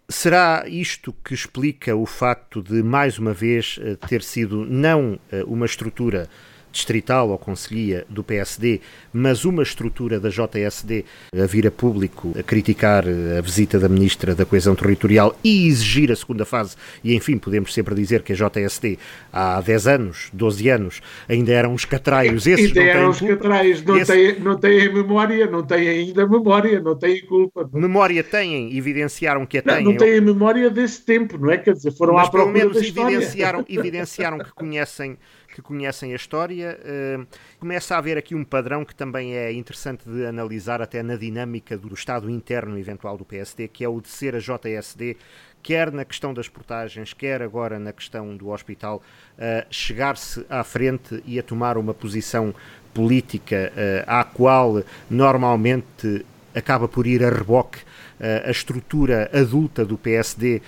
Será 0.07 0.65
isto 0.69 1.15
que 1.25 1.33
explica 1.33 1.97
o 1.97 2.05
facto 2.05 2.62
de, 2.62 2.83
mais 2.83 3.19
uma 3.19 3.33
vez, 3.33 3.81
ter 4.07 4.23
sido 4.23 4.62
não 4.66 5.19
uma 5.47 5.65
estrutura 5.65 6.29
distrital 6.74 7.30
ou 7.30 7.38
conselhia 7.38 8.05
do 8.10 8.22
PSD, 8.22 8.80
mas 9.12 9.44
uma 9.44 9.62
estrutura 9.62 10.18
da 10.18 10.28
JSD 10.28 11.05
a 11.32 11.46
vir 11.46 11.66
a 11.66 11.70
público 11.70 12.34
a 12.38 12.42
criticar 12.42 13.05
a 13.06 13.40
visita 13.40 13.78
da 13.78 13.88
Ministra 13.88 14.34
da 14.34 14.44
Coesão 14.44 14.74
Territorial 14.74 15.38
e 15.42 15.68
exigir 15.68 16.10
a 16.10 16.16
segunda 16.16 16.44
fase, 16.44 16.76
e 17.02 17.14
enfim, 17.14 17.38
podemos 17.38 17.72
sempre 17.72 17.94
dizer 17.94 18.22
que 18.22 18.32
a 18.32 18.36
JSD 18.36 18.98
há 19.32 19.60
10 19.60 19.86
anos, 19.86 20.28
12 20.32 20.68
anos, 20.68 21.01
ainda 21.28 21.52
eram 21.52 21.72
os 21.72 21.84
catraios. 21.84 22.46
Esses 22.46 22.66
ainda 22.76 22.82
eram 22.82 23.10
os 23.10 23.20
catraios, 23.20 23.82
não, 23.84 23.96
Esse... 23.96 24.12
têm, 24.12 24.40
não 24.40 24.59
têm 24.59 24.92
memória, 24.92 25.46
não 25.46 25.62
têm 25.62 25.88
ainda 25.88 26.26
memória, 26.26 26.80
não 26.80 26.96
têm 26.96 27.24
culpa. 27.24 27.70
Memória 27.72 28.24
têm, 28.24 28.76
evidenciaram 28.76 29.46
que 29.46 29.59
a 29.59 29.62
têm. 29.62 29.84
Não, 29.84 29.92
não 29.92 29.98
têm 29.98 30.20
memória 30.20 30.68
desse 30.68 31.01
tempo, 31.02 31.38
não 31.38 31.51
é? 31.51 31.56
Quer 31.56 31.74
dizer, 31.74 31.92
foram 31.92 32.14
mas 32.14 32.26
à 32.26 32.30
procura 32.30 32.52
pelo 32.52 32.72
menos 32.72 32.88
evidenciaram, 32.88 33.64
evidenciaram 33.68 34.38
que 34.38 34.52
conhecem 34.52 35.16
que 35.55 35.62
conhecem 35.62 36.12
a 36.12 36.16
história. 36.16 36.76
Uh, 36.82 37.26
começa 37.60 37.94
a 37.94 37.98
haver 37.98 38.18
aqui 38.18 38.35
um 38.35 38.43
padrão 38.43 38.85
que 38.85 38.94
também 38.94 39.36
é 39.36 39.52
interessante 39.52 40.09
de 40.09 40.26
analisar 40.26 40.82
até 40.82 41.01
na 41.01 41.14
dinâmica 41.14 41.78
do 41.78 41.94
estado 41.94 42.28
interno 42.28 42.76
eventual 42.76 43.16
do 43.16 43.24
PSD, 43.24 43.68
que 43.68 43.85
é 43.85 43.89
o 43.89 44.01
de 44.01 44.09
ser 44.09 44.35
a 44.35 44.40
JSD, 44.40 45.16
quer 45.62 45.93
na 45.93 46.05
questão 46.05 46.35
das 46.35 46.48
portagens, 46.48 47.12
quer 47.12 47.40
agora 47.40 47.78
na 47.78 47.93
questão 47.93 48.36
do 48.36 48.48
hospital, 48.48 49.01
uh, 49.39 49.64
chegar-se 49.70 50.44
à 50.51 50.64
frente 50.64 51.22
e 51.24 51.39
a 51.39 51.43
tomar 51.43 51.78
uma 51.78 51.94
posição 51.94 52.52
política 52.93 53.72
uh, 53.72 54.05
à 54.09 54.24
qual 54.24 54.82
normalmente 55.09 56.26
acaba 56.52 56.89
por 56.89 57.06
ir 57.06 57.22
a 57.22 57.31
reboque 57.31 57.78
a 58.20 58.51
estrutura 58.51 59.31
adulta 59.32 59.85
do 59.85 59.99
PSD, 59.99 60.62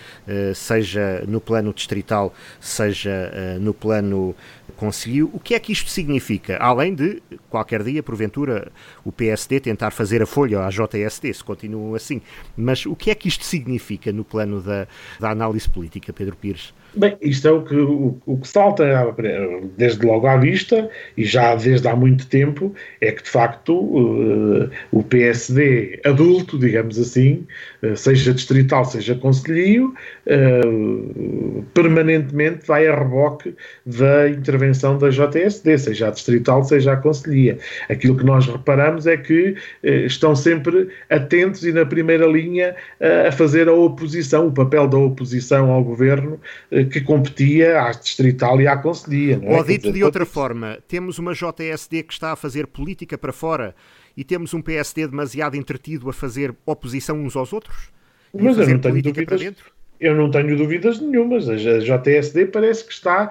seja 0.55 1.25
no 1.27 1.41
plano 1.41 1.73
distrital, 1.73 2.35
seja 2.61 3.59
no 3.61 3.73
plano 3.73 4.35
conseguiu. 4.77 5.31
O 5.33 5.41
que 5.41 5.55
é 5.55 5.59
que 5.59 5.73
isto 5.73 5.91
significa? 5.91 6.57
Além 6.59 6.95
de, 6.95 7.23
qualquer 7.49 7.83
dia, 7.83 8.03
porventura, 8.03 8.71
o 9.05 9.11
PSD 9.11 9.61
tentar 9.61 9.91
fazer 9.91 10.23
a 10.23 10.27
folha 10.27 10.65
à 10.65 10.69
JST, 10.69 11.33
se 11.33 11.45
continuam 11.45 11.95
assim. 11.95 12.21
Mas 12.57 12.87
o 12.87 12.95
que 12.95 13.11
é 13.11 13.15
que 13.15 13.29
isto 13.29 13.45
significa 13.45 14.13
no 14.13 14.25
plano 14.25 14.61
da, 14.61 14.87
da 15.19 15.31
análise 15.31 15.69
política, 15.69 16.13
Pedro 16.13 16.37
Pires? 16.37 16.73
Bem, 16.97 17.15
isto 17.21 17.47
é 17.47 17.51
o 17.51 17.63
que, 17.63 17.77
o, 17.77 18.19
o, 18.25 18.39
que 18.39 18.49
salta 18.49 18.85
desde 19.77 20.07
logo 20.07 20.27
à 20.27 20.39
vista, 20.39 20.89
e 21.15 21.27
já 21.27 21.55
desde 21.55 21.87
há 21.87 21.95
muito 21.95 22.27
tempo, 22.27 22.75
é 23.03 23.13
que 23.13 23.23
de 23.23 23.29
facto 23.29 23.79
uh, 23.79 24.71
o 24.91 25.03
PSD 25.03 26.01
adulto, 26.07 26.59
digamos 26.59 26.99
assim, 26.99 27.47
uh, 27.83 27.95
seja 27.95 28.33
distrital, 28.33 28.87
seja 28.87 29.15
conselheiro, 29.15 29.93
uh, 30.27 31.63
permanentemente 31.75 32.67
vai 32.67 32.89
a 32.89 32.97
reboque 32.99 33.55
da 33.85 34.31
intervenção 34.31 34.97
da 34.97 35.11
JSD, 35.11 35.77
seja 35.77 36.09
a 36.09 36.11
distrital, 36.11 36.65
seja 36.65 36.95
a 36.95 36.97
conselhia. 36.97 37.59
Aquilo 37.91 38.17
que 38.17 38.25
nós 38.25 38.47
reparamos 38.47 39.07
é 39.07 39.19
que 39.19 39.55
estão 39.83 40.35
sempre 40.35 40.89
atentos 41.11 41.63
e 41.63 41.73
na 41.73 41.85
primeira 41.85 42.27
linha 42.27 42.75
a 43.27 43.31
fazer 43.33 43.69
a 43.69 43.73
oposição, 43.73 44.47
o 44.47 44.53
papel 44.53 44.89
da 44.89 44.97
oposição 44.97 45.71
ao 45.71 45.85
governo 45.85 46.41
que 46.87 47.01
competia 47.01 47.83
à 47.83 47.91
distrital 47.91 48.61
e 48.61 48.67
à 48.67 48.77
conselhia. 48.77 49.39
Não 49.39 49.49
é? 49.49 49.57
Ou 49.57 49.65
dito 49.65 49.83
dizer, 49.83 49.93
de 49.93 50.05
outra 50.05 50.25
forma, 50.25 50.79
temos 50.89 51.19
uma 51.19 51.33
JSD 51.33 52.03
que 52.05 52.13
está 52.13 52.33
a 52.33 52.37
fazer 52.37 52.67
política 52.67 53.19
para 53.19 53.33
fora 53.33 53.75
e 54.17 54.25
temos 54.25 54.55
um 54.55 54.63
PSD 54.63 55.07
demasiado 55.07 55.57
entretido 55.57 56.09
a 56.09 56.13
fazer 56.13 56.55
oposição 56.65 57.19
uns 57.19 57.37
aos 57.37 57.53
outros? 57.53 57.91
Mas 58.33 58.59
eu 58.59 58.69
não 58.69 58.79
tenho 58.79 59.03
dúvidas. 59.03 59.55
Eu 59.99 60.15
não 60.15 60.31
tenho 60.31 60.57
dúvidas 60.57 61.01
nenhumas. 61.01 61.49
A 61.49 61.57
JSD 61.57 62.47
parece 62.47 62.85
que 62.85 62.93
está 62.93 63.31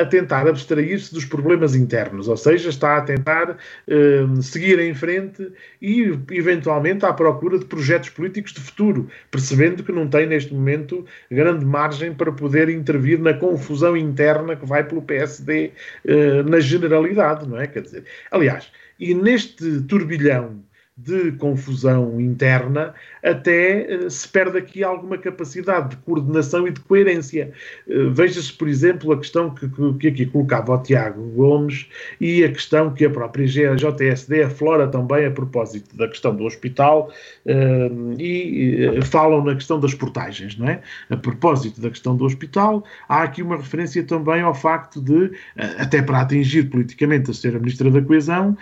a 0.00 0.04
tentar 0.06 0.46
abstrair-se 0.46 1.12
dos 1.12 1.24
problemas 1.24 1.74
internos, 1.74 2.28
ou 2.28 2.36
seja, 2.36 2.68
está 2.68 2.96
a 2.96 3.00
tentar 3.00 3.50
uh, 3.50 4.42
seguir 4.42 4.78
em 4.78 4.94
frente 4.94 5.50
e, 5.82 6.16
eventualmente, 6.30 7.04
à 7.04 7.12
procura 7.12 7.58
de 7.58 7.64
projetos 7.64 8.08
políticos 8.10 8.52
de 8.52 8.60
futuro, 8.60 9.08
percebendo 9.30 9.82
que 9.82 9.92
não 9.92 10.08
tem, 10.08 10.26
neste 10.26 10.54
momento, 10.54 11.04
grande 11.30 11.64
margem 11.64 12.14
para 12.14 12.30
poder 12.30 12.68
intervir 12.68 13.18
na 13.18 13.34
confusão 13.34 13.96
interna 13.96 14.54
que 14.54 14.66
vai 14.66 14.84
pelo 14.84 15.02
PSD 15.02 15.72
eh, 16.06 16.42
na 16.44 16.60
generalidade, 16.60 17.48
não 17.48 17.58
é? 17.58 17.66
Quer 17.66 17.82
dizer, 17.82 18.04
aliás, 18.30 18.70
e 18.98 19.14
neste 19.14 19.82
turbilhão 19.82 20.62
de 20.98 21.30
confusão 21.32 22.20
interna, 22.20 22.92
até 23.22 23.86
uh, 24.04 24.10
se 24.10 24.28
perde 24.28 24.58
aqui 24.58 24.82
alguma 24.82 25.16
capacidade 25.16 25.90
de 25.90 25.96
coordenação 25.98 26.66
e 26.66 26.72
de 26.72 26.80
coerência. 26.80 27.52
Uh, 27.86 28.10
Veja-se, 28.10 28.52
por 28.52 28.66
exemplo, 28.66 29.12
a 29.12 29.16
questão 29.16 29.54
que, 29.54 29.68
que, 29.98 30.08
aqui 30.08 30.26
colocava 30.26 30.74
o 30.74 30.82
Tiago 30.82 31.22
Gomes 31.30 31.86
e 32.20 32.42
a 32.42 32.50
questão 32.50 32.92
que 32.92 33.04
a 33.04 33.10
própria 33.10 33.46
JSD 33.46 34.42
aflora 34.42 34.88
também 34.88 35.24
a 35.24 35.30
propósito 35.30 35.96
da 35.96 36.08
questão 36.08 36.34
do 36.34 36.44
hospital 36.44 37.12
uh, 37.46 38.20
e 38.20 39.00
falam 39.04 39.44
na 39.44 39.54
questão 39.54 39.78
das 39.78 39.94
portagens, 39.94 40.58
não 40.58 40.68
é? 40.68 40.80
A 41.10 41.16
propósito 41.16 41.80
da 41.80 41.90
questão 41.90 42.16
do 42.16 42.24
hospital, 42.24 42.84
há 43.08 43.22
aqui 43.22 43.40
uma 43.40 43.56
referência 43.56 44.02
também 44.02 44.40
ao 44.40 44.54
facto 44.54 45.00
de, 45.00 45.30
até 45.78 46.02
para 46.02 46.20
atingir 46.20 46.64
politicamente 46.64 47.30
a 47.30 47.34
ser 47.34 47.54
a 47.54 47.58
Ministra 47.58 47.90
da 47.90 48.02
Coesão, 48.02 48.56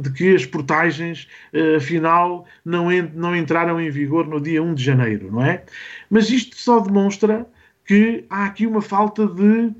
de 0.00 0.12
que 0.12 0.34
as 0.34 0.46
portagens 0.46 1.28
uh, 1.54 1.76
afinal 1.76 2.46
não, 2.64 2.88
não 3.14 3.34
entraram 3.34 3.80
em 3.80 3.90
vigor 3.90 4.26
no 4.26 4.40
dia 4.40 4.62
1 4.62 4.74
de 4.74 4.84
janeiro, 4.84 5.30
não 5.32 5.44
é? 5.44 5.64
Mas 6.08 6.30
isto 6.30 6.56
só 6.56 6.80
demonstra 6.80 7.46
que 7.90 8.24
há 8.30 8.44
aqui 8.44 8.68
uma 8.68 8.80
falta 8.80 9.26
de 9.26 9.72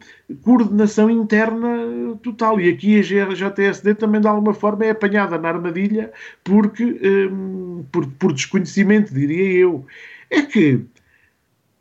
coordenação 0.42 1.08
interna 1.08 2.16
total. 2.20 2.60
E 2.60 2.68
aqui 2.68 2.98
a 2.98 3.02
JSD 3.02 3.94
também, 3.94 4.20
de 4.20 4.26
alguma 4.26 4.52
forma, 4.52 4.84
é 4.84 4.90
apanhada 4.90 5.38
na 5.38 5.48
armadilha 5.48 6.12
porque, 6.42 7.00
um, 7.30 7.84
por, 7.92 8.04
por 8.18 8.32
desconhecimento, 8.32 9.14
diria 9.14 9.60
eu. 9.60 9.86
É 10.28 10.42
que 10.42 10.84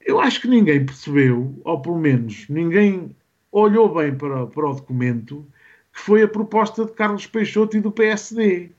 eu 0.06 0.20
acho 0.20 0.42
que 0.42 0.48
ninguém 0.48 0.86
percebeu, 0.86 1.60
ou 1.64 1.82
pelo 1.82 1.98
menos 1.98 2.48
ninguém 2.48 3.16
olhou 3.52 3.94
bem 3.94 4.14
para, 4.16 4.46
para 4.46 4.70
o 4.70 4.74
documento, 4.76 5.44
que 5.92 6.00
foi 6.00 6.22
a 6.22 6.28
proposta 6.28 6.86
de 6.86 6.92
Carlos 6.92 7.26
Peixoto 7.26 7.76
e 7.76 7.82
do 7.82 7.92
PSD 7.92 8.70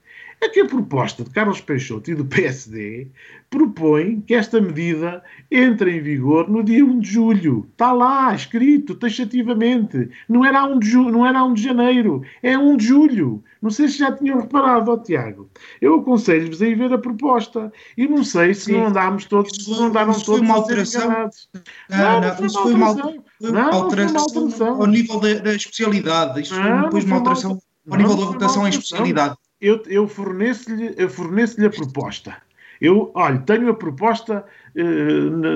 é 0.41 0.49
que 0.49 0.61
a 0.61 0.67
proposta 0.67 1.23
de 1.23 1.31
Carlos 1.31 1.61
Peixoto 1.61 2.11
e 2.11 2.15
do 2.15 2.25
PSD 2.25 3.09
propõe 3.51 4.23
que 4.23 4.35
esta 4.35 4.61
medida 4.61 5.23
entre 5.51 5.97
em 5.97 6.01
vigor 6.01 6.49
no 6.49 6.63
dia 6.65 6.85
1 6.85 7.01
de 7.01 7.11
julho. 7.11 7.69
Está 7.71 7.93
lá, 7.93 8.35
escrito 8.35 8.95
taxativamente. 8.95 10.09
Não 10.29 10.45
era 10.45 10.65
1 10.65 10.79
de, 10.79 10.97
não 10.97 11.27
era 11.27 11.45
1 11.45 11.55
de 11.55 11.63
janeiro, 11.63 12.23
é 12.43 12.57
1 12.57 12.77
de 12.79 12.87
julho. 12.87 13.45
Não 13.61 13.71
sei 13.71 13.89
se 13.89 13.99
já 13.99 14.13
tinham 14.13 14.41
reparado, 14.41 14.91
ó, 14.91 14.97
Tiago. 14.97 15.51
Eu 15.81 15.97
aconselho-vos 15.97 16.63
a 16.63 16.67
ir 16.67 16.75
ver 16.75 16.93
a 16.95 16.99
proposta. 16.99 17.71
E 17.95 18.09
não 18.09 18.25
sei 18.25 18.55
se 18.55 18.67
Sim. 18.67 18.73
não 18.73 18.87
andámos 18.87 19.27
todos, 19.27 19.53
isso, 19.59 19.71
não 19.71 19.89
andaram 19.89 20.13
todos 20.13 20.27
foi 20.27 20.41
uma 20.41 20.55
alteração. 20.55 21.11
Não, 21.11 21.99
não, 21.99 22.21
não, 22.21 22.47
isso 22.47 22.63
foi 22.63 22.73
uma 22.73 22.87
alteração. 22.87 23.25
Foi 23.39 23.51
uma 23.51 23.75
alteração, 23.75 24.81
ao 24.81 24.87
nível 24.87 25.21
da, 25.21 25.35
da 25.35 25.55
especialidade. 25.55 26.49
Foi 26.49 26.83
depois 26.83 27.05
uma 27.05 27.17
alteração 27.17 27.59
ao 27.91 27.99
nível 27.99 28.17
da 28.17 28.25
votação 28.25 28.67
em 28.67 28.71
especialidade 28.71 29.37
eu, 29.61 29.83
eu 29.87 30.09
forneço-lhe 30.09 31.09
forneço 31.09 31.61
a 31.65 31.71
proposta. 31.71 32.37
Eu, 32.81 33.11
olha, 33.15 33.39
tenho 33.41 33.69
a 33.69 33.75
proposta, 33.75 34.45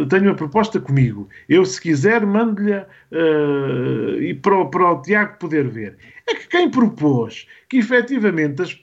tenho 0.08 0.30
a 0.30 0.34
proposta 0.34 0.80
comigo. 0.80 1.28
Eu, 1.48 1.64
se 1.64 1.80
quiser, 1.80 2.24
mando-lhe 2.24 2.76
uh, 2.76 4.20
e 4.20 4.34
para, 4.34 4.64
para 4.66 4.92
o 4.92 5.02
Tiago 5.02 5.38
poder 5.38 5.68
ver 5.68 5.96
é 6.26 6.34
que 6.34 6.48
quem 6.48 6.70
propôs 6.70 7.46
que 7.68 7.78
efetivamente 7.78 8.62
as, 8.62 8.80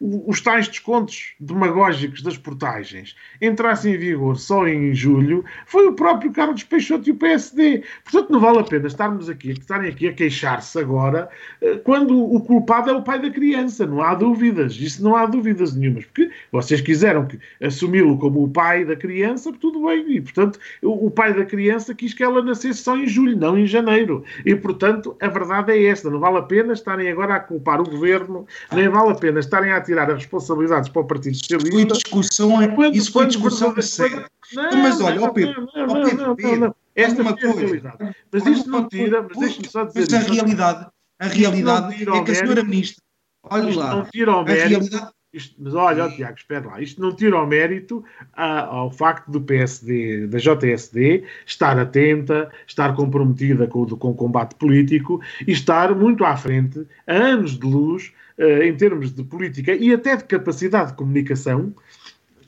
os 0.00 0.40
tais 0.40 0.68
descontos 0.68 1.34
demagógicos 1.40 2.22
das 2.22 2.36
portagens 2.36 3.16
entrassem 3.40 3.94
em 3.94 3.98
vigor 3.98 4.36
só 4.36 4.66
em 4.66 4.94
julho 4.94 5.44
foi 5.66 5.88
o 5.88 5.94
próprio 5.94 6.32
Carlos 6.32 6.62
Peixoto 6.62 7.08
e 7.08 7.12
o 7.12 7.16
PSD. 7.16 7.82
Portanto, 8.04 8.30
não 8.30 8.40
vale 8.40 8.58
a 8.58 8.64
pena 8.64 8.86
estarmos 8.86 9.28
aqui, 9.28 9.50
estarem 9.50 9.90
aqui 9.90 10.08
a 10.08 10.12
queixar-se 10.12 10.78
agora 10.78 11.28
eh, 11.60 11.76
quando 11.78 12.16
o 12.16 12.40
culpado 12.40 12.90
é 12.90 12.92
o 12.92 13.02
pai 13.02 13.20
da 13.20 13.30
criança. 13.30 13.86
Não 13.86 14.02
há 14.02 14.14
dúvidas. 14.14 14.74
Isso 14.74 15.02
não 15.02 15.16
há 15.16 15.26
dúvidas 15.26 15.74
nenhumas. 15.74 16.04
Porque 16.04 16.30
vocês 16.52 16.80
quiseram 16.80 17.26
assumi-lo 17.62 18.18
como 18.18 18.44
o 18.44 18.48
pai 18.48 18.84
da 18.84 18.94
criança, 18.94 19.52
tudo 19.58 19.86
bem. 19.86 20.10
E, 20.10 20.20
portanto, 20.20 20.58
o 20.82 21.10
pai 21.10 21.34
da 21.34 21.44
criança 21.44 21.94
quis 21.94 22.14
que 22.14 22.22
ela 22.22 22.42
nascesse 22.42 22.82
só 22.82 22.96
em 22.96 23.06
julho, 23.06 23.36
não 23.36 23.58
em 23.58 23.66
janeiro. 23.66 24.24
E, 24.44 24.54
portanto, 24.54 25.16
a 25.20 25.28
verdade 25.28 25.72
é 25.72 25.84
esta. 25.86 26.10
Não 26.10 26.18
vale 26.20 26.38
a 26.38 26.42
pena 26.42 26.72
estarem 26.72 27.10
agora 27.10 27.34
a 27.34 27.40
culpar 27.40 27.80
o 27.80 27.84
governo, 27.84 28.46
nem 28.72 28.88
vale 28.88 29.10
a 29.10 29.14
pena 29.14 29.40
estarem 29.40 29.72
a 29.72 29.80
tirar 29.80 30.10
as 30.10 30.18
responsabilidades 30.18 30.88
para 30.88 31.02
o 31.02 31.04
Partido 31.04 31.36
Socialista. 31.36 31.72
Foi 31.72 31.84
discussão, 31.84 32.62
é- 32.62 32.68
quando, 32.68 32.94
isso 32.94 33.12
foi 33.12 33.26
discussão 33.26 33.74
de 33.74 33.82
sério. 33.82 34.24
Mas 34.54 35.00
olha, 35.00 35.22
ó 35.22 35.30
Pedro, 35.30 35.68
não, 35.74 35.86
não, 35.86 36.36
Pedro, 36.36 36.74
esta 36.94 37.22
uma 37.22 37.36
coisa. 37.36 37.60
realidade. 37.60 38.16
Mas 38.32 38.46
isto 38.46 38.70
não 38.70 38.88
tira, 38.88 39.22
mas 39.22 39.38
deixe-me 39.38 39.68
só 39.68 39.84
dizer. 39.84 40.00
Mas 40.00 40.14
a 40.14 40.32
realidade, 40.32 40.86
a 41.18 41.26
realidade 41.26 42.02
é 42.02 42.24
que 42.24 42.30
a 42.30 42.34
senhora 42.34 42.64
Ministra, 42.64 43.02
olha 43.44 43.76
lá, 43.76 43.90
ao 44.28 44.44
mérito. 44.44 45.17
Isto, 45.30 45.56
mas 45.58 45.74
olha, 45.74 46.08
Tiago, 46.08 46.38
espera 46.38 46.66
lá, 46.66 46.80
isto 46.80 47.02
não 47.02 47.14
tira 47.14 47.36
ao 47.36 47.46
mérito 47.46 48.02
a, 48.32 48.60
ao 48.64 48.90
facto 48.90 49.30
do 49.30 49.42
PSD, 49.42 50.26
da 50.26 50.38
JSD, 50.38 51.22
estar 51.44 51.78
atenta, 51.78 52.50
estar 52.66 52.96
comprometida 52.96 53.66
com, 53.66 53.84
com 53.84 54.10
o 54.10 54.14
combate 54.14 54.54
político 54.54 55.20
e 55.46 55.52
estar 55.52 55.94
muito 55.94 56.24
à 56.24 56.34
frente, 56.34 56.86
a 57.06 57.12
anos 57.12 57.58
de 57.58 57.66
luz, 57.66 58.14
uh, 58.38 58.62
em 58.62 58.74
termos 58.74 59.12
de 59.12 59.22
política 59.22 59.74
e 59.74 59.92
até 59.92 60.16
de 60.16 60.24
capacidade 60.24 60.92
de 60.92 60.96
comunicação, 60.96 61.74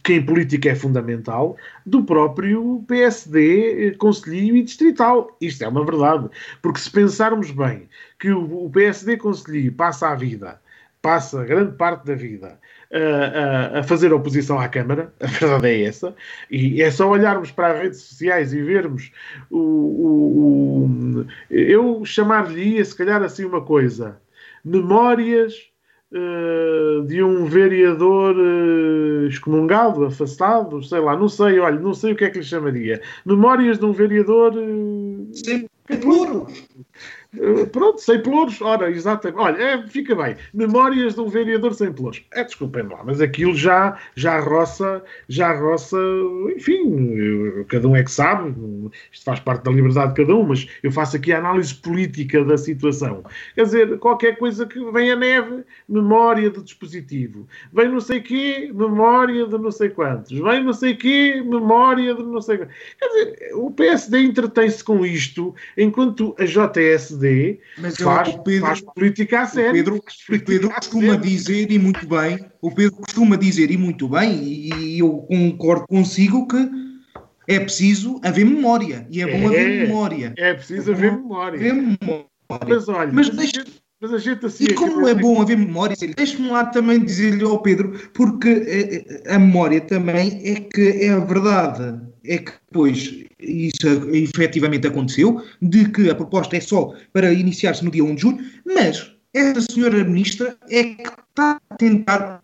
que 0.02 0.14
em 0.14 0.24
política 0.24 0.70
é 0.70 0.74
fundamental, 0.74 1.58
do 1.84 2.02
próprio 2.02 2.82
PSD 2.88 3.88
eh, 3.88 3.90
Conselho 3.98 4.56
e 4.56 4.62
Distrital. 4.62 5.36
Isto 5.38 5.64
é 5.64 5.68
uma 5.68 5.84
verdade. 5.84 6.30
Porque 6.62 6.80
se 6.80 6.90
pensarmos 6.90 7.50
bem 7.50 7.86
que 8.18 8.30
o, 8.30 8.64
o 8.64 8.70
PSD 8.70 9.18
Conselho 9.18 9.70
passa 9.74 10.08
a 10.08 10.14
vida 10.14 10.58
passa 11.02 11.44
grande 11.44 11.76
parte 11.76 12.06
da 12.06 12.14
vida 12.14 12.58
a, 12.92 13.76
a, 13.76 13.78
a, 13.80 13.82
fazer 13.82 14.12
oposição 14.12 14.58
à 14.58 14.68
Câmara, 14.68 15.12
a 15.20 15.26
verdade 15.26 15.68
é 15.68 15.84
essa, 15.84 16.14
e 16.50 16.82
é 16.82 16.90
só 16.90 17.08
olharmos 17.08 17.50
para 17.50 17.72
as 17.72 17.82
redes 17.82 18.00
sociais 18.00 18.52
e 18.52 18.60
vermos 18.62 19.12
o. 19.50 19.58
o, 19.58 20.84
o 21.20 21.26
eu 21.50 22.04
chamar-lhe, 22.04 22.84
se 22.84 22.96
calhar, 22.96 23.22
assim 23.22 23.44
uma 23.44 23.62
coisa: 23.62 24.20
memórias. 24.64 25.68
Uh, 26.12 27.04
de 27.06 27.22
um 27.22 27.44
vereador 27.44 28.34
uh, 28.34 29.28
excomungado, 29.28 30.04
afastado, 30.04 30.82
sei 30.82 30.98
lá, 30.98 31.16
não 31.16 31.28
sei, 31.28 31.60
olha, 31.60 31.78
não 31.78 31.94
sei 31.94 32.10
o 32.10 32.16
que 32.16 32.24
é 32.24 32.30
que 32.30 32.38
lhe 32.38 32.44
chamaria. 32.44 33.00
Memórias 33.24 33.78
de 33.78 33.84
um 33.84 33.92
vereador. 33.92 34.52
Uh. 34.56 35.30
Eh, 35.46 35.66
pronto, 37.72 38.00
sem 38.00 38.20
pelouros, 38.20 38.60
ora, 38.60 38.90
exatamente. 38.90 39.40
Olha, 39.40 39.62
é, 39.62 39.86
fica 39.86 40.14
bem. 40.14 40.36
Memórias 40.52 41.14
de 41.14 41.20
um 41.20 41.28
vereador 41.28 41.74
sem 41.74 41.92
pelouros. 41.92 42.22
É, 42.32 42.42
desculpem 42.42 42.82
lá, 42.82 43.02
mas 43.04 43.20
aquilo 43.20 43.54
já, 43.54 43.96
já 44.16 44.40
roça, 44.40 45.02
já 45.28 45.52
roça, 45.52 45.96
enfim, 46.56 47.14
eu, 47.14 47.64
cada 47.66 47.86
um 47.86 47.94
é 47.94 48.02
que 48.02 48.10
sabe, 48.10 48.54
isto 49.12 49.24
faz 49.24 49.38
parte 49.38 49.64
da 49.64 49.70
liberdade 49.70 50.14
de 50.14 50.22
cada 50.22 50.34
um, 50.34 50.42
mas 50.42 50.66
eu 50.82 50.90
faço 50.90 51.16
aqui 51.16 51.32
a 51.32 51.38
análise 51.38 51.74
política 51.74 52.44
da 52.44 52.58
situação. 52.58 53.22
Quer 53.54 53.62
dizer, 53.62 53.98
qualquer 53.98 54.36
coisa 54.36 54.66
que 54.66 54.80
vem 54.90 55.12
a 55.12 55.16
neve, 55.16 55.64
memória 55.88 56.50
de 56.50 56.62
dispositivo. 56.62 57.46
Vem 57.72 57.88
não 57.88 58.00
sei 58.00 58.20
quê, 58.20 58.70
memória 58.74 59.46
de 59.46 59.56
não 59.56 59.70
sei 59.70 59.90
quantos. 59.90 60.32
Vem 60.32 60.64
não 60.64 60.72
sei 60.72 60.96
quê, 60.96 61.42
memória 61.44 62.14
de 62.14 62.22
não 62.22 62.40
sei 62.40 62.58
quantos. 62.58 62.74
Quer 62.98 63.08
dizer, 63.08 63.50
o 63.54 63.70
PSD 63.70 64.20
entretém-se 64.20 64.82
com 64.82 65.04
isto, 65.06 65.54
enquanto 65.76 66.34
a 66.38 66.44
JS 66.44 67.19
PSD 67.20 67.60
Mas 67.78 67.96
faz, 67.96 68.34
o 68.34 68.38
Pedro, 68.42 68.66
faz 68.66 68.80
política 68.80 69.40
a 69.42 69.46
sério. 69.46 69.70
O 69.70 69.74
Pedro, 69.74 69.96
o 69.96 70.44
Pedro 70.44 70.70
costuma 70.70 71.16
dizer, 71.16 71.70
e 71.70 71.78
muito 71.78 72.06
bem, 72.06 72.44
o 72.60 72.70
Pedro 72.70 72.96
costuma 72.96 73.36
dizer, 73.36 73.70
e 73.70 73.76
muito 73.76 74.08
bem, 74.08 74.42
e 74.42 74.98
eu 74.98 75.10
concordo 75.28 75.86
consigo 75.86 76.46
que 76.48 76.68
é 77.46 77.60
preciso 77.60 78.20
haver 78.24 78.44
memória. 78.44 79.06
E 79.10 79.20
é 79.22 79.26
bom 79.26 79.52
é, 79.52 79.60
haver 79.60 79.88
memória. 79.88 80.34
É 80.36 80.54
preciso 80.54 80.90
é 80.90 80.94
haver 80.94 81.12
memória. 81.12 81.58
Haver 81.58 81.74
memória. 81.74 82.26
Mas 82.68 82.88
olha, 82.88 83.12
mas, 83.12 83.28
deixa, 83.30 83.64
mas 84.00 84.12
a 84.12 84.18
gente 84.18 84.44
assim. 84.46 84.64
E 84.64 84.74
como 84.74 85.06
é 85.06 85.14
bom 85.14 85.40
haver 85.40 85.56
memória, 85.56 85.96
deixe-me 86.16 86.48
lá 86.48 86.66
também 86.66 86.98
dizer-lhe 86.98 87.44
ao 87.44 87.62
Pedro, 87.62 88.10
porque 88.12 88.48
eh, 88.48 89.04
eh, 89.08 89.34
a 89.34 89.38
memória 89.38 89.80
também 89.80 90.40
é 90.44 90.60
que 90.60 91.04
é 91.04 91.10
a 91.10 91.20
verdade 91.20 92.09
é 92.24 92.38
que 92.38 92.52
depois 92.70 93.24
isso 93.38 93.86
efetivamente 94.12 94.86
aconteceu, 94.86 95.42
de 95.60 95.88
que 95.90 96.10
a 96.10 96.14
proposta 96.14 96.56
é 96.56 96.60
só 96.60 96.94
para 97.12 97.32
iniciar-se 97.32 97.84
no 97.84 97.90
dia 97.90 98.04
1 98.04 98.14
de 98.14 98.20
julho, 98.22 98.44
mas 98.64 99.12
esta 99.32 99.60
senhora 99.60 100.04
ministra 100.04 100.56
é 100.68 100.84
que 100.84 101.02
está 101.02 101.60
a 101.70 101.74
tentar 101.76 102.42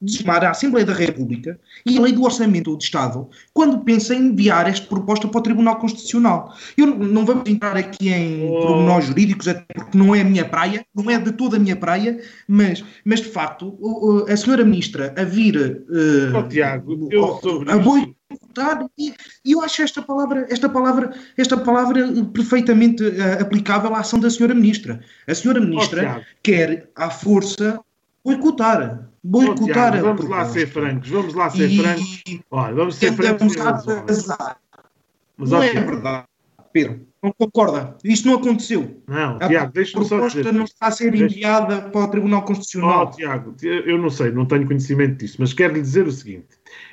desmar 0.00 0.44
a 0.44 0.50
Assembleia 0.50 0.84
da 0.84 0.92
República 0.92 1.58
e 1.84 1.96
a 1.96 2.00
Lei 2.00 2.12
do 2.12 2.22
Orçamento 2.22 2.76
do 2.76 2.82
Estado 2.82 3.28
quando 3.52 3.78
pensa 3.80 4.14
em 4.14 4.26
enviar 4.26 4.68
esta 4.68 4.86
proposta 4.86 5.28
para 5.28 5.38
o 5.38 5.42
Tribunal 5.42 5.76
Constitucional. 5.76 6.54
Eu 6.76 6.86
não 6.86 7.24
vamos 7.24 7.48
entrar 7.48 7.76
aqui 7.76 8.08
em 8.08 8.48
oh. 8.50 8.66
pormenores 8.66 9.06
jurídicos, 9.06 9.48
até 9.48 9.64
porque 9.74 9.96
não 9.96 10.14
é 10.14 10.20
a 10.20 10.24
minha 10.24 10.44
praia, 10.44 10.84
não 10.94 11.10
é 11.10 11.18
de 11.18 11.32
toda 11.32 11.56
a 11.56 11.60
minha 11.60 11.76
praia, 11.76 12.20
mas, 12.46 12.84
mas 13.04 13.20
de 13.20 13.28
facto 13.28 13.78
a 14.28 14.36
senhora 14.36 14.64
ministra 14.64 15.14
a 15.16 15.24
vir 15.24 15.56
uh, 15.56 16.36
oh, 16.36 16.48
Tiago, 16.48 17.08
eu 17.10 17.40
a 17.68 17.78
boi 17.78 18.14
e 18.98 19.52
eu 19.52 19.60
acho 19.60 19.82
esta 19.82 20.02
palavra, 20.02 20.46
esta 20.50 20.68
palavra, 20.68 21.12
esta 21.36 21.56
palavra 21.56 22.00
perfeitamente 22.32 23.02
uh, 23.02 23.42
aplicável 23.42 23.94
à 23.94 24.00
ação 24.00 24.18
da 24.18 24.30
senhora 24.30 24.54
ministra. 24.54 25.00
A 25.26 25.34
senhora 25.34 25.60
ministra 25.60 26.18
oh, 26.18 26.24
quer 26.42 26.88
à 26.96 27.10
força 27.10 27.78
boicotar, 28.24 29.08
boicotar. 29.26 29.98
Oh, 29.98 30.02
vamos 30.02 30.28
lá 30.28 30.44
ser 30.46 30.66
francos, 30.66 31.08
vamos 31.08 31.34
lá 31.34 31.50
ser 31.50 31.70
e... 31.70 31.78
francos. 31.78 32.24
Olha, 32.50 32.74
vamos 32.74 32.94
ser 32.96 33.12
francos. 33.12 33.54
Mas, 35.38 35.50
não 35.50 35.62
é 35.62 35.72
verdade, 35.72 36.24
Pedro. 36.72 37.06
Não 37.22 37.32
concorda? 37.32 37.96
Isto 38.04 38.28
não 38.28 38.36
aconteceu. 38.36 39.02
Não, 39.08 39.36
a 39.40 39.48
Tiago, 39.48 39.72
deixa-me 39.72 40.04
só 40.04 40.28
dizer. 40.28 40.52
não 40.52 40.64
está 40.64 40.86
a 40.86 40.90
ser 40.92 41.12
enviada 41.12 41.82
para 41.82 42.00
o 42.00 42.08
Tribunal 42.08 42.42
Constitucional. 42.42 43.10
Oh, 43.10 43.16
Tiago, 43.16 43.56
eu 43.62 43.98
não 43.98 44.10
sei, 44.10 44.30
não 44.30 44.46
tenho 44.46 44.64
conhecimento 44.66 45.16
disso, 45.16 45.36
mas 45.40 45.52
quero 45.52 45.74
lhe 45.74 45.80
dizer 45.80 46.06
o 46.06 46.12
seguinte: 46.12 46.46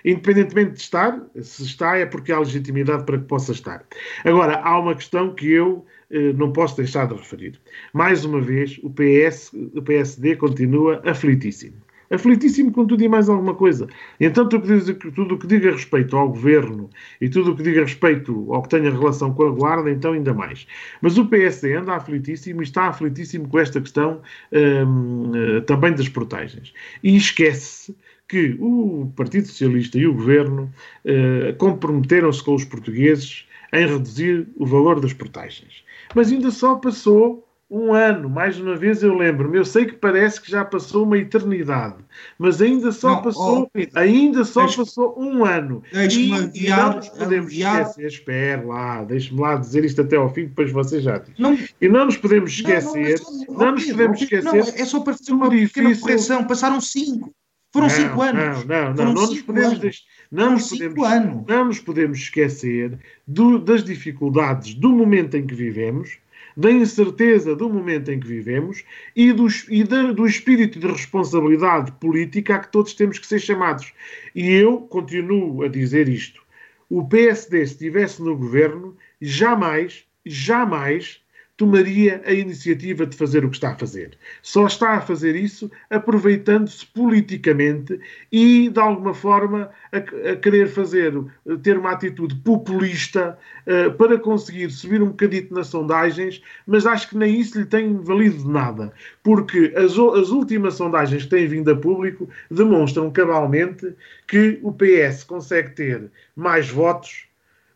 independentemente 0.04 0.74
de 0.74 0.80
estar, 0.80 1.22
se 1.40 1.64
está 1.64 1.98
é 1.98 2.06
porque 2.06 2.32
há 2.32 2.40
legitimidade 2.40 3.06
para 3.06 3.20
que 3.20 3.26
possa 3.26 3.52
estar. 3.52 3.86
Agora, 4.26 4.60
há 4.64 4.80
uma 4.80 4.96
questão 4.96 5.36
que 5.36 5.52
eu 5.52 5.86
eh, 6.10 6.34
não 6.34 6.52
posso 6.52 6.78
deixar 6.78 7.08
de 7.08 7.14
referir. 7.14 7.60
Mais 7.94 8.26
uma 8.26 8.42
vez, 8.42 8.80
o, 8.82 8.90
PS, 8.90 9.52
o 9.54 9.82
PSD 9.84 10.36
continua 10.36 11.00
aflitíssimo 11.06 11.83
aflitíssimo 12.14 12.72
com 12.72 12.86
tudo 12.86 13.04
e 13.04 13.10
mais 13.10 13.30
alguma 13.30 13.56
coisa. 13.56 13.88
Então, 14.20 14.48
tudo 14.48 15.36
o 15.36 15.38
que 15.38 15.48
diga 15.48 15.72
respeito 15.72 16.16
ao 16.16 16.30
governo 16.30 16.90
e 17.20 17.30
tudo 17.30 17.52
o 17.52 17.56
que 17.56 17.64
diga 17.64 17.82
respeito 17.82 18.54
ao 18.54 18.62
que 18.62 18.70
tenha 18.70 18.92
relação 18.92 19.34
com 19.34 19.44
a 19.44 19.52
Guarda, 19.52 19.90
então 19.90 20.14
ainda 20.14 20.34
mais. 20.34 20.68
Mas 21.02 21.18
o 21.18 21.26
PSD 21.26 21.76
anda 21.76 21.96
aflitíssimo 21.96 22.62
e 22.62 22.64
está 22.64 22.88
aflitíssimo 22.88 23.48
com 23.48 23.60
esta 23.60 23.82
questão 23.82 24.22
hum, 24.52 25.32
eh, 25.36 25.62
também 25.62 25.94
das 25.94 26.10
portagens. 26.10 26.74
E 27.04 27.16
esquece 27.16 27.96
que 28.28 28.56
o 28.60 29.12
Partido 29.16 29.48
Socialista 29.48 29.98
e 29.98 30.08
o 30.08 30.14
governo 30.14 30.74
uh, 31.06 31.56
comprometeram-se 31.58 32.44
com 32.44 32.56
os 32.56 32.66
portugueses 32.66 33.46
em 33.72 33.86
reduzir 33.86 34.48
o 34.56 34.66
valor 34.66 35.00
das 35.00 35.14
portagens. 35.14 35.84
Mas 36.16 36.32
ainda 36.32 36.50
só 36.52 36.76
passou 36.76 37.43
um 37.74 37.92
ano, 37.92 38.30
mais 38.30 38.60
uma 38.60 38.76
vez 38.76 39.02
eu 39.02 39.16
lembro-me, 39.16 39.58
eu 39.58 39.66
sei 39.66 39.86
que 39.86 39.96
parece 39.96 40.40
que 40.40 40.52
já 40.52 40.64
passou 40.64 41.06
uma 41.06 41.18
eternidade, 41.18 41.98
mas 42.38 42.62
ainda 42.62 42.92
só 42.92 43.16
não, 43.16 43.22
passou, 43.24 43.64
oh, 43.64 44.00
ainda 44.00 44.46
só 44.46 44.62
deixe, 44.62 44.78
passou 44.78 45.20
um 45.20 45.44
ano. 45.44 45.82
Deixe-me 45.92 46.52
e, 46.54 46.70
não 46.70 46.98
nos 46.98 47.10
podemos 47.10 47.52
esquecer, 47.52 48.06
espera 48.06 48.64
lá, 48.64 49.04
deixe-me 49.04 49.42
lá 49.42 49.56
dizer 49.56 49.84
isto 49.84 50.02
até 50.02 50.16
ao 50.16 50.32
fim, 50.32 50.46
depois 50.46 50.72
você 50.72 51.02
já. 51.02 51.24
Não, 51.40 51.58
e 51.82 51.90
não 51.90 52.06
nos 52.06 52.16
podemos 52.16 52.52
esquecer, 52.52 53.20
não, 53.50 53.58
não, 53.58 53.72
nos 53.72 53.86
podemos 53.86 54.22
esquecer. 54.22 54.80
É 54.80 54.86
só 54.86 55.00
para 55.00 55.18
fazer 55.18 55.32
uma 55.32 55.50
difícil... 55.50 55.70
pequena 55.70 56.00
correção, 56.00 56.44
passaram 56.46 56.80
cinco. 56.80 57.34
Foram 57.72 57.88
não, 57.88 57.96
cinco 57.96 58.22
anos. 58.22 58.66
Não, 58.66 58.94
não, 58.94 58.94
não, 58.94 59.14
não 59.14 59.28
nos 59.28 59.42
podemos, 59.42 59.80
anos. 59.80 60.06
não, 60.32 60.52
nos 60.52 60.70
podemos, 60.70 61.04
anos. 61.12 61.44
não 61.48 61.66
nos 61.66 61.80
podemos 61.80 62.18
esquecer 62.20 63.00
do, 63.28 63.58
das 63.58 63.84
dificuldades 63.84 64.76
do 64.76 64.90
momento 64.90 65.36
em 65.36 65.48
que 65.48 65.56
vivemos 65.56 66.22
da 66.56 66.72
incerteza 66.72 67.56
do 67.56 67.70
momento 67.70 68.12
em 68.12 68.20
que 68.20 68.28
vivemos 68.28 68.84
e, 69.16 69.32
do, 69.32 69.48
e 69.70 69.84
da, 69.84 70.12
do 70.12 70.26
espírito 70.26 70.80
de 70.80 70.88
responsabilidade 70.88 71.92
política 71.94 72.56
a 72.56 72.60
que 72.60 72.72
todos 72.72 72.94
temos 72.94 73.20
que 73.20 73.28
ser 73.28 73.40
chamados. 73.40 73.94
E 74.36 74.52
eu 74.52 74.80
continuo 74.82 75.64
a 75.64 75.68
dizer 75.68 76.08
isto. 76.08 76.42
O 76.90 77.08
PSD, 77.08 77.66
se 77.66 77.74
estivesse 77.74 78.22
no 78.22 78.38
governo, 78.38 78.96
jamais, 79.20 80.06
jamais 80.26 81.23
tomaria 81.56 82.22
a 82.26 82.34
iniciativa 82.34 83.06
de 83.06 83.16
fazer 83.16 83.46
o 83.46 83.50
que 83.50 83.58
está 83.58 83.72
a 83.72 83.78
fazer. 83.78 84.18
Só 84.42 84.66
está 84.66 84.94
a 84.94 85.02
fazer 85.02 85.36
isso 85.36 85.72
aproveitando-se 85.90 86.86
politicamente 86.88 88.00
e, 88.32 88.70
de 88.70 88.80
alguma 88.80 89.14
forma, 89.14 89.70
a, 89.92 89.98
a, 89.98 90.36
querer 90.36 90.68
fazer, 90.68 91.14
ter 91.62 91.78
uma 91.78 91.92
atitude 91.92 92.36
populista 92.38 93.38
uh, 93.68 93.94
para 93.94 94.18
conseguir 94.18 94.72
subir 94.72 95.02
um 95.02 95.10
bocadito 95.10 95.54
nas 95.54 95.68
sondagens, 95.68 96.42
mas 96.66 96.88
acho 96.88 97.10
que 97.10 97.18
nem 97.18 97.40
isso 97.40 97.60
lhe 97.60 97.66
tem 97.66 97.98
valido 97.98 98.38
de 98.38 98.50
nada, 98.50 98.92
porque 99.22 99.74
as, 99.76 99.92
as 99.92 100.30
últimas 100.30 100.74
sondagens 100.74 101.24
que 101.24 101.30
têm 101.30 101.48
vindo 101.48 101.70
a 101.70 101.76
público 101.76 102.28
demonstram 102.50 103.12
cabalmente 103.12 103.94
que 104.28 104.60
o 104.64 104.74
PS 104.74 105.24
consegue 105.24 105.70
ter 105.72 106.12
mais 106.36 106.68
votos 106.68 107.26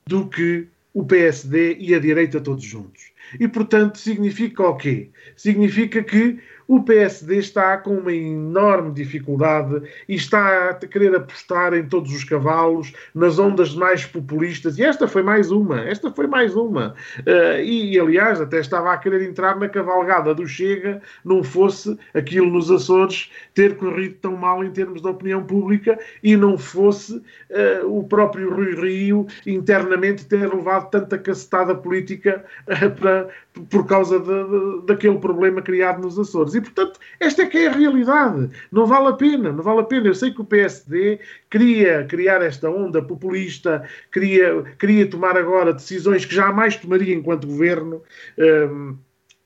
do 0.08 0.28
que 0.28 0.68
o 0.94 1.06
PSD 1.06 1.76
e 1.80 1.94
a 1.94 2.00
direita 2.00 2.42
todos 2.42 2.64
juntos. 2.64 3.12
E, 3.40 3.48
portanto, 3.48 3.98
significa 3.98 4.64
o 4.64 4.76
quê? 4.78 5.12
Significa 5.36 6.04
que 6.04 6.40
o 6.68 6.84
PSD 6.84 7.38
está 7.38 7.78
com 7.78 7.96
uma 7.96 8.14
enorme 8.14 8.92
dificuldade 8.92 9.82
e 10.08 10.16
está 10.16 10.70
a 10.70 10.74
querer 10.74 11.16
apostar 11.16 11.74
em 11.74 11.88
todos 11.88 12.14
os 12.14 12.24
cavalos, 12.24 12.94
nas 13.16 13.40
ondas 13.40 13.74
mais 13.74 14.06
populistas. 14.06 14.78
E 14.78 14.84
esta 14.84 15.08
foi 15.08 15.24
mais 15.24 15.50
uma, 15.50 15.82
esta 15.82 16.12
foi 16.12 16.28
mais 16.28 16.56
uma. 16.56 16.94
Uh, 17.20 17.62
e, 17.64 17.98
aliás, 17.98 18.42
até 18.42 18.60
estava 18.60 18.92
a 18.92 18.98
querer 18.98 19.22
entrar 19.22 19.58
na 19.58 19.70
cavalgada 19.70 20.36
do 20.36 20.46
Chega, 20.46 21.02
não 21.24 21.42
fosse 21.44 21.98
aquilo 22.14 22.52
nos 22.52 22.70
Açores 22.70 23.32
ter 23.54 23.78
corrido 23.78 24.16
tão 24.22 24.36
mal 24.36 24.64
em 24.64 24.72
termos 24.72 25.02
de 25.02 25.08
opinião 25.08 25.44
pública 25.44 25.98
e 26.22 26.36
não 26.36 26.58
fosse 26.58 27.16
uh, 27.16 27.88
o 27.88 28.04
próprio 28.04 28.54
Rui 28.54 28.76
Rio 28.76 29.28
internamente 29.46 30.26
ter 30.26 30.54
levado 30.54 30.90
tanta 30.90 31.18
cacetada 31.18 31.74
política 31.74 32.44
uh, 32.68 32.92
para, 33.00 33.30
por 33.70 33.86
causa 33.86 34.20
de, 34.20 34.26
de, 34.26 34.86
daquele 34.86 35.18
problema 35.18 35.62
criado 35.62 36.02
nos 36.02 36.20
Açores. 36.20 36.57
E, 36.58 36.62
portanto, 36.62 37.00
esta 37.20 37.44
é 37.44 37.46
que 37.46 37.58
é 37.58 37.68
a 37.68 37.72
realidade. 37.72 38.50
Não 38.72 38.88
vale 38.88 39.10
a 39.10 39.14
pena, 39.14 39.52
não 39.52 39.64
vale 39.64 39.82
a 39.82 39.84
pena. 39.84 40.08
Eu 40.08 40.16
sei 40.16 40.32
que 40.32 40.42
o 40.42 40.46
PSD 40.46 41.20
queria 41.50 42.04
criar 42.06 42.42
esta 42.42 42.70
onda 42.70 43.02
populista, 43.02 43.88
queria, 44.12 44.64
queria 44.80 45.08
tomar 45.08 45.38
agora 45.38 45.74
decisões 45.74 46.26
que 46.26 46.34
jamais 46.34 46.76
tomaria 46.76 47.14
enquanto 47.14 47.48
governo. 47.48 48.02
Um, 48.38 48.98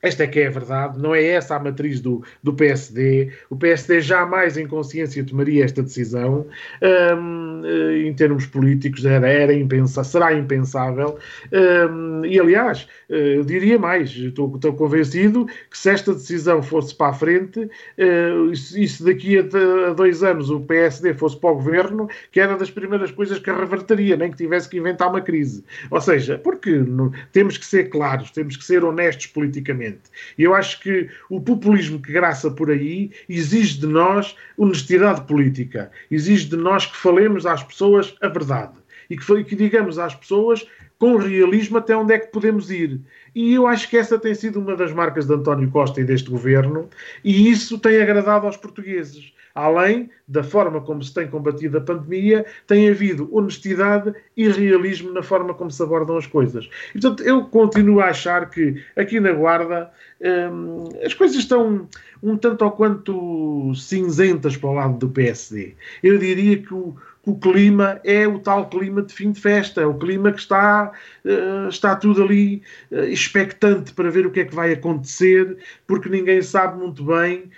esta 0.01 0.23
é 0.23 0.27
que 0.27 0.39
é 0.39 0.47
a 0.47 0.49
verdade, 0.49 0.99
não 0.99 1.13
é 1.13 1.23
essa 1.23 1.55
a 1.55 1.59
matriz 1.59 2.01
do, 2.01 2.23
do 2.41 2.53
PSD. 2.53 3.31
O 3.49 3.55
PSD 3.55 4.01
jamais 4.01 4.57
em 4.57 4.67
consciência 4.67 5.23
tomaria 5.23 5.63
esta 5.63 5.83
decisão. 5.83 6.47
Um, 6.81 7.61
eh, 7.63 8.07
em 8.07 8.13
termos 8.13 8.45
políticos 8.45 9.05
era, 9.05 9.27
era 9.27 9.53
impensável, 9.53 10.09
será 10.09 10.33
impensável. 10.33 11.19
Um, 11.51 12.25
e 12.25 12.39
aliás, 12.39 12.87
eh, 13.09 13.37
eu 13.37 13.43
diria 13.43 13.77
mais, 13.77 14.09
estou, 14.11 14.55
estou, 14.55 14.73
convencido 14.73 15.45
que 15.69 15.77
se 15.77 15.89
esta 15.89 16.13
decisão 16.13 16.63
fosse 16.63 16.95
para 16.95 17.11
a 17.11 17.13
frente, 17.13 17.59
uh, 17.59 18.51
e 18.51 18.87
se 18.87 19.03
daqui 19.03 19.37
a, 19.37 19.93
dois 19.93 20.23
anos 20.23 20.49
o 20.49 20.61
PSD 20.61 21.13
fosse 21.13 21.39
para 21.39 21.51
o 21.51 21.55
governo, 21.55 22.09
que 22.31 22.39
era 22.39 22.57
das 22.57 22.71
primeiras 22.71 23.11
coisas 23.11 23.37
que 23.39 23.51
reverteria, 23.51 24.15
nem 24.17 24.31
que 24.31 24.37
tivesse 24.37 24.69
que 24.69 24.77
inventar 24.77 25.09
uma 25.09 25.21
crise. 25.21 25.63
Ou 25.89 26.01
seja, 26.01 26.37
porque 26.37 26.71
no, 26.71 27.11
temos 27.31 27.57
que 27.57 27.65
ser 27.65 27.89
claros, 27.89 28.31
temos 28.31 28.57
que 28.57 28.63
ser 28.63 28.83
honestos 28.83 29.27
politicamente. 29.27 29.90
E 30.37 30.43
eu 30.43 30.53
acho 30.53 30.79
que 30.81 31.09
o 31.29 31.41
populismo 31.41 32.01
que 32.01 32.11
graça 32.11 32.49
por 32.51 32.69
aí 32.69 33.11
exige 33.27 33.79
de 33.79 33.87
nós 33.87 34.35
honestidade 34.57 35.21
política, 35.25 35.91
exige 36.09 36.49
de 36.49 36.57
nós 36.57 36.85
que 36.85 36.97
falemos 36.97 37.45
às 37.45 37.63
pessoas 37.63 38.15
a 38.21 38.27
verdade. 38.27 38.73
E 39.09 39.17
que, 39.17 39.43
que 39.43 39.55
digamos 39.55 39.99
às 39.99 40.15
pessoas 40.15 40.65
com 41.01 41.17
realismo 41.17 41.79
até 41.79 41.97
onde 41.97 42.13
é 42.13 42.19
que 42.19 42.31
podemos 42.31 42.69
ir. 42.69 43.01
E 43.33 43.53
eu 43.53 43.65
acho 43.65 43.89
que 43.89 43.97
essa 43.97 44.19
tem 44.19 44.35
sido 44.35 44.59
uma 44.59 44.75
das 44.75 44.91
marcas 44.91 45.25
de 45.25 45.33
António 45.33 45.69
Costa 45.69 46.01
e 46.01 46.03
deste 46.03 46.29
governo, 46.29 46.89
e 47.23 47.49
isso 47.49 47.79
tem 47.79 48.01
agradado 48.01 48.45
aos 48.45 48.57
portugueses. 48.57 49.33
Além 49.53 50.09
da 50.27 50.43
forma 50.43 50.79
como 50.79 51.03
se 51.03 51.13
tem 51.13 51.27
combatido 51.27 51.77
a 51.77 51.81
pandemia, 51.81 52.45
tem 52.67 52.89
havido 52.89 53.29
honestidade 53.35 54.13
e 54.35 54.47
realismo 54.49 55.11
na 55.11 55.21
forma 55.21 55.53
como 55.53 55.69
se 55.69 55.83
abordam 55.83 56.17
as 56.17 56.25
coisas. 56.25 56.69
E, 56.95 56.99
portanto, 56.99 57.23
eu 57.23 57.43
continuo 57.45 57.99
a 57.99 58.05
achar 58.05 58.49
que 58.49 58.81
aqui 58.95 59.19
na 59.19 59.33
Guarda 59.33 59.91
hum, 60.21 60.85
as 61.03 61.13
coisas 61.13 61.37
estão 61.37 61.87
um 62.23 62.37
tanto 62.37 62.63
ou 62.63 62.71
quanto 62.71 63.73
cinzentas 63.75 64.55
para 64.55 64.69
o 64.69 64.73
lado 64.73 64.97
do 64.97 65.09
PSD. 65.09 65.73
Eu 66.01 66.17
diria 66.17 66.57
que 66.57 66.73
o, 66.73 66.95
o 67.25 67.37
clima 67.37 67.99
é 68.03 68.27
o 68.27 68.39
tal 68.39 68.67
clima 68.69 69.01
de 69.01 69.13
fim 69.13 69.31
de 69.31 69.39
festa, 69.39 69.81
é 69.81 69.85
o 69.85 69.97
clima 69.97 70.31
que 70.31 70.39
está, 70.39 70.91
uh, 71.23 71.69
está 71.69 71.95
tudo 71.95 72.23
ali 72.23 72.63
uh, 72.91 73.03
expectante 73.03 73.93
para 73.93 74.09
ver 74.09 74.25
o 74.25 74.31
que 74.31 74.39
é 74.39 74.45
que 74.45 74.55
vai 74.55 74.73
acontecer, 74.73 75.57
porque 75.85 76.09
ninguém 76.09 76.41
sabe 76.41 76.79
muito 76.79 77.03
bem 77.03 77.49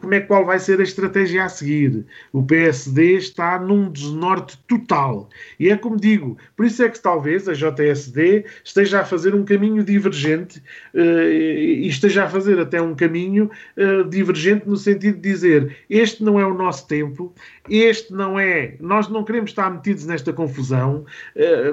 como 0.00 0.14
é 0.14 0.20
qual 0.20 0.44
vai 0.44 0.58
ser 0.58 0.80
a 0.80 0.82
estratégia 0.82 1.44
a 1.44 1.48
seguir. 1.48 2.04
O 2.32 2.42
PSD 2.42 3.16
está 3.16 3.58
num 3.58 3.90
desnorte 3.90 4.58
total. 4.66 5.28
E 5.58 5.68
é 5.68 5.76
como 5.76 5.96
digo, 5.96 6.38
por 6.56 6.66
isso 6.66 6.82
é 6.82 6.88
que 6.88 7.00
talvez 7.00 7.48
a 7.48 7.52
JSD 7.52 8.44
esteja 8.64 9.00
a 9.00 9.04
fazer 9.04 9.34
um 9.34 9.44
caminho 9.44 9.84
divergente 9.84 10.62
e 10.94 11.86
esteja 11.86 12.24
a 12.24 12.28
fazer 12.28 12.58
até 12.58 12.80
um 12.80 12.94
caminho 12.94 13.50
divergente 14.08 14.68
no 14.68 14.76
sentido 14.76 15.16
de 15.16 15.28
dizer 15.28 15.76
este 15.88 16.22
não 16.22 16.38
é 16.38 16.46
o 16.46 16.54
nosso 16.54 16.86
tempo, 16.86 17.34
este 17.68 18.12
não 18.12 18.38
é. 18.38 18.74
Nós 18.80 19.08
não 19.08 19.24
queremos 19.24 19.50
estar 19.50 19.70
metidos 19.70 20.06
nesta 20.06 20.32
confusão, 20.32 21.04
eh, 21.36 21.72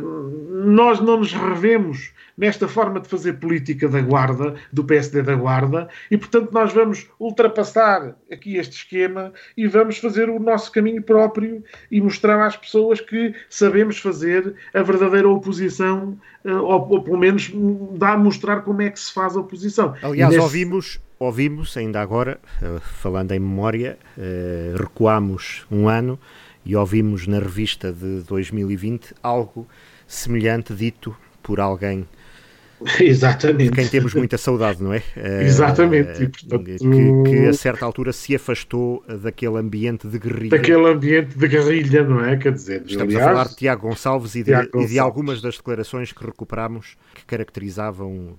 nós 0.49 0.99
não 0.99 1.19
nos 1.19 1.33
revemos 1.33 2.13
nesta 2.37 2.67
forma 2.67 2.99
de 2.99 3.07
fazer 3.07 3.33
política 3.33 3.87
da 3.87 4.01
Guarda, 4.01 4.55
do 4.71 4.83
PSD 4.83 5.21
da 5.21 5.35
Guarda, 5.35 5.87
e 6.11 6.17
portanto 6.17 6.51
nós 6.51 6.73
vamos 6.73 7.09
ultrapassar 7.19 7.84
aqui 8.31 8.57
este 8.57 8.77
esquema 8.77 9.33
e 9.55 9.67
vamos 9.67 9.97
fazer 9.97 10.29
o 10.29 10.39
nosso 10.39 10.71
caminho 10.71 11.01
próprio 11.01 11.63
e 11.89 12.01
mostrar 12.01 12.45
às 12.45 12.57
pessoas 12.57 12.99
que 12.99 13.33
sabemos 13.49 13.99
fazer 13.99 14.55
a 14.73 14.81
verdadeira 14.81 15.29
oposição, 15.29 16.17
eh, 16.43 16.53
ou, 16.53 16.89
ou 16.89 17.03
pelo 17.03 17.17
menos 17.17 17.51
dá 17.97 18.13
a 18.13 18.17
mostrar 18.17 18.61
como 18.61 18.81
é 18.81 18.89
que 18.89 18.99
se 18.99 19.13
faz 19.13 19.35
a 19.35 19.39
oposição. 19.39 19.93
Aliás, 20.01 20.31
nesse... 20.31 20.43
ouvimos 20.43 20.99
ouvimos 21.19 21.75
ainda 21.77 22.01
agora, 22.01 22.39
eh, 22.61 22.79
falando 22.81 23.31
em 23.31 23.39
memória, 23.39 23.97
eh, 24.17 24.73
recuamos 24.77 25.65
um 25.71 25.87
ano 25.87 26.19
e 26.65 26.75
ouvimos 26.75 27.27
na 27.27 27.39
revista 27.39 27.91
de 27.91 28.21
2020 28.21 29.13
algo 29.21 29.67
semelhante 30.07 30.73
dito 30.73 31.15
por 31.41 31.59
alguém 31.59 32.07
Exatamente. 32.99 33.69
De 33.69 33.71
quem 33.71 33.87
temos 33.87 34.13
muita 34.13 34.37
saudade, 34.37 34.83
não 34.83 34.93
é? 34.93 35.01
Exatamente. 35.41 36.23
E, 36.23 36.27
portanto, 36.27 36.65
que, 36.65 37.31
que, 37.31 37.45
a 37.47 37.53
certa 37.53 37.85
altura 37.85 38.11
se 38.11 38.35
afastou 38.35 39.03
daquele 39.21 39.57
ambiente 39.57 40.07
de 40.07 40.19
guerrilha. 40.19 40.49
Daquele 40.49 40.87
ambiente 40.87 41.37
de 41.37 41.47
guerrilha, 41.47 42.03
não 42.03 42.23
é? 42.23 42.35
Quer 42.35 42.51
dizer, 42.53 42.83
estamos 42.85 43.15
aliás, 43.15 43.23
a 43.23 43.29
falar 43.29 43.47
de 43.47 43.55
Tiago 43.55 43.87
Gonçalves 43.87 44.35
e 44.35 44.43
de, 44.43 44.51
Gonçalves. 44.51 44.89
e 44.89 44.93
de 44.93 44.99
algumas 44.99 45.41
das 45.41 45.57
declarações 45.57 46.11
que 46.11 46.25
recuperamos 46.25 46.97
que 47.13 47.25
caracterizavam 47.25 48.35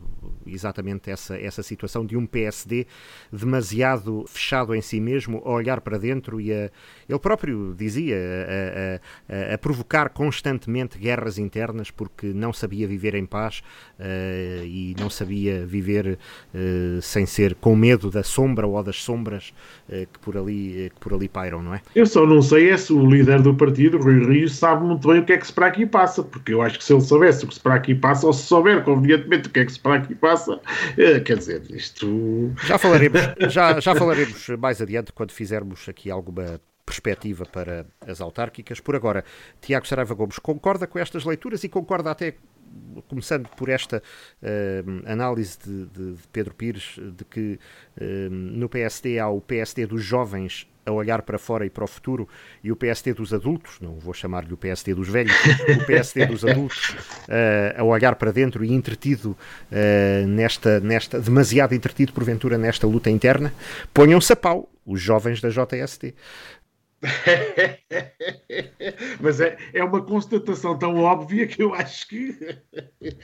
exatamente 0.47 1.11
essa, 1.11 1.39
essa 1.39 1.63
situação 1.63 2.05
de 2.05 2.17
um 2.17 2.27
PSD 2.27 2.87
demasiado 3.33 4.25
fechado 4.27 4.75
em 4.75 4.81
si 4.81 5.01
mesmo, 5.01 5.43
a 5.45 5.51
olhar 5.51 5.81
para 5.81 5.99
dentro 5.99 6.41
e 6.41 6.53
a, 6.53 6.71
ele 7.09 7.19
próprio 7.19 7.75
dizia, 7.77 8.17
a, 8.17 9.53
a, 9.53 9.55
a, 9.55 9.59
provocar 9.59 10.11
constantemente 10.11 10.99
guerras 10.99 11.39
internas 11.39 11.91
porque 11.91 12.29
não 12.29 12.53
sabia 12.53 12.87
viver 12.87 13.15
em 13.15 13.27
paz 13.27 13.63
uh, 13.99 14.65
e 14.65 14.95
não 14.99 15.09
sabia 15.09 15.65
viver 15.65 16.19
uh, 16.55 17.03
sem 17.03 17.27
ser 17.27 17.55
com 17.55 17.75
medo 17.77 18.11
da 18.11 18.23
sombra 18.23 18.67
ou 18.67 18.83
das 18.83 18.97
sombras 18.97 19.53
uh, 19.89 20.07
que, 20.13 20.19
por 20.21 20.37
ali, 20.37 20.91
que 20.95 21.01
por 21.01 21.15
ali 21.15 21.29
pairam, 21.29 21.63
não 21.63 21.75
é? 21.75 21.81
Eu 21.95 22.07
só 22.07 22.27
não 22.27 22.43
sei 22.43 22.71
é 22.71 22.77
se 22.77 22.93
o 22.93 23.09
líder 23.09 23.43
do 23.43 23.55
partido, 23.55 23.99
Rui 23.99 24.25
Rio, 24.25 24.49
sabe 24.49 24.85
muito 24.85 25.07
bem 25.09 25.21
o 25.21 25.25
que 25.25 25.33
é 25.33 25.39
que 25.39 25.47
se 25.47 25.53
para 25.53 25.67
aqui 25.67 25.87
passa, 25.87 26.23
porque 26.23 26.53
eu 26.53 26.63
acho 26.63 26.79
que 26.79 26.85
se 26.85 26.93
ele 26.93 27.03
soubesse 27.03 27.45
o 27.45 27.49
que 27.49 27.55
se 27.55 27.61
para 27.61 27.75
aqui 27.75 27.95
passa, 27.95 28.27
ou 28.27 28.33
se 28.33 28.43
souber 28.43 28.83
convenientemente 28.83 29.49
o 29.49 29.51
que 29.51 29.61
é 29.61 29.65
que 29.65 29.73
se 29.73 29.81
para 29.81 29.95
aqui 29.97 30.15
passa, 30.17 30.61
quer 31.25 31.37
dizer, 31.37 31.63
isto. 31.71 32.53
Já 32.65 32.79
falaremos, 32.79 33.21
já, 33.49 33.81
já 33.81 33.95
falaremos 33.95 34.49
mais 34.59 34.81
adiante 34.81 35.13
quando 35.13 35.33
fizermos 35.33 35.89
aqui 35.89 36.11
alguma 36.11 36.61
perspectiva 36.87 37.45
para 37.45 37.85
as 38.07 38.21
autárquicas. 38.21 38.79
Por 38.79 38.95
agora, 38.95 39.25
Tiago 39.61 39.87
Saraiva 39.87 40.15
Gomes 40.15 40.39
concorda 40.39 40.87
com 40.87 40.99
estas 40.99 41.25
leituras 41.25 41.65
e 41.65 41.69
concorda 41.69 42.13
até, 42.13 42.37
começando 43.09 43.49
por 43.49 43.69
esta 43.69 44.01
uh, 44.41 45.11
análise 45.11 45.59
de, 45.59 45.87
de, 45.87 46.13
de, 46.13 46.29
Pedro 46.33 46.55
Pires, 46.55 46.97
de 46.97 47.25
que 47.25 47.59
uh, 48.01 48.31
no 48.31 48.69
PSD 48.69 49.19
há 49.19 49.29
o 49.29 49.41
PSD 49.41 49.87
dos 49.87 50.03
jovens 50.03 50.69
a 50.87 50.93
olhar 50.93 51.23
para 51.23 51.39
fora 51.39 51.67
e 51.67 51.71
para 51.71 51.85
o 51.85 51.87
futuro 51.87 52.29
e 52.63 52.73
o 52.73 52.77
PSD 52.77 53.13
dos 53.13 53.35
adultos, 53.35 53.79
não 53.81 53.99
vou 53.99 54.15
chamar-lhe 54.15 54.53
o 54.53 54.57
PSD 54.57 54.95
dos 54.95 55.09
velhos, 55.09 55.35
o 55.83 55.85
PSD 55.85 56.27
dos 56.27 56.45
adultos 56.45 56.97
uh, 57.29 57.81
a 57.81 57.85
olhar 57.85 58.15
para 58.15 58.33
dentro 58.33 58.65
e 58.65 58.73
entretido 58.73 59.37
nesta, 60.29 60.81
nesta, 60.81 61.21
demasiado 61.21 61.75
entretido 61.75 62.13
porventura 62.13 62.57
nesta 62.57 62.87
luta 62.87 63.11
interna, 63.11 63.53
ponham-se 63.93 64.33
a 64.33 64.37
pau 64.37 64.69
os 64.87 65.01
jovens 65.01 65.41
da 65.41 65.49
JST. 65.49 66.15
Mas 69.21 69.41
é, 69.41 69.57
é 69.73 69.85
uma 69.85 70.03
constatação 70.03 70.79
tão 70.79 70.97
óbvia 70.97 71.47
que 71.47 71.63
eu 71.63 71.75
acho 71.75 72.09
que. 72.09 72.37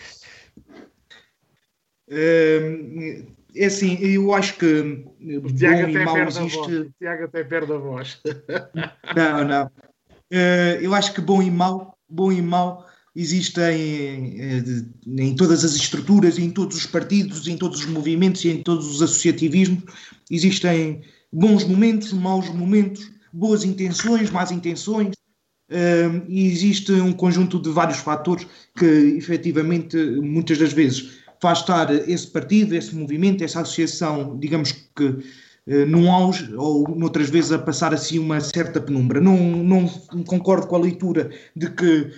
Hum, 2.15 3.27
é 3.55 3.67
assim, 3.67 3.99
eu 4.01 4.33
acho 4.33 4.57
que. 4.59 5.05
O 5.21 5.53
Tiago 5.55 5.91
até, 5.91 6.05
mal 6.05 6.19
existe... 6.19 6.59
o 6.59 6.91
Tiago 6.99 7.25
até 7.25 7.45
perde 7.45 7.73
a 7.73 7.77
voz. 7.77 8.21
Não, 9.17 9.45
não. 9.45 9.67
Uh, 10.33 10.81
eu 10.81 10.95
acho 10.95 11.13
que 11.13 11.21
bom 11.21 11.43
e 11.43 11.51
mau, 11.51 11.99
bom 12.09 12.33
e 12.33 12.41
mau 12.41 12.87
existem 13.15 14.41
eh, 14.41 14.63
em 15.07 15.37
todas 15.37 15.65
as 15.65 15.75
estruturas, 15.75 16.39
em 16.39 16.51
todos 16.51 16.79
os 16.79 16.87
partidos, 16.87 17.47
em 17.47 17.59
todos 17.59 17.81
os 17.81 17.87
movimentos 17.87 18.43
e 18.45 18.49
em 18.49 18.63
todos 18.63 18.87
os 18.87 19.03
associativismos. 19.03 19.83
Existem 20.31 21.03
bons 21.31 21.65
momentos, 21.65 22.13
maus 22.13 22.49
momentos, 22.49 23.11
boas 23.33 23.65
intenções, 23.65 24.31
más 24.31 24.51
intenções, 24.51 25.15
uh, 25.71 26.25
e 26.27 26.47
existe 26.47 26.93
um 26.93 27.13
conjunto 27.13 27.61
de 27.61 27.71
vários 27.71 27.99
fatores 27.99 28.47
que, 28.77 28.87
efetivamente, 28.87 29.97
muitas 29.97 30.59
das 30.59 30.73
vezes 30.73 31.22
faz 31.43 31.59
estar 31.59 31.93
esse 32.09 32.29
partido, 32.29 32.73
esse 32.73 32.95
movimento, 32.95 33.43
essa 33.43 33.61
associação, 33.61 34.39
digamos 34.39 34.71
que 34.95 35.05
uh, 35.05 35.87
num 35.89 36.09
auge, 36.09 36.55
ou 36.55 36.89
noutras 36.97 37.29
vezes 37.29 37.51
a 37.51 37.59
passar 37.59 37.93
assim 37.93 38.21
uma 38.21 38.41
certa 38.41 38.81
penumbra. 38.81 39.21
Não, 39.21 39.37
não 39.37 39.89
concordo 40.25 40.69
com 40.69 40.77
a 40.77 40.79
leitura 40.79 41.31
de 41.57 41.69
que 41.71 41.99
uh, 42.03 42.11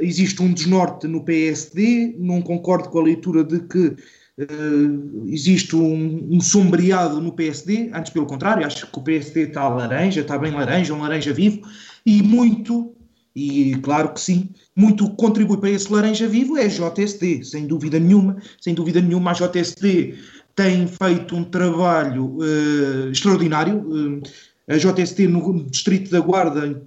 existe 0.00 0.40
um 0.40 0.52
desnorte 0.52 1.08
no 1.08 1.24
PSD, 1.24 2.14
não 2.16 2.40
concordo 2.40 2.88
com 2.88 3.00
a 3.00 3.02
leitura 3.02 3.42
de 3.42 3.58
que 3.60 3.96
Uh, 4.38 5.26
existe 5.26 5.76
um, 5.76 6.28
um, 6.30 6.40
sombreado 6.40 7.20
no 7.20 7.30
PSD, 7.30 7.90
antes 7.92 8.10
pelo 8.10 8.24
contrário, 8.24 8.66
acho 8.66 8.90
que 8.90 8.98
o 8.98 9.02
PSD 9.02 9.48
está 9.48 9.68
laranja, 9.68 10.22
está 10.22 10.38
bem 10.38 10.50
laranja, 10.50 10.94
um 10.94 11.02
laranja 11.02 11.30
vivo, 11.30 11.60
e 12.06 12.22
muito, 12.22 12.94
e 13.34 13.76
claro 13.76 14.12
que 14.12 14.20
sim, 14.20 14.50
muito 14.74 15.08
contribui 15.10 15.58
para 15.58 15.70
esse 15.70 15.92
laranja 15.92 16.26
vivo 16.26 16.56
é 16.56 16.64
a 16.64 16.68
JSD, 16.68 17.44
sem 17.44 17.66
dúvida 17.66 17.98
nenhuma, 17.98 18.36
sem 18.60 18.74
dúvida 18.74 19.00
nenhuma 19.00 19.30
a 19.30 19.34
JSD 19.34 20.14
tem 20.54 20.86
feito 20.86 21.36
um 21.36 21.44
trabalho 21.44 22.38
uh, 22.38 23.10
extraordinário, 23.10 23.78
uh, 23.78 24.22
a 24.68 24.76
JSD 24.76 25.28
no 25.28 25.64
Distrito 25.64 26.10
da 26.10 26.20
Guarda, 26.20 26.82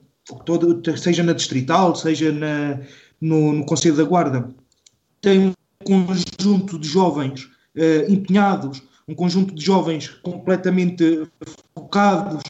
todo, 0.45 0.81
seja 0.97 1.23
na 1.23 1.33
Distrital, 1.33 1.95
seja 1.95 2.31
na, 2.31 2.79
no, 3.19 3.53
no 3.53 3.65
Conselho 3.65 3.95
da 3.95 4.03
Guarda, 4.03 4.49
tem 5.21 5.47
um 5.47 5.53
conjunto 6.05 6.77
de 6.77 6.87
jovens 6.87 7.45
uh, 7.75 8.11
empenhados, 8.11 8.83
um 9.07 9.15
conjunto 9.15 9.55
de 9.55 9.65
jovens 9.65 10.09
completamente 10.21 11.27
focados 11.73 12.41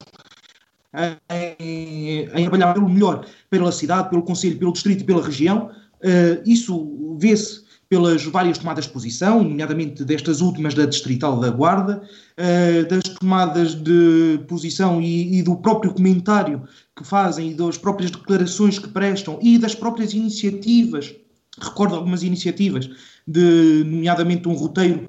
em, 1.59 2.29
em, 2.33 2.41
trabalhar 2.49 2.73
pelo 2.73 2.89
melhor 2.89 3.25
pela 3.49 3.71
cidade, 3.71 4.09
pelo 4.09 4.21
Conselho, 4.21 4.57
pelo 4.57 4.73
Distrito 4.73 5.05
pela 5.05 5.23
região. 5.23 5.71
Uh, 6.03 6.41
isso 6.45 7.17
vê-se 7.17 7.63
pelas 7.89 8.25
várias 8.25 8.57
tomadas 8.57 8.85
de 8.85 8.91
posição, 8.91 9.43
nomeadamente 9.43 10.03
destas 10.03 10.41
últimas 10.41 10.73
da 10.73 10.85
Distrital 10.85 11.39
da 11.39 11.49
Guarda, 11.49 12.01
uh, 12.01 12.87
das 12.87 13.03
tomadas 13.19 13.73
de 13.75 14.39
posição 14.47 15.01
e, 15.01 15.39
e, 15.39 15.43
do 15.43 15.55
próprio 15.55 15.93
comentário 15.93 16.63
que 16.95 17.05
fazem 17.05 17.51
e 17.51 17.53
das 17.53 17.77
próprias 17.77 18.11
declarações 18.11 18.77
que 18.77 18.87
prestam 18.87 19.39
e 19.41 19.57
das 19.57 19.75
próprias 19.75 20.13
iniciativas. 20.13 21.13
Recordo 21.59 21.95
algumas 21.95 22.23
iniciativas 22.23 22.89
de, 23.27 23.83
nomeadamente, 23.85 24.47
um 24.47 24.53
roteiro 24.53 25.07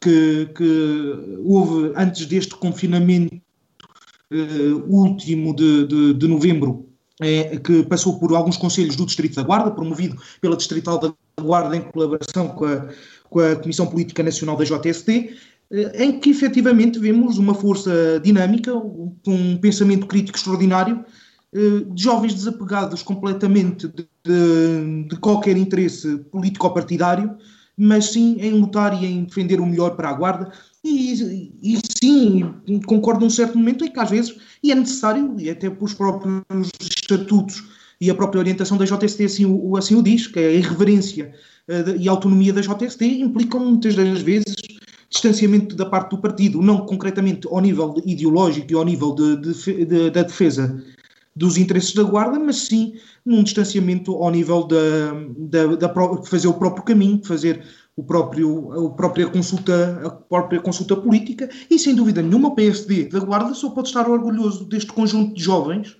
que, 0.00 0.48
que 0.56 1.38
houve 1.44 1.92
antes 1.96 2.26
deste 2.26 2.54
confinamento 2.54 3.40
último 4.86 5.54
de, 5.54 5.86
de, 5.86 6.14
de 6.14 6.28
novembro, 6.28 6.88
é, 7.20 7.58
que 7.58 7.82
passou 7.84 8.18
por 8.18 8.34
alguns 8.34 8.56
conselhos 8.56 8.96
do 8.96 9.04
Distrito 9.04 9.36
da 9.36 9.42
Guarda, 9.42 9.70
promovido 9.70 10.16
pela 10.40 10.56
Distrital 10.56 10.98
da 10.98 11.12
Guarda 11.40 11.76
em 11.76 11.82
colaboração 11.82 12.48
com 12.48 12.64
a, 12.64 12.88
com 13.28 13.40
a 13.40 13.56
Comissão 13.56 13.86
Política 13.86 14.22
Nacional 14.22 14.56
da 14.56 14.64
JST, 14.64 15.36
eh, 15.70 16.04
em 16.04 16.18
que 16.18 16.30
efetivamente 16.30 16.98
vemos 16.98 17.38
uma 17.38 17.54
força 17.54 18.20
dinâmica, 18.22 18.72
com 18.72 19.34
um 19.34 19.56
pensamento 19.56 20.06
crítico 20.06 20.36
extraordinário, 20.36 21.04
eh, 21.52 21.84
de 21.92 22.02
jovens 22.02 22.34
desapegados 22.34 23.02
completamente 23.02 23.86
de, 23.88 24.08
de, 24.24 25.08
de 25.08 25.16
qualquer 25.16 25.56
interesse 25.56 26.18
político-partidário, 26.30 27.36
mas 27.80 28.06
sim 28.06 28.36
em 28.38 28.52
lutar 28.52 29.02
e 29.02 29.06
em 29.06 29.24
defender 29.24 29.58
o 29.58 29.64
melhor 29.66 29.96
para 29.96 30.10
a 30.10 30.12
Guarda. 30.12 30.52
E, 30.84 31.50
e 31.62 31.78
sim, 32.02 32.54
concordo 32.86 33.20
num 33.24 33.30
certo 33.30 33.56
momento 33.56 33.84
em 33.84 33.90
que 33.90 33.98
às 33.98 34.10
vezes 34.10 34.36
e 34.62 34.70
é 34.70 34.74
necessário, 34.74 35.34
e 35.38 35.48
até 35.48 35.70
pelos 35.70 35.94
próprios 35.94 36.42
estatutos 36.80 37.64
e 38.00 38.10
a 38.10 38.14
própria 38.14 38.38
orientação 38.38 38.76
da 38.76 38.84
JST 38.84 39.24
assim 39.24 39.46
o, 39.46 39.76
assim 39.76 39.94
o 39.94 40.02
diz, 40.02 40.26
que 40.26 40.38
é 40.38 40.48
a 40.48 40.52
irreverência 40.52 41.34
uh, 41.68 41.96
e 41.98 42.08
a 42.08 42.12
autonomia 42.12 42.52
da 42.52 42.60
JST 42.60 43.04
implicam 43.04 43.60
muitas 43.60 43.94
das 43.94 44.20
vezes 44.20 44.54
distanciamento 45.10 45.74
da 45.74 45.86
parte 45.86 46.10
do 46.10 46.18
partido, 46.18 46.62
não 46.62 46.86
concretamente 46.86 47.48
ao 47.48 47.60
nível 47.60 47.94
ideológico 48.06 48.72
e 48.72 48.74
ao 48.74 48.84
nível 48.84 49.14
de, 49.14 49.36
de, 49.36 49.84
de, 49.84 50.10
da 50.10 50.22
defesa 50.22 50.82
dos 51.34 51.56
interesses 51.56 51.94
da 51.94 52.02
Guarda, 52.02 52.38
mas 52.38 52.56
sim 52.56 52.94
num 53.24 53.42
distanciamento 53.42 54.12
ao 54.12 54.30
nível 54.30 54.64
da, 54.64 54.76
da, 55.36 55.76
da 55.76 55.94
fazer 56.24 56.48
o 56.48 56.54
próprio 56.54 56.84
caminho, 56.84 57.24
fazer 57.24 57.64
o 57.96 58.02
próprio, 58.02 58.86
a, 58.86 58.90
própria 58.90 59.28
consulta, 59.28 60.00
a 60.04 60.10
própria 60.10 60.60
consulta 60.60 60.96
política 60.96 61.48
e, 61.68 61.78
sem 61.78 61.94
dúvida 61.94 62.22
nenhuma, 62.22 62.48
o 62.48 62.54
PSD 62.54 63.04
da 63.04 63.20
Guarda 63.20 63.54
só 63.54 63.70
pode 63.70 63.88
estar 63.88 64.08
orgulhoso 64.08 64.64
deste 64.64 64.92
conjunto 64.92 65.34
de 65.34 65.42
jovens 65.42 65.96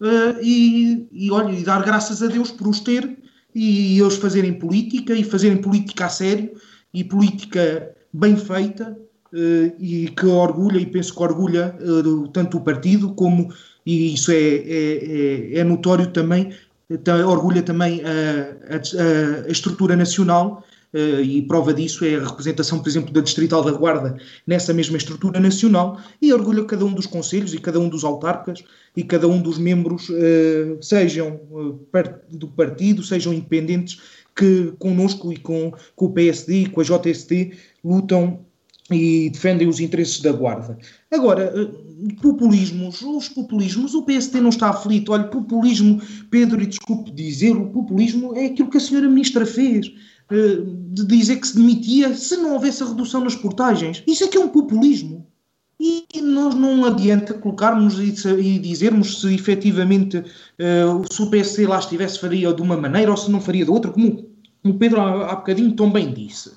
uh, 0.00 0.40
e, 0.42 1.06
e, 1.12 1.30
olha, 1.30 1.52
e 1.52 1.62
dar 1.62 1.84
graças 1.84 2.22
a 2.22 2.26
Deus 2.26 2.50
por 2.50 2.68
os 2.68 2.80
ter 2.80 3.16
e 3.54 3.98
eles 3.98 4.16
fazerem 4.16 4.58
política 4.58 5.14
e 5.14 5.24
fazerem 5.24 5.58
política 5.58 6.06
a 6.06 6.08
sério 6.08 6.50
e 6.92 7.04
política 7.04 7.94
bem 8.12 8.36
feita 8.36 8.98
uh, 9.32 9.72
e 9.78 10.08
que 10.08 10.26
orgulha, 10.26 10.78
e 10.78 10.86
penso 10.86 11.14
que 11.14 11.22
orgulha 11.22 11.78
uh, 11.80 12.28
tanto 12.28 12.58
o 12.58 12.60
partido 12.60 13.14
como 13.14 13.48
e 13.86 14.14
isso 14.14 14.32
é, 14.32 14.34
é, 14.34 15.54
é, 15.54 15.58
é 15.60 15.64
notório 15.64 16.08
também, 16.08 16.52
orgulha 17.26 17.62
também 17.62 18.02
a, 18.02 18.74
a, 18.74 19.46
a 19.46 19.50
estrutura 19.50 19.96
nacional 19.96 20.64
Uh, 20.94 21.20
e 21.20 21.42
prova 21.42 21.74
disso 21.74 22.06
é 22.06 22.14
a 22.14 22.24
representação, 22.24 22.78
por 22.78 22.88
exemplo, 22.88 23.12
da 23.12 23.20
Distrital 23.20 23.62
da 23.62 23.72
Guarda 23.72 24.16
nessa 24.46 24.72
mesma 24.72 24.96
estrutura 24.96 25.38
nacional 25.38 26.00
e 26.22 26.32
orgulha 26.32 26.64
cada 26.64 26.86
um 26.86 26.92
dos 26.94 27.04
conselhos 27.04 27.52
e 27.52 27.58
cada 27.58 27.78
um 27.78 27.86
dos 27.86 28.02
autarcas 28.02 28.64
e 28.96 29.02
cada 29.02 29.28
um 29.28 29.42
dos 29.42 29.58
membros, 29.58 30.08
uh, 30.08 30.78
sejam 30.80 31.40
uh, 31.50 31.78
do 32.30 32.48
partido, 32.48 33.02
sejam 33.02 33.34
independentes, 33.34 34.00
que 34.34 34.72
conosco 34.78 35.30
e 35.32 35.36
com, 35.36 35.72
com 35.94 36.06
o 36.06 36.12
PSD 36.12 36.62
e 36.62 36.66
com 36.66 36.80
a 36.80 36.84
JST 36.84 37.52
lutam 37.84 38.46
e 38.90 39.30
defendem 39.30 39.68
os 39.68 39.80
interesses 39.80 40.20
da 40.20 40.32
Guarda. 40.32 40.78
Agora, 41.10 41.52
populismos, 42.22 43.02
os 43.02 43.28
populismos, 43.28 43.94
o 43.94 44.02
PSD 44.02 44.40
não 44.40 44.50
está 44.50 44.70
aflito. 44.70 45.12
Olha, 45.12 45.24
populismo, 45.24 46.00
Pedro, 46.30 46.62
e 46.62 46.66
desculpe 46.66 47.10
dizer, 47.10 47.56
o 47.56 47.70
populismo 47.70 48.34
é 48.36 48.46
aquilo 48.46 48.70
que 48.70 48.76
a 48.76 48.80
senhora 48.80 49.08
ministra 49.08 49.44
fez, 49.44 49.92
eh, 50.30 50.58
de 50.92 51.04
dizer 51.06 51.36
que 51.36 51.48
se 51.48 51.56
demitia 51.56 52.14
se 52.14 52.36
não 52.36 52.54
houvesse 52.54 52.82
a 52.82 52.86
redução 52.86 53.24
nas 53.24 53.34
portagens. 53.34 54.02
Isso 54.06 54.24
é 54.24 54.28
que 54.28 54.36
é 54.36 54.40
um 54.40 54.48
populismo. 54.48 55.26
E 55.78 56.06
nós 56.22 56.54
não 56.54 56.86
adianta 56.86 57.34
colocarmos 57.34 57.98
e, 57.98 58.58
dizermos 58.58 59.20
se 59.20 59.34
efetivamente 59.34 60.16
uh, 60.16 61.12
se 61.12 61.20
o 61.22 61.28
PSD 61.28 61.66
lá 61.66 61.78
estivesse 61.78 62.18
faria 62.18 62.50
de 62.54 62.62
uma 62.62 62.78
maneira 62.78 63.10
ou 63.10 63.16
se 63.16 63.30
não 63.30 63.42
faria 63.42 63.62
de 63.62 63.70
outra, 63.70 63.90
como, 63.90 64.26
o 64.64 64.74
Pedro 64.74 65.02
há 65.02 65.34
bocadinho 65.34 65.76
tão 65.76 65.92
bem 65.92 66.14
disse. 66.14 66.52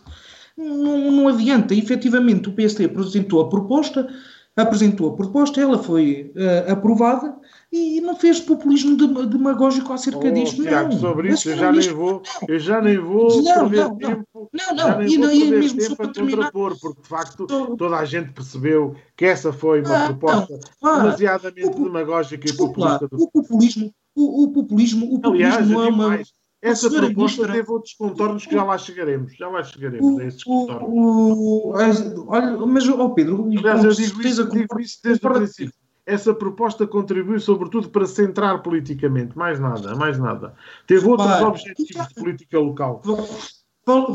Não, 0.59 1.09
não 1.09 1.27
adianta, 1.29 1.73
efetivamente 1.73 2.49
o 2.49 2.53
PSD 2.53 2.83
apresentou 2.83 3.39
a 3.39 3.47
proposta, 3.47 4.09
apresentou 4.57 5.09
a 5.09 5.15
proposta, 5.15 5.61
ela 5.61 5.81
foi 5.81 6.33
uh, 6.35 6.73
aprovada 6.73 7.33
e 7.71 8.01
não 8.01 8.13
fez 8.13 8.41
populismo 8.41 8.97
demagógico 9.25 9.93
acerca 9.93 10.27
oh, 10.27 10.31
disto. 10.31 10.61
Tiago, 10.61 10.91
não. 10.91 10.99
sobre 10.99 11.29
isso 11.29 11.49
eu 11.49 11.55
já, 11.55 11.71
nem 11.71 11.89
vou, 11.89 12.21
eu 12.45 12.59
já 12.59 12.81
nem 12.81 12.97
vou 12.97 13.41
não, 13.41 13.69
perder 13.69 13.77
não, 13.77 13.95
tempo, 13.95 14.49
não, 14.51 14.75
não, 14.75 14.97
nem 14.97 15.13
e, 15.13 15.17
vou 15.17 15.31
e 15.31 15.51
mesmo 15.51 15.79
tempo 15.79 16.03
a 16.03 16.13
contrapor, 16.13 16.77
porque 16.77 17.01
de 17.03 17.07
facto 17.07 17.47
toda 17.77 17.95
a 17.95 18.03
gente 18.03 18.33
percebeu 18.33 18.95
que 19.15 19.23
essa 19.23 19.53
foi 19.53 19.81
uma 19.81 20.07
proposta 20.07 20.59
demasiadamente 20.81 21.79
o, 21.79 21.83
demagógica 21.85 22.49
e 22.49 22.53
populista. 22.53 23.07
Do... 23.07 23.23
O 23.23 23.31
populismo, 23.31 23.93
o, 24.13 24.43
o 24.43 24.51
populismo, 24.51 25.05
o 25.05 25.21
populismo 25.21 25.53
Aliás, 25.53 25.69
não 25.69 25.83
é 25.83 25.87
uma... 25.87 26.07
Mais. 26.09 26.38
Essa 26.61 26.89
proposta 26.89 27.41
ministra... 27.41 27.53
teve 27.53 27.71
outros 27.71 27.93
contornos 27.93 28.45
que 28.45 28.53
já 28.53 28.63
lá 28.63 28.77
chegaremos. 28.77 29.35
Já 29.35 29.47
lá 29.47 29.63
chegaremos 29.63 30.13
o, 30.13 30.19
a 30.19 30.25
esses 30.25 30.43
contornos. 30.43 30.89
O, 30.89 31.71
o, 31.71 32.27
olha, 32.27 32.65
mas, 32.65 32.87
oh 32.89 33.09
Pedro, 33.11 33.45
Aliás, 33.45 33.83
eu 33.83 33.91
digo 33.91 34.21
isso, 34.21 34.49
digo 34.49 34.79
isso 34.79 34.99
desde 35.03 35.25
o 35.25 35.33
princípio 35.33 35.73
essa 36.09 36.33
proposta 36.33 36.87
contribuiu 36.87 37.39
sobretudo 37.39 37.89
para 37.89 38.07
centrar 38.07 38.63
politicamente, 38.63 39.37
mais 39.37 39.59
nada, 39.59 39.95
mais 39.95 40.17
nada. 40.17 40.55
Teve 40.87 41.07
outros 41.07 41.29
Pai, 41.29 41.43
objetivos 41.43 42.07
de 42.07 42.13
política 42.15 42.59
local. 42.59 43.03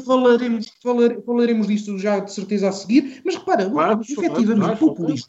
Falaremos, 0.05 0.67
falar, 0.83 1.21
falaremos 1.25 1.69
disto 1.69 1.97
já 1.99 2.19
de 2.19 2.33
certeza 2.33 2.69
a 2.69 2.73
seguir, 2.73 3.23
mas 3.25 3.37
repara, 3.37 3.71
claro, 3.71 4.01
efetivamente, 4.01 4.79
populismo, 4.79 5.27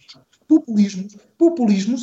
populismo, 0.48 1.08
populismos 1.08 1.18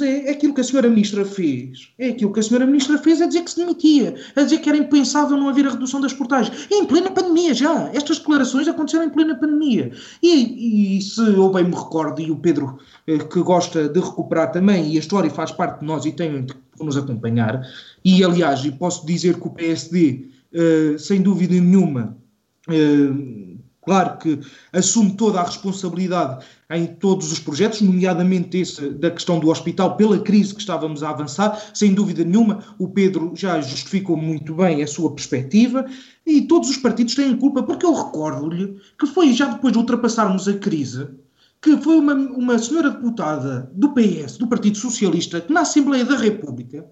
é, 0.03 0.29
é 0.29 0.31
aquilo 0.33 0.53
que 0.55 0.61
a 0.61 0.65
senhora 0.65 0.89
ministra 0.89 1.25
fez. 1.25 1.89
É 1.99 2.09
aquilo 2.09 2.33
que 2.33 2.41
a 2.41 2.43
senhora 2.43 2.67
ministra 2.67 2.99
fez 2.99 3.21
a 3.23 3.27
dizer 3.27 3.43
que 3.43 3.51
se 3.51 3.57
demitia, 3.57 4.15
a 4.37 4.43
dizer 4.43 4.59
que 4.59 4.69
era 4.69 4.79
impensável 4.79 5.37
não 5.37 5.49
haver 5.49 5.67
a 5.67 5.71
redução 5.71 6.01
das 6.01 6.13
portagens. 6.13 6.69
em 6.71 6.85
plena 6.85 7.11
pandemia 7.11 7.55
já. 7.55 7.91
Estas 7.95 8.19
declarações 8.19 8.69
aconteceram 8.69 9.07
em 9.07 9.11
plena 9.11 9.35
pandemia. 9.35 9.91
E, 10.23 10.99
e 10.99 11.03
se 11.03 11.21
eu 11.21 11.51
bem 11.51 11.65
me 11.65 11.75
recordo, 11.75 12.21
e 12.21 12.31
o 12.31 12.37
Pedro 12.37 12.79
eh, 13.07 13.19
que 13.19 13.41
gosta 13.41 13.89
de 13.89 14.01
recuperar 14.01 14.53
também, 14.53 14.93
e 14.93 14.97
a 14.97 15.01
história 15.01 15.31
faz 15.31 15.51
parte 15.51 15.81
de 15.81 15.87
nós 15.87 16.05
e 16.05 16.13
tem 16.13 16.45
que 16.45 16.85
nos 16.85 16.97
acompanhar, 16.97 17.63
e 18.05 18.23
aliás, 18.25 18.65
e 18.65 18.73
posso 18.73 19.07
dizer 19.07 19.41
que 19.41 19.47
o 19.47 19.51
PSD, 19.51 20.27
eh, 20.53 20.97
sem 20.99 21.23
dúvida 21.23 21.55
nenhuma, 21.55 22.17
eh, 22.69 23.53
Claro 23.85 24.17
que 24.19 24.39
assume 24.73 25.17
toda 25.17 25.41
a 25.41 25.45
responsabilidade 25.45 26.45
em 26.77 26.87
todos 26.87 27.31
os 27.31 27.39
projetos, 27.39 27.81
nomeadamente 27.83 28.59
esse 28.59 28.91
da 28.91 29.11
questão 29.11 29.39
do 29.39 29.51
hospital, 29.51 29.97
pela 29.97 30.19
crise 30.19 30.55
que 30.55 30.61
estávamos 30.61 31.03
a 31.03 31.11
avançar. 31.11 31.71
Sem 31.75 31.93
dúvida 31.93 32.25
nenhuma, 32.25 32.65
o 32.79 32.89
Pedro 32.89 33.33
já 33.35 33.61
justificou 33.61 34.17
muito 34.17 34.55
bem 34.55 34.83
a 34.83 34.87
sua 34.87 35.15
perspectiva 35.15 35.85
e 36.27 36.43
todos 36.43 36.71
os 36.71 36.77
partidos 36.77 37.15
têm 37.15 37.37
culpa, 37.37 37.63
porque 37.63 37.85
eu 37.85 37.93
recordo-lhe 37.93 38.77
que 38.99 39.07
foi 39.07 39.33
já 39.33 39.47
depois 39.47 39.73
de 39.73 39.79
ultrapassarmos 39.79 40.49
a 40.49 40.55
crise 40.55 41.09
que 41.61 41.77
foi 41.77 41.97
uma, 41.97 42.15
uma 42.15 42.59
senhora 42.59 42.91
deputada 42.91 43.71
do 43.73 43.95
PS, 43.95 44.37
do 44.37 44.49
Partido 44.49 44.77
Socialista, 44.77 45.41
que 45.41 45.53
na 45.53 45.61
Assembleia 45.61 46.05
da 46.05 46.17
República 46.17 46.85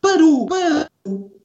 parou, 0.00 0.46
parou, 0.46 1.42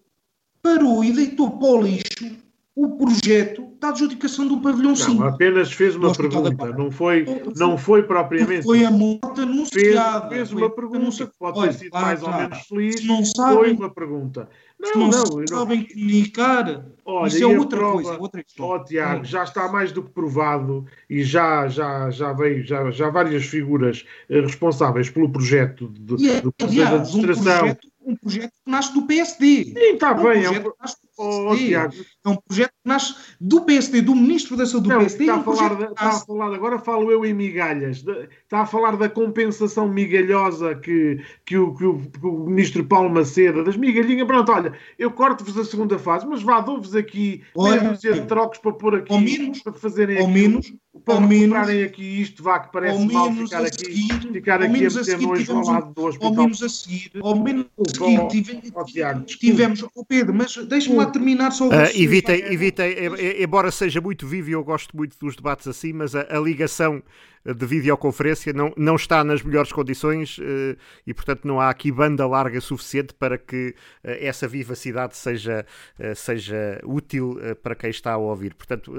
parou 0.61 1.03
e 1.03 1.11
deitou 1.11 1.51
para 1.51 1.67
o 1.67 1.81
lixo 1.81 2.42
o 2.75 2.97
projeto 2.97 3.67
da 3.79 3.89
adjudicação 3.89 4.47
do 4.47 4.59
pavilhão 4.59 4.95
5. 4.95 5.13
Não, 5.13 5.27
apenas 5.27 5.71
fez 5.71 5.95
uma 5.95 6.11
pergunta, 6.11 6.67
não 6.71 6.89
foi, 6.89 7.25
não 7.55 7.77
foi 7.77 8.01
propriamente. 8.01 8.63
Foi 8.63 8.83
a 8.83 8.89
morte 8.89 9.41
anunciada. 9.41 10.27
Fez, 10.29 10.49
fez 10.49 10.51
uma 10.53 10.69
pergunta 10.69 11.27
que 11.27 11.37
pode 11.37 11.61
ter 11.61 11.73
sido 11.73 11.93
mais 11.93 12.23
ou 12.23 12.31
menos 12.31 12.57
feliz. 12.67 13.05
Não 13.05 13.23
sabem, 13.23 13.57
foi 13.57 13.73
uma 13.73 13.93
pergunta. 13.93 14.49
Não, 14.79 14.91
não, 14.95 15.09
não 15.09 15.47
sabem 15.47 15.79
não... 15.79 15.87
comunicar. 15.87 16.85
Olha, 17.05 17.27
Isso 17.27 17.43
é 17.43 17.47
outra 17.47 17.77
prova, 17.77 17.93
coisa, 18.01 18.19
outra. 18.19 18.43
Oh, 18.59 18.79
Tiago, 18.83 19.23
já 19.23 19.43
está 19.43 19.67
mais 19.67 19.91
do 19.91 20.01
que 20.01 20.09
provado 20.09 20.85
e 21.09 21.23
já, 21.23 21.67
já, 21.67 22.09
já 22.09 22.33
veio 22.33 22.63
já, 22.65 22.89
já 22.89 23.09
várias 23.09 23.45
figuras 23.45 24.03
eh, 24.29 24.41
responsáveis 24.41 25.09
pelo 25.09 25.29
projeto 25.29 25.89
de, 25.89 26.29
é, 26.29 26.41
do 26.41 26.53
aliás, 26.61 26.89
da 26.89 26.95
administração. 26.97 27.55
Um 27.55 27.59
projeto, 27.59 27.87
um 28.05 28.15
projeto 28.15 28.51
que 28.65 28.71
nasce 28.71 28.93
do 28.93 29.05
PSD. 29.05 29.63
Sim, 29.65 29.73
está 29.93 30.13
um 30.13 30.23
bem. 30.23 30.43
É 30.43 30.49
um, 30.49 30.73
Oh, 31.17 31.55
Tiago. 31.55 31.93
É 32.25 32.29
um 32.29 32.37
projeto 32.37 32.69
que 32.69 32.89
nasce 32.89 33.15
do 33.39 33.61
PSD, 33.61 34.01
do 34.01 34.15
Ministro 34.15 34.55
da 34.55 34.65
Saúde 34.65 34.87
do 34.87 34.93
não, 34.93 34.99
PSD. 34.99 35.23
Está, 35.25 35.35
a 35.35 35.43
falar, 35.43 35.75
de, 35.75 35.83
está 35.83 36.07
a 36.07 36.19
falar, 36.19 36.55
agora 36.55 36.79
falo 36.79 37.11
eu 37.11 37.25
em 37.25 37.33
migalhas. 37.33 38.01
De, 38.01 38.29
está 38.43 38.61
a 38.61 38.65
falar 38.65 38.95
da 38.95 39.09
compensação 39.09 39.89
migalhosa 39.89 40.75
que, 40.75 41.19
que, 41.45 41.57
o, 41.57 41.73
que, 41.75 41.85
o, 41.85 41.99
que 41.99 42.25
o 42.25 42.45
Ministro 42.45 42.85
Paulo 42.85 43.09
Macedo, 43.09 43.63
das 43.63 43.75
migalhinhas. 43.75 44.25
Pronto, 44.25 44.51
olha, 44.51 44.73
eu 44.97 45.11
corto-vos 45.11 45.57
a 45.57 45.65
segunda 45.65 45.99
fase, 45.99 46.25
mas 46.25 46.41
vá, 46.41 46.61
dou-vos 46.61 46.95
aqui 46.95 47.43
dúzia 47.53 48.13
de 48.13 48.21
trocos 48.25 48.59
para 48.59 48.71
pôr 48.71 48.95
aqui, 48.95 49.13
ao 49.13 49.19
menos, 49.19 49.61
para 49.61 49.73
fazerem 49.73 50.17
ao 50.17 50.23
aqui, 50.23 50.33
menos, 50.33 50.73
para 51.03 51.15
comprarem 51.15 51.83
aqui 51.83 52.21
isto, 52.21 52.41
vá, 52.41 52.59
que 52.59 52.71
parece 52.71 53.05
mal 53.11 53.31
ficar 53.33 53.65
aqui, 53.65 53.85
seguir, 53.85 54.31
ficar 54.31 54.61
aqui 54.61 54.85
a 54.85 54.89
meter 54.89 55.19
nojo 55.19 55.51
ao 55.53 55.65
lado 55.65 55.93
do 55.93 56.05
hospital. 56.05 56.29
Ao 56.29 56.35
menos 56.35 56.63
a 56.63 56.69
seguir, 56.69 57.11
ao 57.21 57.35
menos 57.35 57.65
a 57.77 57.89
seguir, 57.89 58.27
tivemos, 58.29 59.35
tivemos, 59.37 59.85
oh 59.95 60.05
Pedro, 60.05 60.33
mas 60.33 60.55
deixa-me 60.55 60.97
lá 60.97 61.05
terminar 61.07 61.51
só 61.51 61.67
o 61.67 61.73
Uh, 61.73 61.89
evitem, 62.17 62.53
evitem, 62.53 62.95
embora 63.41 63.71
seja 63.71 63.99
muito 63.99 64.27
vivo 64.27 64.49
e 64.49 64.53
eu 64.53 64.63
gosto 64.63 64.95
muito 64.95 65.17
dos 65.19 65.35
debates 65.35 65.67
assim, 65.67 65.93
mas 65.93 66.15
a, 66.15 66.21
a 66.29 66.39
ligação 66.39 67.01
de 67.45 67.65
videoconferência 67.65 68.53
não, 68.53 68.73
não 68.77 68.95
está 68.95 69.23
nas 69.23 69.41
melhores 69.41 69.71
condições 69.71 70.37
uh, 70.37 70.77
e, 71.05 71.13
portanto, 71.13 71.45
não 71.45 71.59
há 71.59 71.69
aqui 71.69 71.91
banda 71.91 72.25
larga 72.25 72.61
suficiente 72.61 73.13
para 73.13 73.37
que 73.37 73.75
uh, 74.03 74.09
essa 74.19 74.47
vivacidade 74.47 75.17
seja, 75.17 75.65
uh, 75.99 76.15
seja 76.15 76.79
útil 76.83 77.37
para 77.61 77.75
quem 77.75 77.89
está 77.89 78.13
a 78.13 78.17
ouvir. 78.17 78.53
Portanto, 78.53 78.93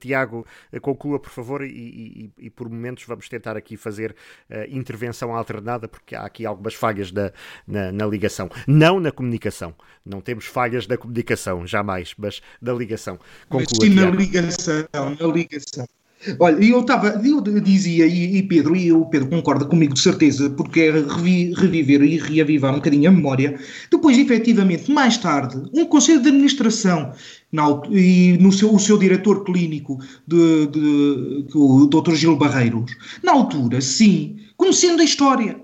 Tiago, 0.00 0.46
conclua, 0.80 1.18
por 1.18 1.30
favor, 1.30 1.62
e, 1.62 1.68
e, 1.68 2.32
e, 2.46 2.50
por 2.50 2.68
momentos 2.68 3.04
vamos 3.04 3.28
tentar 3.28 3.56
aqui 3.56 3.76
fazer 3.76 4.14
intervenção 4.68 5.34
alternada, 5.34 5.88
porque 5.88 6.14
há 6.14 6.22
aqui 6.22 6.44
algumas 6.44 6.74
falhas 6.74 7.12
na, 7.12 7.32
na, 7.66 7.92
na 7.92 8.06
ligação. 8.06 8.50
Não 8.66 8.98
na 8.98 9.12
comunicação. 9.12 9.74
Não 10.04 10.20
temos 10.20 10.46
falhas 10.46 10.86
na 10.86 10.96
comunicação, 10.96 11.66
jamais, 11.66 12.14
mas 12.16 12.40
na 12.60 12.72
ligação. 12.72 13.18
Conclua, 13.48 13.66
mas 13.78 13.88
sim 13.88 13.94
na 13.94 14.10
ligação, 14.10 14.88
na 14.92 15.26
ligação. 15.26 15.86
Olha, 16.40 16.64
eu 16.64 16.80
estava, 16.80 17.20
eu 17.24 17.40
dizia, 17.60 18.06
e, 18.06 18.38
e, 18.38 18.42
Pedro, 18.42 18.74
e 18.74 18.90
o 18.90 19.04
Pedro 19.04 19.28
concorda 19.28 19.64
comigo 19.66 19.94
de 19.94 20.00
certeza, 20.00 20.48
porque 20.50 20.80
é 20.80 20.90
revi, 20.92 21.52
reviver 21.54 22.02
e 22.02 22.16
reavivar 22.16 22.72
um 22.72 22.76
bocadinho 22.76 23.08
a 23.08 23.12
memória. 23.12 23.58
Depois, 23.90 24.18
efetivamente, 24.18 24.90
mais 24.90 25.18
tarde, 25.18 25.62
um 25.74 25.84
conselho 25.84 26.22
de 26.22 26.28
administração 26.28 27.12
na, 27.52 27.64
e 27.90 28.36
no 28.40 28.50
seu, 28.50 28.74
o 28.74 28.78
seu 28.78 28.98
diretor 28.98 29.44
clínico, 29.44 29.98
de, 30.26 30.66
de, 30.66 31.46
o 31.54 31.86
Dr. 31.86 32.14
Gil 32.14 32.36
Barreiros, 32.36 32.96
na 33.22 33.32
altura, 33.32 33.80
sim, 33.80 34.36
conhecendo 34.56 35.02
a 35.02 35.04
história. 35.04 35.60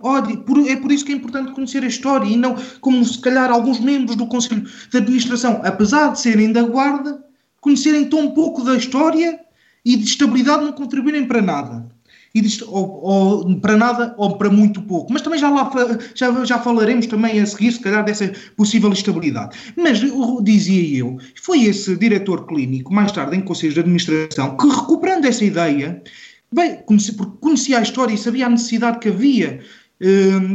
É 0.68 0.76
por 0.76 0.92
isso 0.92 1.04
que 1.04 1.12
é 1.12 1.16
importante 1.16 1.52
conhecer 1.52 1.82
a 1.82 1.88
história 1.88 2.28
e 2.28 2.36
não 2.36 2.56
como 2.80 3.02
se 3.04 3.18
calhar 3.20 3.50
alguns 3.50 3.80
membros 3.80 4.16
do 4.16 4.26
conselho 4.26 4.64
de 4.90 4.98
administração, 4.98 5.60
apesar 5.64 6.12
de 6.12 6.20
serem 6.20 6.52
da 6.52 6.62
guarda, 6.62 7.24
conhecerem 7.60 8.04
tão 8.04 8.30
pouco 8.32 8.62
da 8.62 8.76
história 8.76 9.41
e 9.84 9.96
de 9.96 10.04
estabilidade 10.04 10.64
não 10.64 10.72
contribuírem 10.72 11.26
para 11.26 11.42
nada. 11.42 11.86
E 12.34 12.40
de, 12.40 12.64
ou, 12.64 13.02
ou, 13.02 13.60
para 13.60 13.76
nada 13.76 14.14
ou 14.16 14.38
para 14.38 14.48
muito 14.48 14.80
pouco. 14.82 15.12
Mas 15.12 15.20
também 15.20 15.38
já, 15.38 15.50
lá, 15.50 15.70
já, 16.14 16.44
já 16.44 16.58
falaremos 16.58 17.06
também 17.06 17.38
a 17.38 17.46
seguir, 17.46 17.72
se 17.72 17.80
calhar, 17.80 18.02
dessa 18.04 18.32
possível 18.56 18.90
estabilidade. 18.90 19.56
Mas 19.76 20.00
dizia 20.42 20.98
eu, 21.00 21.18
foi 21.42 21.64
esse 21.64 21.94
diretor 21.96 22.46
clínico, 22.46 22.92
mais 22.92 23.12
tarde 23.12 23.36
em 23.36 23.42
conselhos 23.42 23.74
de 23.74 23.80
administração, 23.80 24.56
que 24.56 24.66
recuperando 24.66 25.26
essa 25.26 25.44
ideia, 25.44 26.02
bem, 26.50 26.78
conhecia, 26.86 27.14
porque 27.14 27.36
conhecia 27.38 27.78
a 27.78 27.82
história 27.82 28.14
e 28.14 28.18
sabia 28.18 28.46
a 28.46 28.50
necessidade 28.50 28.98
que 28.98 29.08
havia 29.08 29.60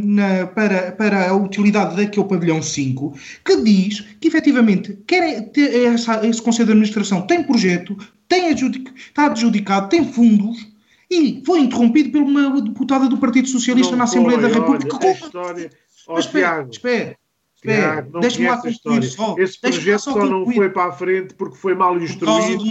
na, 0.03 0.47
para, 0.47 0.91
para 0.91 1.29
a 1.29 1.33
utilidade 1.33 1.95
daquele 1.95 2.27
pavilhão 2.27 2.61
5, 2.61 3.17
que 3.45 3.61
diz 3.61 4.01
que 4.19 4.27
efetivamente 4.27 4.97
quer 5.07 5.49
essa, 5.93 6.25
esse 6.27 6.41
Conselho 6.41 6.67
de 6.67 6.71
Administração 6.73 7.21
tem 7.21 7.43
projeto, 7.43 7.97
tem 8.27 8.49
adjudic, 8.49 8.91
está 8.95 9.27
adjudicado, 9.27 9.89
tem 9.89 10.11
fundos 10.11 10.67
e 11.09 11.41
foi 11.45 11.61
interrompido 11.61 12.11
por 12.11 12.21
uma 12.21 12.61
deputada 12.61 13.07
do 13.07 13.17
Partido 13.17 13.47
Socialista 13.47 13.91
não 13.91 13.99
na 13.99 14.03
Assembleia 14.03 14.39
foi, 14.39 14.49
da 14.49 14.55
República. 14.59 14.97
Olha, 14.97 15.11
história... 15.11 15.69
oh, 16.07 16.13
Mas 16.13 16.25
espera, 16.25 16.67
espera. 16.69 17.17
Tiago, 17.61 18.19
deixa-me 18.19 18.49
lá 18.49 18.61
concluir 18.61 19.03
só. 19.03 19.35
Esse 19.37 19.59
projeto 19.59 19.99
só, 19.99 20.13
só 20.13 20.25
não 20.25 20.45
foi 20.45 20.69
para 20.69 20.89
a 20.89 20.91
frente 20.91 21.33
porque 21.33 21.57
foi 21.57 21.73
mal 21.73 21.97
instruído. 21.97 22.63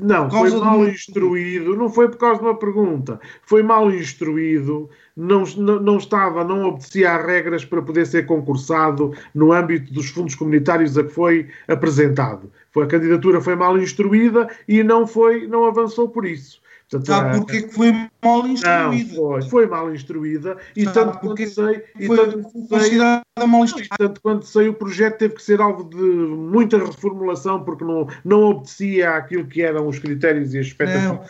Não, 0.00 0.30
foi 0.30 0.50
mal 0.50 0.78
uma... 0.78 0.88
instruído, 0.88 1.76
não 1.76 1.88
foi 1.88 2.08
por 2.08 2.18
causa 2.18 2.40
de 2.40 2.46
uma 2.46 2.58
pergunta. 2.58 3.20
Foi 3.42 3.62
mal 3.62 3.90
instruído, 3.90 4.90
não, 5.16 5.44
não, 5.44 5.96
estava, 5.96 6.44
não 6.44 6.64
obedecia 6.64 7.14
às 7.14 7.24
regras 7.24 7.64
para 7.64 7.80
poder 7.80 8.06
ser 8.06 8.26
concursado 8.26 9.16
no 9.34 9.52
âmbito 9.52 9.92
dos 9.92 10.10
fundos 10.10 10.34
comunitários 10.34 10.98
a 10.98 11.04
que 11.04 11.10
foi 11.10 11.48
apresentado. 11.66 12.52
Foi, 12.70 12.84
a 12.84 12.88
candidatura 12.88 13.40
foi 13.40 13.56
mal 13.56 13.78
instruída 13.78 14.48
e 14.68 14.82
não, 14.82 15.06
foi, 15.06 15.46
não 15.46 15.64
avançou 15.64 16.08
por 16.08 16.26
isso. 16.26 16.60
Portanto, 16.88 17.06
Sabe 17.06 17.38
porquê 17.38 17.62
que 17.62 17.74
foi 17.74 17.92
mal 18.22 18.46
instruída? 18.46 18.78
Não, 18.78 19.16
foi, 19.16 19.42
foi 19.42 19.66
mal 19.66 19.92
instruída 19.92 20.56
e 20.76 20.84
Sabe 20.84 20.94
tanto 20.94 21.18
quanto 21.18 21.48
sei, 21.48 21.82
e 21.98 22.08
tanto, 22.08 22.42
considerada 22.68 23.22
mal 23.48 23.64
instruída. 23.64 23.96
tanto 23.98 24.20
quanto 24.20 24.46
sei, 24.46 24.68
o 24.68 24.74
projeto 24.74 25.18
teve 25.18 25.34
que 25.34 25.42
ser 25.42 25.60
alvo 25.60 25.82
de 25.82 25.96
muita 25.96 26.78
reformulação 26.78 27.64
porque 27.64 27.84
não, 27.84 28.06
não 28.24 28.42
obedecia 28.44 29.16
àquilo 29.16 29.46
que 29.46 29.62
eram 29.62 29.88
os 29.88 29.98
critérios 29.98 30.54
e 30.54 30.60
as 30.60 30.66
expectativas. 30.66 31.26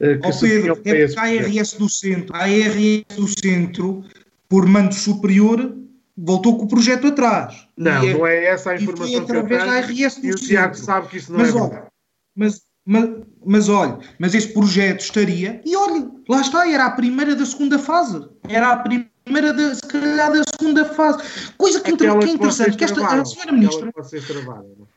Eh, 0.00 0.16
que 0.16 0.28
oh, 0.28 0.40
Pedro, 0.40 0.72
é 0.72 0.74
porque 0.74 1.14
a 1.18 1.22
ARS 1.22 1.72
do 1.72 1.88
centro, 1.88 2.36
a 2.36 2.44
ARS 2.44 3.04
do 3.16 3.28
centro, 3.28 4.04
por 4.48 4.66
mando 4.66 4.94
superior, 4.94 5.76
voltou 6.16 6.56
com 6.56 6.64
o 6.64 6.68
projeto 6.68 7.08
atrás. 7.08 7.66
Não, 7.76 8.02
é, 8.02 8.12
não 8.12 8.26
é 8.26 8.44
essa 8.46 8.70
a 8.70 8.76
informação 8.76 9.24
que 9.24 9.32
eu 9.32 9.44
tenho. 9.44 9.48
Da 9.48 9.72
ARS 9.72 10.16
do 10.16 10.26
e 10.26 10.30
o 10.30 10.36
Tiago 10.36 10.74
sabe 10.74 11.08
que 11.08 11.16
isso 11.16 11.32
não 11.32 11.40
mas, 11.40 11.48
é 11.48 11.52
verdade. 11.52 11.86
Mas, 12.34 12.62
mas, 12.84 13.10
mas 13.44 13.68
olha, 13.68 13.98
mas 14.18 14.34
esse 14.34 14.48
projeto 14.48 15.00
estaria, 15.00 15.60
e 15.64 15.76
olha, 15.76 16.08
lá 16.28 16.40
está, 16.40 16.68
era 16.68 16.86
a 16.86 16.90
primeira 16.90 17.34
da 17.34 17.44
segunda 17.44 17.78
fase. 17.78 18.24
Era 18.48 18.70
a 18.70 18.76
primeira, 18.76 19.52
da, 19.52 19.74
se 19.74 19.82
calhar, 19.82 20.32
da 20.32 20.42
segunda 20.56 20.84
fase. 20.84 21.52
Coisa 21.56 21.80
que, 21.80 21.92
Aquela 21.92 22.20
que 22.20 22.28
é 22.28 22.32
interessante, 22.32 22.76
que 22.76 22.84
esta 22.84 23.04
a 23.04 23.24
senhora 23.24 23.52
ministra. 23.52 23.92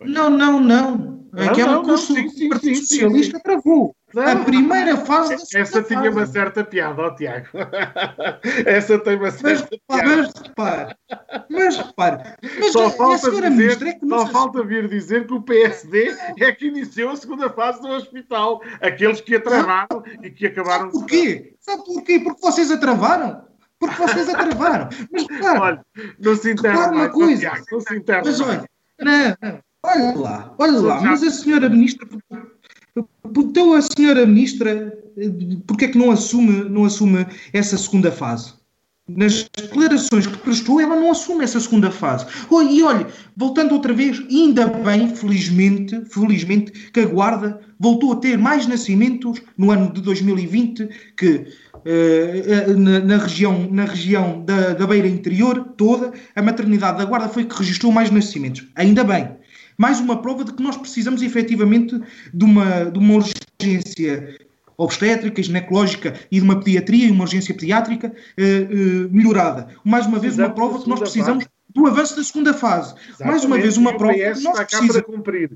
Não, 0.02 0.30
não, 0.30 0.60
não. 0.60 1.22
Aquela 1.34 1.82
não, 1.82 1.84
que 1.84 2.46
o 2.46 2.50
Partido 2.50 2.78
Socialista 2.78 3.40
travou. 3.40 3.96
A 4.18 4.44
primeira 4.44 4.98
fase 4.98 5.36
da 5.36 5.60
Essa 5.60 5.82
tinha 5.82 6.04
fase. 6.04 6.10
uma 6.10 6.26
certa 6.26 6.64
piada, 6.64 7.02
ó 7.02 7.16
Tiago. 7.16 7.48
Essa 8.66 9.00
tem 9.00 9.16
uma 9.16 9.32
certa 9.32 9.70
mas, 9.90 10.02
piada. 10.02 10.16
Mas 10.18 10.34
repare, 10.34 10.96
mas 11.50 11.78
repare. 11.78 12.24
Mas 12.60 12.72
só 12.72 12.90
falta, 12.90 13.32
dizer, 13.32 13.88
é 13.88 14.00
só 14.08 14.28
falta 14.28 14.64
vir 14.64 14.88
dizer 14.90 15.28
que 15.28 15.34
o 15.34 15.42
PSD 15.42 16.16
é 16.40 16.52
que 16.52 16.68
iniciou 16.68 17.12
a 17.12 17.16
segunda 17.16 17.50
fase 17.50 17.82
do 17.82 17.88
hospital. 17.88 18.62
Aqueles 18.82 19.22
que 19.22 19.36
a 19.36 19.42
travaram 19.42 20.04
e 20.22 20.30
que 20.30 20.48
acabaram... 20.48 20.92
Sabe 20.92 20.92
porquê? 20.92 21.56
Sabe 21.60 21.86
porquê? 21.86 22.20
Porque 22.20 22.42
vocês 22.42 22.72
a 22.72 22.78
travaram. 22.78 23.46
Porque 23.80 23.96
vocês 23.96 24.30
a 24.30 24.38
travaram. 24.38 24.90
Mas 25.12 25.26
repare, 25.28 25.60
olha, 25.60 25.86
não 26.20 26.36
se 26.36 26.52
interna 26.52 26.92
uma 26.92 27.10
coisa. 27.10 27.40
Tiago, 27.40 27.66
não 27.72 27.82
se 27.82 27.96
interna 27.96 28.24
Mas 28.26 28.42
olha, 28.42 28.66
não, 29.00 29.38
não. 29.42 29.60
Olha 29.84 30.16
lá, 30.16 30.56
olha 30.60 30.80
lá, 30.80 31.02
mas 31.02 31.24
a 31.24 31.32
senhora 31.32 31.68
ministra 31.68 32.08
então 33.38 33.74
a 33.74 33.82
senhora 33.82 34.26
ministra, 34.26 34.98
porque 35.66 35.86
é 35.86 35.88
que 35.88 35.98
não 35.98 36.12
assume, 36.12 36.70
não 36.70 36.86
assume 36.86 37.26
essa 37.54 37.78
segunda 37.78 38.12
fase? 38.12 38.54
Nas 39.08 39.50
declarações 39.58 40.28
que 40.28 40.38
prestou, 40.38 40.80
ela 40.80 40.96
não 40.96 41.12
assume 41.12 41.44
essa 41.44 41.60
segunda 41.60 41.92
fase. 41.92 42.26
E 42.70 42.84
olha, 42.84 43.08
voltando 43.36 43.74
outra 43.74 43.94
vez, 43.94 44.22
ainda 44.30 44.68
bem, 44.68 45.14
felizmente, 45.16 46.06
felizmente, 46.06 46.72
que 46.92 47.00
a 47.00 47.06
Guarda 47.06 47.60
voltou 47.80 48.14
a 48.14 48.18
ter 48.18 48.38
mais 48.38 48.68
nascimentos 48.68 49.42
no 49.58 49.72
ano 49.72 49.92
de 49.92 50.02
2020 50.02 50.90
que 51.18 51.48
Uh, 51.82 52.78
na, 52.78 53.00
na, 53.00 53.18
região, 53.18 53.68
na 53.72 53.86
região 53.86 54.46
da, 54.46 54.76
da 54.76 54.86
beira 54.86 55.08
interior 55.08 55.74
toda, 55.76 56.14
a 56.36 56.42
maternidade 56.44 57.00
da 57.00 57.06
Guarda 57.06 57.28
foi 57.28 57.44
que 57.44 57.58
registrou 57.58 57.92
mais 57.92 58.12
nascimentos. 58.12 58.68
Ainda 58.76 59.04
bem 59.04 59.32
mais 59.82 60.00
uma 60.00 60.22
prova 60.22 60.44
de 60.44 60.54
que 60.54 60.62
nós 60.62 60.78
precisamos 60.78 61.24
efetivamente 61.24 62.00
de 62.32 62.46
uma, 62.46 62.86
de 62.86 63.00
uma 63.00 63.16
urgência 63.16 64.38
obstétrica, 64.78 65.42
ginecológica 65.42 66.14
e 66.32 66.36
de 66.36 66.44
uma 66.44 66.60
pediatria 66.60 67.08
e 67.08 67.12
uma 67.12 67.24
urgência 67.24 67.52
pediátrica 67.56 68.14
eh, 68.38 68.44
eh, 68.44 69.08
melhorada. 69.10 69.70
Mais 69.84 70.06
uma 70.06 70.20
vez, 70.20 70.38
uma 70.38 70.52
prova 70.52 70.84
que 70.84 70.88
nós 70.88 71.00
precisamos 71.00 71.46
fase. 71.46 71.56
do 71.74 71.88
avanço 71.88 72.16
da 72.16 72.24
segunda 72.24 72.54
fase. 72.54 72.94
Exatamente. 72.94 73.32
Mais 73.32 73.44
uma 73.44 73.58
vez, 73.58 73.76
uma 73.78 73.98
prova 73.98 74.14
que 74.14 74.44
nós 74.44 74.60
precisamos. 74.60 75.02
cumprir. 75.02 75.50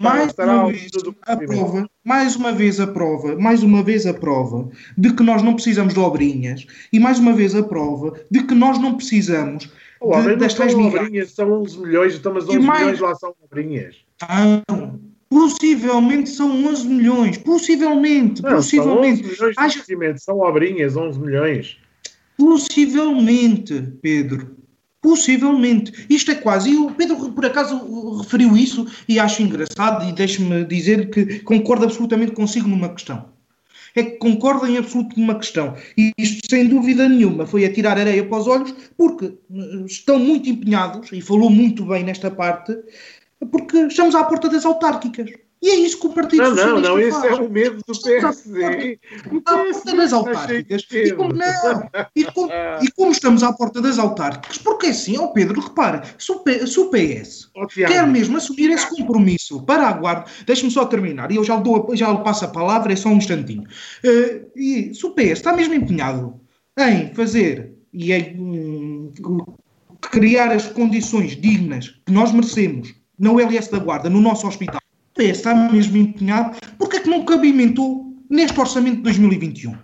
mais 0.00 0.34
uma 0.34 0.66
vez 0.72 0.90
a 1.28 1.36
prova, 1.46 1.88
mais 2.04 2.34
uma 2.34 2.52
vez 2.52 2.80
a 2.80 2.86
prova, 2.88 3.36
mais 3.36 3.62
uma 3.62 3.82
vez 3.84 4.04
a 4.04 4.14
prova 4.14 4.68
de 4.98 5.12
que 5.12 5.22
nós 5.22 5.44
não 5.44 5.54
precisamos 5.54 5.94
de 5.94 6.00
obrinhas 6.00 6.66
e 6.92 6.98
mais 6.98 7.20
uma 7.20 7.32
vez 7.32 7.54
a 7.54 7.62
prova 7.62 8.20
de 8.28 8.42
que 8.42 8.54
nós 8.54 8.80
não 8.80 8.96
precisamos 8.96 9.70
Oh, 10.00 10.20
de, 10.22 10.34
das 10.36 10.58
obrinhas, 10.58 11.32
são 11.32 11.52
11 11.60 11.78
milhões, 11.78 12.14
então, 12.14 12.32
mas 12.32 12.48
11 12.48 12.58
mais... 12.60 12.80
milhões 12.80 13.00
lá 13.00 13.14
são 13.14 13.34
obrinhas. 13.44 13.96
Ah, 14.22 14.62
possivelmente 15.28 16.30
são 16.30 16.64
11 16.66 16.88
milhões. 16.88 17.36
Possivelmente, 17.36 18.42
não, 18.42 18.50
possivelmente. 18.52 19.36
São 19.36 19.48
11 19.48 19.52
milhões 19.52 19.56
de 19.56 19.62
investimento, 19.62 20.22
são 20.22 20.40
obrinhas, 20.40 20.96
11 20.96 21.20
milhões. 21.20 21.78
Possivelmente, 22.38 23.92
Pedro. 24.00 24.56
Possivelmente. 25.02 26.06
Isto 26.08 26.30
é 26.30 26.34
quase. 26.34 26.70
E 26.70 26.76
o 26.76 26.90
Pedro, 26.90 27.32
por 27.32 27.44
acaso, 27.44 28.18
referiu 28.18 28.56
isso 28.56 28.86
e 29.06 29.18
acho 29.18 29.42
engraçado 29.42 30.08
e 30.08 30.12
deixe-me 30.12 30.64
dizer 30.64 31.10
que 31.10 31.40
concordo 31.40 31.84
absolutamente 31.84 32.32
consigo 32.32 32.68
numa 32.68 32.88
questão 32.88 33.28
é 33.94 34.02
que 34.02 34.18
concordam 34.18 34.68
em 34.68 34.78
absoluto 34.78 35.18
numa 35.18 35.34
questão. 35.36 35.76
E 35.96 36.12
isto, 36.18 36.48
sem 36.48 36.68
dúvida 36.68 37.08
nenhuma, 37.08 37.46
foi 37.46 37.64
a 37.64 37.72
tirar 37.72 37.98
areia 37.98 38.24
para 38.24 38.38
os 38.38 38.46
olhos, 38.46 38.74
porque 38.96 39.26
eh, 39.26 39.84
estão 39.86 40.18
muito 40.18 40.48
empenhados, 40.48 41.10
e 41.12 41.20
falou 41.20 41.50
muito 41.50 41.84
bem 41.84 42.04
nesta 42.04 42.30
parte, 42.30 42.76
porque 43.50 43.78
estamos 43.78 44.14
à 44.14 44.24
porta 44.24 44.48
das 44.48 44.64
autárquicas. 44.64 45.30
E 45.62 45.68
é 45.68 45.74
isso 45.74 46.00
que 46.00 46.06
o 46.06 46.10
Partido 46.10 46.42
não, 46.42 46.50
Socialista 46.50 46.88
Não, 46.88 46.96
não, 46.96 46.98
esse 46.98 47.26
é 47.26 47.34
o 47.34 47.50
medo 47.50 47.82
do 47.86 48.02
PSD. 48.02 48.98
À 49.44 49.56
porta 49.56 49.96
das 49.96 50.12
autárquicas. 50.12 50.86
E 50.90 51.12
como, 51.12 51.34
não, 51.34 51.90
e, 52.16 52.24
como, 52.24 52.50
e 52.82 52.90
como 52.92 53.12
estamos 53.12 53.42
à 53.42 53.52
porta 53.52 53.82
das 53.82 53.98
autárquicas? 53.98 54.56
Porque 54.58 54.86
assim, 54.86 55.18
ó 55.18 55.28
Pedro, 55.28 55.60
repara, 55.60 56.02
se 56.18 56.32
o, 56.32 56.40
P, 56.40 56.66
se 56.66 56.80
o 56.80 56.90
PS 56.90 57.50
oh, 57.54 57.66
quer 57.66 58.06
mesmo 58.06 58.38
assumir 58.38 58.70
esse 58.70 58.88
compromisso 58.88 59.62
para 59.62 59.88
a 59.88 59.92
guarda, 59.92 60.30
deixe-me 60.46 60.70
só 60.70 60.86
terminar, 60.86 61.30
e 61.30 61.36
eu 61.36 61.44
já 61.44 61.56
lhe, 61.56 61.62
dou, 61.62 61.90
já 61.94 62.10
lhe 62.10 62.24
passo 62.24 62.46
a 62.46 62.48
palavra, 62.48 62.92
é 62.92 62.96
só 62.96 63.10
um 63.10 63.18
instantinho. 63.18 63.64
Uh, 64.04 64.50
e 64.56 64.94
se 64.94 65.04
o 65.04 65.10
PS 65.10 65.32
está 65.32 65.52
mesmo 65.52 65.74
empenhado 65.74 66.40
em 66.78 67.12
fazer 67.14 67.74
e 67.92 68.12
em 68.12 68.40
um, 68.40 69.12
criar 70.00 70.50
as 70.52 70.68
condições 70.68 71.36
dignas 71.36 72.00
que 72.06 72.12
nós 72.12 72.32
merecemos 72.32 72.94
na 73.18 73.30
ULS 73.32 73.68
da 73.68 73.78
Guarda, 73.78 74.08
no 74.08 74.20
nosso 74.20 74.46
hospital, 74.46 74.80
PS 75.14 75.38
está 75.38 75.54
mesmo 75.54 75.96
empenhado, 75.96 76.56
porque 76.78 76.96
é 76.96 77.00
que 77.00 77.10
não 77.10 77.24
cabimentou 77.24 78.14
neste 78.28 78.58
orçamento 78.58 78.98
de 78.98 79.02
2021? 79.02 79.74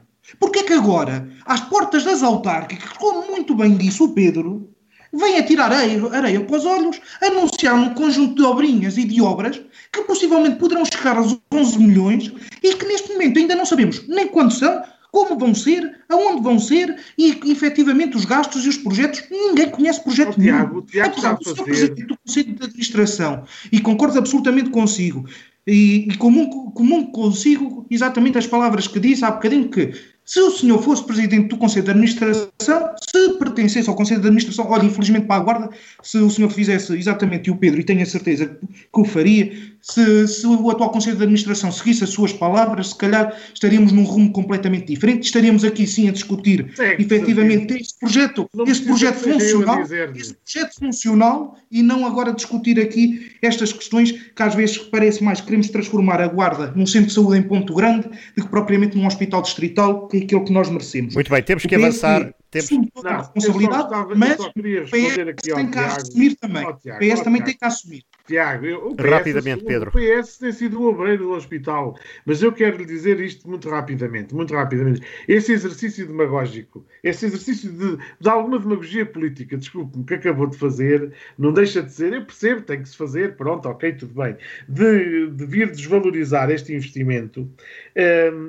Porque 0.41 0.61
é 0.61 0.63
que 0.63 0.73
agora, 0.73 1.29
às 1.45 1.61
portas 1.61 2.05
das 2.05 2.23
autárquicas, 2.23 2.91
como 2.93 3.27
muito 3.31 3.55
bem 3.55 3.77
disse 3.77 4.03
o 4.03 4.09
Pedro, 4.09 4.69
vem 5.13 5.39
a 5.39 5.43
tirar 5.43 5.73
areia, 5.73 6.01
areia 6.13 6.41
para 6.41 6.57
os 6.57 6.67
olhos, 6.67 7.01
anunciar 7.23 7.75
um 7.75 7.95
conjunto 7.95 8.35
de 8.35 8.43
obrinhas 8.43 8.99
e 8.99 9.05
de 9.05 9.21
obras 9.23 9.61
que 9.93 10.03
possivelmente 10.03 10.57
poderão 10.57 10.85
chegar 10.85 11.17
aos 11.17 11.39
11 11.53 11.79
milhões 11.79 12.33
e 12.63 12.75
que 12.75 12.87
neste 12.87 13.13
momento 13.13 13.39
ainda 13.39 13.55
não 13.55 13.65
sabemos 13.65 14.07
nem 14.09 14.29
quando 14.29 14.53
são, 14.53 14.83
como 15.17 15.39
vão 15.39 15.55
ser, 15.55 15.99
aonde 16.11 16.43
vão 16.43 16.59
ser 16.59 16.95
e 17.17 17.31
efetivamente 17.51 18.19
os 18.19 18.27
gastos 18.27 18.67
e 18.67 18.69
os 18.69 18.77
projetos. 18.77 19.25
Ninguém 19.31 19.71
conhece 19.71 20.05
projeto 20.05 20.35
oh, 20.37 20.41
nenhum. 20.41 20.57
Tiago, 20.57 20.79
o 20.79 20.83
Tiago 20.83 21.11
Apesar 21.13 21.33
do 21.37 21.45
Sr. 21.45 21.65
Presidente 21.65 22.05
do 22.05 22.19
Conselho 22.19 22.55
de 22.55 22.65
Administração, 22.65 23.45
e 23.73 23.81
concordo 23.81 24.19
absolutamente 24.19 24.69
consigo, 24.69 25.27
e, 25.67 26.07
e 26.07 26.17
comum, 26.19 26.71
comum 26.71 27.07
consigo 27.07 27.87
exatamente 27.91 28.37
as 28.37 28.47
palavras 28.47 28.87
que 28.87 29.01
disse 29.01 29.25
há 29.25 29.31
bocadinho 29.31 29.71
que 29.71 29.95
se 30.27 30.41
o 30.41 30.51
senhor 30.51 30.83
fosse 30.83 31.05
presidente 31.05 31.49
do 31.49 31.57
Conselho 31.57 31.85
de 31.85 31.93
Administração, 31.93 32.51
se 32.59 33.39
pertencesse 33.39 33.89
ao 33.89 33.95
Conselho 33.95 34.21
de 34.21 34.27
Administração, 34.27 34.69
olha, 34.69 34.85
infelizmente 34.85 35.25
para 35.25 35.37
a 35.37 35.45
Guarda, 35.45 35.71
se 36.03 36.19
o 36.19 36.29
senhor 36.29 36.51
fizesse 36.51 36.93
exatamente 36.95 37.49
o 37.49 37.57
Pedro, 37.57 37.81
e 37.81 37.85
tenho 37.85 38.03
a 38.03 38.07
certeza 38.07 38.47
que 38.47 39.01
o 39.01 39.05
faria, 39.05 39.53
se, 39.89 40.27
se, 40.27 40.47
o 40.47 40.69
atual 40.69 40.91
Conselho 40.91 41.17
de 41.17 41.23
Administração 41.23 41.71
seguisse 41.71 42.03
as 42.03 42.11
suas 42.11 42.33
palavras, 42.33 42.89
se 42.89 42.97
calhar 42.97 43.33
estaríamos 43.55 43.93
num 43.93 44.03
rumo 44.03 44.33
completamente 44.33 44.87
diferente. 44.87 45.27
Estaríamos 45.27 45.63
aqui 45.63 45.87
sim 45.87 46.09
a 46.09 46.13
discutir 46.13 46.73
é, 46.77 47.01
efetivamente 47.01 47.75
esse 47.75 47.97
projeto, 47.97 48.51
esse 48.67 48.83
projeto 48.83 49.19
funcional, 49.19 49.81
esse 50.17 50.35
projeto 50.35 50.75
funcional 50.81 51.57
e 51.71 51.85
não 51.85 52.05
agora 52.05 52.33
discutir 52.33 52.81
aqui 52.81 53.31
estas 53.41 53.73
questões 53.73 54.11
que 54.11 54.43
às 54.43 54.57
vezes 54.57 54.77
parece 54.79 55.23
mais 55.23 55.41
que 55.41 55.47
queremos 55.47 55.69
transformar 55.69 56.21
a 56.21 56.27
Guarda 56.27 56.73
num 56.75 56.87
centro 56.87 57.07
de 57.07 57.15
saúde 57.15 57.39
em 57.39 57.43
Ponto 57.45 57.73
Grande 57.73 58.09
do 58.37 58.43
que 58.43 58.49
propriamente 58.49 58.97
num 58.97 59.07
hospital 59.07 59.41
distrital, 59.41 60.09
que 60.09 60.17
é 60.17 60.21
aquilo 60.23 60.45
que 60.45 60.53
nós 60.53 60.69
merecemos. 60.69 61.15
Muito 61.15 61.31
bem, 61.31 61.43
temos 61.45 61.65
que 61.65 61.75
avançar. 61.77 62.35
Temos... 62.51 62.91
Toda 62.93 63.11
a 63.11 63.19
responsabilidade, 63.19 63.89
mas 64.17 64.41
o 64.41 64.53
PS 64.53 65.55
tem 65.55 65.71
que 65.71 65.79
assumir 65.79 66.35
também. 66.37 66.67
O 66.67 66.75
PS 66.75 67.21
também 67.21 67.43
tem 67.43 67.57
que 67.57 67.65
assumir. 67.65 68.03
Tiago, 68.27 68.67
o 68.89 68.97
PS, 68.97 69.11
rapidamente, 69.11 69.65
Pedro. 69.65 69.91
O 69.91 69.93
PS 69.93 70.39
tem 70.39 70.53
sido 70.53 70.81
o 70.81 70.89
obreiro 70.89 71.25
do 71.25 71.31
hospital, 71.33 71.97
mas 72.25 72.43
eu 72.43 72.53
quero 72.53 72.77
lhe 72.77 72.85
dizer 72.85 73.21
isto 73.21 73.49
muito 73.49 73.69
rapidamente, 73.71 74.35
muito 74.35 74.53
rapidamente. 74.53 75.01
Esse 75.29 75.53
exercício 75.53 76.07
demagógico, 76.07 76.85
esse 77.03 77.27
exercício 77.27 77.71
de, 77.71 77.99
de 78.21 78.29
alguma 78.29 78.59
demagogia 78.59 79.07
política, 79.07 79.57
desculpe-me, 79.57 80.05
que 80.05 80.15
acabou 80.15 80.47
de 80.47 80.59
fazer, 80.59 81.13
não 81.39 81.53
deixa 81.53 81.83
de 81.83 81.93
ser, 81.93 82.13
eu 82.13 82.25
percebo, 82.25 82.63
tem 82.63 82.83
que 82.83 82.89
se 82.89 82.97
fazer, 82.97 83.37
pronto, 83.37 83.69
ok, 83.69 83.93
tudo 83.93 84.15
bem, 84.15 84.37
de, 84.69 85.31
de 85.31 85.47
vir 85.47 85.71
desvalorizar 85.71 86.51
este 86.51 86.75
investimento 86.75 87.49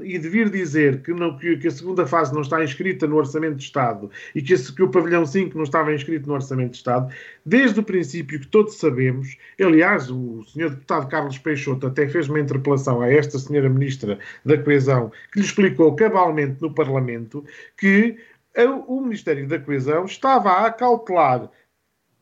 e 0.03 0.19
de 0.19 0.28
vir 0.28 0.49
dizer 0.49 1.02
que, 1.02 1.14
não, 1.14 1.38
que, 1.38 1.56
que, 1.57 1.68
a 1.68 1.72
segunda 1.72 2.06
fase 2.06 2.34
não 2.34 2.41
está 2.41 2.61
inscrita 2.61 3.07
no 3.07 3.15
Orçamento 3.15 3.56
de 3.56 3.64
Estado 3.64 4.11
e 4.36 4.41
que, 4.41 4.53
esse, 4.53 4.74
que 4.74 4.84
o 4.84 4.90
pavilhão 4.90 5.26
5 5.26 5.56
não 5.56 5.64
estava 5.64 5.94
inscrito 5.94 6.28
no 6.28 6.34
Orçamento 6.34 6.72
de 6.72 6.78
Estado, 6.78 7.14
desde 7.45 7.80
o 7.80 7.84
princípio 7.84 8.41
que 8.41 8.48
todos 8.48 8.78
sabemos, 8.78 9.38
aliás, 9.60 10.11
o 10.11 10.44
senhor 10.44 10.72
deputado 10.72 11.07
Carlos 11.07 11.38
Peixoto 11.38 11.88
até 11.88 12.10
fez 12.10 12.28
uma 12.28 12.41
interpelação 12.41 13.02
a 13.02 13.10
esta 13.10 13.40
senhora 13.40 13.69
ministra 13.69 14.19
da 14.44 14.57
Coesão, 14.57 15.11
que 15.32 15.40
lhe 15.40 15.45
explicou 15.45 15.95
cabalmente 15.95 16.61
no 16.61 16.74
Parlamento 16.74 17.45
que 17.78 18.18
o 18.88 19.02
Ministério 19.02 19.48
da 19.48 19.60
Coesão 19.60 20.06
estava 20.06 20.49
a 20.49 20.65
acautelar 20.65 21.49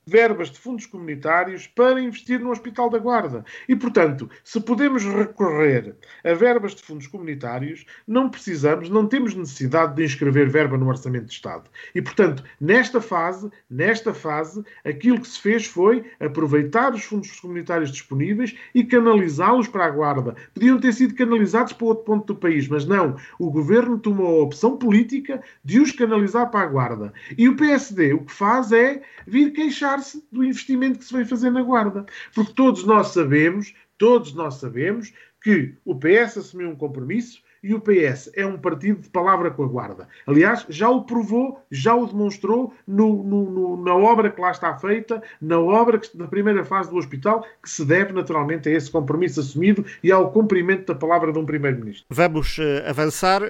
verbas 0.08 0.52
de 0.52 0.60
fundos 0.60 0.86
comunitários 0.86 1.66
para 1.66 2.00
investir 2.00 2.40
no 2.40 2.52
Hospital 2.52 2.90
da 2.90 3.00
Guarda. 3.00 3.44
E, 3.68 3.76
portanto, 3.76 4.30
se 4.44 4.62
podemos 4.62 5.04
recorrer 5.04 5.96
a 6.24 6.34
verbas 6.34 6.76
de 6.76 6.84
fundos 6.84 7.08
comunitários, 7.08 7.86
não 8.08 8.30
precisamos, 8.30 8.88
não 8.88 9.08
temos 9.08 9.34
necessidade 9.34 9.96
de 9.96 10.04
inscrever 10.04 10.48
verba 10.48 10.78
no 10.78 10.88
Orçamento 10.88 11.26
de 11.26 11.34
Estado. 11.34 11.70
E, 11.94 12.02
portanto, 12.02 12.44
nesta 12.62 13.02
fase, 13.02 13.50
nesta 13.70 14.14
fase, 14.14 14.64
aquilo 14.84 15.20
que 15.20 15.28
se 15.28 15.40
fez 15.40 15.66
foi 15.66 16.06
aproveitar 16.20 16.94
os 16.94 17.04
fundos 17.04 17.40
comunitários 17.40 17.92
disponíveis 17.92 18.56
e 18.76 18.84
canalizá-los 18.84 19.68
para 19.68 19.86
a 19.86 19.90
Guarda. 19.90 20.36
Podiam 20.54 20.80
ter 20.80 20.94
sido 20.94 21.16
canalizados 21.16 21.74
para 21.74 21.88
outro 21.88 22.06
ponto 22.06 22.34
do 22.34 22.40
país, 22.40 22.68
mas 22.68 22.86
não. 22.86 23.16
O 23.40 23.50
Governo 23.50 23.98
tomou 23.98 24.42
a 24.42 24.44
opção 24.44 24.78
política 24.78 25.42
de 25.64 25.80
os 25.80 25.92
canalizar 25.92 26.52
para 26.52 26.62
a 26.62 26.68
Guarda. 26.68 27.12
E 27.36 27.50
o 27.50 27.56
PSD 27.56 28.14
o 28.14 28.24
que 28.24 28.32
faz 28.32 28.72
é 28.72 29.02
vir 29.26 29.52
queixar 29.52 29.95
se 30.02 30.26
do 30.32 30.44
investimento 30.44 31.00
que 31.00 31.06
se 31.06 31.14
vem 31.14 31.26
fazer 31.26 31.50
na 31.50 31.62
Guarda. 31.62 32.06
Porque 32.34 32.54
todos 32.54 32.84
nós 32.84 33.08
sabemos, 33.08 33.74
todos 33.98 34.34
nós 34.34 34.56
sabemos 34.56 35.14
que 35.42 35.76
o 35.86 35.96
PS 35.96 36.38
assumiu 36.38 36.70
um 36.70 36.76
compromisso 36.76 37.44
e 37.66 37.74
o 37.74 37.82
PS 37.82 38.30
é 38.36 38.46
um 38.46 38.60
partido 38.60 39.02
de 39.02 39.10
palavra 39.10 39.50
com 39.50 39.64
a 39.64 39.68
Guarda. 39.68 40.08
Aliás, 40.28 40.68
já 40.70 40.88
o 40.88 41.04
provou, 41.04 41.60
já 41.72 41.96
o 41.96 42.06
demonstrou 42.06 42.72
no, 42.86 43.24
no, 43.24 43.50
no, 43.50 43.84
na 43.84 43.96
obra 43.96 44.30
que 44.30 44.40
lá 44.40 44.52
está 44.52 44.78
feita, 44.78 45.24
na 45.42 45.60
obra 45.60 45.98
que, 45.98 46.16
na 46.16 46.28
primeira 46.28 46.64
fase 46.64 46.92
do 46.92 46.98
hospital, 46.98 47.44
que 47.64 47.70
se 47.70 47.84
deve 47.84 48.14
naturalmente 48.14 48.70
a 48.70 48.72
esse 48.72 48.92
compromisso 48.92 49.40
assumido 49.40 49.84
e 50.04 50.12
ao 50.12 50.32
cumprimento 50.32 50.94
da 50.94 51.00
palavra 51.00 51.34
de 51.34 51.40
um 51.40 51.46
Primeiro-Ministro. 51.46 52.06
Vamos 52.08 52.56
uh, 52.60 52.88
avançar 52.88 53.42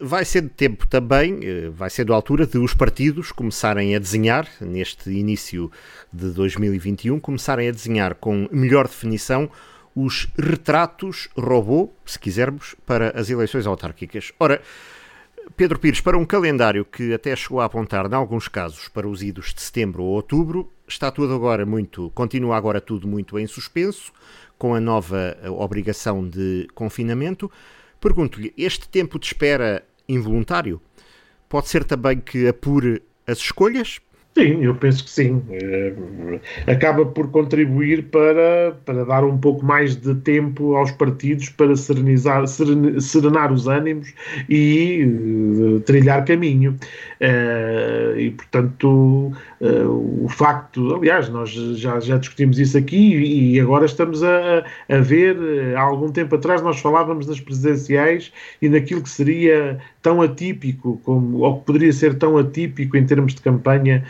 vai 0.00 0.24
ser 0.24 0.42
de 0.42 0.48
tempo 0.48 0.86
também, 0.86 1.40
eh, 1.42 1.68
vai 1.70 1.90
ser 1.90 2.06
da 2.06 2.14
altura 2.14 2.46
de 2.46 2.58
os 2.58 2.72
partidos 2.72 3.30
começarem 3.30 3.94
a 3.94 3.98
desenhar, 3.98 4.48
neste 4.60 5.10
início 5.10 5.70
de 6.12 6.30
2021, 6.30 7.20
começarem 7.20 7.68
a 7.68 7.72
desenhar 7.72 8.14
com 8.14 8.48
melhor 8.50 8.88
definição 8.88 9.50
os 9.94 10.28
retratos 10.38 11.28
robô, 11.36 11.90
se 12.06 12.18
quisermos, 12.18 12.74
para 12.86 13.10
as 13.10 13.28
eleições 13.28 13.66
autárquicas. 13.66 14.32
Ora, 14.38 14.62
Pedro 15.56 15.78
Pires, 15.78 16.00
para 16.00 16.16
um 16.16 16.24
calendário 16.24 16.84
que 16.84 17.12
até 17.12 17.34
chegou 17.36 17.60
a 17.60 17.64
apontar, 17.66 18.10
em 18.10 18.14
alguns 18.14 18.48
casos, 18.48 18.88
para 18.88 19.08
os 19.08 19.22
idos 19.22 19.52
de 19.52 19.60
setembro 19.60 20.02
ou 20.02 20.14
outubro, 20.14 20.70
está 20.86 21.10
tudo 21.10 21.34
agora 21.34 21.66
muito, 21.66 22.10
continua 22.14 22.56
agora 22.56 22.80
tudo 22.80 23.06
muito 23.06 23.38
em 23.38 23.46
suspenso, 23.46 24.12
com 24.56 24.74
a 24.74 24.80
nova 24.80 25.36
eh, 25.42 25.50
obrigação 25.50 26.26
de 26.26 26.68
confinamento. 26.74 27.50
Pergunto-lhe, 28.00 28.54
este 28.56 28.88
tempo 28.88 29.18
de 29.18 29.26
espera 29.26 29.84
involuntário? 30.14 30.80
Pode 31.48 31.68
ser 31.68 31.84
também 31.84 32.18
que 32.18 32.46
apure 32.46 33.02
as 33.26 33.38
escolhas? 33.38 34.00
Sim, 34.38 34.62
eu 34.64 34.76
penso 34.76 35.04
que 35.04 35.10
sim. 35.10 35.42
Eh, 35.50 35.92
acaba 36.68 37.04
por 37.04 37.30
contribuir 37.30 38.04
para, 38.04 38.76
para 38.84 39.04
dar 39.04 39.24
um 39.24 39.36
pouco 39.36 39.64
mais 39.64 39.96
de 39.96 40.14
tempo 40.14 40.76
aos 40.76 40.92
partidos 40.92 41.48
para 41.48 41.74
serenizar, 41.74 42.46
serenar 42.46 43.52
os 43.52 43.66
ânimos 43.66 44.14
e 44.48 45.04
uh, 45.04 45.80
trilhar 45.80 46.24
caminho. 46.24 46.76
Uh, 47.20 48.18
e, 48.18 48.30
portanto, 48.30 49.32
uh, 49.60 50.24
o 50.24 50.28
facto, 50.28 50.94
aliás, 50.94 51.28
nós 51.28 51.50
já, 51.50 52.00
já 52.00 52.16
discutimos 52.16 52.58
isso 52.58 52.76
aqui 52.78 53.16
e 53.16 53.60
agora 53.60 53.86
estamos 53.86 54.22
a, 54.22 54.64
a 54.88 54.98
ver, 54.98 55.36
há 55.76 55.80
algum 55.80 56.10
tempo 56.10 56.34
atrás 56.34 56.62
nós 56.62 56.80
falávamos 56.80 57.26
das 57.26 57.40
presidenciais 57.40 58.32
e 58.60 58.68
daquilo 58.68 59.02
que 59.02 59.10
seria 59.10 59.78
tão 60.02 60.22
atípico, 60.22 61.00
como, 61.04 61.38
ou 61.38 61.58
que 61.58 61.66
poderia 61.66 61.92
ser 61.92 62.14
tão 62.18 62.38
atípico 62.38 62.96
em 62.96 63.04
termos 63.04 63.34
de 63.34 63.42
campanha, 63.42 64.04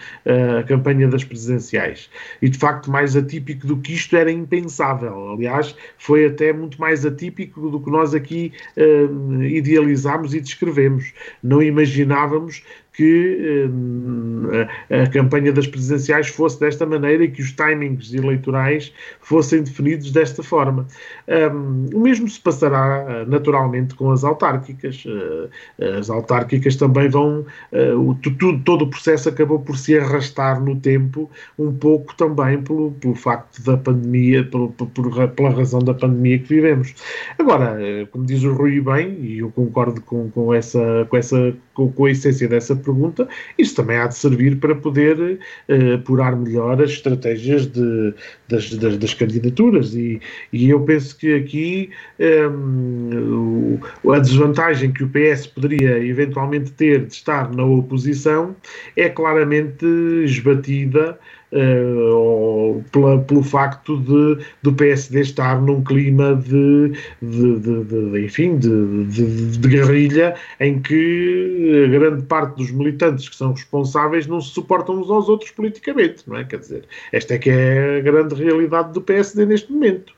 a 0.58 0.62
campanha 0.62 1.08
das 1.08 1.24
presidenciais. 1.24 2.08
E 2.40 2.48
de 2.48 2.58
facto, 2.58 2.90
mais 2.90 3.16
atípico 3.16 3.66
do 3.66 3.76
que 3.76 3.94
isto 3.94 4.16
era 4.16 4.30
impensável. 4.30 5.32
Aliás, 5.32 5.74
foi 5.98 6.26
até 6.26 6.52
muito 6.52 6.80
mais 6.80 7.04
atípico 7.04 7.70
do 7.70 7.80
que 7.80 7.90
nós 7.90 8.14
aqui 8.14 8.52
uh, 8.76 9.42
idealizámos 9.42 10.34
e 10.34 10.40
descrevemos. 10.40 11.12
Não 11.42 11.62
imaginávamos 11.62 12.62
que 12.92 13.68
uh, 13.68 14.94
a, 14.98 15.02
a, 15.02 15.06
campanha 15.06 15.52
das 15.52 15.66
presidenciais 15.66 16.28
fosse 16.28 16.58
desta 16.58 16.84
maneira 16.84 17.24
e 17.24 17.30
que 17.30 17.40
os 17.40 17.52
timings 17.52 18.12
eleitorais 18.12 18.92
fossem 19.20 19.62
definidos 19.62 20.10
desta 20.10 20.42
forma. 20.42 20.86
Um, 21.28 21.86
o 21.94 22.00
mesmo 22.00 22.28
se 22.28 22.40
passará 22.40 23.24
uh, 23.24 23.30
naturalmente 23.30 23.94
com 23.94 24.10
as 24.10 24.24
autárquicas. 24.24 25.04
Uh, 25.04 25.48
as 25.98 26.10
autárquicas 26.10 26.76
também 26.76 27.08
vão. 27.08 27.44
O, 27.96 28.14
tudo, 28.14 28.60
todo 28.64 28.82
o 28.82 28.90
processo 28.90 29.28
acabou 29.28 29.60
por 29.60 29.76
se 29.76 29.98
arrastar 29.98 30.62
no 30.62 30.76
tempo, 30.76 31.30
um 31.58 31.72
pouco 31.72 32.14
também 32.14 32.60
pelo, 32.62 32.90
pelo 32.92 33.14
facto 33.14 33.62
da 33.62 33.76
pandemia, 33.76 34.44
pelo, 34.44 34.70
por, 34.70 35.28
pela 35.28 35.50
razão 35.50 35.80
da 35.80 35.94
pandemia 35.94 36.38
que 36.38 36.48
vivemos. 36.48 36.94
Agora, 37.38 37.78
como 38.10 38.24
diz 38.26 38.42
o 38.42 38.52
Rui 38.52 38.80
bem, 38.80 39.16
e 39.20 39.38
eu 39.38 39.50
concordo 39.50 40.00
com, 40.02 40.30
com, 40.30 40.52
essa, 40.52 41.06
com, 41.08 41.16
essa, 41.16 41.54
com, 41.74 41.90
com 41.92 42.04
a 42.04 42.10
essência 42.10 42.48
dessa 42.48 42.76
pergunta, 42.80 43.28
isso 43.58 43.76
também 43.76 43.96
há 43.96 44.06
de 44.06 44.16
servir 44.16 44.56
para 44.56 44.74
poder 44.74 45.38
uh, 45.68 45.94
apurar 45.94 46.36
melhor 46.36 46.82
as 46.82 46.90
estratégias 46.90 47.66
de, 47.66 48.14
das, 48.48 48.70
das, 48.74 48.98
das, 48.98 49.14
candidaturas. 49.14 49.94
E, 49.94 50.20
e, 50.52 50.70
eu 50.70 50.80
penso 50.80 51.16
que 51.16 51.34
aqui 51.34 51.90
um, 52.18 53.78
ehm, 54.04 54.12
a 54.12 54.18
desvantagem 54.18 54.92
que 54.92 55.04
o 55.04 55.08
PS 55.08 55.46
poderia 55.46 56.04
eventualmente 56.04 56.72
ter 56.72 57.06
de 57.06 57.12
estar 57.12 57.52
na 57.54 57.64
oposição 57.64 58.56
é 58.96 59.08
claramente 59.08 59.86
esbatida 60.24 61.18
uh, 61.52 62.82
pela, 62.92 63.18
pelo 63.18 63.42
facto 63.42 63.98
de 63.98 64.44
do 64.62 64.72
PSD 64.72 65.20
estar 65.20 65.60
num 65.60 65.82
clima 65.82 66.34
de, 66.34 66.92
de, 67.20 67.58
de, 67.58 67.84
de 67.84 68.24
enfim, 68.24 68.58
de, 68.58 69.04
de, 69.06 69.68
guerrilha 69.68 70.34
em 70.58 70.80
que 70.80 71.84
a 71.84 71.88
grande 71.88 72.22
parte 72.24 72.56
dos 72.56 72.70
militantes 72.70 73.28
que 73.28 73.36
são 73.36 73.52
responsáveis 73.52 74.26
não 74.26 74.40
se 74.40 74.50
suportam 74.50 75.00
uns 75.00 75.10
aos 75.10 75.28
outros 75.28 75.50
politicamente, 75.50 76.24
não 76.26 76.36
é? 76.36 76.44
Quer 76.44 76.58
dizer, 76.58 76.84
esta 77.12 77.34
é 77.34 77.38
que 77.38 77.50
é 77.50 77.98
a 77.98 78.00
grande 78.00 78.34
realidade 78.34 78.92
do 78.92 79.00
PSD 79.00 79.46
neste 79.46 79.72
momento. 79.72 80.12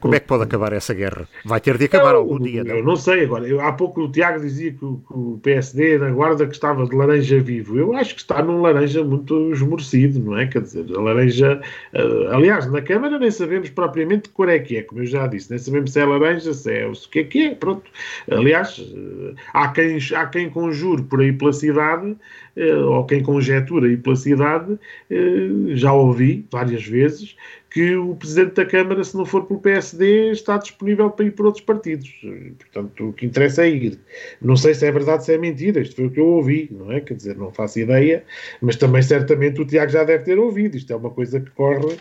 Como 0.00 0.14
é 0.14 0.20
que 0.20 0.26
pode 0.26 0.44
acabar 0.44 0.72
essa 0.72 0.94
guerra? 0.94 1.28
Vai 1.44 1.60
ter 1.60 1.76
de 1.76 1.84
acabar 1.84 2.12
eu, 2.12 2.18
algum 2.18 2.38
dia, 2.38 2.64
não? 2.64 2.76
Eu 2.76 2.84
não 2.84 2.96
sei 2.96 3.24
agora. 3.24 3.46
Eu, 3.46 3.60
há 3.60 3.72
pouco 3.72 4.02
o 4.02 4.10
Tiago 4.10 4.40
dizia 4.40 4.72
que 4.72 4.84
o, 4.84 4.96
que 4.96 5.12
o 5.12 5.40
PSD 5.42 5.98
na 5.98 6.10
guarda 6.10 6.46
que 6.46 6.54
estava 6.54 6.86
de 6.86 6.94
laranja 6.94 7.40
vivo. 7.40 7.78
Eu 7.78 7.94
acho 7.94 8.14
que 8.14 8.20
está 8.20 8.42
num 8.42 8.60
laranja 8.60 9.02
muito 9.04 9.52
esmorecido, 9.52 10.20
não 10.20 10.38
é? 10.38 10.39
Quer 10.46 10.62
dizer, 10.62 10.86
a 10.96 11.00
laranja. 11.00 11.60
Uh, 11.92 12.34
aliás, 12.34 12.70
na 12.70 12.82
Câmara 12.82 13.18
nem 13.18 13.30
sabemos 13.30 13.70
propriamente 13.70 14.24
de 14.24 14.28
cor 14.30 14.48
é 14.48 14.58
que 14.58 14.78
é, 14.78 14.82
como 14.82 15.02
eu 15.02 15.06
já 15.06 15.26
disse, 15.26 15.50
nem 15.50 15.58
sabemos 15.58 15.92
se 15.92 16.00
é 16.00 16.04
laranja, 16.04 16.52
se 16.52 16.72
é 16.72 16.86
o 16.86 16.92
que 16.92 17.18
é 17.20 17.24
que 17.24 17.46
é, 17.46 17.54
pronto. 17.54 17.90
Aliás, 18.30 18.78
uh, 18.78 19.34
há, 19.52 19.68
quem, 19.68 19.98
há 20.14 20.26
quem 20.26 20.50
conjure 20.50 21.02
por 21.02 21.20
aí 21.20 21.32
pela 21.32 21.52
cidade, 21.52 22.16
uh, 22.56 22.86
ou 22.86 23.04
quem 23.04 23.22
conjetura 23.22 23.86
aí 23.86 23.96
pela 23.96 24.16
cidade, 24.16 24.78
já 25.74 25.92
ouvi 25.92 26.46
várias 26.50 26.84
vezes, 26.84 27.36
que 27.70 27.94
o 27.94 28.16
Presidente 28.16 28.54
da 28.54 28.66
Câmara, 28.66 29.02
se 29.04 29.16
não 29.16 29.24
for 29.24 29.46
pelo 29.46 29.60
PSD, 29.60 30.32
está 30.32 30.58
disponível 30.58 31.08
para 31.08 31.26
ir 31.26 31.30
por 31.30 31.46
outros 31.46 31.64
partidos. 31.64 32.10
Portanto, 32.58 33.08
o 33.08 33.12
que 33.12 33.26
interessa 33.26 33.64
é 33.64 33.70
ir. 33.70 33.98
Não 34.42 34.56
sei 34.56 34.74
se 34.74 34.84
é 34.84 34.90
verdade, 34.90 35.24
se 35.24 35.32
é 35.32 35.38
mentira, 35.38 35.80
isto 35.80 35.94
foi 35.94 36.06
o 36.06 36.10
que 36.10 36.18
eu 36.18 36.26
ouvi, 36.26 36.68
não 36.72 36.90
é? 36.90 37.00
Quer 37.00 37.14
dizer, 37.14 37.36
não 37.36 37.52
faço 37.52 37.78
ideia, 37.78 38.24
mas 38.60 38.74
também 38.74 39.02
certamente 39.02 39.60
o 39.60 39.64
Tiago 39.64 39.92
já 39.92 40.02
deve 40.02 40.24
ter 40.24 40.36
ouvido. 40.38 40.76
Isto 40.76 40.92
é 40.92 40.96
uma 40.96 41.10
coisa 41.10 41.38
que 41.40 41.50
corre, 41.52 41.96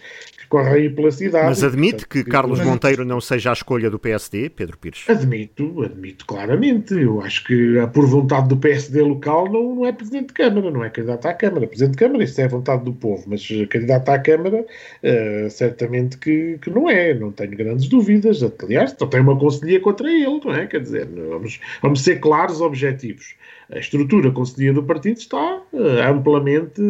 corre 0.50 0.70
aí 0.72 0.90
pela 0.90 1.12
cidade. 1.12 1.46
Mas 1.46 1.64
admite 1.64 2.08
que 2.08 2.24
Carlos 2.24 2.60
Monteiro 2.60 3.06
não 3.06 3.22
seja 3.22 3.52
a 3.52 3.54
escolha 3.54 3.90
do 3.90 4.00
PSD, 4.00 4.50
Pedro 4.50 4.78
Pires? 4.78 5.06
Admito, 5.08 5.84
admito 5.84 6.26
claramente. 6.26 6.94
Eu 6.96 7.22
acho 7.22 7.44
que, 7.46 7.76
por 7.94 8.06
vontade 8.08 8.50
do 8.50 8.58
PSD 8.58 9.02
local, 9.02 9.50
não, 9.50 9.76
não 9.76 9.86
é 9.86 9.92
Presidente 9.92 10.28
de 10.28 10.34
Câmara, 10.34 10.72
não 10.72 10.84
é 10.84 10.90
candidato 10.90 11.26
à 11.28 11.34
Câmara. 11.34 11.68
Presidente 11.68 11.92
de 11.92 11.98
Câmara, 11.98 12.24
isso 12.24 12.42
é 12.42 12.48
vontade 12.48 12.84
do 12.84 12.94
povo, 12.94 13.26
mas 13.28 13.48
candidato 13.70 14.10
à 14.10 14.18
Câmara. 14.18 14.66
Uh, 15.04 15.50
certamente 15.50 16.18
que, 16.18 16.58
que 16.60 16.70
não 16.70 16.90
é, 16.90 17.14
não 17.14 17.32
tenho 17.32 17.56
grandes 17.56 17.88
dúvidas. 17.88 18.42
Aliás, 18.64 18.96
só 18.98 19.06
tem 19.06 19.22
uma 19.22 19.38
conselhia 19.38 19.80
contra 19.80 20.12
ele, 20.12 20.42
não 20.44 20.54
é? 20.54 20.66
Quer 20.66 20.82
dizer, 20.82 21.08
vamos, 21.08 21.60
vamos 21.82 22.02
ser 22.02 22.20
claros, 22.20 22.60
objetivos. 22.60 23.36
A 23.72 23.78
estrutura 23.78 24.32
conselhia 24.32 24.74
do 24.74 24.82
partido 24.82 25.18
está 25.18 25.62
uh, 25.72 26.10
amplamente, 26.10 26.82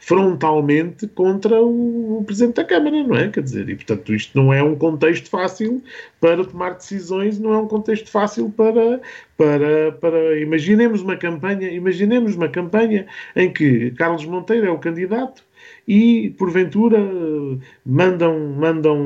frontalmente 0.00 1.06
contra 1.08 1.60
o, 1.60 2.20
o, 2.20 2.24
Presidente 2.24 2.56
da 2.56 2.64
Câmara, 2.64 3.02
não 3.02 3.14
é? 3.14 3.28
Quer 3.28 3.42
dizer, 3.42 3.68
e 3.68 3.74
portanto 3.74 4.14
isto 4.14 4.36
não 4.36 4.52
é 4.52 4.62
um 4.62 4.74
contexto 4.74 5.28
fácil 5.28 5.82
para 6.20 6.42
tomar 6.42 6.70
decisões, 6.70 7.38
não 7.38 7.52
é 7.52 7.58
um 7.58 7.68
contexto 7.68 8.10
fácil 8.10 8.50
para, 8.50 9.02
para, 9.36 9.92
para 9.92 10.40
imaginemos 10.40 11.02
uma 11.02 11.16
campanha, 11.16 11.70
imaginemos 11.70 12.34
uma 12.34 12.48
campanha 12.48 13.06
em 13.36 13.52
que 13.52 13.90
Carlos 13.90 14.24
Monteiro 14.24 14.66
é 14.66 14.70
o 14.70 14.78
candidato 14.78 15.44
e, 15.86 16.30
porventura, 16.38 16.98
mandam, 17.84 18.38
mandam, 18.58 18.98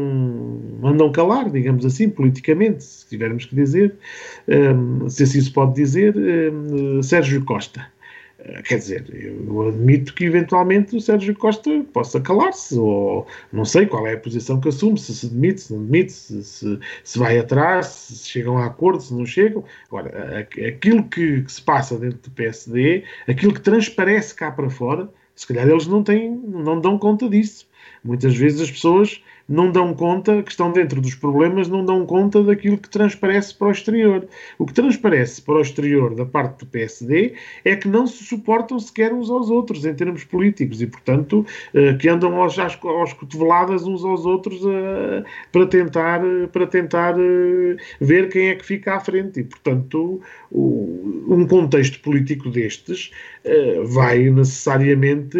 mandam 0.80 1.12
calar, 1.12 1.50
digamos 1.50 1.84
assim, 1.84 2.08
politicamente, 2.08 2.84
se 2.84 3.08
tivermos 3.08 3.44
que 3.46 3.54
dizer, 3.54 3.96
um, 4.48 5.08
se 5.08 5.24
assim 5.24 5.40
se 5.40 5.50
pode 5.50 5.74
dizer, 5.74 6.14
um, 6.16 7.02
Sérgio 7.02 7.44
Costa. 7.44 7.86
Eh, 8.38 8.62
quer 8.62 8.78
dizer, 8.78 9.04
eu 9.12 9.68
admito 9.68 10.14
que 10.14 10.24
eventualmente 10.24 10.96
o 10.96 11.00
Sérgio 11.00 11.34
Costa 11.34 11.84
possa 11.92 12.20
calar-se, 12.20 12.78
ou 12.78 13.26
não 13.52 13.64
sei 13.64 13.86
qual 13.86 14.06
é 14.06 14.14
a 14.14 14.18
posição 14.18 14.60
que 14.60 14.68
assume, 14.68 14.96
se 14.98 15.14
se 15.14 15.28
demite, 15.28 15.60
se 15.62 15.72
não 15.74 15.84
demite, 15.84 16.12
se, 16.12 16.44
se, 16.44 16.78
se 17.02 17.18
vai 17.18 17.38
atrás, 17.38 17.86
se 17.86 18.28
chegam 18.28 18.56
a 18.56 18.66
acordo, 18.66 19.02
se 19.02 19.12
não 19.12 19.26
chegam. 19.26 19.64
Agora, 19.88 20.40
aquilo 20.40 21.02
que, 21.08 21.42
que, 21.42 21.52
se 21.52 21.60
passa 21.62 21.98
dentro 21.98 22.18
do 22.18 22.30
PSD, 22.30 23.02
aquilo 23.26 23.52
que 23.52 23.60
transparece 23.60 24.34
cá 24.34 24.52
para 24.52 24.70
fora, 24.70 25.08
se 25.38 25.46
calhar 25.46 25.68
eles 25.68 25.86
não, 25.86 26.02
têm, 26.02 26.30
não 26.30 26.80
dão 26.80 26.98
conta 26.98 27.28
disso. 27.28 27.68
Muitas 28.02 28.36
vezes 28.36 28.60
as 28.60 28.70
pessoas 28.72 29.22
não 29.48 29.72
dão 29.72 29.94
conta, 29.94 30.42
que 30.42 30.50
estão 30.50 30.70
dentro 30.70 31.00
dos 31.00 31.14
problemas, 31.14 31.68
não 31.68 31.82
dão 31.82 32.04
conta 32.04 32.42
daquilo 32.42 32.76
que 32.76 32.88
transparece 32.90 33.54
para 33.54 33.68
o 33.68 33.70
exterior. 33.70 34.28
O 34.58 34.66
que 34.66 34.74
transparece 34.74 35.40
para 35.40 35.54
o 35.54 35.60
exterior 35.62 36.14
da 36.14 36.26
parte 36.26 36.58
do 36.58 36.66
PSD 36.66 37.34
é 37.64 37.74
que 37.74 37.88
não 37.88 38.06
se 38.06 38.24
suportam 38.24 38.78
sequer 38.78 39.12
uns 39.12 39.30
aos 39.30 39.48
outros 39.48 39.86
em 39.86 39.94
termos 39.94 40.22
políticos 40.24 40.82
e, 40.82 40.86
portanto, 40.86 41.46
eh, 41.72 41.94
que 41.94 42.08
andam 42.08 42.34
aos, 42.42 42.58
aos 42.58 43.12
cotoveladas 43.14 43.84
uns 43.84 44.04
aos 44.04 44.26
outros 44.26 44.60
eh, 44.66 45.24
para 45.50 45.66
tentar, 45.66 46.20
para 46.52 46.66
tentar 46.66 47.14
eh, 47.18 47.76
ver 48.00 48.28
quem 48.28 48.48
é 48.48 48.54
que 48.54 48.66
fica 48.66 48.96
à 48.96 49.00
frente. 49.00 49.40
E, 49.40 49.44
portanto, 49.44 50.20
um 50.52 51.46
contexto 51.46 52.00
político 52.00 52.50
destes 52.50 53.10
vai 53.86 54.30
necessariamente 54.30 55.38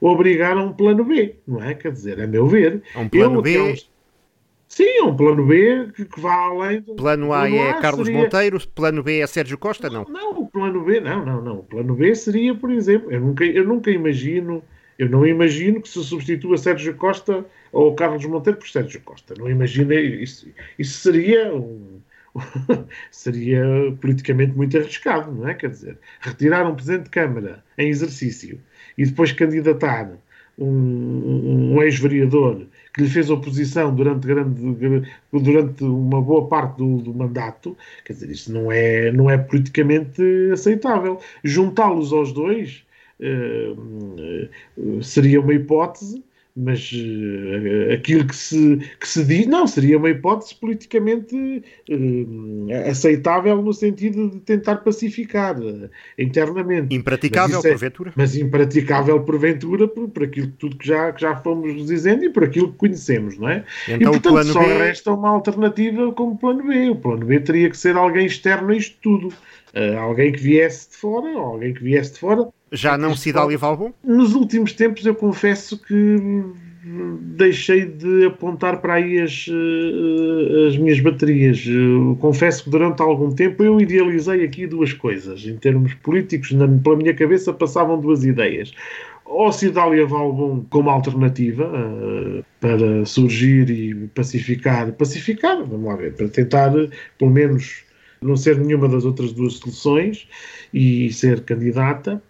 obrigar 0.00 0.56
a 0.56 0.62
um 0.62 0.72
plano 0.72 1.04
B, 1.04 1.36
não 1.46 1.62
é? 1.62 1.74
Quer 1.74 1.92
dizer, 1.92 2.20
a 2.20 2.26
meu 2.26 2.46
ver. 2.46 2.82
Um 2.96 3.08
plano 3.08 3.42
plano 3.42 3.42
B. 3.42 3.76
Sim, 4.68 4.98
é 4.98 5.02
um 5.02 5.16
plano 5.16 5.46
B 5.46 5.88
que, 5.96 6.04
que 6.04 6.20
vá 6.20 6.34
além. 6.34 6.82
Do, 6.82 6.94
plano 6.94 7.32
A 7.32 7.40
plano 7.40 7.56
é 7.56 7.70
a 7.70 7.74
Carlos 7.74 8.06
seria... 8.06 8.22
Monteiro, 8.22 8.68
plano 8.74 9.02
B 9.02 9.20
é 9.20 9.26
Sérgio 9.26 9.56
Costa, 9.56 9.88
não? 9.88 10.04
Não, 10.04 10.38
o 10.38 10.46
plano 10.46 10.84
B, 10.84 11.00
não, 11.00 11.24
não, 11.24 11.42
não. 11.42 11.58
O 11.60 11.62
plano 11.62 11.94
B 11.94 12.14
seria, 12.14 12.54
por 12.54 12.70
exemplo, 12.70 13.10
eu 13.10 13.20
nunca, 13.20 13.44
eu 13.44 13.64
nunca 13.64 13.90
imagino, 13.90 14.62
eu 14.98 15.08
não 15.08 15.26
imagino 15.26 15.80
que 15.80 15.88
se 15.88 16.04
substitua 16.04 16.58
Sérgio 16.58 16.94
Costa 16.94 17.46
ou 17.72 17.94
Carlos 17.94 18.24
Monteiro 18.26 18.58
por 18.58 18.68
Sérgio 18.68 19.00
Costa. 19.00 19.34
Não 19.38 19.48
imagino 19.48 19.92
isso. 19.94 20.46
Isso 20.78 20.98
seria 20.98 21.54
um, 21.54 21.97
seria 23.10 23.64
politicamente 24.00 24.56
muito 24.56 24.76
arriscado, 24.76 25.32
não 25.32 25.48
é? 25.48 25.54
Quer 25.54 25.70
dizer, 25.70 25.98
retirar 26.20 26.66
um 26.66 26.74
presidente 26.74 27.04
de 27.04 27.10
Câmara 27.10 27.64
em 27.76 27.88
exercício 27.88 28.60
e 28.96 29.04
depois 29.04 29.32
candidatar 29.32 30.10
um, 30.58 31.74
um 31.74 31.82
ex-vereador 31.82 32.66
que 32.92 33.02
lhe 33.02 33.08
fez 33.08 33.30
oposição 33.30 33.94
durante, 33.94 34.26
grande, 34.26 34.60
durante 35.32 35.84
uma 35.84 36.20
boa 36.20 36.48
parte 36.48 36.78
do, 36.78 36.98
do, 36.98 37.14
mandato, 37.14 37.76
quer 38.04 38.14
dizer, 38.14 38.30
isso 38.30 38.52
não 38.52 38.72
é, 38.72 39.12
não 39.12 39.30
é 39.30 39.38
politicamente 39.38 40.20
aceitável. 40.52 41.20
Juntá-los 41.44 42.12
aos 42.12 42.32
dois 42.32 42.84
uh, 43.20 44.48
uh, 44.76 45.02
seria 45.02 45.40
uma 45.40 45.54
hipótese, 45.54 46.24
mas 46.58 46.90
uh, 46.92 47.92
aquilo 47.92 48.26
que 48.26 48.34
se, 48.34 48.78
que 48.98 49.08
se 49.08 49.24
diz, 49.24 49.46
não, 49.46 49.66
seria 49.66 49.96
uma 49.96 50.10
hipótese 50.10 50.54
politicamente 50.56 51.36
uh, 51.36 52.90
aceitável 52.90 53.62
no 53.62 53.72
sentido 53.72 54.28
de 54.30 54.40
tentar 54.40 54.76
pacificar 54.78 55.58
uh, 55.60 55.88
internamente. 56.18 56.94
Impraticável, 56.94 57.60
é, 57.60 57.62
porventura? 57.62 58.12
Mas 58.16 58.36
impraticável, 58.36 59.20
porventura, 59.20 59.86
por, 59.86 60.08
por 60.08 60.24
aquilo 60.24 60.48
tudo 60.58 60.76
que 60.76 60.88
já, 60.88 61.12
que 61.12 61.20
já 61.20 61.36
fomos 61.36 61.86
dizendo 61.86 62.24
e 62.24 62.30
por 62.30 62.42
aquilo 62.42 62.72
que 62.72 62.78
conhecemos, 62.78 63.38
não 63.38 63.48
é? 63.48 63.64
Então, 63.88 64.12
e, 64.12 64.20
portanto, 64.20 64.52
só 64.52 64.60
B... 64.60 64.78
resta 64.78 65.12
uma 65.12 65.28
alternativa 65.28 66.12
como 66.12 66.36
plano 66.36 66.66
B. 66.66 66.90
O 66.90 66.96
plano 66.96 67.24
B 67.24 67.38
teria 67.38 67.70
que 67.70 67.76
ser 67.76 67.96
alguém 67.96 68.26
externo 68.26 68.70
a 68.72 68.76
isto 68.76 68.96
tudo. 69.00 69.32
alguém 70.00 70.32
que 70.32 70.40
viesse 70.40 70.90
de 70.90 70.96
fora, 70.96 71.28
alguém 71.38 71.72
que 71.72 71.84
viesse 71.84 72.14
de 72.14 72.18
fora 72.18 72.48
já 72.72 72.98
não 72.98 73.16
Cidália 73.16 73.56
Valbon? 73.58 73.92
Nos 74.04 74.34
últimos 74.34 74.72
tempos 74.72 75.04
eu 75.04 75.14
confesso 75.14 75.78
que 75.78 76.44
deixei 77.36 77.84
de 77.86 78.26
apontar 78.26 78.80
para 78.80 78.94
aí 78.94 79.20
as, 79.20 79.46
eh, 79.48 80.68
as 80.68 80.76
minhas 80.76 81.00
baterias. 81.00 81.64
confesso 82.20 82.64
que 82.64 82.70
durante 82.70 83.02
algum 83.02 83.32
tempo 83.32 83.62
eu 83.62 83.80
idealizei 83.80 84.44
aqui 84.44 84.66
duas 84.66 84.92
coisas. 84.92 85.44
Em 85.44 85.56
termos 85.56 85.94
políticos, 85.94 86.52
na, 86.52 86.66
pela 86.68 86.96
minha 86.96 87.14
cabeça 87.14 87.52
passavam 87.52 88.00
duas 88.00 88.24
ideias. 88.24 88.72
Ou 89.24 89.52
Cidália 89.52 90.06
Valbon 90.06 90.64
como 90.70 90.88
alternativa 90.88 91.64
uh, 91.64 92.42
para 92.60 93.04
surgir 93.04 93.68
e 93.68 93.94
pacificar, 94.14 94.90
pacificar, 94.92 95.62
vamos 95.62 95.86
lá 95.86 95.96
ver, 95.96 96.14
para 96.14 96.28
tentar 96.28 96.72
pelo 97.18 97.30
menos 97.30 97.84
não 98.22 98.36
ser 98.36 98.58
nenhuma 98.58 98.88
das 98.88 99.04
outras 99.04 99.32
duas 99.32 99.54
soluções 99.54 100.26
e 100.72 101.12
ser 101.12 101.42
candidata 101.42 102.22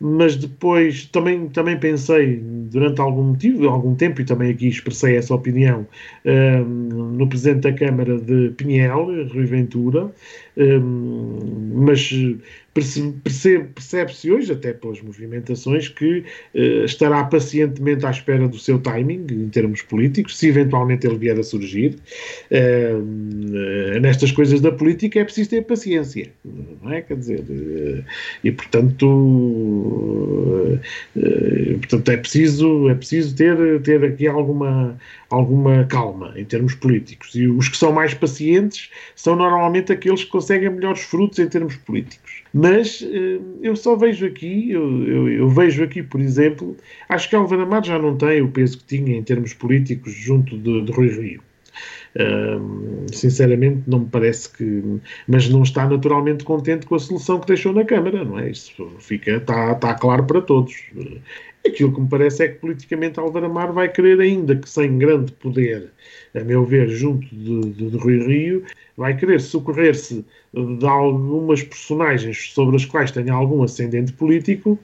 mas 0.00 0.36
depois 0.36 1.06
também, 1.06 1.48
também 1.48 1.78
pensei, 1.78 2.36
durante 2.36 3.00
algum 3.00 3.22
motivo, 3.22 3.68
algum 3.68 3.94
tempo, 3.94 4.20
e 4.20 4.24
também 4.24 4.50
aqui 4.50 4.68
expressei 4.68 5.16
essa 5.16 5.34
opinião, 5.34 5.86
um, 6.24 6.64
no 7.16 7.28
Presidente 7.28 7.62
da 7.62 7.72
Câmara 7.72 8.18
de 8.18 8.50
Pinhel, 8.56 9.06
Rui 9.32 9.44
Ventura, 9.46 10.12
um, 10.56 11.72
mas 11.74 12.12
percebe-se 12.74 14.32
hoje, 14.32 14.52
até 14.52 14.72
pelas 14.72 15.00
movimentações, 15.00 15.88
que 15.88 16.24
uh, 16.54 16.84
estará 16.84 17.22
pacientemente 17.24 18.04
à 18.04 18.10
espera 18.10 18.48
do 18.48 18.58
seu 18.58 18.80
timing, 18.80 19.26
em 19.30 19.48
termos 19.48 19.80
políticos, 19.82 20.36
se 20.36 20.48
eventualmente 20.48 21.06
ele 21.06 21.16
vier 21.16 21.38
a 21.38 21.42
surgir. 21.44 21.96
Uh, 22.50 24.00
nestas 24.00 24.32
coisas 24.32 24.60
da 24.60 24.72
política 24.72 25.20
é 25.20 25.24
preciso 25.24 25.50
ter 25.50 25.62
paciência, 25.62 26.32
não 26.82 26.92
é? 26.92 27.00
Quer 27.00 27.16
dizer, 27.16 27.40
uh, 27.40 28.04
e 28.42 28.50
portanto, 28.50 29.06
portanto 31.78 32.10
é 32.10 32.16
preciso, 32.16 32.88
é 32.88 32.94
preciso 32.94 33.36
ter, 33.36 33.80
ter 33.82 34.04
aqui 34.04 34.26
alguma, 34.26 34.98
alguma 35.30 35.84
calma 35.84 36.34
em 36.36 36.44
termos 36.44 36.74
políticos. 36.74 37.36
E 37.36 37.46
os 37.46 37.68
que 37.68 37.76
são 37.76 37.92
mais 37.92 38.14
pacientes 38.14 38.90
são 39.14 39.36
normalmente 39.36 39.92
aqueles 39.92 40.24
que 40.24 40.30
conseguem 40.30 40.70
melhores 40.70 41.02
frutos 41.02 41.38
em 41.38 41.48
termos 41.48 41.76
políticos. 41.76 42.23
Mas 42.54 43.02
eh, 43.02 43.40
eu 43.62 43.74
só 43.74 43.96
vejo 43.96 44.24
aqui, 44.24 44.70
eu, 44.70 45.04
eu, 45.08 45.28
eu, 45.28 45.48
vejo 45.48 45.82
aqui, 45.82 46.04
por 46.04 46.20
exemplo, 46.20 46.76
acho 47.08 47.28
que 47.28 47.34
Álvaro 47.34 47.62
Amado 47.62 47.88
já 47.88 47.98
não 47.98 48.16
tem 48.16 48.40
o 48.42 48.48
peso 48.48 48.78
que 48.78 48.84
tinha 48.84 49.16
em 49.16 49.22
termos 49.24 49.52
políticos 49.52 50.12
junto 50.12 50.56
de, 50.56 50.82
de 50.82 50.92
Rui 50.92 51.08
Rio. 51.08 51.42
Uh, 52.14 53.12
sinceramente, 53.12 53.82
não 53.88 54.00
me 54.00 54.06
parece 54.06 54.48
que. 54.52 55.00
Mas 55.26 55.48
não 55.48 55.64
está 55.64 55.88
naturalmente 55.88 56.44
contente 56.44 56.86
com 56.86 56.94
a 56.94 56.98
solução 57.00 57.40
que 57.40 57.48
deixou 57.48 57.72
na 57.72 57.84
Câmara, 57.84 58.24
não 58.24 58.38
é? 58.38 58.50
Isso 58.50 58.88
fica, 59.00 59.32
está, 59.32 59.72
está 59.72 59.94
claro 59.94 60.24
para 60.24 60.40
todos. 60.40 60.72
Aquilo 61.66 61.92
que 61.92 62.00
me 62.00 62.08
parece 62.08 62.44
é 62.44 62.48
que 62.48 62.60
politicamente 62.60 63.18
Álvaro 63.18 63.46
Amar 63.46 63.72
vai 63.72 63.88
querer, 63.90 64.20
ainda 64.20 64.54
que 64.54 64.70
sem 64.70 64.96
grande 64.96 65.32
poder, 65.32 65.90
a 66.32 66.44
meu 66.44 66.64
ver, 66.64 66.88
junto 66.88 67.26
de, 67.34 67.72
de, 67.72 67.90
de 67.90 67.96
Rui 67.96 68.24
Rio, 68.24 68.64
vai 68.96 69.16
querer 69.16 69.40
socorrer-se 69.40 70.24
de 70.52 70.86
algumas 70.86 71.62
personagens 71.62 72.52
sobre 72.52 72.76
as 72.76 72.84
quais 72.84 73.10
tenha 73.10 73.32
algum 73.32 73.62
ascendente 73.62 74.12
político, 74.12 74.78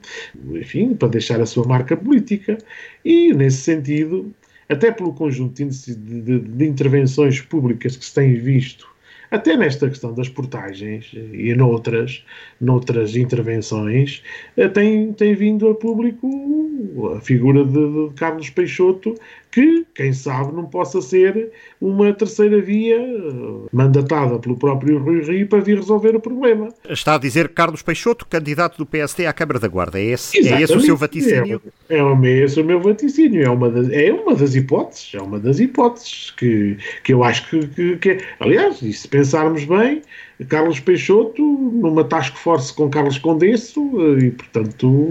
enfim, 0.53 0.93
para 0.93 1.07
deixar 1.07 1.39
a 1.39 1.45
sua 1.45 1.65
marca 1.65 1.95
política. 1.95 2.57
E, 3.05 3.33
nesse 3.33 3.61
sentido, 3.61 4.33
até 4.67 4.91
pelo 4.91 5.13
conjunto 5.13 5.63
de, 5.63 5.95
de, 5.95 6.39
de 6.39 6.65
intervenções 6.65 7.41
públicas 7.41 7.95
que 7.95 8.05
se 8.05 8.13
tem 8.13 8.35
visto 8.35 8.91
até 9.31 9.55
nesta 9.55 9.87
questão 9.87 10.13
das 10.13 10.27
portagens 10.27 11.09
e 11.13 11.55
noutras, 11.55 12.23
noutras 12.59 13.15
intervenções, 13.15 14.21
eh, 14.57 14.67
tem, 14.67 15.13
tem 15.13 15.33
vindo 15.33 15.69
a 15.69 15.73
público 15.73 17.13
a 17.15 17.21
figura 17.21 17.63
de, 17.63 18.09
de 18.09 18.13
Carlos 18.15 18.49
Peixoto 18.49 19.15
que, 19.51 19.85
quem 19.93 20.13
sabe, 20.13 20.53
não 20.53 20.65
possa 20.65 21.01
ser 21.01 21.51
uma 21.79 22.13
terceira 22.13 22.61
via 22.61 22.97
eh, 22.97 23.67
mandatada 23.73 24.39
pelo 24.39 24.57
próprio 24.57 24.97
Rui 24.97 25.21
Rio 25.21 25.47
para 25.47 25.59
vir 25.59 25.77
resolver 25.77 26.15
o 26.15 26.19
problema. 26.19 26.69
Está 26.89 27.15
a 27.15 27.17
dizer 27.17 27.49
Carlos 27.49 27.81
Peixoto, 27.81 28.25
candidato 28.25 28.77
do 28.77 28.85
PSD 28.85 29.25
à 29.25 29.33
Câmara 29.33 29.59
da 29.59 29.67
Guarda. 29.67 29.99
É 29.99 30.05
esse, 30.05 30.37
é 30.47 30.61
esse 30.61 30.73
o 30.73 30.79
seu 30.79 30.95
vaticínio? 30.95 31.61
É, 31.89 31.97
é, 31.97 32.39
esse 32.43 32.61
o 32.61 32.63
meu 32.63 32.79
vaticínio. 32.79 33.43
É 33.43 33.49
uma, 33.49 33.69
das, 33.69 33.89
é 33.89 34.13
uma 34.13 34.35
das 34.35 34.55
hipóteses. 34.55 35.11
É 35.13 35.21
uma 35.21 35.39
das 35.39 35.59
hipóteses 35.59 36.31
que, 36.37 36.77
que 37.03 37.13
eu 37.13 37.23
acho 37.23 37.49
que, 37.49 37.67
que, 37.67 37.97
que 37.97 38.09
é. 38.11 38.17
Aliás, 38.39 38.81
e 38.81 38.93
se 38.93 39.07
pensarmos 39.07 39.65
bem, 39.65 40.01
Carlos 40.47 40.79
Peixoto 40.79 41.41
numa 41.41 42.03
task 42.03 42.35
force 42.35 42.73
com 42.73 42.89
Carlos 42.89 43.17
Condesso 43.17 43.79
eh, 43.99 44.25
e, 44.25 44.31
portanto, 44.31 45.07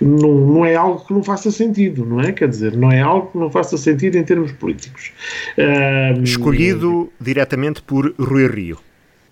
não, 0.00 0.34
não 0.34 0.64
é 0.64 0.74
algo 0.74 1.04
que 1.04 1.12
não 1.12 1.22
faça 1.22 1.50
sentido, 1.50 2.04
não 2.04 2.20
é? 2.20 2.32
Quer 2.32 2.48
dizer, 2.48 2.76
não 2.76 2.90
é 2.90 3.00
algo 3.00 3.30
que 3.30 3.38
não 3.38 3.50
faça 3.50 3.59
sentido 3.78 4.16
em 4.16 4.24
termos 4.24 4.52
políticos. 4.52 5.12
Escolhido 6.22 7.12
diretamente 7.18 7.82
por 7.82 8.14
Rui 8.18 8.46
Rio. 8.46 8.89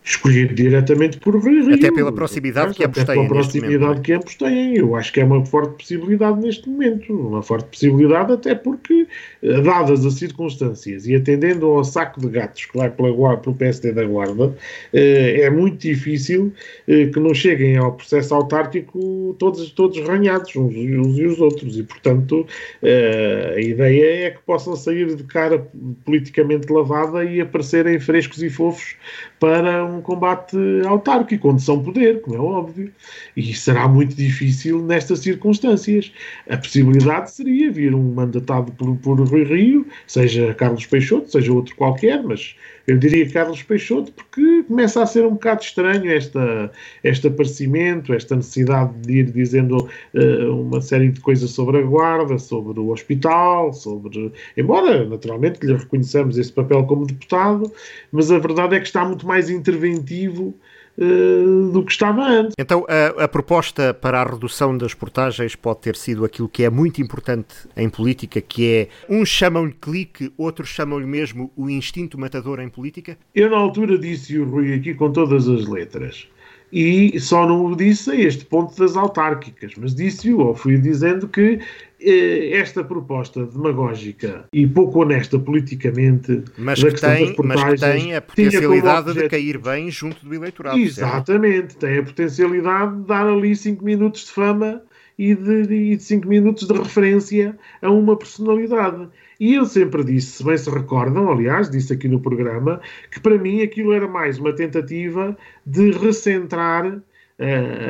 Escolhido 0.09 0.55
diretamente 0.55 1.18
por 1.18 1.39
Rio. 1.39 1.74
Até 1.74 1.93
pela 1.93 2.10
proximidade 2.10 2.74
que 2.74 2.85
ambos 2.85 3.05
têm. 3.05 3.14
Pela 3.14 3.28
proximidade 3.28 3.78
momento, 3.78 3.98
é? 3.98 4.02
que 4.02 4.12
ambos 4.12 4.35
têm. 4.35 4.76
Eu 4.76 4.97
acho 4.97 5.12
que 5.12 5.20
é 5.20 5.24
uma 5.24 5.44
forte 5.44 5.74
possibilidade 5.76 6.40
neste 6.40 6.68
momento. 6.68 7.12
Uma 7.12 7.43
forte 7.43 7.66
possibilidade, 7.66 8.32
até 8.32 8.55
porque, 8.55 9.06
eh, 9.43 9.60
dadas 9.60 10.05
as 10.06 10.14
circunstâncias 10.14 11.06
e 11.06 11.14
atendendo 11.14 11.66
ao 11.66 11.85
saco 11.85 12.20
de 12.20 12.28
gatos 12.28 12.64
que 12.64 12.76
vai 12.76 12.90
pela, 12.90 13.36
pelo 13.36 13.55
PSD 13.55 13.93
da 13.93 14.05
Guarda, 14.05 14.55
eh, 14.93 15.43
é 15.43 15.51
muito 15.51 15.78
difícil 15.78 16.52
eh, 16.86 17.06
que 17.06 17.20
não 17.20 17.35
cheguem 17.35 17.76
ao 17.76 17.93
processo 17.93 18.35
autárquico 18.35 19.36
todos, 19.39 19.70
todos 19.72 20.01
ranhados, 20.01 20.56
uns, 20.56 20.74
uns 20.74 21.18
e 21.18 21.26
os 21.26 21.39
outros. 21.39 21.78
E, 21.78 21.82
portanto, 21.82 22.47
a 22.82 23.60
ideia 23.60 24.26
é 24.26 24.30
que 24.30 24.39
possam 24.47 24.74
sair 24.74 25.14
de 25.14 25.22
cara 25.24 25.66
politicamente 26.05 26.72
lavada 26.72 27.24
e 27.24 27.40
aparecerem 27.40 28.01
frescos 28.01 28.43
e 28.43 28.48
fofos 28.48 28.97
para 29.39 29.85
um 29.85 29.97
combate 30.00 30.56
autárquico, 30.86 31.48
onde 31.48 31.62
são 31.62 31.82
poder, 31.82 32.20
como 32.22 32.36
é 32.36 32.40
óbvio. 32.40 32.92
E 33.36 33.54
será 33.54 33.88
muito 33.88 34.14
difícil 34.14 34.82
nestas 34.82 35.20
circunstâncias. 35.20 36.12
A 36.48 36.56
possibilidade 36.56 37.30
seria 37.30 37.70
vir 37.70 37.94
um 37.94 38.14
mandatado 38.14 38.72
por, 38.72 38.96
por 38.96 39.20
Rui 39.20 39.44
Rio, 39.44 39.86
seja 40.06 40.54
Carlos 40.54 40.86
Peixoto, 40.86 41.30
seja 41.30 41.52
outro 41.52 41.74
qualquer, 41.76 42.22
mas 42.22 42.56
eu 42.89 42.97
diria 42.97 43.31
Carlos 43.31 43.62
Peixoto, 43.62 44.10
porque 44.12 44.62
começa 44.62 45.02
a 45.02 45.06
ser 45.06 45.27
um 45.27 45.32
bocado 45.32 45.60
estranho 45.60 46.10
esta, 46.10 46.73
este 47.05 47.27
aparecimento, 47.27 48.15
esta 48.15 48.35
necessidade 48.35 48.94
de 49.02 49.19
ir 49.19 49.31
dizendo 49.31 49.77
uh, 50.15 50.60
uma 50.60 50.81
série 50.81 51.10
de 51.10 51.20
coisas 51.20 51.51
sobre 51.51 51.78
a 51.78 51.82
guarda, 51.82 52.39
sobre 52.39 52.81
o 52.81 52.89
hospital, 52.89 53.74
sobre. 53.74 54.32
Embora, 54.56 55.05
naturalmente, 55.06 55.66
lhe 55.66 55.74
reconheçamos 55.74 56.39
esse 56.39 56.51
papel 56.51 56.82
como 56.85 57.06
deputado, 57.06 57.70
mas 58.10 58.32
a 58.32 58.39
verdade 58.39 58.77
é 58.77 58.81
que 58.81 58.86
está 58.86 59.05
muito 59.05 59.27
mais 59.27 59.51
interventivo 59.51 60.55
uh, 60.98 61.72
do 61.72 61.84
que 61.84 61.92
estava 61.92 62.22
antes. 62.22 62.54
Então, 62.58 62.84
a, 62.88 63.24
a, 63.24 63.28
proposta 63.28 63.94
para 63.94 64.20
a 64.20 64.24
redução 64.24 64.76
das 64.76 64.92
portagens 64.92 65.54
pode 65.54 65.80
ter 65.80 65.96
sido 65.96 66.24
aquilo 66.24 66.48
que 66.48 66.64
é 66.64 66.70
muito 66.70 67.00
importante 67.00 67.54
em 67.76 67.88
política, 67.88 68.40
que 68.40 68.68
é 68.68 68.88
uns 69.08 69.28
chamam-lhe 69.28 69.74
clique, 69.80 70.32
outros 70.36 70.68
chamam-lhe 70.68 71.06
mesmo 71.06 71.50
o 71.56 71.70
instinto 71.70 72.18
matador 72.18 72.60
em 72.60 72.68
política? 72.68 73.16
Eu, 73.34 73.50
na 73.50 73.56
altura, 73.56 73.96
disse 73.96 74.38
o 74.38 74.44
Rui 74.44 74.74
aqui 74.74 74.94
com 74.94 75.12
todas 75.12 75.48
as 75.48 75.66
letras 75.66 76.28
e 76.72 77.18
só 77.18 77.46
não 77.46 77.64
o 77.64 77.76
disse 77.76 78.10
a 78.10 78.14
este 78.14 78.44
ponto 78.44 78.76
das 78.76 78.96
autárquicas, 78.96 79.72
mas 79.78 79.94
disse-o, 79.94 80.40
ou 80.40 80.54
fui 80.54 80.78
dizendo 80.78 81.26
que 81.26 81.60
esta 82.00 82.84
proposta 82.84 83.44
demagógica 83.44 84.44
e 84.52 84.66
pouco 84.66 85.02
honesta 85.02 85.38
politicamente 85.38 86.44
mas 86.56 86.82
que, 86.82 86.92
tem, 86.92 87.34
mas 87.42 87.64
que 87.64 87.76
tem 87.76 88.14
a 88.14 88.20
potencialidade 88.20 89.14
de 89.14 89.28
cair 89.28 89.58
bem 89.58 89.90
junto 89.90 90.24
do 90.24 90.34
eleitorado. 90.34 90.78
Exatamente, 90.78 91.72
certo? 91.72 91.78
tem 91.78 91.98
a 91.98 92.02
potencialidade 92.02 92.96
de 92.96 93.06
dar 93.06 93.26
ali 93.26 93.54
5 93.54 93.84
minutos 93.84 94.26
de 94.26 94.30
fama 94.30 94.82
e 95.18 95.34
de 95.34 95.98
5 95.98 96.28
minutos 96.28 96.68
de 96.68 96.72
referência 96.72 97.58
a 97.82 97.90
uma 97.90 98.16
personalidade. 98.16 99.08
E 99.40 99.54
eu 99.54 99.64
sempre 99.64 100.04
disse, 100.04 100.38
se 100.38 100.44
bem 100.44 100.56
se 100.56 100.70
recordam, 100.70 101.30
aliás, 101.30 101.70
disse 101.70 101.92
aqui 101.92 102.08
no 102.08 102.20
programa, 102.20 102.80
que 103.10 103.20
para 103.20 103.38
mim 103.38 103.62
aquilo 103.62 103.92
era 103.92 104.06
mais 104.06 104.38
uma 104.38 104.52
tentativa 104.52 105.36
de 105.64 105.90
recentrar 105.92 107.00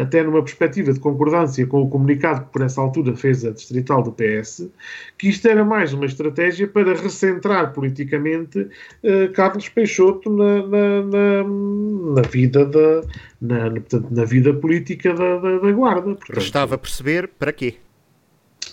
até 0.03 0.23
numa 0.23 0.43
perspectiva 0.43 0.93
de 0.93 1.01
concordância 1.01 1.67
com 1.67 1.81
o 1.83 1.89
comunicado 1.89 2.45
que 2.45 2.53
por 2.53 2.61
essa 2.61 2.81
altura 2.81 3.17
fez 3.17 3.45
a 3.47 3.51
distrital 3.51 4.03
do 4.03 4.13
PS, 4.13 4.69
que 5.17 5.29
isto 5.29 5.49
era 5.49 5.65
mais 5.65 5.95
uma 5.95 6.05
estratégia 6.05 6.69
para 6.69 6.95
recentrar 6.95 7.73
politicamente 7.73 8.61
uh, 8.61 9.33
Carlos 9.33 9.69
Peixoto 9.71 10.29
na, 10.31 10.67
na, 10.67 11.03
na, 11.03 12.15
na 12.15 12.23
vida 12.29 12.67
da 12.67 13.03
na, 13.41 13.71
portanto, 13.71 14.09
na 14.11 14.25
vida 14.25 14.53
política 14.53 15.15
da, 15.15 15.39
da, 15.39 15.59
da 15.59 15.73
Guarda. 15.73 16.15
Portanto, 16.15 16.37
Restava 16.37 16.77
perceber 16.77 17.29
para 17.29 17.53
quê? 17.53 17.77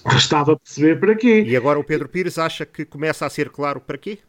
Restava 0.06 0.58
perceber 0.58 1.00
para 1.00 1.16
quê. 1.16 1.44
E 1.48 1.56
agora 1.56 1.80
o 1.80 1.84
Pedro 1.84 2.10
Pires 2.10 2.38
acha 2.38 2.66
que 2.66 2.84
começa 2.86 3.26
a 3.26 3.30
ser 3.30 3.50
claro 3.50 3.80
para 3.80 3.98
quê? 3.98 4.20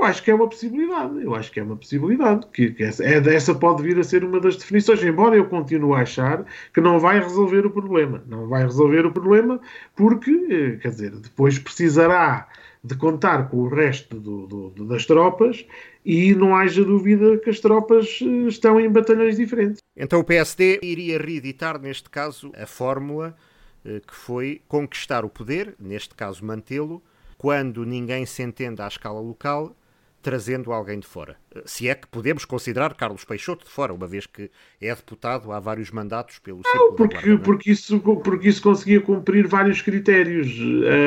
Eu 0.00 0.06
acho 0.06 0.22
que 0.22 0.30
é 0.30 0.34
uma 0.34 0.48
possibilidade. 0.48 1.22
Eu 1.22 1.34
acho 1.34 1.52
que 1.52 1.60
é 1.60 1.62
uma 1.62 1.76
possibilidade. 1.76 2.46
Que, 2.46 2.70
que 2.70 2.82
essa, 2.82 3.04
é, 3.04 3.18
essa 3.34 3.54
pode 3.54 3.82
vir 3.82 3.98
a 3.98 4.02
ser 4.02 4.24
uma 4.24 4.40
das 4.40 4.56
definições, 4.56 5.02
embora 5.02 5.36
eu 5.36 5.44
continue 5.44 5.94
a 5.94 5.98
achar 5.98 6.46
que 6.72 6.80
não 6.80 6.98
vai 6.98 7.20
resolver 7.20 7.66
o 7.66 7.70
problema. 7.70 8.24
Não 8.26 8.48
vai 8.48 8.62
resolver 8.62 9.04
o 9.04 9.12
problema 9.12 9.60
porque, 9.94 10.30
eh, 10.50 10.76
quer 10.80 10.88
dizer, 10.88 11.10
depois 11.10 11.58
precisará 11.58 12.48
de 12.82 12.96
contar 12.96 13.50
com 13.50 13.58
o 13.58 13.68
resto 13.68 14.18
do, 14.18 14.46
do, 14.46 14.84
das 14.86 15.04
tropas 15.04 15.66
e 16.02 16.34
não 16.34 16.56
haja 16.56 16.82
dúvida 16.82 17.36
que 17.36 17.50
as 17.50 17.60
tropas 17.60 18.20
eh, 18.22 18.48
estão 18.48 18.80
em 18.80 18.88
batalhões 18.88 19.36
diferentes. 19.36 19.82
Então 19.94 20.20
o 20.20 20.24
PSD 20.24 20.80
iria 20.82 21.18
reeditar, 21.18 21.78
neste 21.78 22.08
caso, 22.08 22.50
a 22.56 22.64
fórmula 22.64 23.36
eh, 23.84 24.00
que 24.00 24.14
foi 24.14 24.62
conquistar 24.66 25.26
o 25.26 25.28
poder, 25.28 25.74
neste 25.78 26.14
caso 26.14 26.42
mantê-lo, 26.42 27.02
quando 27.36 27.84
ninguém 27.84 28.24
se 28.24 28.42
entende 28.42 28.80
à 28.80 28.88
escala 28.88 29.20
local 29.20 29.76
trazendo 30.22 30.72
alguém 30.72 30.98
de 30.98 31.06
fora. 31.06 31.36
Se 31.64 31.88
é 31.88 31.94
que 31.94 32.06
podemos 32.06 32.44
considerar 32.44 32.94
Carlos 32.94 33.24
Peixoto 33.24 33.64
de 33.64 33.70
fora, 33.70 33.92
uma 33.92 34.06
vez 34.06 34.26
que 34.26 34.50
é 34.80 34.94
deputado 34.94 35.50
há 35.52 35.58
vários 35.58 35.90
mandatos 35.90 36.38
pelo 36.38 36.60
Não, 36.64 36.94
porque, 36.94 37.14
Guarda, 37.14 37.28
não 37.28 37.36
é? 37.36 37.38
porque, 37.38 37.70
isso, 37.70 38.00
porque 38.00 38.48
isso 38.48 38.62
conseguia 38.62 39.00
cumprir 39.00 39.46
vários 39.46 39.80
critérios. 39.82 40.48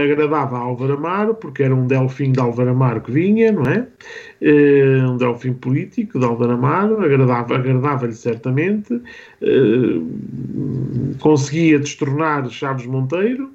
Agradava 0.03 0.57
a 0.57 0.61
Álvaro 0.61 0.93
Amaro, 0.93 1.35
porque 1.35 1.63
era 1.63 1.75
um 1.75 1.85
delfim 1.85 2.31
de 2.31 2.39
Álvaro 2.39 2.71
Amaro 2.71 3.01
que 3.01 3.11
vinha, 3.11 3.51
não 3.51 3.63
é? 3.63 3.87
Uh, 4.41 5.11
um 5.11 5.17
delfim 5.17 5.53
político 5.53 6.19
de 6.19 6.25
Álvaro 6.25 6.53
Amaro, 6.53 7.03
agradava-lhe 7.03 7.59
agradava 7.59 8.11
certamente. 8.11 9.01
Conseguia 11.19 11.79
destornar 11.79 12.49
Chaves 12.49 12.85
Monteiro 12.85 13.51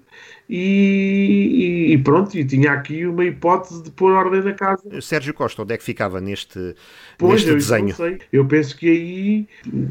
e, 0.49 1.93
e, 1.93 1.99
pronto, 1.99 2.37
e 2.39 2.45
tinha 2.45 2.73
aqui 2.73 3.05
uma 3.05 3.23
hipótese 3.23 3.83
de 3.83 3.91
pôr 3.91 4.13
ordem 4.13 4.43
na 4.43 4.55
casa. 4.55 4.83
Sérgio 5.03 5.35
Costa, 5.35 5.63
onde 5.63 5.75
é 5.75 5.77
que 5.77 5.85
ficava 5.85 6.23
neste, 6.23 6.75
pois, 7.19 7.45
neste 7.45 7.49
eu 7.51 7.55
desenho? 7.57 7.95
Eu 8.33 8.47
penso 8.47 8.75
que 8.75 8.89
aí 8.89 9.49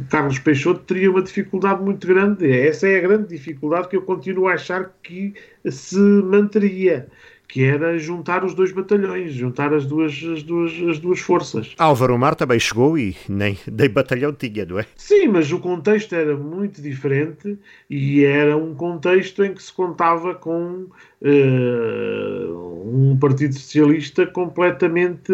Carlos 0.09 0.39
Peixoto 0.39 0.79
teria 0.79 1.11
uma 1.11 1.21
dificuldade 1.21 1.83
muito 1.83 2.07
grande. 2.07 2.51
Essa 2.51 2.87
é 2.87 2.97
a 2.97 3.01
grande 3.01 3.27
dificuldade 3.27 3.87
que 3.87 3.95
eu 3.95 4.01
continuo 4.01 4.47
a 4.47 4.53
achar 4.53 4.91
que 5.03 5.35
se 5.69 5.99
manteria 5.99 7.07
que 7.47 7.63
era 7.63 7.97
juntar 7.97 8.43
os 8.43 8.53
dois 8.53 8.71
batalhões, 8.73 9.31
juntar 9.31 9.73
as 9.73 9.85
duas, 9.85 10.11
as 10.33 10.43
duas, 10.43 10.73
as 10.89 10.99
duas 10.99 11.19
forças. 11.19 11.73
Álvaro 11.77 12.17
Mar 12.17 12.35
também 12.35 12.59
chegou 12.59 12.97
e 12.97 13.15
nem, 13.29 13.57
nem 13.71 13.89
batalhão 13.89 14.33
tinha, 14.33 14.65
não 14.65 14.79
é? 14.79 14.85
Sim, 14.97 15.29
mas 15.29 15.51
o 15.51 15.59
contexto 15.59 16.13
era 16.13 16.35
muito 16.35 16.81
diferente 16.81 17.57
e 17.89 18.25
era 18.25 18.57
um 18.57 18.75
contexto 18.75 19.43
em 19.45 19.53
que 19.53 19.63
se 19.63 19.71
contava 19.71 20.35
com 20.35 20.87
uh, 21.21 22.83
um 22.85 23.17
Partido 23.17 23.53
Socialista 23.53 24.25
completamente, 24.27 25.31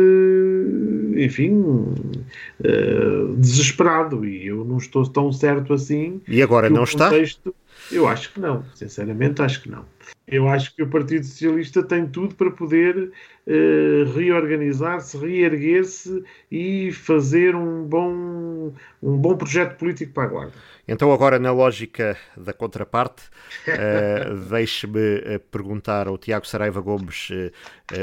enfim, 1.15 1.61
uh, 1.61 3.35
desesperado 3.37 4.23
e 4.23 4.45
eu 4.45 4.63
não 4.63 4.77
estou 4.77 5.07
tão 5.07 5.31
certo 5.31 5.73
assim. 5.73 6.21
E 6.27 6.43
agora 6.43 6.69
não 6.69 6.85
contexto, 6.85 7.49
está? 7.49 7.95
Eu 7.95 8.07
acho 8.07 8.31
que 8.33 8.39
não, 8.39 8.63
sinceramente 8.75 9.41
acho 9.41 9.63
que 9.63 9.69
não. 9.69 9.83
Eu 10.27 10.47
acho 10.47 10.73
que 10.73 10.81
o 10.81 10.89
Partido 10.89 11.25
Socialista 11.25 11.83
tem 11.83 12.07
tudo 12.07 12.33
para 12.35 12.49
poder 12.49 13.11
uh, 13.45 14.13
reorganizar-se, 14.15 15.17
reerguer-se 15.17 16.23
e 16.49 16.91
fazer 16.93 17.55
um 17.55 17.83
bom, 17.83 18.73
um 19.01 19.17
bom 19.17 19.35
projeto 19.35 19.77
político 19.77 20.13
para 20.13 20.23
a 20.23 20.27
Guarda. 20.27 20.53
Então, 20.87 21.11
agora, 21.11 21.39
na 21.39 21.51
lógica 21.51 22.17
da 22.37 22.53
contraparte, 22.53 23.23
uh, 23.67 24.35
deixe-me 24.49 25.17
uh, 25.17 25.39
perguntar 25.51 26.07
ao 26.07 26.17
Tiago 26.17 26.47
Saraiva 26.47 26.79
Gomes 26.79 27.29
uh, 27.29 27.51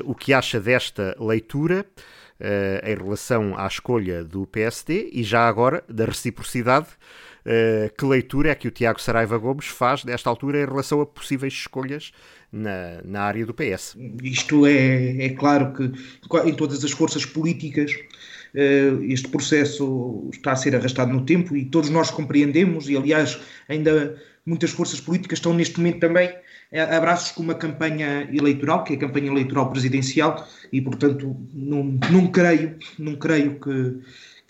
o 0.05 0.15
que 0.15 0.33
acha 0.33 0.61
desta 0.61 1.17
leitura 1.19 1.87
em 2.83 2.95
relação 2.95 3.55
à 3.55 3.67
escolha 3.67 4.25
do 4.25 4.47
PSD 4.47 5.11
e 5.13 5.23
já 5.23 5.47
agora 5.47 5.85
da 5.87 6.07
reciprocidade 6.07 6.87
que 7.97 8.05
leitura 8.05 8.51
é 8.51 8.55
que 8.55 8.69
o 8.69 8.71
Tiago 8.71 9.01
Saraiva 9.01 9.39
Gomes 9.39 9.67
faz 9.67 10.05
desta 10.05 10.29
altura 10.29 10.63
em 10.63 10.67
relação 10.67 11.01
a 11.01 11.07
possíveis 11.07 11.53
escolhas 11.53 12.13
na, 12.53 13.01
na 13.05 13.23
área 13.23 13.47
do 13.47 13.55
PS? 13.55 13.97
Isto 14.23 14.67
é, 14.67 15.25
é 15.25 15.29
claro 15.31 15.73
que 15.73 15.93
em 16.45 16.55
todas 16.55 16.85
as 16.85 16.91
forças 16.91 17.25
políticas 17.25 17.93
uh, 17.93 19.03
este 19.05 19.29
processo 19.29 20.29
está 20.33 20.53
a 20.53 20.57
ser 20.57 20.75
arrastado 20.75 21.13
no 21.13 21.25
tempo 21.25 21.57
e 21.57 21.65
todos 21.65 21.91
nós 21.91 22.11
compreendemos, 22.11 22.89
e 22.89 22.97
aliás, 22.97 23.39
ainda 23.69 24.17
muitas 24.45 24.71
forças 24.71 25.01
políticas 25.01 25.39
estão 25.39 25.55
neste 25.55 25.79
momento 25.79 26.01
também 26.01 26.33
abraços 26.73 27.33
com 27.33 27.43
uma 27.43 27.55
campanha 27.55 28.29
eleitoral, 28.33 28.85
que 28.85 28.93
é 28.93 28.97
a 28.97 29.01
campanha 29.01 29.27
eleitoral 29.27 29.71
presidencial, 29.71 30.47
e 30.73 30.81
portanto 30.81 31.37
não, 31.53 31.99
não 32.11 32.29
creio, 32.29 32.77
não 32.99 33.17
creio 33.17 33.59
que 33.59 33.99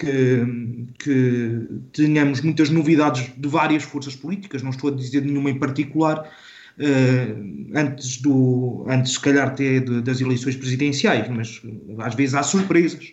que, 0.00 0.86
que 0.98 1.68
tenhamos 1.92 2.40
muitas 2.40 2.70
novidades 2.70 3.30
de 3.36 3.48
várias 3.48 3.82
forças 3.82 4.16
políticas, 4.16 4.62
não 4.62 4.70
estou 4.70 4.90
a 4.90 4.96
dizer 4.96 5.20
nenhuma 5.22 5.50
em 5.50 5.58
particular, 5.58 6.26
uh, 6.78 7.70
antes, 7.74 8.16
do, 8.22 8.86
antes, 8.88 9.12
se 9.12 9.20
calhar, 9.20 9.48
até 9.48 9.80
das 9.80 10.22
eleições 10.22 10.56
presidenciais, 10.56 11.28
mas 11.28 11.60
às 11.98 12.14
vezes 12.14 12.34
há 12.34 12.42
surpresas 12.42 13.12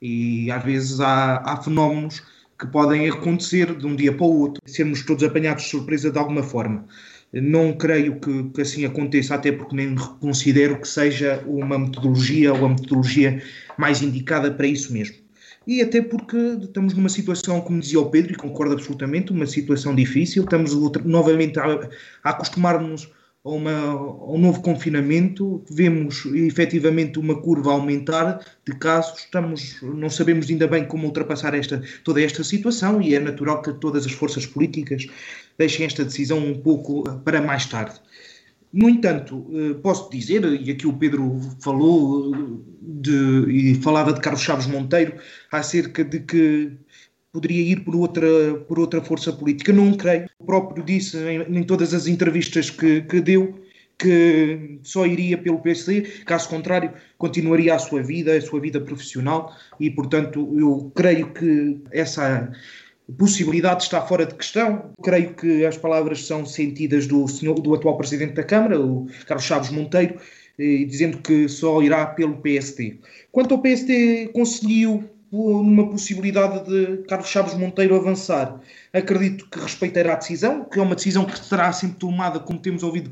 e 0.00 0.50
às 0.50 0.64
vezes 0.64 1.00
há, 1.00 1.42
há 1.44 1.62
fenómenos 1.62 2.22
que 2.58 2.66
podem 2.66 3.10
acontecer 3.10 3.76
de 3.76 3.86
um 3.86 3.94
dia 3.94 4.12
para 4.14 4.24
o 4.24 4.38
outro, 4.40 4.62
sermos 4.64 5.02
todos 5.02 5.22
apanhados 5.22 5.64
de 5.64 5.70
surpresa 5.70 6.10
de 6.10 6.18
alguma 6.18 6.42
forma. 6.42 6.86
Não 7.30 7.74
creio 7.74 8.18
que, 8.18 8.44
que, 8.44 8.62
assim 8.62 8.86
aconteça, 8.86 9.34
até 9.34 9.52
porque 9.52 9.76
nem 9.76 9.94
considero 9.94 10.80
que 10.80 10.88
seja 10.88 11.44
uma 11.46 11.78
metodologia 11.78 12.54
ou 12.54 12.64
a 12.64 12.68
metodologia 12.70 13.42
mais 13.76 14.00
indicada 14.00 14.50
para 14.50 14.66
isso 14.66 14.90
mesmo. 14.90 15.25
E 15.66 15.82
até 15.82 16.00
porque 16.00 16.36
estamos 16.62 16.94
numa 16.94 17.08
situação, 17.08 17.60
como 17.60 17.80
dizia 17.80 17.98
o 17.98 18.08
Pedro, 18.08 18.32
e 18.32 18.36
concordo 18.36 18.74
absolutamente, 18.74 19.32
uma 19.32 19.46
situação 19.46 19.94
difícil, 19.94 20.44
estamos 20.44 20.72
novamente 21.04 21.58
a, 21.58 21.64
a 22.22 22.30
acostumar-nos 22.30 23.10
a, 23.44 23.48
a 23.48 24.32
um 24.32 24.38
novo 24.38 24.60
confinamento, 24.60 25.64
vemos 25.70 26.24
efetivamente 26.26 27.18
uma 27.18 27.40
curva 27.40 27.72
aumentar 27.72 28.44
de 28.66 28.74
casos, 28.76 29.20
estamos, 29.20 29.80
não 29.82 30.10
sabemos 30.10 30.48
ainda 30.50 30.66
bem 30.66 30.84
como 30.84 31.06
ultrapassar 31.06 31.54
esta, 31.54 31.82
toda 32.02 32.20
esta 32.20 32.42
situação 32.42 33.00
e 33.00 33.14
é 33.14 33.20
natural 33.20 33.62
que 33.62 33.72
todas 33.74 34.04
as 34.04 34.12
forças 34.12 34.46
políticas 34.46 35.06
deixem 35.56 35.86
esta 35.86 36.04
decisão 36.04 36.38
um 36.38 36.60
pouco 36.60 37.02
para 37.20 37.40
mais 37.40 37.66
tarde. 37.66 38.00
No 38.72 38.88
entanto, 38.88 39.46
eh, 39.52 39.74
posso 39.74 40.10
dizer, 40.10 40.44
e 40.44 40.70
aqui 40.70 40.86
o 40.86 40.92
Pedro 40.92 41.40
falou 41.62 42.32
de, 42.82 43.46
e 43.48 43.74
falava 43.76 44.12
de 44.12 44.20
Carlos 44.20 44.42
Chaves 44.42 44.66
Monteiro, 44.66 45.14
acerca 45.50 46.04
de 46.04 46.20
que 46.20 46.72
poderia 47.32 47.62
ir 47.62 47.84
por 47.84 47.94
outra, 47.96 48.28
por 48.68 48.78
outra 48.78 49.02
força 49.02 49.32
política. 49.32 49.72
Não 49.72 49.94
creio. 49.94 50.28
O 50.38 50.44
próprio 50.44 50.84
disse 50.84 51.16
em, 51.18 51.58
em 51.58 51.62
todas 51.62 51.94
as 51.94 52.06
entrevistas 52.06 52.70
que, 52.70 53.02
que 53.02 53.20
deu 53.20 53.66
que 53.98 54.78
só 54.82 55.06
iria 55.06 55.38
pelo 55.38 55.60
PSD, 55.60 56.02
caso 56.26 56.48
contrário, 56.48 56.92
continuaria 57.16 57.74
a 57.74 57.78
sua 57.78 58.02
vida, 58.02 58.36
a 58.36 58.40
sua 58.40 58.60
vida 58.60 58.80
profissional, 58.80 59.54
e 59.80 59.90
portanto 59.90 60.54
eu 60.58 60.92
creio 60.94 61.32
que 61.32 61.80
essa 61.90 62.52
possibilidade 63.12 63.84
está 63.84 64.00
fora 64.00 64.26
de 64.26 64.34
questão. 64.34 64.90
Creio 65.02 65.34
que 65.34 65.64
as 65.64 65.76
palavras 65.76 66.26
são 66.26 66.44
sentidas 66.44 67.06
do, 67.06 67.26
senhor, 67.28 67.54
do 67.60 67.74
atual 67.74 67.96
Presidente 67.96 68.34
da 68.34 68.42
Câmara, 68.42 68.80
o 68.80 69.06
Carlos 69.26 69.46
Chaves 69.46 69.70
Monteiro, 69.70 70.18
eh, 70.58 70.84
dizendo 70.84 71.18
que 71.18 71.48
só 71.48 71.80
irá 71.82 72.06
pelo 72.06 72.36
PSD. 72.38 72.98
Quanto 73.30 73.54
ao 73.54 73.60
PSD 73.60 74.28
conseguiu 74.28 75.08
numa 75.30 75.88
possibilidade 75.90 76.68
de 76.68 77.02
Carlos 77.08 77.28
Chaves 77.28 77.54
Monteiro 77.54 77.96
avançar. 77.96 78.60
Acredito 78.92 79.48
que 79.50 79.58
respeitará 79.58 80.14
a 80.14 80.16
decisão, 80.16 80.64
que 80.64 80.78
é 80.78 80.82
uma 80.82 80.94
decisão 80.94 81.24
que 81.24 81.38
será 81.38 81.72
sempre 81.72 81.98
tomada, 81.98 82.38
como 82.38 82.58
temos 82.58 82.82
ouvido 82.82 83.10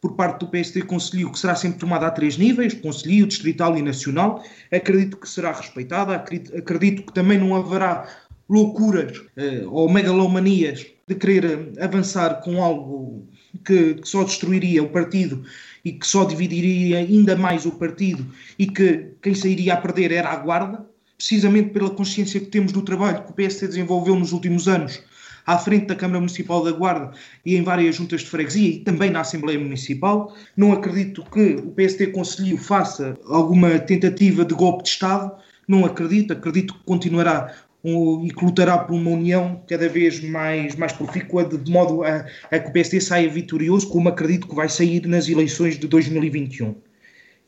por 0.00 0.14
parte 0.14 0.40
do 0.40 0.48
PSD 0.48 0.82
Conselho, 0.82 1.32
que 1.32 1.38
será 1.38 1.54
sempre 1.54 1.78
tomada 1.78 2.06
a 2.06 2.10
três 2.10 2.36
níveis, 2.36 2.74
Conselho, 2.74 3.26
Distrital 3.26 3.76
e 3.76 3.82
Nacional. 3.82 4.44
Acredito 4.70 5.16
que 5.16 5.28
será 5.28 5.52
respeitada, 5.52 6.14
acredito 6.14 7.02
que 7.02 7.12
também 7.12 7.38
não 7.38 7.56
haverá 7.56 8.06
loucuras 8.48 9.20
eh, 9.36 9.64
ou 9.66 9.88
megalomanias 9.90 10.86
de 11.06 11.14
querer 11.14 11.72
avançar 11.80 12.40
com 12.42 12.62
algo 12.62 13.26
que, 13.64 13.94
que 13.94 14.08
só 14.08 14.24
destruiria 14.24 14.82
o 14.82 14.88
partido 14.88 15.44
e 15.84 15.92
que 15.92 16.06
só 16.06 16.24
dividiria 16.24 16.98
ainda 16.98 17.36
mais 17.36 17.66
o 17.66 17.72
partido 17.72 18.26
e 18.58 18.66
que 18.66 19.12
quem 19.22 19.34
sairia 19.34 19.74
a 19.74 19.76
perder 19.76 20.12
era 20.12 20.30
a 20.30 20.36
Guarda 20.36 20.86
precisamente 21.16 21.70
pela 21.70 21.90
consciência 21.90 22.40
que 22.40 22.46
temos 22.46 22.72
do 22.72 22.82
trabalho 22.82 23.24
que 23.24 23.30
o 23.30 23.34
PSD 23.34 23.68
desenvolveu 23.68 24.14
nos 24.14 24.32
últimos 24.32 24.68
anos 24.68 25.02
à 25.46 25.56
frente 25.56 25.86
da 25.86 25.94
Câmara 25.94 26.18
Municipal 26.18 26.62
da 26.62 26.72
Guarda 26.72 27.12
e 27.44 27.56
em 27.56 27.62
várias 27.62 27.94
juntas 27.96 28.22
de 28.22 28.26
freguesia 28.26 28.68
e 28.68 28.78
também 28.80 29.10
na 29.10 29.20
Assembleia 29.20 29.58
Municipal. 29.58 30.34
Não 30.56 30.72
acredito 30.72 31.24
que 31.30 31.54
o 31.54 31.70
PSD 31.70 32.08
Conselho 32.08 32.58
faça 32.58 33.16
alguma 33.26 33.78
tentativa 33.78 34.44
de 34.44 34.54
golpe 34.54 34.82
de 34.82 34.90
Estado. 34.90 35.32
Não 35.68 35.84
acredito. 35.84 36.32
Acredito 36.32 36.74
que 36.74 36.80
continuará 36.84 37.54
um, 37.86 38.26
e 38.26 38.30
que 38.30 38.44
lutará 38.44 38.78
por 38.78 38.94
uma 38.94 39.10
união 39.10 39.62
cada 39.68 39.88
vez 39.88 40.20
mais, 40.20 40.74
mais 40.74 40.92
profícua, 40.92 41.44
de, 41.44 41.56
de 41.56 41.70
modo 41.70 42.02
a, 42.02 42.26
a, 42.50 42.58
que 42.58 42.68
o 42.68 42.72
PSD 42.72 43.00
saia 43.00 43.30
vitorioso, 43.30 43.88
como 43.88 44.08
acredito 44.08 44.48
que 44.48 44.54
vai 44.56 44.68
sair 44.68 45.06
nas 45.06 45.28
eleições 45.28 45.78
de 45.78 45.86
2021. 45.86 46.74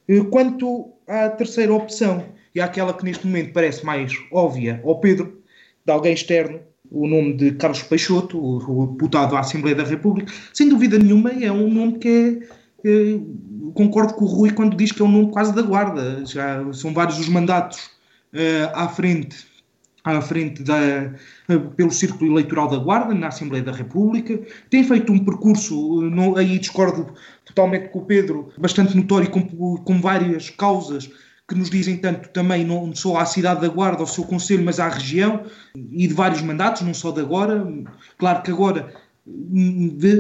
Eh, 0.09 0.21
quanto 0.31 0.93
à 1.09 1.29
terceira 1.29 1.75
opção, 1.75 2.25
e 2.55 2.61
aquela 2.61 2.95
que 2.95 3.05
neste 3.05 3.27
momento 3.27 3.53
parece 3.53 3.85
mais 3.85 4.13
óbvia 4.31 4.81
ao 4.85 5.01
Pedro, 5.01 5.43
de 5.85 5.93
alguém 5.93 6.13
externo, 6.13 6.61
o 6.89 7.09
nome 7.09 7.35
de 7.35 7.53
Carlos 7.53 7.83
Peixoto, 7.83 8.39
o, 8.39 8.87
deputado 8.87 9.35
à 9.35 9.41
Assembleia 9.41 9.75
da 9.75 9.85
República, 9.85 10.33
sem 10.55 10.69
dúvida 10.69 10.99
nenhuma 10.99 11.33
é 11.33 11.51
um 11.51 11.69
nome 11.69 11.99
que 11.99 12.41
é, 12.85 12.89
é, 12.89 13.21
concordo 13.75 14.15
com 14.15 14.25
o 14.25 14.29
Rui 14.29 14.53
quando 14.53 14.77
diz 14.77 14.93
que 14.93 15.03
é 15.03 15.05
um 15.05 15.11
nome 15.11 15.33
quase 15.33 15.53
da 15.53 15.63
guarda, 15.63 16.25
já 16.25 16.73
são 16.73 16.95
vários 16.95 17.19
os 17.19 17.29
mandatos 17.29 17.91
uh, 18.33 18.71
à 18.73 18.89
frente 18.89 19.48
à 20.17 20.23
frente 20.23 20.63
da, 20.63 21.13
pelo 21.77 21.91
Círculo 21.91 22.33
Eleitoral 22.33 22.69
da 22.69 22.79
Guarda, 22.79 23.15
na 23.15 23.29
Assembleia 23.29 23.63
da 23.63 23.73
República. 23.73 24.41
Tem 24.71 24.85
feito 24.85 25.13
um 25.13 25.25
percurso, 25.25 26.03
não, 26.03 26.37
aí 26.37 26.59
discordo 26.59 27.13
totalmente 27.45 27.89
com 27.89 28.01
o 28.01 28.05
Pedro, 28.05 28.51
bastante 28.59 28.97
notório, 28.97 29.31
com, 29.31 29.77
com 29.77 30.01
várias 30.01 30.51
causas 30.51 31.11
que 31.49 31.55
nos 31.55 31.71
dizem 31.71 31.97
tanto 31.97 32.29
também 32.29 32.63
não 32.63 32.95
só 32.95 33.17
à 33.17 33.25
cidade 33.25 33.63
da 33.63 33.69
Guarda, 33.69 34.01
ao 34.01 34.07
seu 34.07 34.25
Conselho, 34.25 34.63
mas 34.63 34.79
à 34.79 34.89
região, 34.89 35.45
e 35.75 36.07
de 36.07 36.13
vários 36.13 36.43
mandatos, 36.43 36.83
não 36.83 36.93
só 36.93 37.11
de 37.11 37.21
agora. 37.21 37.67
Claro 38.19 38.43
que 38.43 38.51
agora 38.51 38.93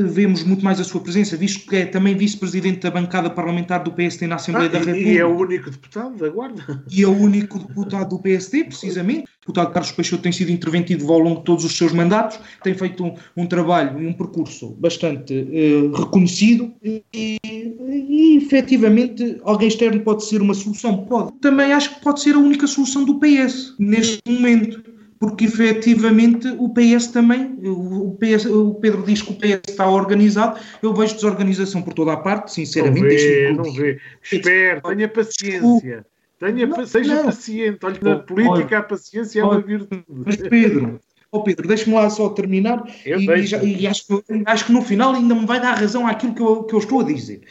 vemos 0.09 0.43
muito 0.43 0.64
mais 0.64 0.80
a 0.80 0.85
sua 0.85 1.01
presença, 1.01 1.36
visto 1.36 1.68
que 1.68 1.76
é 1.76 1.86
também 1.86 2.16
vice-presidente 2.16 2.80
da 2.80 2.90
bancada 2.90 3.28
parlamentar 3.28 3.82
do 3.82 3.93
PSD 3.93 4.26
na 4.26 4.36
Assembleia 4.36 4.68
ah, 4.68 4.72
da 4.72 4.78
República. 4.78 5.10
E 5.10 5.18
é 5.18 5.24
o 5.24 5.36
único 5.36 5.70
deputado 5.70 6.16
da 6.16 6.28
Guarda. 6.28 6.85
E 6.90 7.02
é 7.02 7.06
o 7.06 7.12
único 7.12 7.59
deputado 7.59 8.10
do 8.10 8.18
PSD, 8.18 8.64
precisamente. 8.64 9.22
O 9.22 9.52
deputado 9.52 9.72
Carlos 9.72 9.93
Peixoto 9.93 10.22
tem 10.22 10.32
sido 10.32 10.51
interventivo 10.51 11.12
ao 11.12 11.18
longo 11.18 11.39
de 11.39 11.44
todos 11.44 11.64
os 11.64 11.76
seus 11.76 11.93
mandatos, 11.93 12.39
tem 12.62 12.74
feito 12.74 13.05
um, 13.05 13.14
um 13.36 13.47
trabalho 13.47 14.02
e 14.02 14.06
um 14.06 14.12
percurso 14.12 14.76
bastante 14.78 15.32
uh, 15.32 15.93
reconhecido 15.93 16.72
e, 16.82 17.02
e, 17.14 17.39
e, 17.44 18.36
efetivamente, 18.36 19.40
alguém 19.44 19.68
externo 19.68 20.01
pode 20.01 20.24
ser 20.24 20.43
uma 20.43 20.55
solução? 20.55 21.05
Pode. 21.05 21.32
Também 21.40 21.72
acho 21.72 21.94
que 21.94 22.02
pode 22.02 22.20
ser 22.20 22.35
a 22.35 22.39
única 22.39 22.66
solução 22.66 23.05
do 23.05 23.18
PS, 23.18 23.74
neste 23.78 24.20
momento 24.26 24.97
porque 25.19 25.47
efetivamente 25.47 26.49
o 26.59 26.69
PS 26.69 27.09
também, 27.09 27.59
o, 27.65 28.16
PS, 28.19 28.47
o 28.47 28.74
Pedro 28.74 29.03
diz 29.03 29.20
que 29.20 29.32
o 29.32 29.35
PS 29.35 29.62
está 29.69 29.89
organizado, 29.89 30.61
eu 30.82 30.95
vejo 30.95 31.15
desorganização 31.15 31.82
por 31.82 31.93
toda 31.93 32.12
a 32.12 32.16
parte, 32.16 32.53
sinceramente. 32.53 33.01
Não 33.03 33.09
vê, 33.09 33.53
não 33.53 33.73
vê. 33.73 34.01
Espera, 34.23 34.81
tenha 34.81 35.09
paciência. 35.09 36.07
Tenha, 36.39 36.66
não, 36.66 36.86
seja 36.86 37.16
não. 37.16 37.24
paciente. 37.24 37.78
Olha, 37.85 37.99
na 38.01 38.16
política 38.16 38.77
olha, 38.77 38.78
a 38.78 38.82
paciência 38.82 39.40
é 39.40 39.45
uma 39.45 39.61
virtude. 39.61 40.05
Mas 40.09 40.36
Pedro, 40.36 41.01
oh 41.32 41.43
Pedro, 41.43 41.66
deixa-me 41.66 41.97
lá 41.97 42.09
só 42.11 42.28
terminar 42.28 42.85
e, 43.05 43.11
e, 43.11 43.47
já, 43.47 43.62
e, 43.62 43.86
acho, 43.89 44.07
que, 44.07 44.43
acho 44.47 44.66
que 44.66 44.73
no 44.73 44.82
final 44.82 45.15
ainda 45.15 45.35
me 45.35 45.47
vai 45.47 45.61
dar 45.61 45.74
razão 45.74 46.07
àquilo 46.07 46.35
que 46.35 46.43
eu, 46.43 46.62
que 46.62 46.74
eu 46.74 46.78
estou 46.78 47.01
a 47.01 47.05
dizer. 47.05 47.43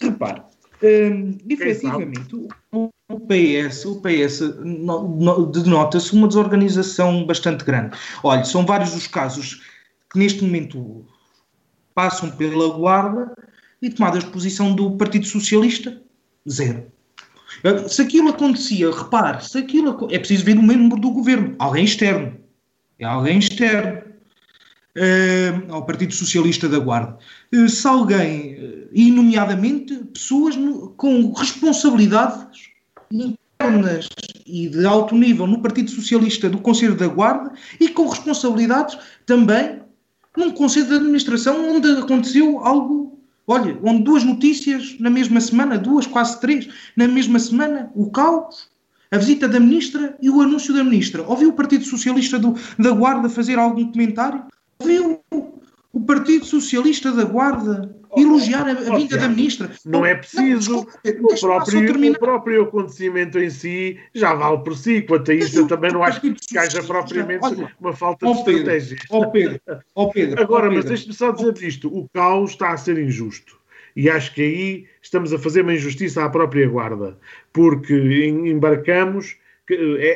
Repare, 0.00 0.42
hum, 0.82 1.38
efetivamente, 1.48 2.36
o, 2.72 2.90
o 3.08 3.20
PS, 3.20 3.84
o 3.84 4.00
PS 4.00 4.40
denota-se 5.52 6.12
uma 6.12 6.28
desorganização 6.28 7.24
bastante 7.24 7.64
grande. 7.64 7.96
Olha, 8.22 8.44
são 8.44 8.64
vários 8.66 8.94
os 8.94 9.06
casos 9.06 9.62
que 10.10 10.18
neste 10.18 10.44
momento 10.44 11.04
passam 11.94 12.30
pela 12.30 12.76
guarda 12.76 13.34
e 13.80 13.90
tomadas 13.90 14.24
de 14.24 14.30
posição 14.30 14.74
do 14.74 14.96
Partido 14.96 15.26
Socialista, 15.26 16.00
zero. 16.48 16.86
Se 17.88 18.02
aquilo 18.02 18.28
acontecia, 18.28 18.90
repare, 18.90 19.44
se 19.44 19.58
aquilo 19.58 20.08
é 20.10 20.18
preciso 20.18 20.44
ver 20.44 20.58
um 20.58 20.62
membro 20.62 21.00
do 21.00 21.10
governo, 21.10 21.54
alguém 21.58 21.84
externo. 21.84 22.36
É 22.98 23.04
alguém 23.04 23.38
externo 23.38 24.05
ao 25.68 25.84
Partido 25.84 26.14
Socialista 26.14 26.68
da 26.68 26.78
Guarda. 26.78 27.18
Uh, 27.54 27.68
se 27.68 27.86
alguém, 27.86 28.54
uh, 28.54 28.88
e 28.92 29.10
nomeadamente 29.10 29.94
pessoas 30.12 30.56
no, 30.56 30.90
com 30.96 31.32
responsabilidades 31.32 32.70
internas 33.10 34.08
e 34.46 34.68
de 34.68 34.86
alto 34.86 35.14
nível 35.14 35.46
no 35.46 35.60
Partido 35.60 35.90
Socialista 35.90 36.48
do 36.48 36.58
Conselho 36.58 36.94
da 36.94 37.06
Guarda 37.06 37.52
e 37.80 37.88
com 37.88 38.08
responsabilidades 38.08 38.98
também 39.24 39.80
num 40.36 40.50
Conselho 40.50 40.86
de 40.86 40.94
Administração 40.94 41.76
onde 41.76 41.88
aconteceu 41.92 42.58
algo, 42.60 43.18
olha, 43.46 43.78
onde 43.82 44.02
duas 44.02 44.22
notícias 44.22 44.96
na 45.00 45.08
mesma 45.08 45.40
semana, 45.40 45.78
duas, 45.78 46.06
quase 46.06 46.38
três, 46.40 46.68
na 46.94 47.08
mesma 47.08 47.38
semana, 47.38 47.90
o 47.94 48.10
caos, 48.10 48.68
a 49.10 49.16
visita 49.16 49.48
da 49.48 49.58
Ministra 49.58 50.16
e 50.20 50.28
o 50.28 50.40
anúncio 50.42 50.74
da 50.74 50.84
Ministra. 50.84 51.22
Ouviu 51.22 51.50
o 51.50 51.52
Partido 51.54 51.84
Socialista 51.84 52.38
do, 52.38 52.54
da 52.78 52.90
Guarda 52.90 53.30
fazer 53.30 53.58
algum 53.58 53.90
comentário? 53.90 54.44
Ouviu 54.78 55.24
o 55.92 56.00
Partido 56.02 56.44
Socialista 56.44 57.10
da 57.12 57.24
Guarda 57.24 57.96
elogiar 58.16 58.66
a, 58.66 58.72
a 58.72 58.96
vinda 58.96 59.16
da 59.16 59.28
ministra. 59.28 59.70
Não 59.84 60.04
é 60.04 60.14
preciso. 60.14 60.72
Não, 60.72 60.80
o, 60.80 61.40
próprio, 61.40 62.12
o 62.12 62.18
próprio 62.18 62.62
acontecimento 62.62 63.38
em 63.38 63.50
si 63.50 63.98
já 64.14 64.34
vale 64.34 64.58
por 64.58 64.76
si. 64.76 65.02
Quanto 65.02 65.30
a 65.30 65.34
isso, 65.34 65.58
eu 65.58 65.66
também 65.66 65.92
não 65.92 66.02
acho 66.02 66.20
que 66.20 66.58
haja 66.58 66.82
propriamente 66.82 67.44
olha, 67.44 67.72
uma 67.80 67.92
falta 67.92 68.26
de 68.26 68.44
Pedro, 68.44 68.50
estratégia. 68.52 68.98
Ó 69.10 69.26
Pedro, 69.26 69.60
ó 69.94 70.06
Pedro. 70.06 70.40
Agora, 70.40 70.70
mas 70.70 70.84
deixe-me 70.84 71.14
só 71.14 71.30
dizer 71.30 71.62
isto: 71.62 71.88
o 71.88 72.08
caos 72.12 72.52
está 72.52 72.72
a 72.72 72.76
ser 72.76 72.98
injusto. 72.98 73.56
E 73.94 74.10
acho 74.10 74.34
que 74.34 74.42
aí 74.42 74.86
estamos 75.00 75.32
a 75.32 75.38
fazer 75.38 75.62
uma 75.62 75.72
injustiça 75.72 76.22
à 76.22 76.28
própria 76.28 76.68
Guarda, 76.68 77.18
porque 77.52 77.94
embarcamos 78.26 79.38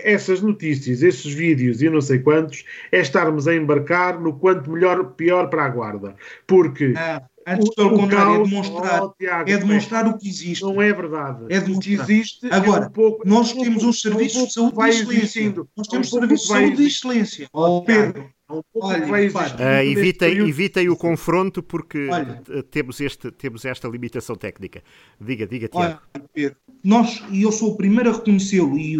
essas 0.04 0.40
notícias, 0.40 1.02
esses 1.02 1.32
vídeos 1.32 1.82
e 1.82 1.90
não 1.90 2.00
sei 2.00 2.20
quantos, 2.20 2.64
é 2.92 3.00
estarmos 3.00 3.48
a 3.48 3.54
embarcar 3.54 4.20
no 4.20 4.34
quanto 4.38 4.70
melhor, 4.70 5.12
pior 5.14 5.48
para 5.48 5.64
a 5.64 5.68
guarda. 5.68 6.14
Porque. 6.46 6.94
Ah, 6.96 7.22
antes, 7.46 7.74
pelo 7.74 7.90
contrário, 7.90 8.42
é 8.42 8.44
demonstrar, 8.44 9.02
oh, 9.02 9.14
Tiago, 9.18 9.50
é 9.50 9.56
demonstrar 9.56 10.06
o 10.06 10.18
que 10.18 10.28
existe. 10.28 10.62
Não 10.62 10.80
é 10.80 10.92
verdade. 10.92 11.46
É 11.48 11.58
o 11.58 11.78
que 11.78 11.94
existe. 11.94 12.46
Agora, 12.50 12.84
é 12.84 12.88
um 12.88 12.90
pouco, 12.90 13.26
nós 13.26 13.52
um 13.52 13.62
temos 13.62 13.82
um 13.82 13.92
serviço 13.92 14.46
de 14.46 14.52
saúde 14.52 14.76
de 14.76 14.88
excelência. 14.88 15.54
Nós 15.76 15.88
temos 15.88 16.12
um 16.12 16.20
serviço 16.20 16.42
de 16.42 16.48
saúde 16.48 16.76
de 16.76 16.86
excelência. 16.86 17.48
Oh, 17.52 17.82
Pedro. 17.82 18.30
Olha, 18.74 19.06
uh, 19.06 19.84
evitem, 19.84 20.48
evitem 20.48 20.88
o 20.88 20.96
confronto 20.96 21.62
porque 21.62 22.08
Olha, 22.08 22.42
temos, 22.70 23.00
este, 23.00 23.30
temos 23.30 23.64
esta 23.64 23.86
limitação 23.88 24.34
técnica. 24.34 24.82
Diga, 25.20 25.46
diga, 25.46 25.68
Tiago. 25.68 26.00
Olha, 26.14 26.24
Pedro, 26.34 26.56
nós, 26.82 27.22
e 27.30 27.42
eu 27.42 27.52
sou 27.52 27.72
o 27.72 27.76
primeiro 27.76 28.10
a 28.10 28.12
reconhecê-lo 28.12 28.76
e, 28.78 28.96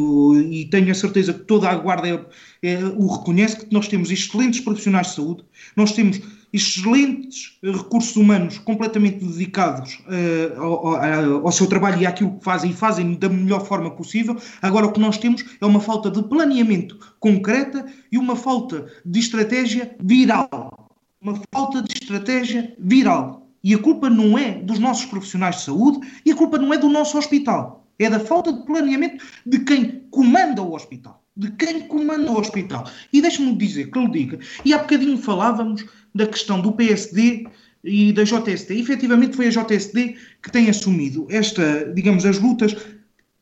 e, 0.61 0.65
tenho 0.67 0.91
a 0.91 0.95
certeza 0.95 1.33
que 1.33 1.41
toda 1.41 1.69
a 1.69 1.75
Guarda 1.75 2.09
é, 2.09 2.25
é, 2.63 2.85
o 2.85 3.07
reconhece, 3.07 3.65
que 3.67 3.73
nós 3.73 3.89
temos 3.89 4.11
excelentes 4.11 4.61
profissionais 4.61 5.09
de 5.09 5.15
saúde, 5.15 5.45
nós 5.75 5.93
temos 5.93 6.21
excelentes 6.53 7.59
recursos 7.63 8.17
humanos 8.17 8.59
completamente 8.59 9.25
dedicados 9.25 10.01
uh, 10.07 10.61
ao, 10.61 11.47
ao, 11.47 11.53
seu 11.53 11.67
trabalho 11.67 12.01
e 12.01 12.07
àquilo 12.07 12.39
que 12.39 12.45
fazem 12.45 12.71
e 12.71 12.75
fazem 12.75 13.15
da 13.15 13.29
melhor 13.29 13.67
forma 13.67 13.91
possível. 13.91 14.37
Agora 14.61 14.87
o 14.87 14.93
que 14.93 15.01
nós 15.01 15.19
temos 15.19 15.45
é 15.61 15.67
uma 15.67 15.81
falta 15.81 16.11
de 16.11 16.23
planeamento 16.23 16.99
concreta 17.19 17.87
e 18.11 18.19
uma 18.19 18.37
falta 18.37 18.87
de 19.05 19.19
estratégia 19.21 19.95
viral. 20.03 20.91
Uma 21.21 21.41
falta 21.53 21.83
de 21.83 21.93
estratégia 21.93 22.75
viral. 22.79 23.41
E 23.63 23.75
a 23.75 23.79
culpa 23.79 24.09
não 24.09 24.39
é 24.39 24.53
dos 24.53 24.79
nossos 24.79 25.05
profissionais 25.05 25.57
de 25.57 25.63
saúde 25.63 26.01
e 26.25 26.33
a 26.33 26.35
culpa 26.35 26.59
não 26.59 26.73
é 26.73 26.79
do 26.79 26.89
nosso 26.89 27.19
hospital. 27.19 27.87
É 27.99 28.09
da 28.09 28.19
falta 28.19 28.51
de 28.53 28.65
planeamento 28.65 29.23
de 29.45 29.59
quem 29.59 30.03
comanda 30.11 30.63
o 30.63 30.75
hospital. 30.75 31.23
De 31.37 31.51
quem 31.53 31.87
comanda 31.87 32.33
o 32.33 32.39
hospital. 32.39 32.89
E 33.13 33.21
deixe-me 33.21 33.55
dizer 33.55 33.91
que 33.91 33.99
lhe 33.99 34.11
diga, 34.11 34.39
e 34.65 34.73
há 34.73 34.79
bocadinho 34.79 35.19
falávamos 35.19 35.85
da 36.15 36.27
questão 36.27 36.61
do 36.61 36.73
PSD 36.73 37.47
e 37.83 38.13
da 38.13 38.25
JSD. 38.25 38.75
E, 38.75 38.81
efetivamente 38.81 39.37
foi 39.37 39.47
a 39.47 39.51
JSD 39.51 40.17
que 40.43 40.51
tem 40.51 40.69
assumido 40.69 41.27
esta, 41.31 41.93
digamos, 41.95 42.25
as 42.25 42.39
lutas. 42.39 42.77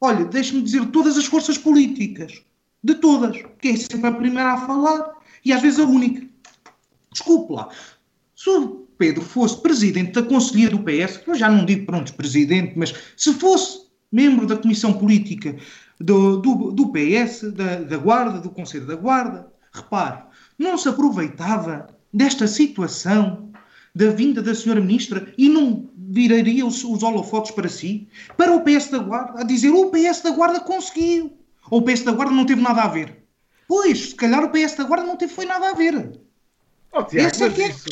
Olha, 0.01 0.25
deixe-me 0.25 0.63
dizer, 0.63 0.85
todas 0.87 1.17
as 1.17 1.27
forças 1.27 1.59
políticas. 1.59 2.43
De 2.83 2.95
todas. 2.95 3.37
Que 3.59 3.69
é 3.69 3.77
sempre 3.77 4.07
a 4.07 4.13
primeira 4.13 4.53
a 4.53 4.67
falar 4.67 5.17
e 5.45 5.53
às 5.53 5.61
vezes 5.61 5.81
a 5.81 5.85
única. 5.85 6.27
Desculpe 7.13 7.53
lá. 7.53 7.69
Se 8.37 8.49
o 8.51 8.87
Pedro 8.97 9.23
fosse 9.23 9.61
presidente 9.61 10.13
da 10.13 10.23
Conselhia 10.23 10.71
do 10.71 10.81
PS, 10.81 11.21
eu 11.27 11.35
já 11.35 11.49
não 11.49 11.65
digo 11.65 11.87
pronto 11.87 12.15
presidente, 12.15 12.75
mas 12.77 12.95
se 13.17 13.33
fosse 13.35 13.89
membro 14.11 14.47
da 14.47 14.57
Comissão 14.57 14.93
Política 14.93 15.57
do, 16.01 16.37
do, 16.37 16.71
do 16.71 16.93
PS, 16.93 17.53
da, 17.53 17.81
da 17.81 17.97
Guarda, 17.97 18.41
do 18.41 18.51
Conselho 18.51 18.87
da 18.87 18.95
Guarda, 18.95 19.53
repare, 19.73 20.23
não 20.59 20.79
se 20.79 20.89
aproveitava 20.89 21.89
desta 22.13 22.47
situação 22.47 23.51
da 23.95 24.11
vinda 24.11 24.43
da 24.43 24.55
senhora 24.55 24.81
ministra 24.81 25.33
e 25.37 25.49
não 25.49 25.91
viraria 25.97 26.65
os, 26.65 26.85
os 26.85 27.03
holofotes 27.03 27.51
para 27.51 27.69
si? 27.69 28.09
Para 28.37 28.55
o 28.55 28.63
PS 28.63 28.89
da 28.89 28.99
Guarda, 28.99 29.41
a 29.41 29.45
dizer 29.45 29.71
o 29.71 29.91
PS 29.91 30.21
da 30.23 30.31
Guarda 30.31 30.61
conseguiu. 30.61 31.37
Ou 31.71 31.81
o 31.81 31.83
PS 31.83 32.03
da 32.03 32.13
Guarda 32.13 32.35
não 32.35 32.47
teve 32.47 32.63
nada 32.63 32.83
a 32.83 32.89
ver. 32.89 33.25
Pois, 33.67 34.11
se 34.11 34.15
calhar 34.15 34.43
o 34.43 34.51
PS 34.51 34.75
da 34.77 34.85
Guarda 34.85 35.07
não 35.07 35.17
teve 35.17 35.33
foi 35.33 35.45
nada 35.45 35.71
a 35.71 35.75
ver. 35.75 36.19
Oh, 36.93 37.05
Tiago, 37.05 37.29
Essa 37.29 37.47
é 37.47 37.51
que 37.51 37.63
é 37.63 37.69
isso, 37.69 37.85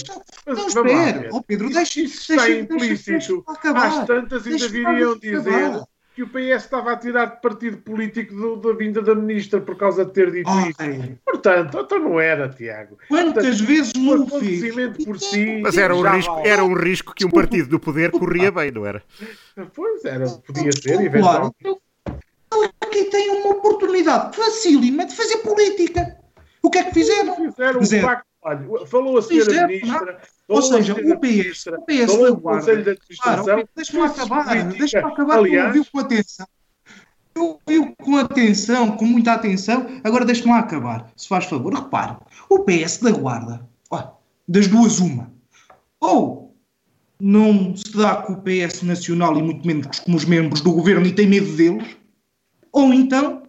Não, 0.47 0.67
espera. 0.67 1.29
Oh, 1.33 1.43
Pedro, 1.43 1.69
deixa 1.71 2.01
isso. 2.01 2.33
Está 2.33 2.51
implícito. 2.51 3.45
Às 3.47 4.07
tantas 4.07 4.47
ainda 4.47 4.69
viriam 4.69 5.19
dizer 5.19 5.83
que 6.17 6.23
o 6.23 6.29
PS 6.29 6.65
estava 6.65 6.93
a 6.93 6.97
tirar 6.97 7.27
de 7.27 7.43
partido 7.43 7.77
político 7.77 8.35
do, 8.35 8.57
da 8.57 8.73
vinda 8.73 9.03
da 9.03 9.15
ministra 9.15 9.61
por 9.61 9.77
causa 9.77 10.03
de 10.03 10.13
ter 10.15 10.33
dito 10.33 10.49
oh, 10.51 10.61
isso. 10.61 10.83
É. 10.83 11.15
Portanto, 11.23 11.79
então 11.79 11.99
não 11.99 12.19
era, 12.19 12.49
Tiago. 12.49 12.97
Quantas 13.07 13.45
Portanto, 13.45 13.67
vezes 13.67 13.93
não 13.93 14.23
acontecimento 14.23 15.05
por 15.05 15.21
si. 15.21 15.61
Mas 15.63 15.77
era 15.77 15.95
um, 15.95 16.01
risco, 16.01 16.43
era 16.43 16.65
um 16.65 16.73
risco 16.73 17.15
que 17.15 17.27
um 17.27 17.31
partido 17.31 17.69
do 17.69 17.79
poder 17.79 18.11
corria 18.13 18.51
bem, 18.51 18.71
não 18.71 18.87
era? 18.87 19.03
Pois 19.75 20.07
era, 20.07 20.27
podia 20.27 20.73
ser, 20.73 21.03
eventualmente. 21.03 21.55
Claro. 21.61 22.73
Aqui 22.81 23.05
tem 23.11 23.31
uma 23.33 23.51
oportunidade 23.51 24.35
facílima 24.35 25.05
de 25.05 25.15
fazer 25.15 25.37
política. 25.39 26.17
O 26.63 26.71
que 26.71 26.79
é 26.79 26.85
que 26.85 26.95
fizeram? 26.95 27.37
Fizeram 27.37 27.81
um 27.81 28.03
pacto. 28.03 28.27
Olha, 28.47 28.87
falou 28.87 29.19
a 29.19 29.23
senhora 29.23 29.67
ministra, 29.67 30.21
ou 30.47 30.63
seja, 30.63 30.93
o 30.93 31.19
PS, 31.19 31.67
o 31.67 31.83
PS 31.85 32.17
da 32.17 32.31
Guarda. 32.31 32.97
Claro, 33.21 33.69
deixa-me 33.75 34.05
acabar, 34.05 34.65
deixa-me 34.69 35.13
acabar 35.13 35.39
Aliás, 35.39 35.67
ouviu 35.67 35.85
com 35.91 35.99
atenção. 35.99 36.47
Ouviu 37.37 37.97
com 37.97 38.17
atenção, 38.17 38.97
com 38.97 39.05
muita 39.05 39.33
atenção, 39.33 40.01
agora 40.05 40.25
deixa-me 40.25 40.53
acabar, 40.53 41.11
se 41.17 41.27
faz 41.27 41.47
favor. 41.47 41.75
Repare, 41.75 42.19
o 42.49 42.61
PS 42.61 42.99
da 42.99 43.11
Guarda, 43.11 43.69
das 44.47 44.69
duas, 44.69 45.01
uma. 45.01 45.29
Ou 45.99 46.55
não 47.21 47.77
se 47.77 47.97
dá 47.97 48.23
com 48.23 48.35
o 48.35 48.43
PS 48.43 48.83
Nacional 48.85 49.37
e 49.37 49.43
muito 49.43 49.67
menos 49.67 49.99
com 49.99 50.15
os 50.15 50.25
membros 50.25 50.61
do 50.61 50.71
governo 50.71 51.05
e 51.05 51.13
tem 51.13 51.27
medo 51.27 51.51
deles, 51.57 51.97
ou 52.71 52.95
então 52.95 53.43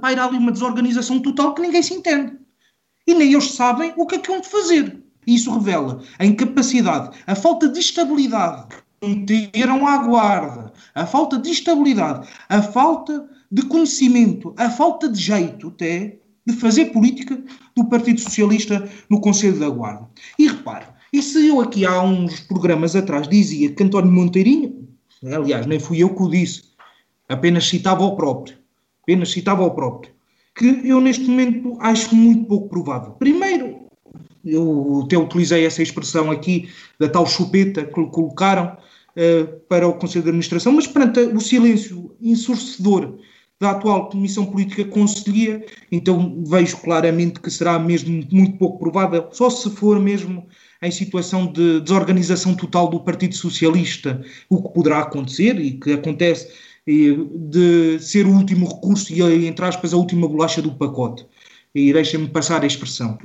paira 0.00 0.24
ali 0.24 0.38
uma 0.38 0.50
desorganização 0.50 1.22
total 1.22 1.54
que 1.54 1.62
ninguém 1.62 1.84
se 1.84 1.94
entende. 1.94 2.45
E 3.06 3.14
nem 3.14 3.32
eles 3.32 3.52
sabem 3.52 3.92
o 3.96 4.06
que 4.06 4.16
é 4.16 4.18
que 4.18 4.30
vão 4.30 4.42
fazer. 4.42 5.02
Isso 5.26 5.52
revela 5.52 6.02
a 6.18 6.24
incapacidade, 6.24 7.16
a 7.26 7.34
falta 7.34 7.68
de 7.68 7.80
estabilidade 7.80 8.66
que 9.00 9.08
meteram 9.08 9.86
à 9.86 9.98
guarda, 9.98 10.72
a 10.94 11.06
falta 11.06 11.38
de 11.38 11.50
estabilidade, 11.50 12.28
a 12.48 12.62
falta 12.62 13.28
de 13.50 13.62
conhecimento, 13.62 14.54
a 14.56 14.70
falta 14.70 15.08
de 15.08 15.20
jeito 15.20 15.68
até 15.68 16.18
de 16.46 16.54
fazer 16.54 16.86
política 16.86 17.42
do 17.74 17.84
Partido 17.86 18.20
Socialista 18.20 18.88
no 19.10 19.20
Conselho 19.20 19.58
da 19.58 19.68
Guarda. 19.68 20.08
E 20.38 20.46
repare, 20.46 20.86
e 21.12 21.20
se 21.20 21.48
eu 21.48 21.60
aqui 21.60 21.84
há 21.84 22.00
uns 22.00 22.40
programas 22.40 22.94
atrás 22.94 23.28
dizia 23.28 23.72
que 23.72 23.82
António 23.82 24.12
Monteirinho, 24.12 24.88
aliás, 25.24 25.66
nem 25.66 25.80
fui 25.80 26.02
eu 26.02 26.14
que 26.14 26.22
o 26.22 26.30
disse, 26.30 26.62
apenas 27.28 27.66
citava 27.66 28.04
o 28.04 28.16
próprio, 28.16 28.56
apenas 29.02 29.30
citava 29.30 29.64
o 29.64 29.70
próprio, 29.72 30.12
que 30.56 30.80
eu 30.84 31.00
neste 31.00 31.24
momento 31.24 31.76
acho 31.80 32.14
muito 32.16 32.46
pouco 32.46 32.68
provável. 32.68 33.12
Primeiro, 33.12 33.86
eu 34.44 35.02
até 35.04 35.18
utilizei 35.18 35.66
essa 35.66 35.82
expressão 35.82 36.30
aqui 36.30 36.68
da 36.98 37.08
tal 37.08 37.26
chupeta 37.26 37.84
que 37.84 37.92
colocaram 37.92 38.76
uh, 39.16 39.60
para 39.68 39.86
o 39.86 39.94
Conselho 39.94 40.24
de 40.24 40.30
Administração, 40.30 40.72
mas 40.72 40.86
perante 40.86 41.20
o 41.20 41.40
silêncio 41.40 42.16
ensurdecedor 42.20 43.18
da 43.60 43.70
atual 43.70 44.10
Comissão 44.10 44.46
Política 44.46 44.84
Conselhia, 44.84 45.64
então 45.90 46.42
vejo 46.46 46.76
claramente 46.78 47.40
que 47.40 47.50
será 47.50 47.78
mesmo 47.78 48.22
muito 48.30 48.58
pouco 48.58 48.78
provável, 48.78 49.28
só 49.32 49.48
se 49.48 49.70
for 49.70 49.98
mesmo 49.98 50.46
em 50.82 50.90
situação 50.90 51.50
de 51.50 51.80
desorganização 51.80 52.54
total 52.54 52.88
do 52.88 53.00
Partido 53.00 53.34
Socialista, 53.34 54.22
o 54.50 54.62
que 54.62 54.74
poderá 54.74 55.00
acontecer 55.00 55.58
e 55.58 55.72
que 55.72 55.92
acontece 55.92 56.52
de 56.86 57.98
ser 58.00 58.26
o 58.26 58.30
último 58.30 58.68
recurso 58.68 59.12
e, 59.12 59.46
entre 59.46 59.64
aspas, 59.64 59.92
a 59.92 59.96
última 59.96 60.28
bolacha 60.28 60.62
do 60.62 60.72
pacote. 60.72 61.26
E 61.74 61.92
deixem-me 61.92 62.28
passar 62.28 62.62
a 62.62 62.66
expressão 62.66 63.18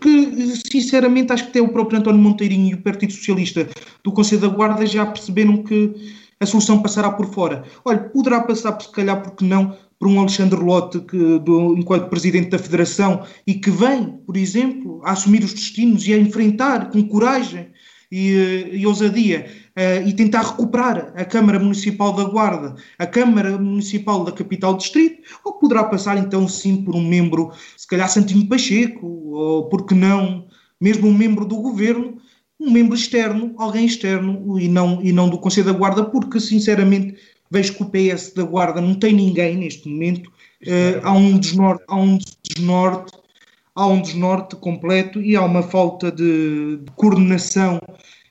que, 0.00 0.56
sinceramente, 0.70 1.32
acho 1.32 1.44
que 1.44 1.50
até 1.50 1.60
o 1.60 1.68
próprio 1.68 1.98
António 1.98 2.20
Monteirinho 2.20 2.70
e 2.70 2.74
o 2.74 2.82
Partido 2.82 3.12
Socialista 3.12 3.68
do 4.04 4.12
Conselho 4.12 4.42
da 4.42 4.48
Guarda 4.48 4.86
já 4.86 5.04
perceberam 5.04 5.62
que 5.62 5.94
a 6.40 6.46
solução 6.46 6.80
passará 6.80 7.10
por 7.10 7.26
fora. 7.32 7.64
Olha, 7.84 7.98
poderá 7.98 8.40
passar, 8.40 8.80
se 8.80 8.90
calhar, 8.92 9.20
porque 9.22 9.44
não, 9.44 9.76
por 9.98 10.06
um 10.08 10.20
Alexandre 10.20 10.60
Lotte, 10.60 11.00
que, 11.00 11.38
do, 11.40 11.76
enquanto 11.76 12.08
Presidente 12.08 12.50
da 12.50 12.58
Federação, 12.58 13.24
e 13.44 13.54
que 13.54 13.70
vem, 13.70 14.20
por 14.24 14.36
exemplo, 14.36 15.00
a 15.04 15.12
assumir 15.12 15.42
os 15.42 15.52
destinos 15.52 16.06
e 16.06 16.14
a 16.14 16.18
enfrentar 16.18 16.90
com 16.90 17.02
coragem 17.08 17.68
e, 18.10 18.34
eh, 18.34 18.76
e 18.76 18.86
ousadia 18.86 19.46
uh, 19.76 20.08
e 20.08 20.12
tentar 20.12 20.42
recuperar 20.42 21.12
a 21.14 21.24
Câmara 21.24 21.58
Municipal 21.58 22.12
da 22.12 22.24
Guarda, 22.24 22.74
a 22.98 23.06
Câmara 23.06 23.58
Municipal 23.58 24.24
da 24.24 24.32
Capital 24.32 24.76
Distrito, 24.76 25.22
ou 25.44 25.54
poderá 25.54 25.84
passar 25.84 26.16
então 26.16 26.48
sim 26.48 26.82
por 26.82 26.94
um 26.94 27.06
membro, 27.06 27.52
se 27.76 27.86
calhar 27.86 28.08
Santinho 28.08 28.48
Pacheco, 28.48 29.06
ou 29.06 29.68
porque 29.68 29.94
não, 29.94 30.46
mesmo 30.80 31.08
um 31.08 31.14
membro 31.14 31.44
do 31.44 31.56
governo, 31.56 32.18
um 32.58 32.70
membro 32.70 32.96
externo, 32.96 33.54
alguém 33.56 33.86
externo 33.86 34.58
e 34.58 34.68
não, 34.68 35.00
e 35.02 35.12
não 35.12 35.28
do 35.28 35.38
Conselho 35.38 35.66
da 35.66 35.72
Guarda, 35.72 36.04
porque 36.04 36.40
sinceramente 36.40 37.16
vejo 37.50 37.74
que 37.74 37.82
o 37.82 37.90
PS 37.90 38.32
da 38.34 38.42
Guarda 38.42 38.80
não 38.80 38.94
tem 38.94 39.12
ninguém 39.12 39.56
neste 39.56 39.88
momento, 39.88 40.28
uh, 40.28 41.00
há 41.02 41.12
um 41.12 41.38
desnorte, 41.38 41.84
há 41.86 41.96
um 41.96 42.18
desnorte 42.42 43.12
há 43.78 43.86
um 43.86 44.02
desnorte 44.02 44.56
completo 44.56 45.20
e 45.22 45.36
há 45.36 45.44
uma 45.44 45.62
falta 45.62 46.10
de, 46.10 46.78
de 46.78 46.90
coordenação 46.96 47.80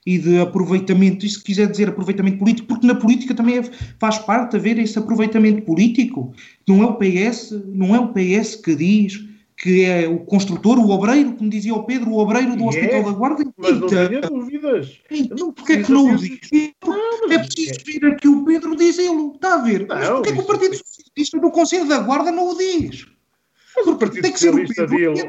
e 0.05 0.17
de 0.17 0.39
aproveitamento, 0.39 1.25
e 1.25 1.29
se 1.29 1.41
quiser 1.41 1.67
dizer 1.67 1.89
aproveitamento 1.89 2.37
político, 2.37 2.67
porque 2.67 2.87
na 2.87 2.95
política 2.95 3.33
também 3.33 3.57
é, 3.57 3.63
faz 3.99 4.17
parte 4.17 4.55
haver 4.55 4.77
esse 4.77 4.97
aproveitamento 4.99 5.61
político. 5.63 6.33
Não 6.67 6.81
é 6.81 6.85
o 6.85 6.95
PS, 6.95 7.51
não 7.67 7.95
é 7.95 7.99
o 7.99 8.09
PS 8.09 8.55
que 8.55 8.75
diz 8.75 9.25
que 9.57 9.85
é 9.85 10.07
o 10.07 10.19
construtor, 10.19 10.77
o 10.77 10.89
obreiro, 10.91 11.33
como 11.33 11.49
dizia 11.49 11.73
o 11.73 11.83
Pedro, 11.83 12.11
o 12.11 12.19
obreiro 12.19 12.55
do 12.55 12.65
Hospital 12.65 13.03
da 13.03 13.11
Guarda. 13.11 13.43
Mas 13.57 13.79
não 13.79 13.87
tenho 13.87 14.21
dúvidas. 14.21 15.01
Então, 15.09 15.51
porquê 15.51 15.73
é 15.73 15.83
que 15.83 15.91
não 15.91 16.13
o 16.13 16.15
diz? 16.15 16.39
Não, 16.85 17.31
é 17.31 17.39
preciso 17.39 17.79
vir 17.85 18.05
aqui 18.05 18.27
o 18.27 18.45
Pedro 18.45 18.75
dizê-lo. 18.75 19.33
Está 19.33 19.55
a 19.55 19.57
ver? 19.57 19.87
Não, 19.87 19.95
mas 19.95 20.09
porquê 20.09 20.29
é 20.29 20.33
que 20.33 20.39
o 20.39 20.43
Partido 20.43 20.75
Socialista 20.77 21.39
do 21.39 21.51
Conselho 21.51 21.87
da 21.87 21.99
Guarda 21.99 22.31
não 22.31 22.49
o 22.49 22.57
diz? 22.57 23.07
Mas 23.77 23.87
o 23.87 23.95
Partido 23.95 24.23
tem 24.23 24.31
que 24.31 24.39
Socialista 24.39 24.73
ser 24.73 24.83
o 24.83 24.87
dele. 24.87 25.23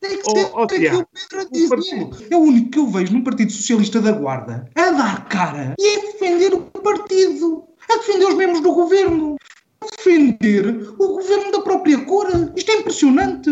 Tem 0.00 0.16
que 0.16 0.30
ser 0.30 0.50
oh, 0.54 0.62
oh, 0.62 0.66
Tiago, 0.66 1.02
o 1.02 1.06
Pedro 1.06 1.40
a 1.40 1.44
dizer. 1.44 2.28
É 2.30 2.36
o 2.36 2.40
único 2.40 2.70
que 2.70 2.78
eu 2.78 2.86
vejo 2.88 3.12
no 3.12 3.22
Partido 3.22 3.52
Socialista 3.52 4.00
da 4.00 4.12
Guarda 4.12 4.70
a 4.74 4.90
dar 4.90 5.28
cara 5.28 5.74
e 5.78 5.96
a 5.96 6.00
defender 6.00 6.54
o 6.54 6.62
partido, 6.62 7.64
a 7.90 7.96
defender 7.96 8.24
os 8.24 8.34
membros 8.34 8.62
do 8.62 8.72
governo, 8.72 9.36
a 9.82 9.86
defender 9.96 10.66
o 10.98 11.08
governo 11.08 11.52
da 11.52 11.60
própria 11.60 12.00
cor. 12.06 12.26
Isto 12.56 12.70
é 12.70 12.76
impressionante. 12.76 13.50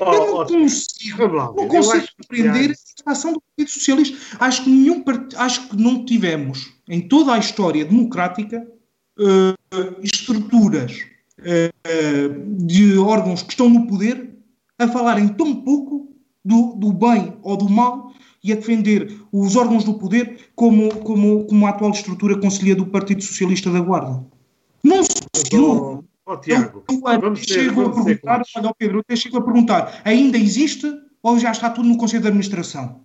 Oh, 0.00 0.04
eu 0.04 0.26
não 0.26 0.34
oh, 0.34 0.46
consigo, 0.46 1.26
não 1.26 1.68
consigo 1.68 2.06
compreender 2.22 2.72
a 3.04 3.10
ação 3.10 3.32
do 3.32 3.40
Partido 3.40 3.70
Socialista. 3.74 4.16
Acho 4.38 4.62
que, 4.62 4.70
nenhum, 4.70 5.04
acho 5.36 5.68
que 5.68 5.76
não 5.76 6.04
tivemos, 6.04 6.72
em 6.88 7.00
toda 7.08 7.34
a 7.34 7.38
história 7.38 7.84
democrática, 7.84 8.64
uh, 9.18 10.00
estruturas 10.04 11.04
de 12.56 12.98
órgãos 12.98 13.42
que 13.42 13.50
estão 13.50 13.68
no 13.68 13.86
poder 13.86 14.36
a 14.78 14.88
falarem 14.88 15.28
tão 15.28 15.54
pouco 15.56 16.08
do, 16.44 16.74
do 16.74 16.92
bem 16.92 17.34
ou 17.42 17.56
do 17.56 17.68
mal 17.68 18.12
e 18.42 18.52
a 18.52 18.56
defender 18.56 19.20
os 19.32 19.56
órgãos 19.56 19.84
do 19.84 19.94
poder 19.94 20.50
como, 20.54 20.94
como, 20.96 21.44
como 21.44 21.66
a 21.66 21.70
atual 21.70 21.90
estrutura 21.90 22.38
conselheira 22.38 22.78
do 22.78 22.86
Partido 22.86 23.22
Socialista 23.22 23.70
da 23.70 23.80
Guarda. 23.80 24.24
Não 24.82 25.02
se 25.02 25.56
ouve. 25.56 26.06
Oh, 26.24 26.36
Tiago, 26.36 26.84
eu, 26.90 26.94
eu, 26.94 27.20
vamos 27.20 27.40
chego 27.40 27.86
a 27.86 27.90
perguntar, 27.90 28.42
olha, 28.54 28.74
Pedro, 28.78 29.02
eu 29.08 29.16
chego 29.16 29.38
a 29.38 29.42
perguntar, 29.42 30.02
ainda 30.04 30.36
existe 30.36 30.86
ou 31.22 31.38
já 31.38 31.50
está 31.50 31.70
tudo 31.70 31.88
no 31.88 31.96
Conselho 31.96 32.22
de 32.22 32.28
Administração? 32.28 33.00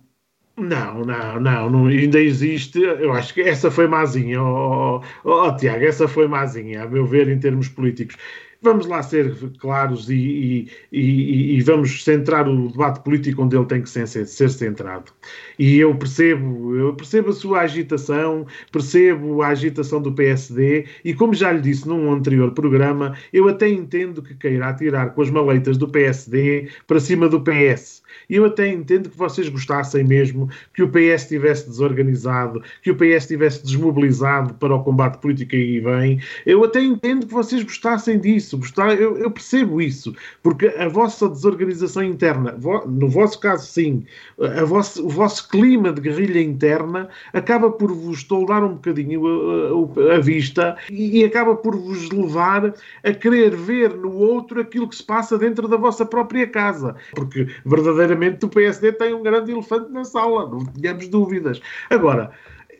Não, 0.56 1.04
não, 1.04 1.40
não, 1.40 1.68
não, 1.68 1.86
ainda 1.86 2.20
existe. 2.20 2.80
Eu 2.80 3.12
acho 3.12 3.34
que 3.34 3.40
essa 3.40 3.70
foi 3.72 3.88
mazinha, 3.88 4.40
oh, 4.40 5.02
oh, 5.24 5.48
oh, 5.48 5.56
Tiago, 5.56 5.84
essa 5.84 6.06
foi 6.06 6.28
mazinha, 6.28 6.84
a 6.84 6.88
meu 6.88 7.04
ver, 7.04 7.28
em 7.28 7.38
termos 7.40 7.68
políticos. 7.68 8.16
Vamos 8.62 8.86
lá 8.86 9.02
ser 9.02 9.34
claros 9.58 10.08
e, 10.08 10.14
e, 10.14 10.70
e, 10.92 11.56
e 11.56 11.60
vamos 11.60 12.02
centrar 12.04 12.48
o 12.48 12.68
debate 12.68 13.00
político 13.00 13.42
onde 13.42 13.56
ele 13.56 13.66
tem 13.66 13.82
que 13.82 13.90
ser, 13.90 14.06
ser 14.06 14.48
centrado. 14.48 15.12
E 15.58 15.76
eu 15.78 15.94
percebo, 15.96 16.74
eu 16.76 16.94
percebo 16.94 17.30
a 17.30 17.32
sua 17.34 17.60
agitação, 17.60 18.46
percebo 18.72 19.42
a 19.42 19.48
agitação 19.48 20.00
do 20.00 20.12
PSD 20.12 20.86
e, 21.04 21.12
como 21.14 21.34
já 21.34 21.52
lhe 21.52 21.60
disse 21.60 21.86
num 21.86 22.10
anterior 22.12 22.52
programa, 22.52 23.14
eu 23.32 23.48
até 23.48 23.68
entendo 23.68 24.22
que 24.22 24.34
queira 24.34 24.68
atirar 24.68 25.10
com 25.14 25.20
as 25.20 25.30
maleitas 25.30 25.76
do 25.76 25.88
PSD 25.88 26.68
para 26.86 27.00
cima 27.00 27.28
do 27.28 27.42
PS 27.42 28.03
e 28.28 28.36
eu 28.36 28.44
até 28.44 28.68
entendo 28.68 29.08
que 29.08 29.16
vocês 29.16 29.48
gostassem 29.48 30.04
mesmo 30.04 30.48
que 30.72 30.82
o 30.82 30.88
PS 30.88 31.22
estivesse 31.22 31.68
desorganizado, 31.68 32.62
que 32.82 32.90
o 32.90 32.96
PS 32.96 33.24
estivesse 33.24 33.64
desmobilizado 33.64 34.54
para 34.54 34.74
o 34.74 34.82
combate 34.82 35.18
político 35.18 35.54
aí 35.54 35.80
vem. 35.80 36.20
Eu 36.46 36.64
até 36.64 36.80
entendo 36.80 37.26
que 37.26 37.32
vocês 37.32 37.62
gostassem 37.62 38.18
disso, 38.18 38.58
gostar, 38.58 38.94
eu, 38.94 39.16
eu 39.18 39.30
percebo 39.30 39.80
isso, 39.80 40.14
porque 40.42 40.66
a 40.66 40.88
vossa 40.88 41.28
desorganização 41.28 42.02
interna, 42.02 42.56
no 42.86 43.08
vosso 43.08 43.38
caso 43.38 43.66
sim, 43.66 44.04
a 44.40 44.64
vosso, 44.64 45.04
o 45.04 45.08
vosso 45.08 45.48
clima 45.48 45.92
de 45.92 46.00
guerrilha 46.00 46.40
interna 46.40 47.08
acaba 47.32 47.70
por 47.70 47.92
vos 47.92 48.24
toldar 48.24 48.64
um 48.64 48.74
bocadinho 48.74 49.22
a, 49.26 50.10
a, 50.12 50.16
a 50.16 50.20
vista 50.20 50.76
e, 50.90 51.20
e 51.20 51.24
acaba 51.24 51.54
por 51.54 51.76
vos 51.76 52.10
levar 52.10 52.74
a 53.02 53.12
querer 53.12 53.54
ver 53.54 53.94
no 53.94 54.12
outro 54.12 54.60
aquilo 54.60 54.88
que 54.88 54.96
se 54.96 55.02
passa 55.02 55.38
dentro 55.38 55.68
da 55.68 55.76
vossa 55.76 56.06
própria 56.06 56.46
casa, 56.46 56.96
porque 57.14 57.46
verdadeiramente 57.64 58.03
verdadeiramente 58.06 58.44
o 58.44 58.48
PSD 58.48 58.92
tem 58.92 59.14
um 59.14 59.22
grande 59.22 59.52
elefante 59.52 59.90
na 59.90 60.04
sala, 60.04 60.48
não 60.48 60.64
tínhamos 60.64 61.08
dúvidas. 61.08 61.60
Agora, 61.90 62.30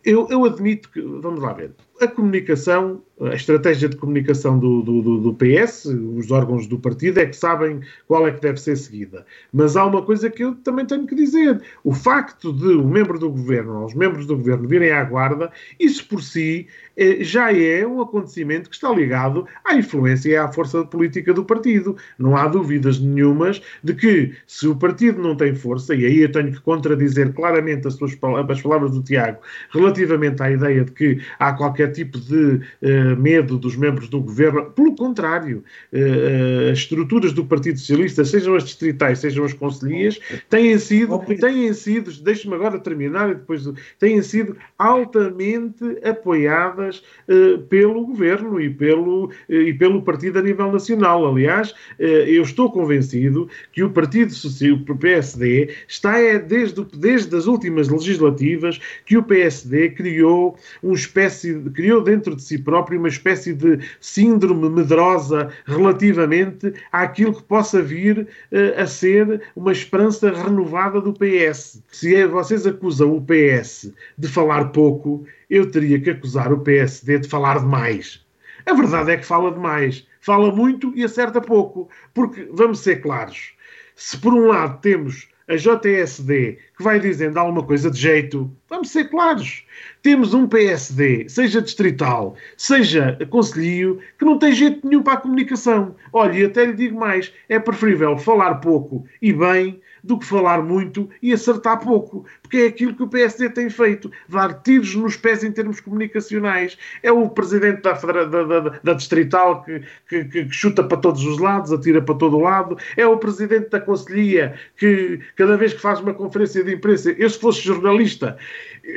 eu, 0.05 0.29
eu 0.31 0.45
admito 0.45 0.91
que, 0.91 1.01
vamos 1.01 1.41
lá 1.41 1.53
ver, 1.53 1.73
a 2.01 2.09
comunicação, 2.09 3.03
a 3.21 3.35
estratégia 3.35 3.89
de 3.89 3.97
comunicação 3.97 4.59
do, 4.59 4.83
do, 4.83 5.21
do, 5.21 5.35
PS, 5.35 5.85
os 5.85 6.31
órgãos 6.31 6.66
do 6.66 6.79
partido 6.79 7.21
é 7.21 7.27
que 7.27 7.37
sabem 7.37 7.81
qual 8.09 8.27
é 8.27 8.33
que 8.33 8.41
deve 8.41 8.61
ser 8.61 8.77
seguida. 8.77 9.25
Mas 9.53 9.77
há 9.77 9.85
uma 9.85 10.03
coisa 10.03 10.29
que 10.29 10.43
eu 10.43 10.55
também 10.57 10.85
tenho 10.85 11.07
que 11.07 11.15
dizer: 11.15 11.62
o 11.85 11.93
facto 11.93 12.53
de 12.53 12.66
o 12.66 12.83
um 12.83 12.89
membro 12.89 13.19
do 13.19 13.31
governo, 13.31 13.81
ou 13.81 13.87
os 13.87 13.95
membros 13.95 14.27
do 14.27 14.37
governo 14.37 14.69
virem 14.69 14.91
à 14.91 15.05
guarda, 15.05 15.53
isso 15.79 16.07
por 16.09 16.23
si 16.23 16.66
eh, 16.97 17.23
já 17.23 17.53
é 17.53 17.87
um 17.87 18.01
acontecimento 18.01 18.69
que 18.69 18.77
está 18.77 18.91
ligado 18.91 19.47
à 19.65 19.75
influência 19.75 20.31
e 20.31 20.37
à 20.37 20.51
força 20.51 20.85
política 20.85 21.33
do 21.33 21.45
partido. 21.45 21.97
Não 22.19 22.37
há 22.37 22.49
dúvidas 22.49 22.99
nenhumas 22.99 23.62
de 23.83 23.95
que, 23.95 24.35
se 24.47 24.66
o 24.66 24.77
partido 24.77 25.23
não 25.23 25.37
tem 25.37 25.55
força, 25.55 25.95
e 25.95 26.05
aí 26.05 26.21
eu 26.21 26.33
tenho 26.33 26.53
que 26.53 26.61
contradizer 26.61 27.33
claramente 27.33 27.87
as, 27.87 27.95
suas, 27.95 28.16
as 28.49 28.62
palavras 28.62 28.91
do 28.93 29.03
Tiago 29.03 29.39
relativamente 29.71 30.43
à 30.43 30.51
ideia 30.51 30.85
de 30.85 30.93
que 30.93 31.21
há 31.39 31.53
qualquer 31.53 31.84
qualquer 31.85 31.93
tipo 31.93 32.19
de 32.19 32.61
uh, 32.82 33.16
medo 33.19 33.59
dos 33.59 33.77
membros 33.77 34.09
do 34.09 34.20
governo. 34.20 34.70
Pelo 34.70 34.94
contrário, 34.94 35.62
uh, 35.93 36.73
as 36.73 36.78
estruturas 36.78 37.32
do 37.32 37.44
Partido 37.44 37.78
Socialista, 37.78 38.24
sejam 38.24 38.55
as 38.55 38.65
distritais, 38.65 39.19
sejam 39.19 39.44
as 39.44 39.52
conselhias, 39.52 40.19
têm 40.48 40.78
sido, 40.78 41.19
têm 41.40 41.73
sido, 41.73 42.11
deixe-me 42.23 42.55
agora 42.55 42.78
terminar 42.78 43.31
e 43.31 43.35
depois, 43.35 43.69
têm 43.98 44.23
sido 44.23 44.56
altamente 44.78 45.85
apoiadas 46.05 47.02
uh, 47.28 47.59
pelo 47.69 48.06
governo 48.06 48.61
e 48.61 48.70
pelo, 48.70 49.31
e 49.48 49.73
pelo 49.74 50.02
partido 50.02 50.39
a 50.39 50.43
nível 50.43 50.73
nacional. 50.73 51.27
Aliás, 51.27 51.74
eu 51.98 52.43
estou 52.43 52.70
convencido 52.70 53.48
que 53.73 53.82
o 53.82 53.90
Partido 53.90 54.32
Socialista, 54.32 54.93
o 54.93 54.97
PSD, 54.97 55.70
está 55.86 56.19
é, 56.19 56.39
desde, 56.39 56.85
desde 56.97 57.35
as 57.36 57.47
últimas 57.47 57.89
legislativas 57.89 58.81
que 59.05 59.16
o 59.16 59.23
PSD 59.23 59.90
criou 59.90 60.56
uma 60.82 60.94
espécie 60.94 61.55
de 61.55 61.70
criou 61.75 62.03
dentro 62.03 62.35
de 62.35 62.43
si 62.43 62.59
próprio 62.59 62.99
uma 62.99 63.09
espécie 63.09 63.53
de 63.53 63.81
síndrome 64.01 64.71
medrosa 64.71 65.51
relativamente 65.67 66.73
àquilo 66.91 67.35
que 67.35 67.43
possa 67.43 67.83
vir 67.83 68.21
uh, 68.21 68.81
a 68.81 68.87
ser 68.87 69.43
uma 69.55 69.73
esperança 69.73 70.31
renovada 70.31 71.01
do 71.01 71.13
PS. 71.13 71.83
Se 71.91 72.15
é, 72.15 72.27
vocês 72.27 72.67
acusam 72.67 73.17
o 73.17 73.21
PS 73.21 73.93
de 74.17 74.29
falar 74.29 74.67
pouco, 74.67 75.27
eu 75.51 75.71
teria 75.71 76.01
que 76.01 76.11
acusar 76.11 76.53
o 76.53 76.61
PSD 76.61 77.19
de 77.19 77.29
falar 77.29 77.59
demais. 77.59 78.25
A 78.67 78.73
verdade 78.73 79.11
é 79.11 79.17
que 79.17 79.27
fala 79.27 79.53
demais. 79.53 80.07
Fala 80.21 80.51
muito 80.51 80.93
e 80.97 81.05
acerta 81.05 81.41
pouco. 81.41 81.89
Porque, 82.15 82.49
vamos 82.51 82.79
ser 82.79 83.03
claros, 83.03 83.53
se 83.95 84.17
por 84.17 84.33
um 84.33 84.47
lado 84.47 84.81
temos 84.81 85.29
a 85.47 85.57
JSD 85.57 86.59
que 86.77 86.83
vai 86.83 86.99
dizendo 86.99 87.39
alguma 87.39 87.63
coisa 87.63 87.91
de 87.91 88.01
jeito, 88.01 88.51
vamos 88.69 88.91
ser 88.91 89.11
claros. 89.11 89.65
Temos 90.05 90.35
um 90.35 90.47
PSD, 90.47 91.31
seja 91.31 91.63
distrital, 91.63 92.37
seja 92.59 93.17
conselho, 93.31 93.99
que 94.19 94.25
não 94.27 94.39
tem 94.39 94.53
jeito 94.53 94.87
nenhum 94.87 95.03
para 95.03 95.15
a 95.15 95.17
comunicação. 95.17 95.97
Olha, 96.13 96.41
e 96.41 96.45
até 96.45 96.67
lhe 96.67 96.75
digo 96.75 97.01
mais: 97.01 97.33
é 97.49 97.59
preferível 97.59 98.19
falar 98.19 98.57
pouco 98.57 99.07
e 99.23 99.33
bem 99.33 99.81
do 100.05 100.19
que 100.19 100.27
falar 100.27 100.63
muito 100.63 101.09
e 101.23 101.33
acertar 101.33 101.81
pouco, 101.81 102.27
porque 102.43 102.59
é 102.59 102.67
aquilo 102.67 102.95
que 102.95 103.03
o 103.03 103.09
PSD 103.09 103.49
tem 103.49 103.71
feito, 103.71 104.13
dar 104.29 104.53
tiros 104.63 104.95
nos 104.95 105.17
pés 105.17 105.43
em 105.43 105.51
termos 105.51 105.81
comunicacionais. 105.81 106.77
É 107.03 107.11
o 107.11 107.31
presidente 107.31 107.81
da, 107.81 107.93
da, 107.93 108.25
da, 108.25 108.61
da 108.85 108.93
Distrital 108.93 109.65
que, 109.65 109.83
que, 110.07 110.25
que, 110.27 110.53
chuta 110.53 110.85
para 110.85 110.99
todos 110.99 111.25
os 111.25 111.39
lados, 111.39 111.73
atira 111.73 112.03
para 112.03 112.15
todo 112.15 112.39
lado, 112.39 112.77
é 112.99 113.07
o 113.07 113.17
presidente 113.17 113.71
da 113.71 113.81
Conselhia 113.81 114.55
que 114.77 115.21
cada 115.37 115.57
vez 115.57 115.73
que 115.73 115.81
faz 115.81 116.01
uma 116.01 116.13
conferência 116.13 116.63
de 116.63 116.75
imprensa, 116.75 117.11
eu 117.13 117.31
se 117.31 117.39
fosse 117.39 117.63
jornalista, 117.63 118.37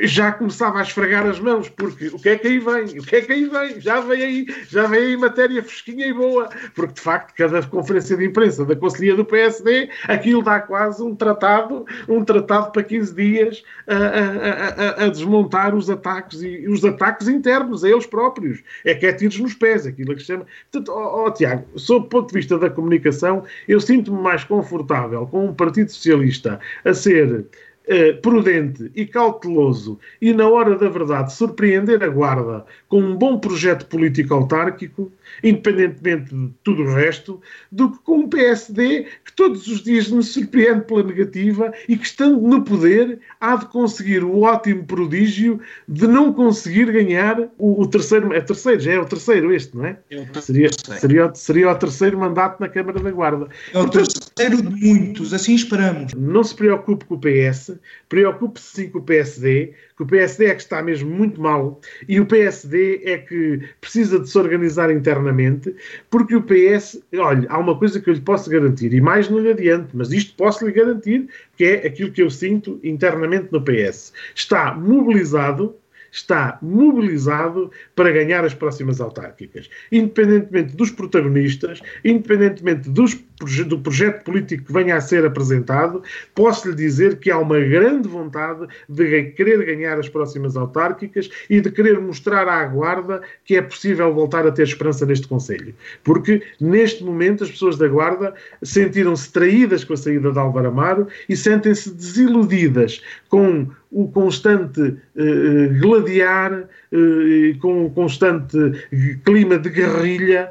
já 0.02 0.32
começava 0.32 0.78
a 0.78 0.82
esfregar 0.82 1.26
as 1.26 1.40
mãos, 1.40 1.68
porque 1.68 2.08
o 2.08 2.18
que 2.18 2.28
é 2.28 2.38
que 2.38 2.46
aí 2.46 2.58
vem? 2.58 2.98
O 2.98 3.02
que 3.02 3.16
é 3.16 3.20
que 3.22 3.32
aí 3.32 3.44
vem? 3.46 3.80
Já 3.80 4.00
vem 4.00 4.22
aí, 4.22 4.46
já 4.68 4.86
vem 4.86 5.00
aí 5.00 5.16
matéria 5.16 5.62
fresquinha 5.62 6.06
e 6.06 6.12
boa, 6.12 6.48
porque 6.74 6.94
de 6.94 7.00
facto 7.00 7.34
cada 7.34 7.62
conferência 7.66 8.16
de 8.16 8.26
imprensa 8.26 8.64
da 8.64 8.76
Conselhia 8.76 9.16
do 9.16 9.24
PSD, 9.24 9.88
aquilo 10.04 10.42
dá 10.42 10.60
quase 10.60 11.02
um 11.02 11.14
tratado, 11.14 11.86
um 12.08 12.22
tratado 12.22 12.70
para 12.70 12.82
15 12.82 13.14
dias 13.14 13.62
a, 13.86 13.94
a, 13.94 15.02
a, 15.04 15.04
a 15.04 15.08
desmontar 15.08 15.74
os 15.74 15.88
ataques 15.88 16.42
e 16.42 16.68
os 16.68 16.84
ataques 16.84 17.28
internos 17.28 17.82
a 17.82 17.88
eles 17.88 18.06
próprios. 18.06 18.62
É 18.84 18.94
que 18.94 19.06
é 19.06 19.12
tiros 19.12 19.38
nos 19.38 19.54
pés, 19.54 19.86
aquilo 19.86 20.14
que 20.14 20.20
se 20.20 20.26
chama. 20.26 20.46
Portanto, 20.70 20.92
oh, 20.94 21.24
oh, 21.24 21.30
Tiago, 21.30 21.64
sob 21.76 22.06
o 22.06 22.08
ponto 22.08 22.28
de 22.28 22.34
vista 22.34 22.58
da 22.58 22.68
comunicação, 22.68 23.44
eu 23.66 23.80
sinto-me 23.80 24.20
mais 24.20 24.44
confortável 24.44 25.26
com 25.26 25.46
um 25.46 25.54
Partido 25.54 25.90
Socialista 25.90 26.60
a 26.84 26.92
ser 26.92 27.46
prudente 28.22 28.90
e 28.94 29.06
cauteloso 29.06 29.98
e, 30.20 30.32
na 30.32 30.48
hora 30.48 30.76
da 30.76 30.88
verdade, 30.88 31.32
surpreender 31.32 32.02
a 32.02 32.08
Guarda 32.08 32.64
com 32.88 33.00
um 33.00 33.16
bom 33.16 33.38
projeto 33.38 33.86
político 33.86 34.34
autárquico, 34.34 35.10
independentemente 35.42 36.34
de 36.34 36.50
tudo 36.62 36.82
o 36.82 36.94
resto, 36.94 37.40
do 37.70 37.90
que 37.90 37.98
com 37.98 38.18
um 38.18 38.28
PSD 38.28 39.06
que 39.24 39.32
todos 39.34 39.66
os 39.66 39.82
dias 39.82 40.10
nos 40.10 40.32
surpreende 40.32 40.84
pela 40.84 41.02
negativa 41.02 41.72
e 41.88 41.96
que, 41.96 42.06
estando 42.06 42.40
no 42.40 42.62
poder, 42.62 43.18
há 43.40 43.56
de 43.56 43.66
conseguir 43.66 44.24
o 44.24 44.42
ótimo 44.42 44.84
prodígio 44.84 45.60
de 45.86 46.06
não 46.06 46.32
conseguir 46.32 46.90
ganhar 46.92 47.48
o, 47.58 47.82
o 47.82 47.86
terceiro. 47.86 48.32
É 48.32 48.40
terceiro, 48.40 48.80
já 48.80 48.92
é 48.92 48.98
o 48.98 49.04
terceiro 49.06 49.52
este, 49.54 49.76
não 49.76 49.86
é? 49.86 49.98
é 50.10 50.40
seria, 50.40 50.68
seria, 50.98 51.34
seria 51.34 51.70
o 51.70 51.74
terceiro 51.74 52.18
mandato 52.18 52.60
na 52.60 52.68
Câmara 52.68 53.00
da 53.00 53.10
Guarda. 53.10 53.48
É 53.72 53.78
o 53.78 53.88
terceiro 53.88 54.62
de 54.62 54.86
muitos, 54.86 55.32
assim 55.32 55.54
esperamos. 55.54 56.14
Não 56.14 56.42
se 56.42 56.54
preocupe 56.54 57.04
com 57.04 57.14
o 57.14 57.20
PS, 57.20 57.77
preocupe-se 58.08 58.82
sim 58.82 58.90
com 58.90 58.98
o 58.98 59.02
PSD, 59.02 59.74
que 59.96 60.02
o 60.02 60.06
PSD 60.06 60.46
é 60.46 60.54
que 60.54 60.62
está 60.62 60.82
mesmo 60.82 61.10
muito 61.10 61.40
mal 61.40 61.80
e 62.08 62.20
o 62.20 62.26
PSD 62.26 63.02
é 63.04 63.18
que 63.18 63.60
precisa 63.80 64.20
de 64.20 64.28
se 64.28 64.38
organizar 64.38 64.90
internamente, 64.90 65.74
porque 66.10 66.36
o 66.36 66.42
PS, 66.42 67.02
olha, 67.16 67.48
há 67.48 67.58
uma 67.58 67.78
coisa 67.78 68.00
que 68.00 68.08
eu 68.08 68.14
lhe 68.14 68.20
posso 68.20 68.48
garantir, 68.50 68.92
e 68.92 69.00
mais 69.00 69.28
não 69.28 69.38
lhe 69.38 69.50
adianto, 69.50 69.96
mas 69.96 70.12
isto 70.12 70.34
posso 70.36 70.66
lhe 70.66 70.72
garantir, 70.72 71.28
que 71.56 71.64
é 71.64 71.86
aquilo 71.86 72.12
que 72.12 72.22
eu 72.22 72.30
sinto 72.30 72.80
internamente 72.82 73.48
no 73.50 73.62
PS. 73.62 74.12
Está 74.34 74.74
mobilizado 74.74 75.74
está 76.10 76.58
mobilizado 76.62 77.70
para 77.94 78.10
ganhar 78.10 78.44
as 78.44 78.54
próximas 78.54 79.00
autárquicas. 79.00 79.68
Independentemente 79.90 80.76
dos 80.76 80.90
protagonistas, 80.90 81.80
independentemente 82.04 82.88
dos, 82.88 83.14
do 83.66 83.78
projeto 83.78 84.24
político 84.24 84.64
que 84.64 84.72
venha 84.72 84.96
a 84.96 85.00
ser 85.00 85.24
apresentado, 85.24 86.02
posso 86.34 86.68
lhe 86.68 86.74
dizer 86.74 87.18
que 87.18 87.30
há 87.30 87.38
uma 87.38 87.60
grande 87.60 88.08
vontade 88.08 88.66
de 88.88 89.24
querer 89.32 89.64
ganhar 89.64 89.98
as 89.98 90.08
próximas 90.08 90.56
autárquicas 90.56 91.28
e 91.48 91.60
de 91.60 91.70
querer 91.70 92.00
mostrar 92.00 92.48
à 92.48 92.64
Guarda 92.64 93.22
que 93.44 93.56
é 93.56 93.62
possível 93.62 94.12
voltar 94.12 94.46
a 94.46 94.52
ter 94.52 94.62
esperança 94.62 95.06
neste 95.06 95.28
Conselho. 95.28 95.74
Porque, 96.02 96.42
neste 96.60 97.04
momento, 97.04 97.44
as 97.44 97.50
pessoas 97.50 97.76
da 97.76 97.86
Guarda 97.86 98.34
sentiram-se 98.62 99.30
traídas 99.32 99.84
com 99.84 99.94
a 99.94 99.96
saída 99.96 100.32
de 100.32 100.38
Álvaro 100.38 100.68
Amaro 100.68 101.08
e 101.28 101.36
sentem-se 101.36 101.90
desiludidas 101.94 103.02
com 103.28 103.68
o 103.90 104.08
constante 104.08 104.80
uh, 104.80 105.80
gladiar, 105.80 106.52
uh, 106.52 107.58
com 107.60 107.86
o 107.86 107.90
constante 107.90 108.56
clima 109.24 109.58
de 109.58 109.70
guerrilha 109.70 110.50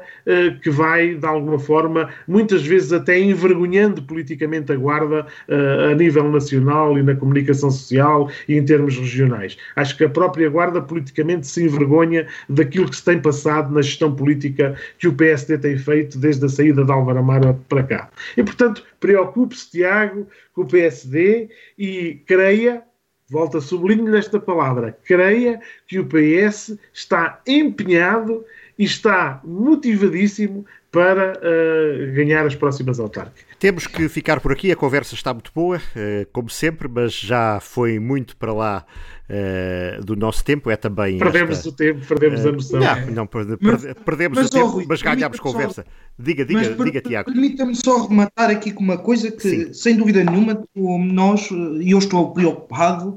que 0.62 0.68
vai, 0.68 1.14
de 1.14 1.26
alguma 1.26 1.58
forma, 1.58 2.10
muitas 2.26 2.62
vezes 2.64 2.92
até 2.92 3.18
envergonhando 3.18 4.02
politicamente 4.02 4.70
a 4.70 4.76
Guarda 4.76 5.26
a 5.48 5.94
nível 5.94 6.30
nacional 6.30 6.98
e 6.98 7.02
na 7.02 7.14
comunicação 7.14 7.70
social 7.70 8.30
e 8.46 8.56
em 8.56 8.64
termos 8.64 8.98
regionais. 8.98 9.56
Acho 9.74 9.96
que 9.96 10.04
a 10.04 10.08
própria 10.08 10.50
Guarda 10.50 10.82
politicamente 10.82 11.46
se 11.46 11.64
envergonha 11.64 12.26
daquilo 12.46 12.90
que 12.90 12.96
se 12.96 13.04
tem 13.04 13.18
passado 13.20 13.72
na 13.72 13.80
gestão 13.80 14.14
política 14.14 14.74
que 14.98 15.08
o 15.08 15.14
PSD 15.14 15.58
tem 15.58 15.78
feito 15.78 16.18
desde 16.18 16.44
a 16.44 16.48
saída 16.48 16.84
de 16.84 16.92
Álvaro 16.92 17.18
Amaro 17.18 17.58
para 17.68 17.82
cá. 17.82 18.10
E, 18.36 18.42
portanto, 18.42 18.84
preocupe-se, 19.00 19.70
Tiago, 19.70 20.26
com 20.52 20.62
o 20.62 20.66
PSD 20.66 21.48
e 21.78 22.20
creia 22.26 22.82
volta, 23.30 23.60
sublinho 23.60 24.16
esta 24.16 24.40
palavra, 24.40 24.96
creia 25.04 25.60
que 25.86 25.98
o 25.98 26.06
PS 26.06 26.78
está 26.92 27.40
empenhado 27.46 28.44
e 28.78 28.84
está 28.84 29.40
motivadíssimo 29.44 30.64
para 30.90 31.32
uh, 31.32 32.14
ganhar 32.14 32.46
as 32.46 32.54
próximas 32.54 32.98
autárquicas. 32.98 33.47
Temos 33.58 33.88
que 33.88 34.08
ficar 34.08 34.40
por 34.40 34.52
aqui, 34.52 34.70
a 34.70 34.76
conversa 34.76 35.14
está 35.14 35.34
muito 35.34 35.50
boa, 35.52 35.78
uh, 35.78 36.26
como 36.32 36.48
sempre, 36.48 36.86
mas 36.86 37.12
já 37.12 37.58
foi 37.60 37.98
muito 37.98 38.36
para 38.36 38.52
lá 38.52 38.86
uh, 39.28 40.04
do 40.04 40.14
nosso 40.14 40.44
tempo. 40.44 40.70
É 40.70 40.76
também. 40.76 41.18
Perdemos 41.18 41.58
esta, 41.58 41.68
o 41.68 41.72
tempo, 41.72 42.06
perdemos 42.06 42.46
a 42.46 42.52
noção. 42.52 42.78
Não, 42.78 43.06
não 43.10 43.28
mas, 43.60 43.94
perdemos 44.04 44.38
mas, 44.38 44.46
o 44.46 44.50
tempo, 44.50 44.66
Rui, 44.66 44.86
mas 44.88 45.02
ganhamos 45.02 45.40
conversa. 45.40 45.82
Só, 45.82 45.90
diga, 46.16 46.44
diga, 46.44 46.76
mas, 46.76 46.84
diga, 46.84 47.00
Tiago. 47.00 47.32
Permita-me 47.32 47.74
só 47.74 48.06
rematar 48.06 48.48
aqui 48.48 48.70
com 48.70 48.82
uma 48.84 48.98
coisa 48.98 49.30
que, 49.32 49.48
Sim. 49.48 49.72
sem 49.72 49.96
dúvida 49.96 50.22
nenhuma, 50.22 50.62
nós, 50.76 51.50
e 51.50 51.90
eu 51.90 51.98
estou 51.98 52.32
preocupado 52.32 53.16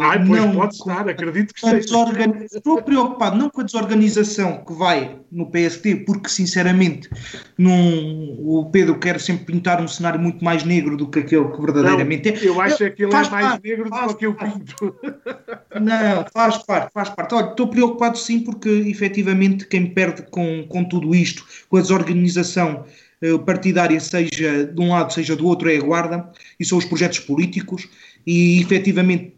Ai, 0.00 0.24
pois 0.24 0.40
não, 0.40 0.54
pode 0.54 0.74
estar, 0.76 1.06
acredito 1.06 1.52
que 1.52 1.60
seja. 1.60 1.76
Desorgan... 1.76 2.44
Estou 2.50 2.80
preocupado 2.82 3.36
não 3.36 3.50
com 3.50 3.60
a 3.60 3.64
desorganização 3.64 4.64
que 4.64 4.72
vai 4.72 5.18
no 5.30 5.50
PST, 5.50 6.04
porque 6.06 6.30
sinceramente 6.30 7.10
num... 7.58 8.38
o 8.40 8.70
Pedro 8.70 8.98
quer 8.98 9.20
sempre 9.20 9.44
pintar 9.44 9.82
um 9.82 9.88
cenário 9.88 10.18
muito 10.18 10.42
mais 10.42 10.64
negro 10.64 10.96
do 10.96 11.06
que 11.06 11.18
aquele 11.18 11.48
que 11.50 11.60
verdadeiramente 11.60 12.30
não, 12.30 12.36
é. 12.38 12.44
Eu 12.46 12.60
acho 12.62 12.82
eu, 12.82 12.94
que 12.94 13.02
ele 13.02 13.12
é 13.12 13.14
mais 13.14 13.28
parte, 13.28 13.68
negro 13.68 13.90
do 13.90 14.16
que 14.16 14.26
eu 14.26 14.34
pinto. 14.34 14.96
Não, 15.74 16.24
faz 16.32 16.58
parte, 16.58 16.92
faz 16.94 17.08
parte. 17.10 17.34
Olha, 17.34 17.50
estou 17.50 17.66
preocupado 17.66 18.16
sim, 18.16 18.40
porque 18.40 18.68
efetivamente 18.68 19.66
quem 19.66 19.86
perde 19.86 20.22
com, 20.30 20.64
com 20.68 20.84
tudo 20.84 21.12
isto, 21.12 21.44
com 21.68 21.78
a 21.78 21.80
desorganização 21.80 22.84
eh, 23.20 23.38
partidária, 23.38 23.98
seja 23.98 24.66
de 24.66 24.80
um 24.80 24.90
lado, 24.90 25.12
seja 25.12 25.34
do 25.34 25.46
outro, 25.46 25.70
é 25.70 25.76
a 25.76 25.80
Guarda, 25.80 26.30
e 26.60 26.64
são 26.64 26.76
os 26.76 26.84
projetos 26.84 27.20
políticos 27.20 27.88
e 28.26 28.60
efetivamente 28.60 29.34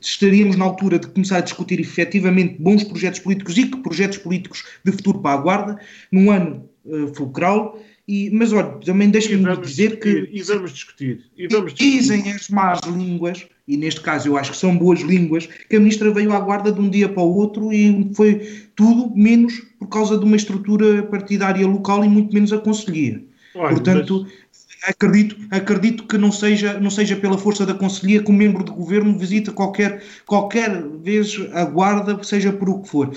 estaríamos 0.00 0.56
na 0.56 0.64
altura 0.64 0.98
de 0.98 1.06
começar 1.06 1.38
a 1.38 1.40
discutir 1.40 1.80
efetivamente 1.80 2.56
bons 2.60 2.84
projetos 2.84 3.20
políticos 3.20 3.56
e 3.56 3.66
que 3.66 3.78
projetos 3.78 4.18
políticos 4.18 4.64
de 4.84 4.92
futuro 4.92 5.20
para 5.20 5.38
a 5.38 5.42
Guarda, 5.42 5.80
num 6.12 6.30
ano 6.30 6.68
uh, 6.84 7.14
fulcral. 7.14 7.80
E, 8.08 8.30
mas 8.30 8.52
olha, 8.52 8.78
também 8.84 9.10
deixa-me 9.10 9.56
dizer 9.56 9.98
que. 9.98 10.28
E 10.32 10.40
vamos 10.42 10.72
discutir. 10.72 11.24
E 11.36 11.48
vamos 11.48 11.74
discutir. 11.74 11.98
Dizem 11.98 12.32
as 12.32 12.48
más 12.48 12.78
línguas, 12.86 13.46
e 13.66 13.76
neste 13.76 14.00
caso 14.00 14.28
eu 14.28 14.36
acho 14.36 14.52
que 14.52 14.58
são 14.58 14.76
boas 14.76 15.00
línguas, 15.00 15.48
que 15.68 15.74
a 15.74 15.80
ministra 15.80 16.12
veio 16.12 16.32
à 16.32 16.38
guarda 16.38 16.70
de 16.70 16.80
um 16.80 16.88
dia 16.88 17.08
para 17.08 17.22
o 17.22 17.34
outro 17.34 17.72
e 17.72 18.08
foi 18.14 18.64
tudo 18.76 19.12
menos 19.16 19.54
por 19.78 19.88
causa 19.88 20.16
de 20.16 20.24
uma 20.24 20.36
estrutura 20.36 21.02
partidária 21.04 21.66
local 21.66 22.04
e 22.04 22.08
muito 22.08 22.32
menos 22.32 22.52
a 22.52 22.58
conselhia. 22.58 23.24
Olha, 23.56 23.70
Portanto, 23.70 24.22
mas 24.22 24.32
acredito, 24.86 25.36
acredito 25.50 26.06
que 26.06 26.16
não 26.16 26.30
seja, 26.30 26.78
não 26.80 26.90
seja 26.90 27.16
pela 27.16 27.36
força 27.36 27.66
da 27.66 27.74
Conselhia 27.74 28.22
que 28.22 28.30
um 28.30 28.34
membro 28.34 28.64
de 28.64 28.70
governo 28.70 29.18
visita 29.18 29.52
qualquer, 29.52 30.02
qualquer 30.24 30.82
vez 31.02 31.36
a 31.52 31.64
guarda, 31.64 32.22
seja 32.22 32.52
por 32.52 32.68
o 32.68 32.82
que 32.82 32.88
for. 32.88 33.10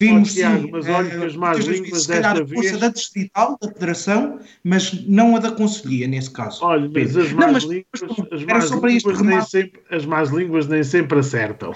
Vimos, 0.00 0.32
sim, 0.32 0.70
mas 0.72 0.88
olha 0.88 1.10
que 1.10 1.24
as 1.26 1.36
más 1.36 1.58
línguas 1.58 2.06
desta 2.06 2.32
a 2.32 2.46
força 2.46 2.78
da 2.78 2.88
distrital, 2.88 3.58
da 3.60 3.68
federação, 3.68 4.38
mas 4.64 5.06
não 5.06 5.36
a 5.36 5.38
da 5.38 5.52
conselhia, 5.52 6.08
nesse 6.08 6.30
caso. 6.30 6.64
Olha, 6.64 6.90
mas 6.90 7.14
as 7.14 7.30
más, 7.32 7.46
não, 7.46 7.52
mas, 7.52 7.64
línguas, 7.64 8.32
as 8.32 8.44
más 8.44 8.70
línguas 8.70 9.20
nem 9.20 9.42
sempre, 9.42 9.80
as 9.90 10.06
más 10.06 10.30
línguas 10.30 10.68
nem 10.68 10.82
sempre 10.82 11.18
acertam. 11.18 11.74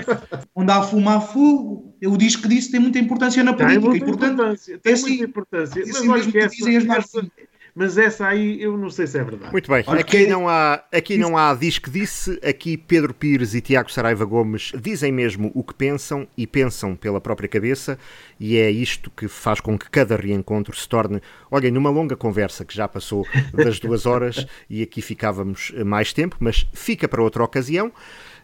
Onde 0.56 0.72
há 0.72 0.82
fumo, 0.82 1.10
há 1.10 1.20
fogo. 1.20 1.94
Eu 2.00 2.16
disse 2.16 2.38
que 2.38 2.48
disse 2.48 2.70
tem 2.70 2.80
muita 2.80 3.00
importância 3.00 3.44
na 3.44 3.52
política. 3.52 3.80
Tem 3.80 3.90
muita 3.90 4.02
e, 4.02 4.08
portanto, 4.08 4.32
importância. 4.32 4.78
Tem 4.78 5.00
muita 5.02 5.24
importância. 5.24 5.84
Mas 5.86 6.08
olha 6.08 6.32
que 6.32 6.38
essa, 6.38 7.30
mas 7.78 7.96
essa 7.96 8.26
aí 8.26 8.60
eu 8.60 8.76
não 8.76 8.90
sei 8.90 9.06
se 9.06 9.16
é 9.16 9.22
verdade. 9.22 9.52
Muito 9.52 9.70
bem, 9.70 9.84
aqui 9.86 10.26
não 10.26 10.48
há, 10.48 10.82
aqui 10.92 11.16
não 11.16 11.38
há 11.38 11.54
diz 11.54 11.78
que 11.78 11.88
disse, 11.88 12.36
aqui 12.44 12.76
Pedro 12.76 13.14
Pires 13.14 13.54
e 13.54 13.60
Tiago 13.60 13.88
Saraiva 13.88 14.24
Gomes 14.24 14.72
dizem 14.82 15.12
mesmo 15.12 15.52
o 15.54 15.62
que 15.62 15.72
pensam 15.72 16.26
e 16.36 16.44
pensam 16.44 16.96
pela 16.96 17.20
própria 17.20 17.48
cabeça 17.48 17.96
e 18.40 18.56
é 18.56 18.68
isto 18.68 19.12
que 19.12 19.28
faz 19.28 19.60
com 19.60 19.78
que 19.78 19.88
cada 19.88 20.16
reencontro 20.16 20.74
se 20.76 20.88
torne, 20.88 21.22
olhem, 21.48 21.70
numa 21.70 21.88
longa 21.88 22.16
conversa 22.16 22.64
que 22.64 22.74
já 22.74 22.88
passou 22.88 23.24
das 23.54 23.78
duas 23.80 24.06
horas 24.06 24.44
e 24.68 24.82
aqui 24.82 25.00
ficávamos 25.00 25.72
mais 25.86 26.12
tempo, 26.12 26.36
mas 26.40 26.66
fica 26.72 27.06
para 27.06 27.22
outra 27.22 27.44
ocasião. 27.44 27.92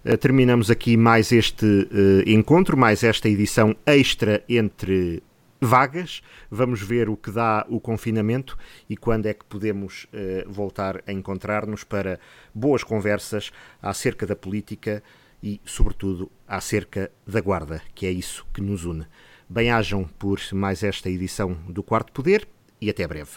Uh, 0.05 0.17
terminamos 0.17 0.71
aqui 0.71 0.97
mais 0.97 1.33
este 1.33 1.65
uh, 1.67 2.23
encontro, 2.25 2.77
mais 2.77 3.03
esta 3.03 3.29
edição 3.29 3.75
extra 3.85 4.45
entre 4.49 5.25
vagas. 5.65 6.23
Vamos 6.51 6.81
ver 6.81 7.09
o 7.09 7.17
que 7.17 7.31
dá 7.31 7.67
o 7.69 7.81
confinamento 7.81 8.57
e 8.89 8.97
quando 8.97 9.27
é 9.27 9.35
que 9.35 9.45
podemos 9.45 10.05
uh, 10.05 10.51
voltar 10.51 11.03
a 11.07 11.13
encontrar-nos 11.13 11.85
para 11.85 12.19
boas 12.55 12.83
conversas 12.83 13.51
acerca 13.81 14.27
da 14.27 14.37
política 14.37 15.03
e, 15.43 15.61
sobretudo, 15.65 16.31
acerca 16.49 17.11
da 17.27 17.41
Guarda, 17.41 17.83
que 17.95 18.07
é 18.07 18.11
isso 18.11 18.47
que 18.53 18.61
nos 18.61 18.85
une. 18.85 19.07
Bem-ajam 19.49 20.05
por 20.19 20.41
mais 20.53 20.83
esta 20.83 21.11
edição 21.11 21.53
do 21.69 21.83
Quarto 21.83 22.13
Poder 22.13 22.49
e 22.81 22.89
até 22.89 23.07
breve. 23.07 23.33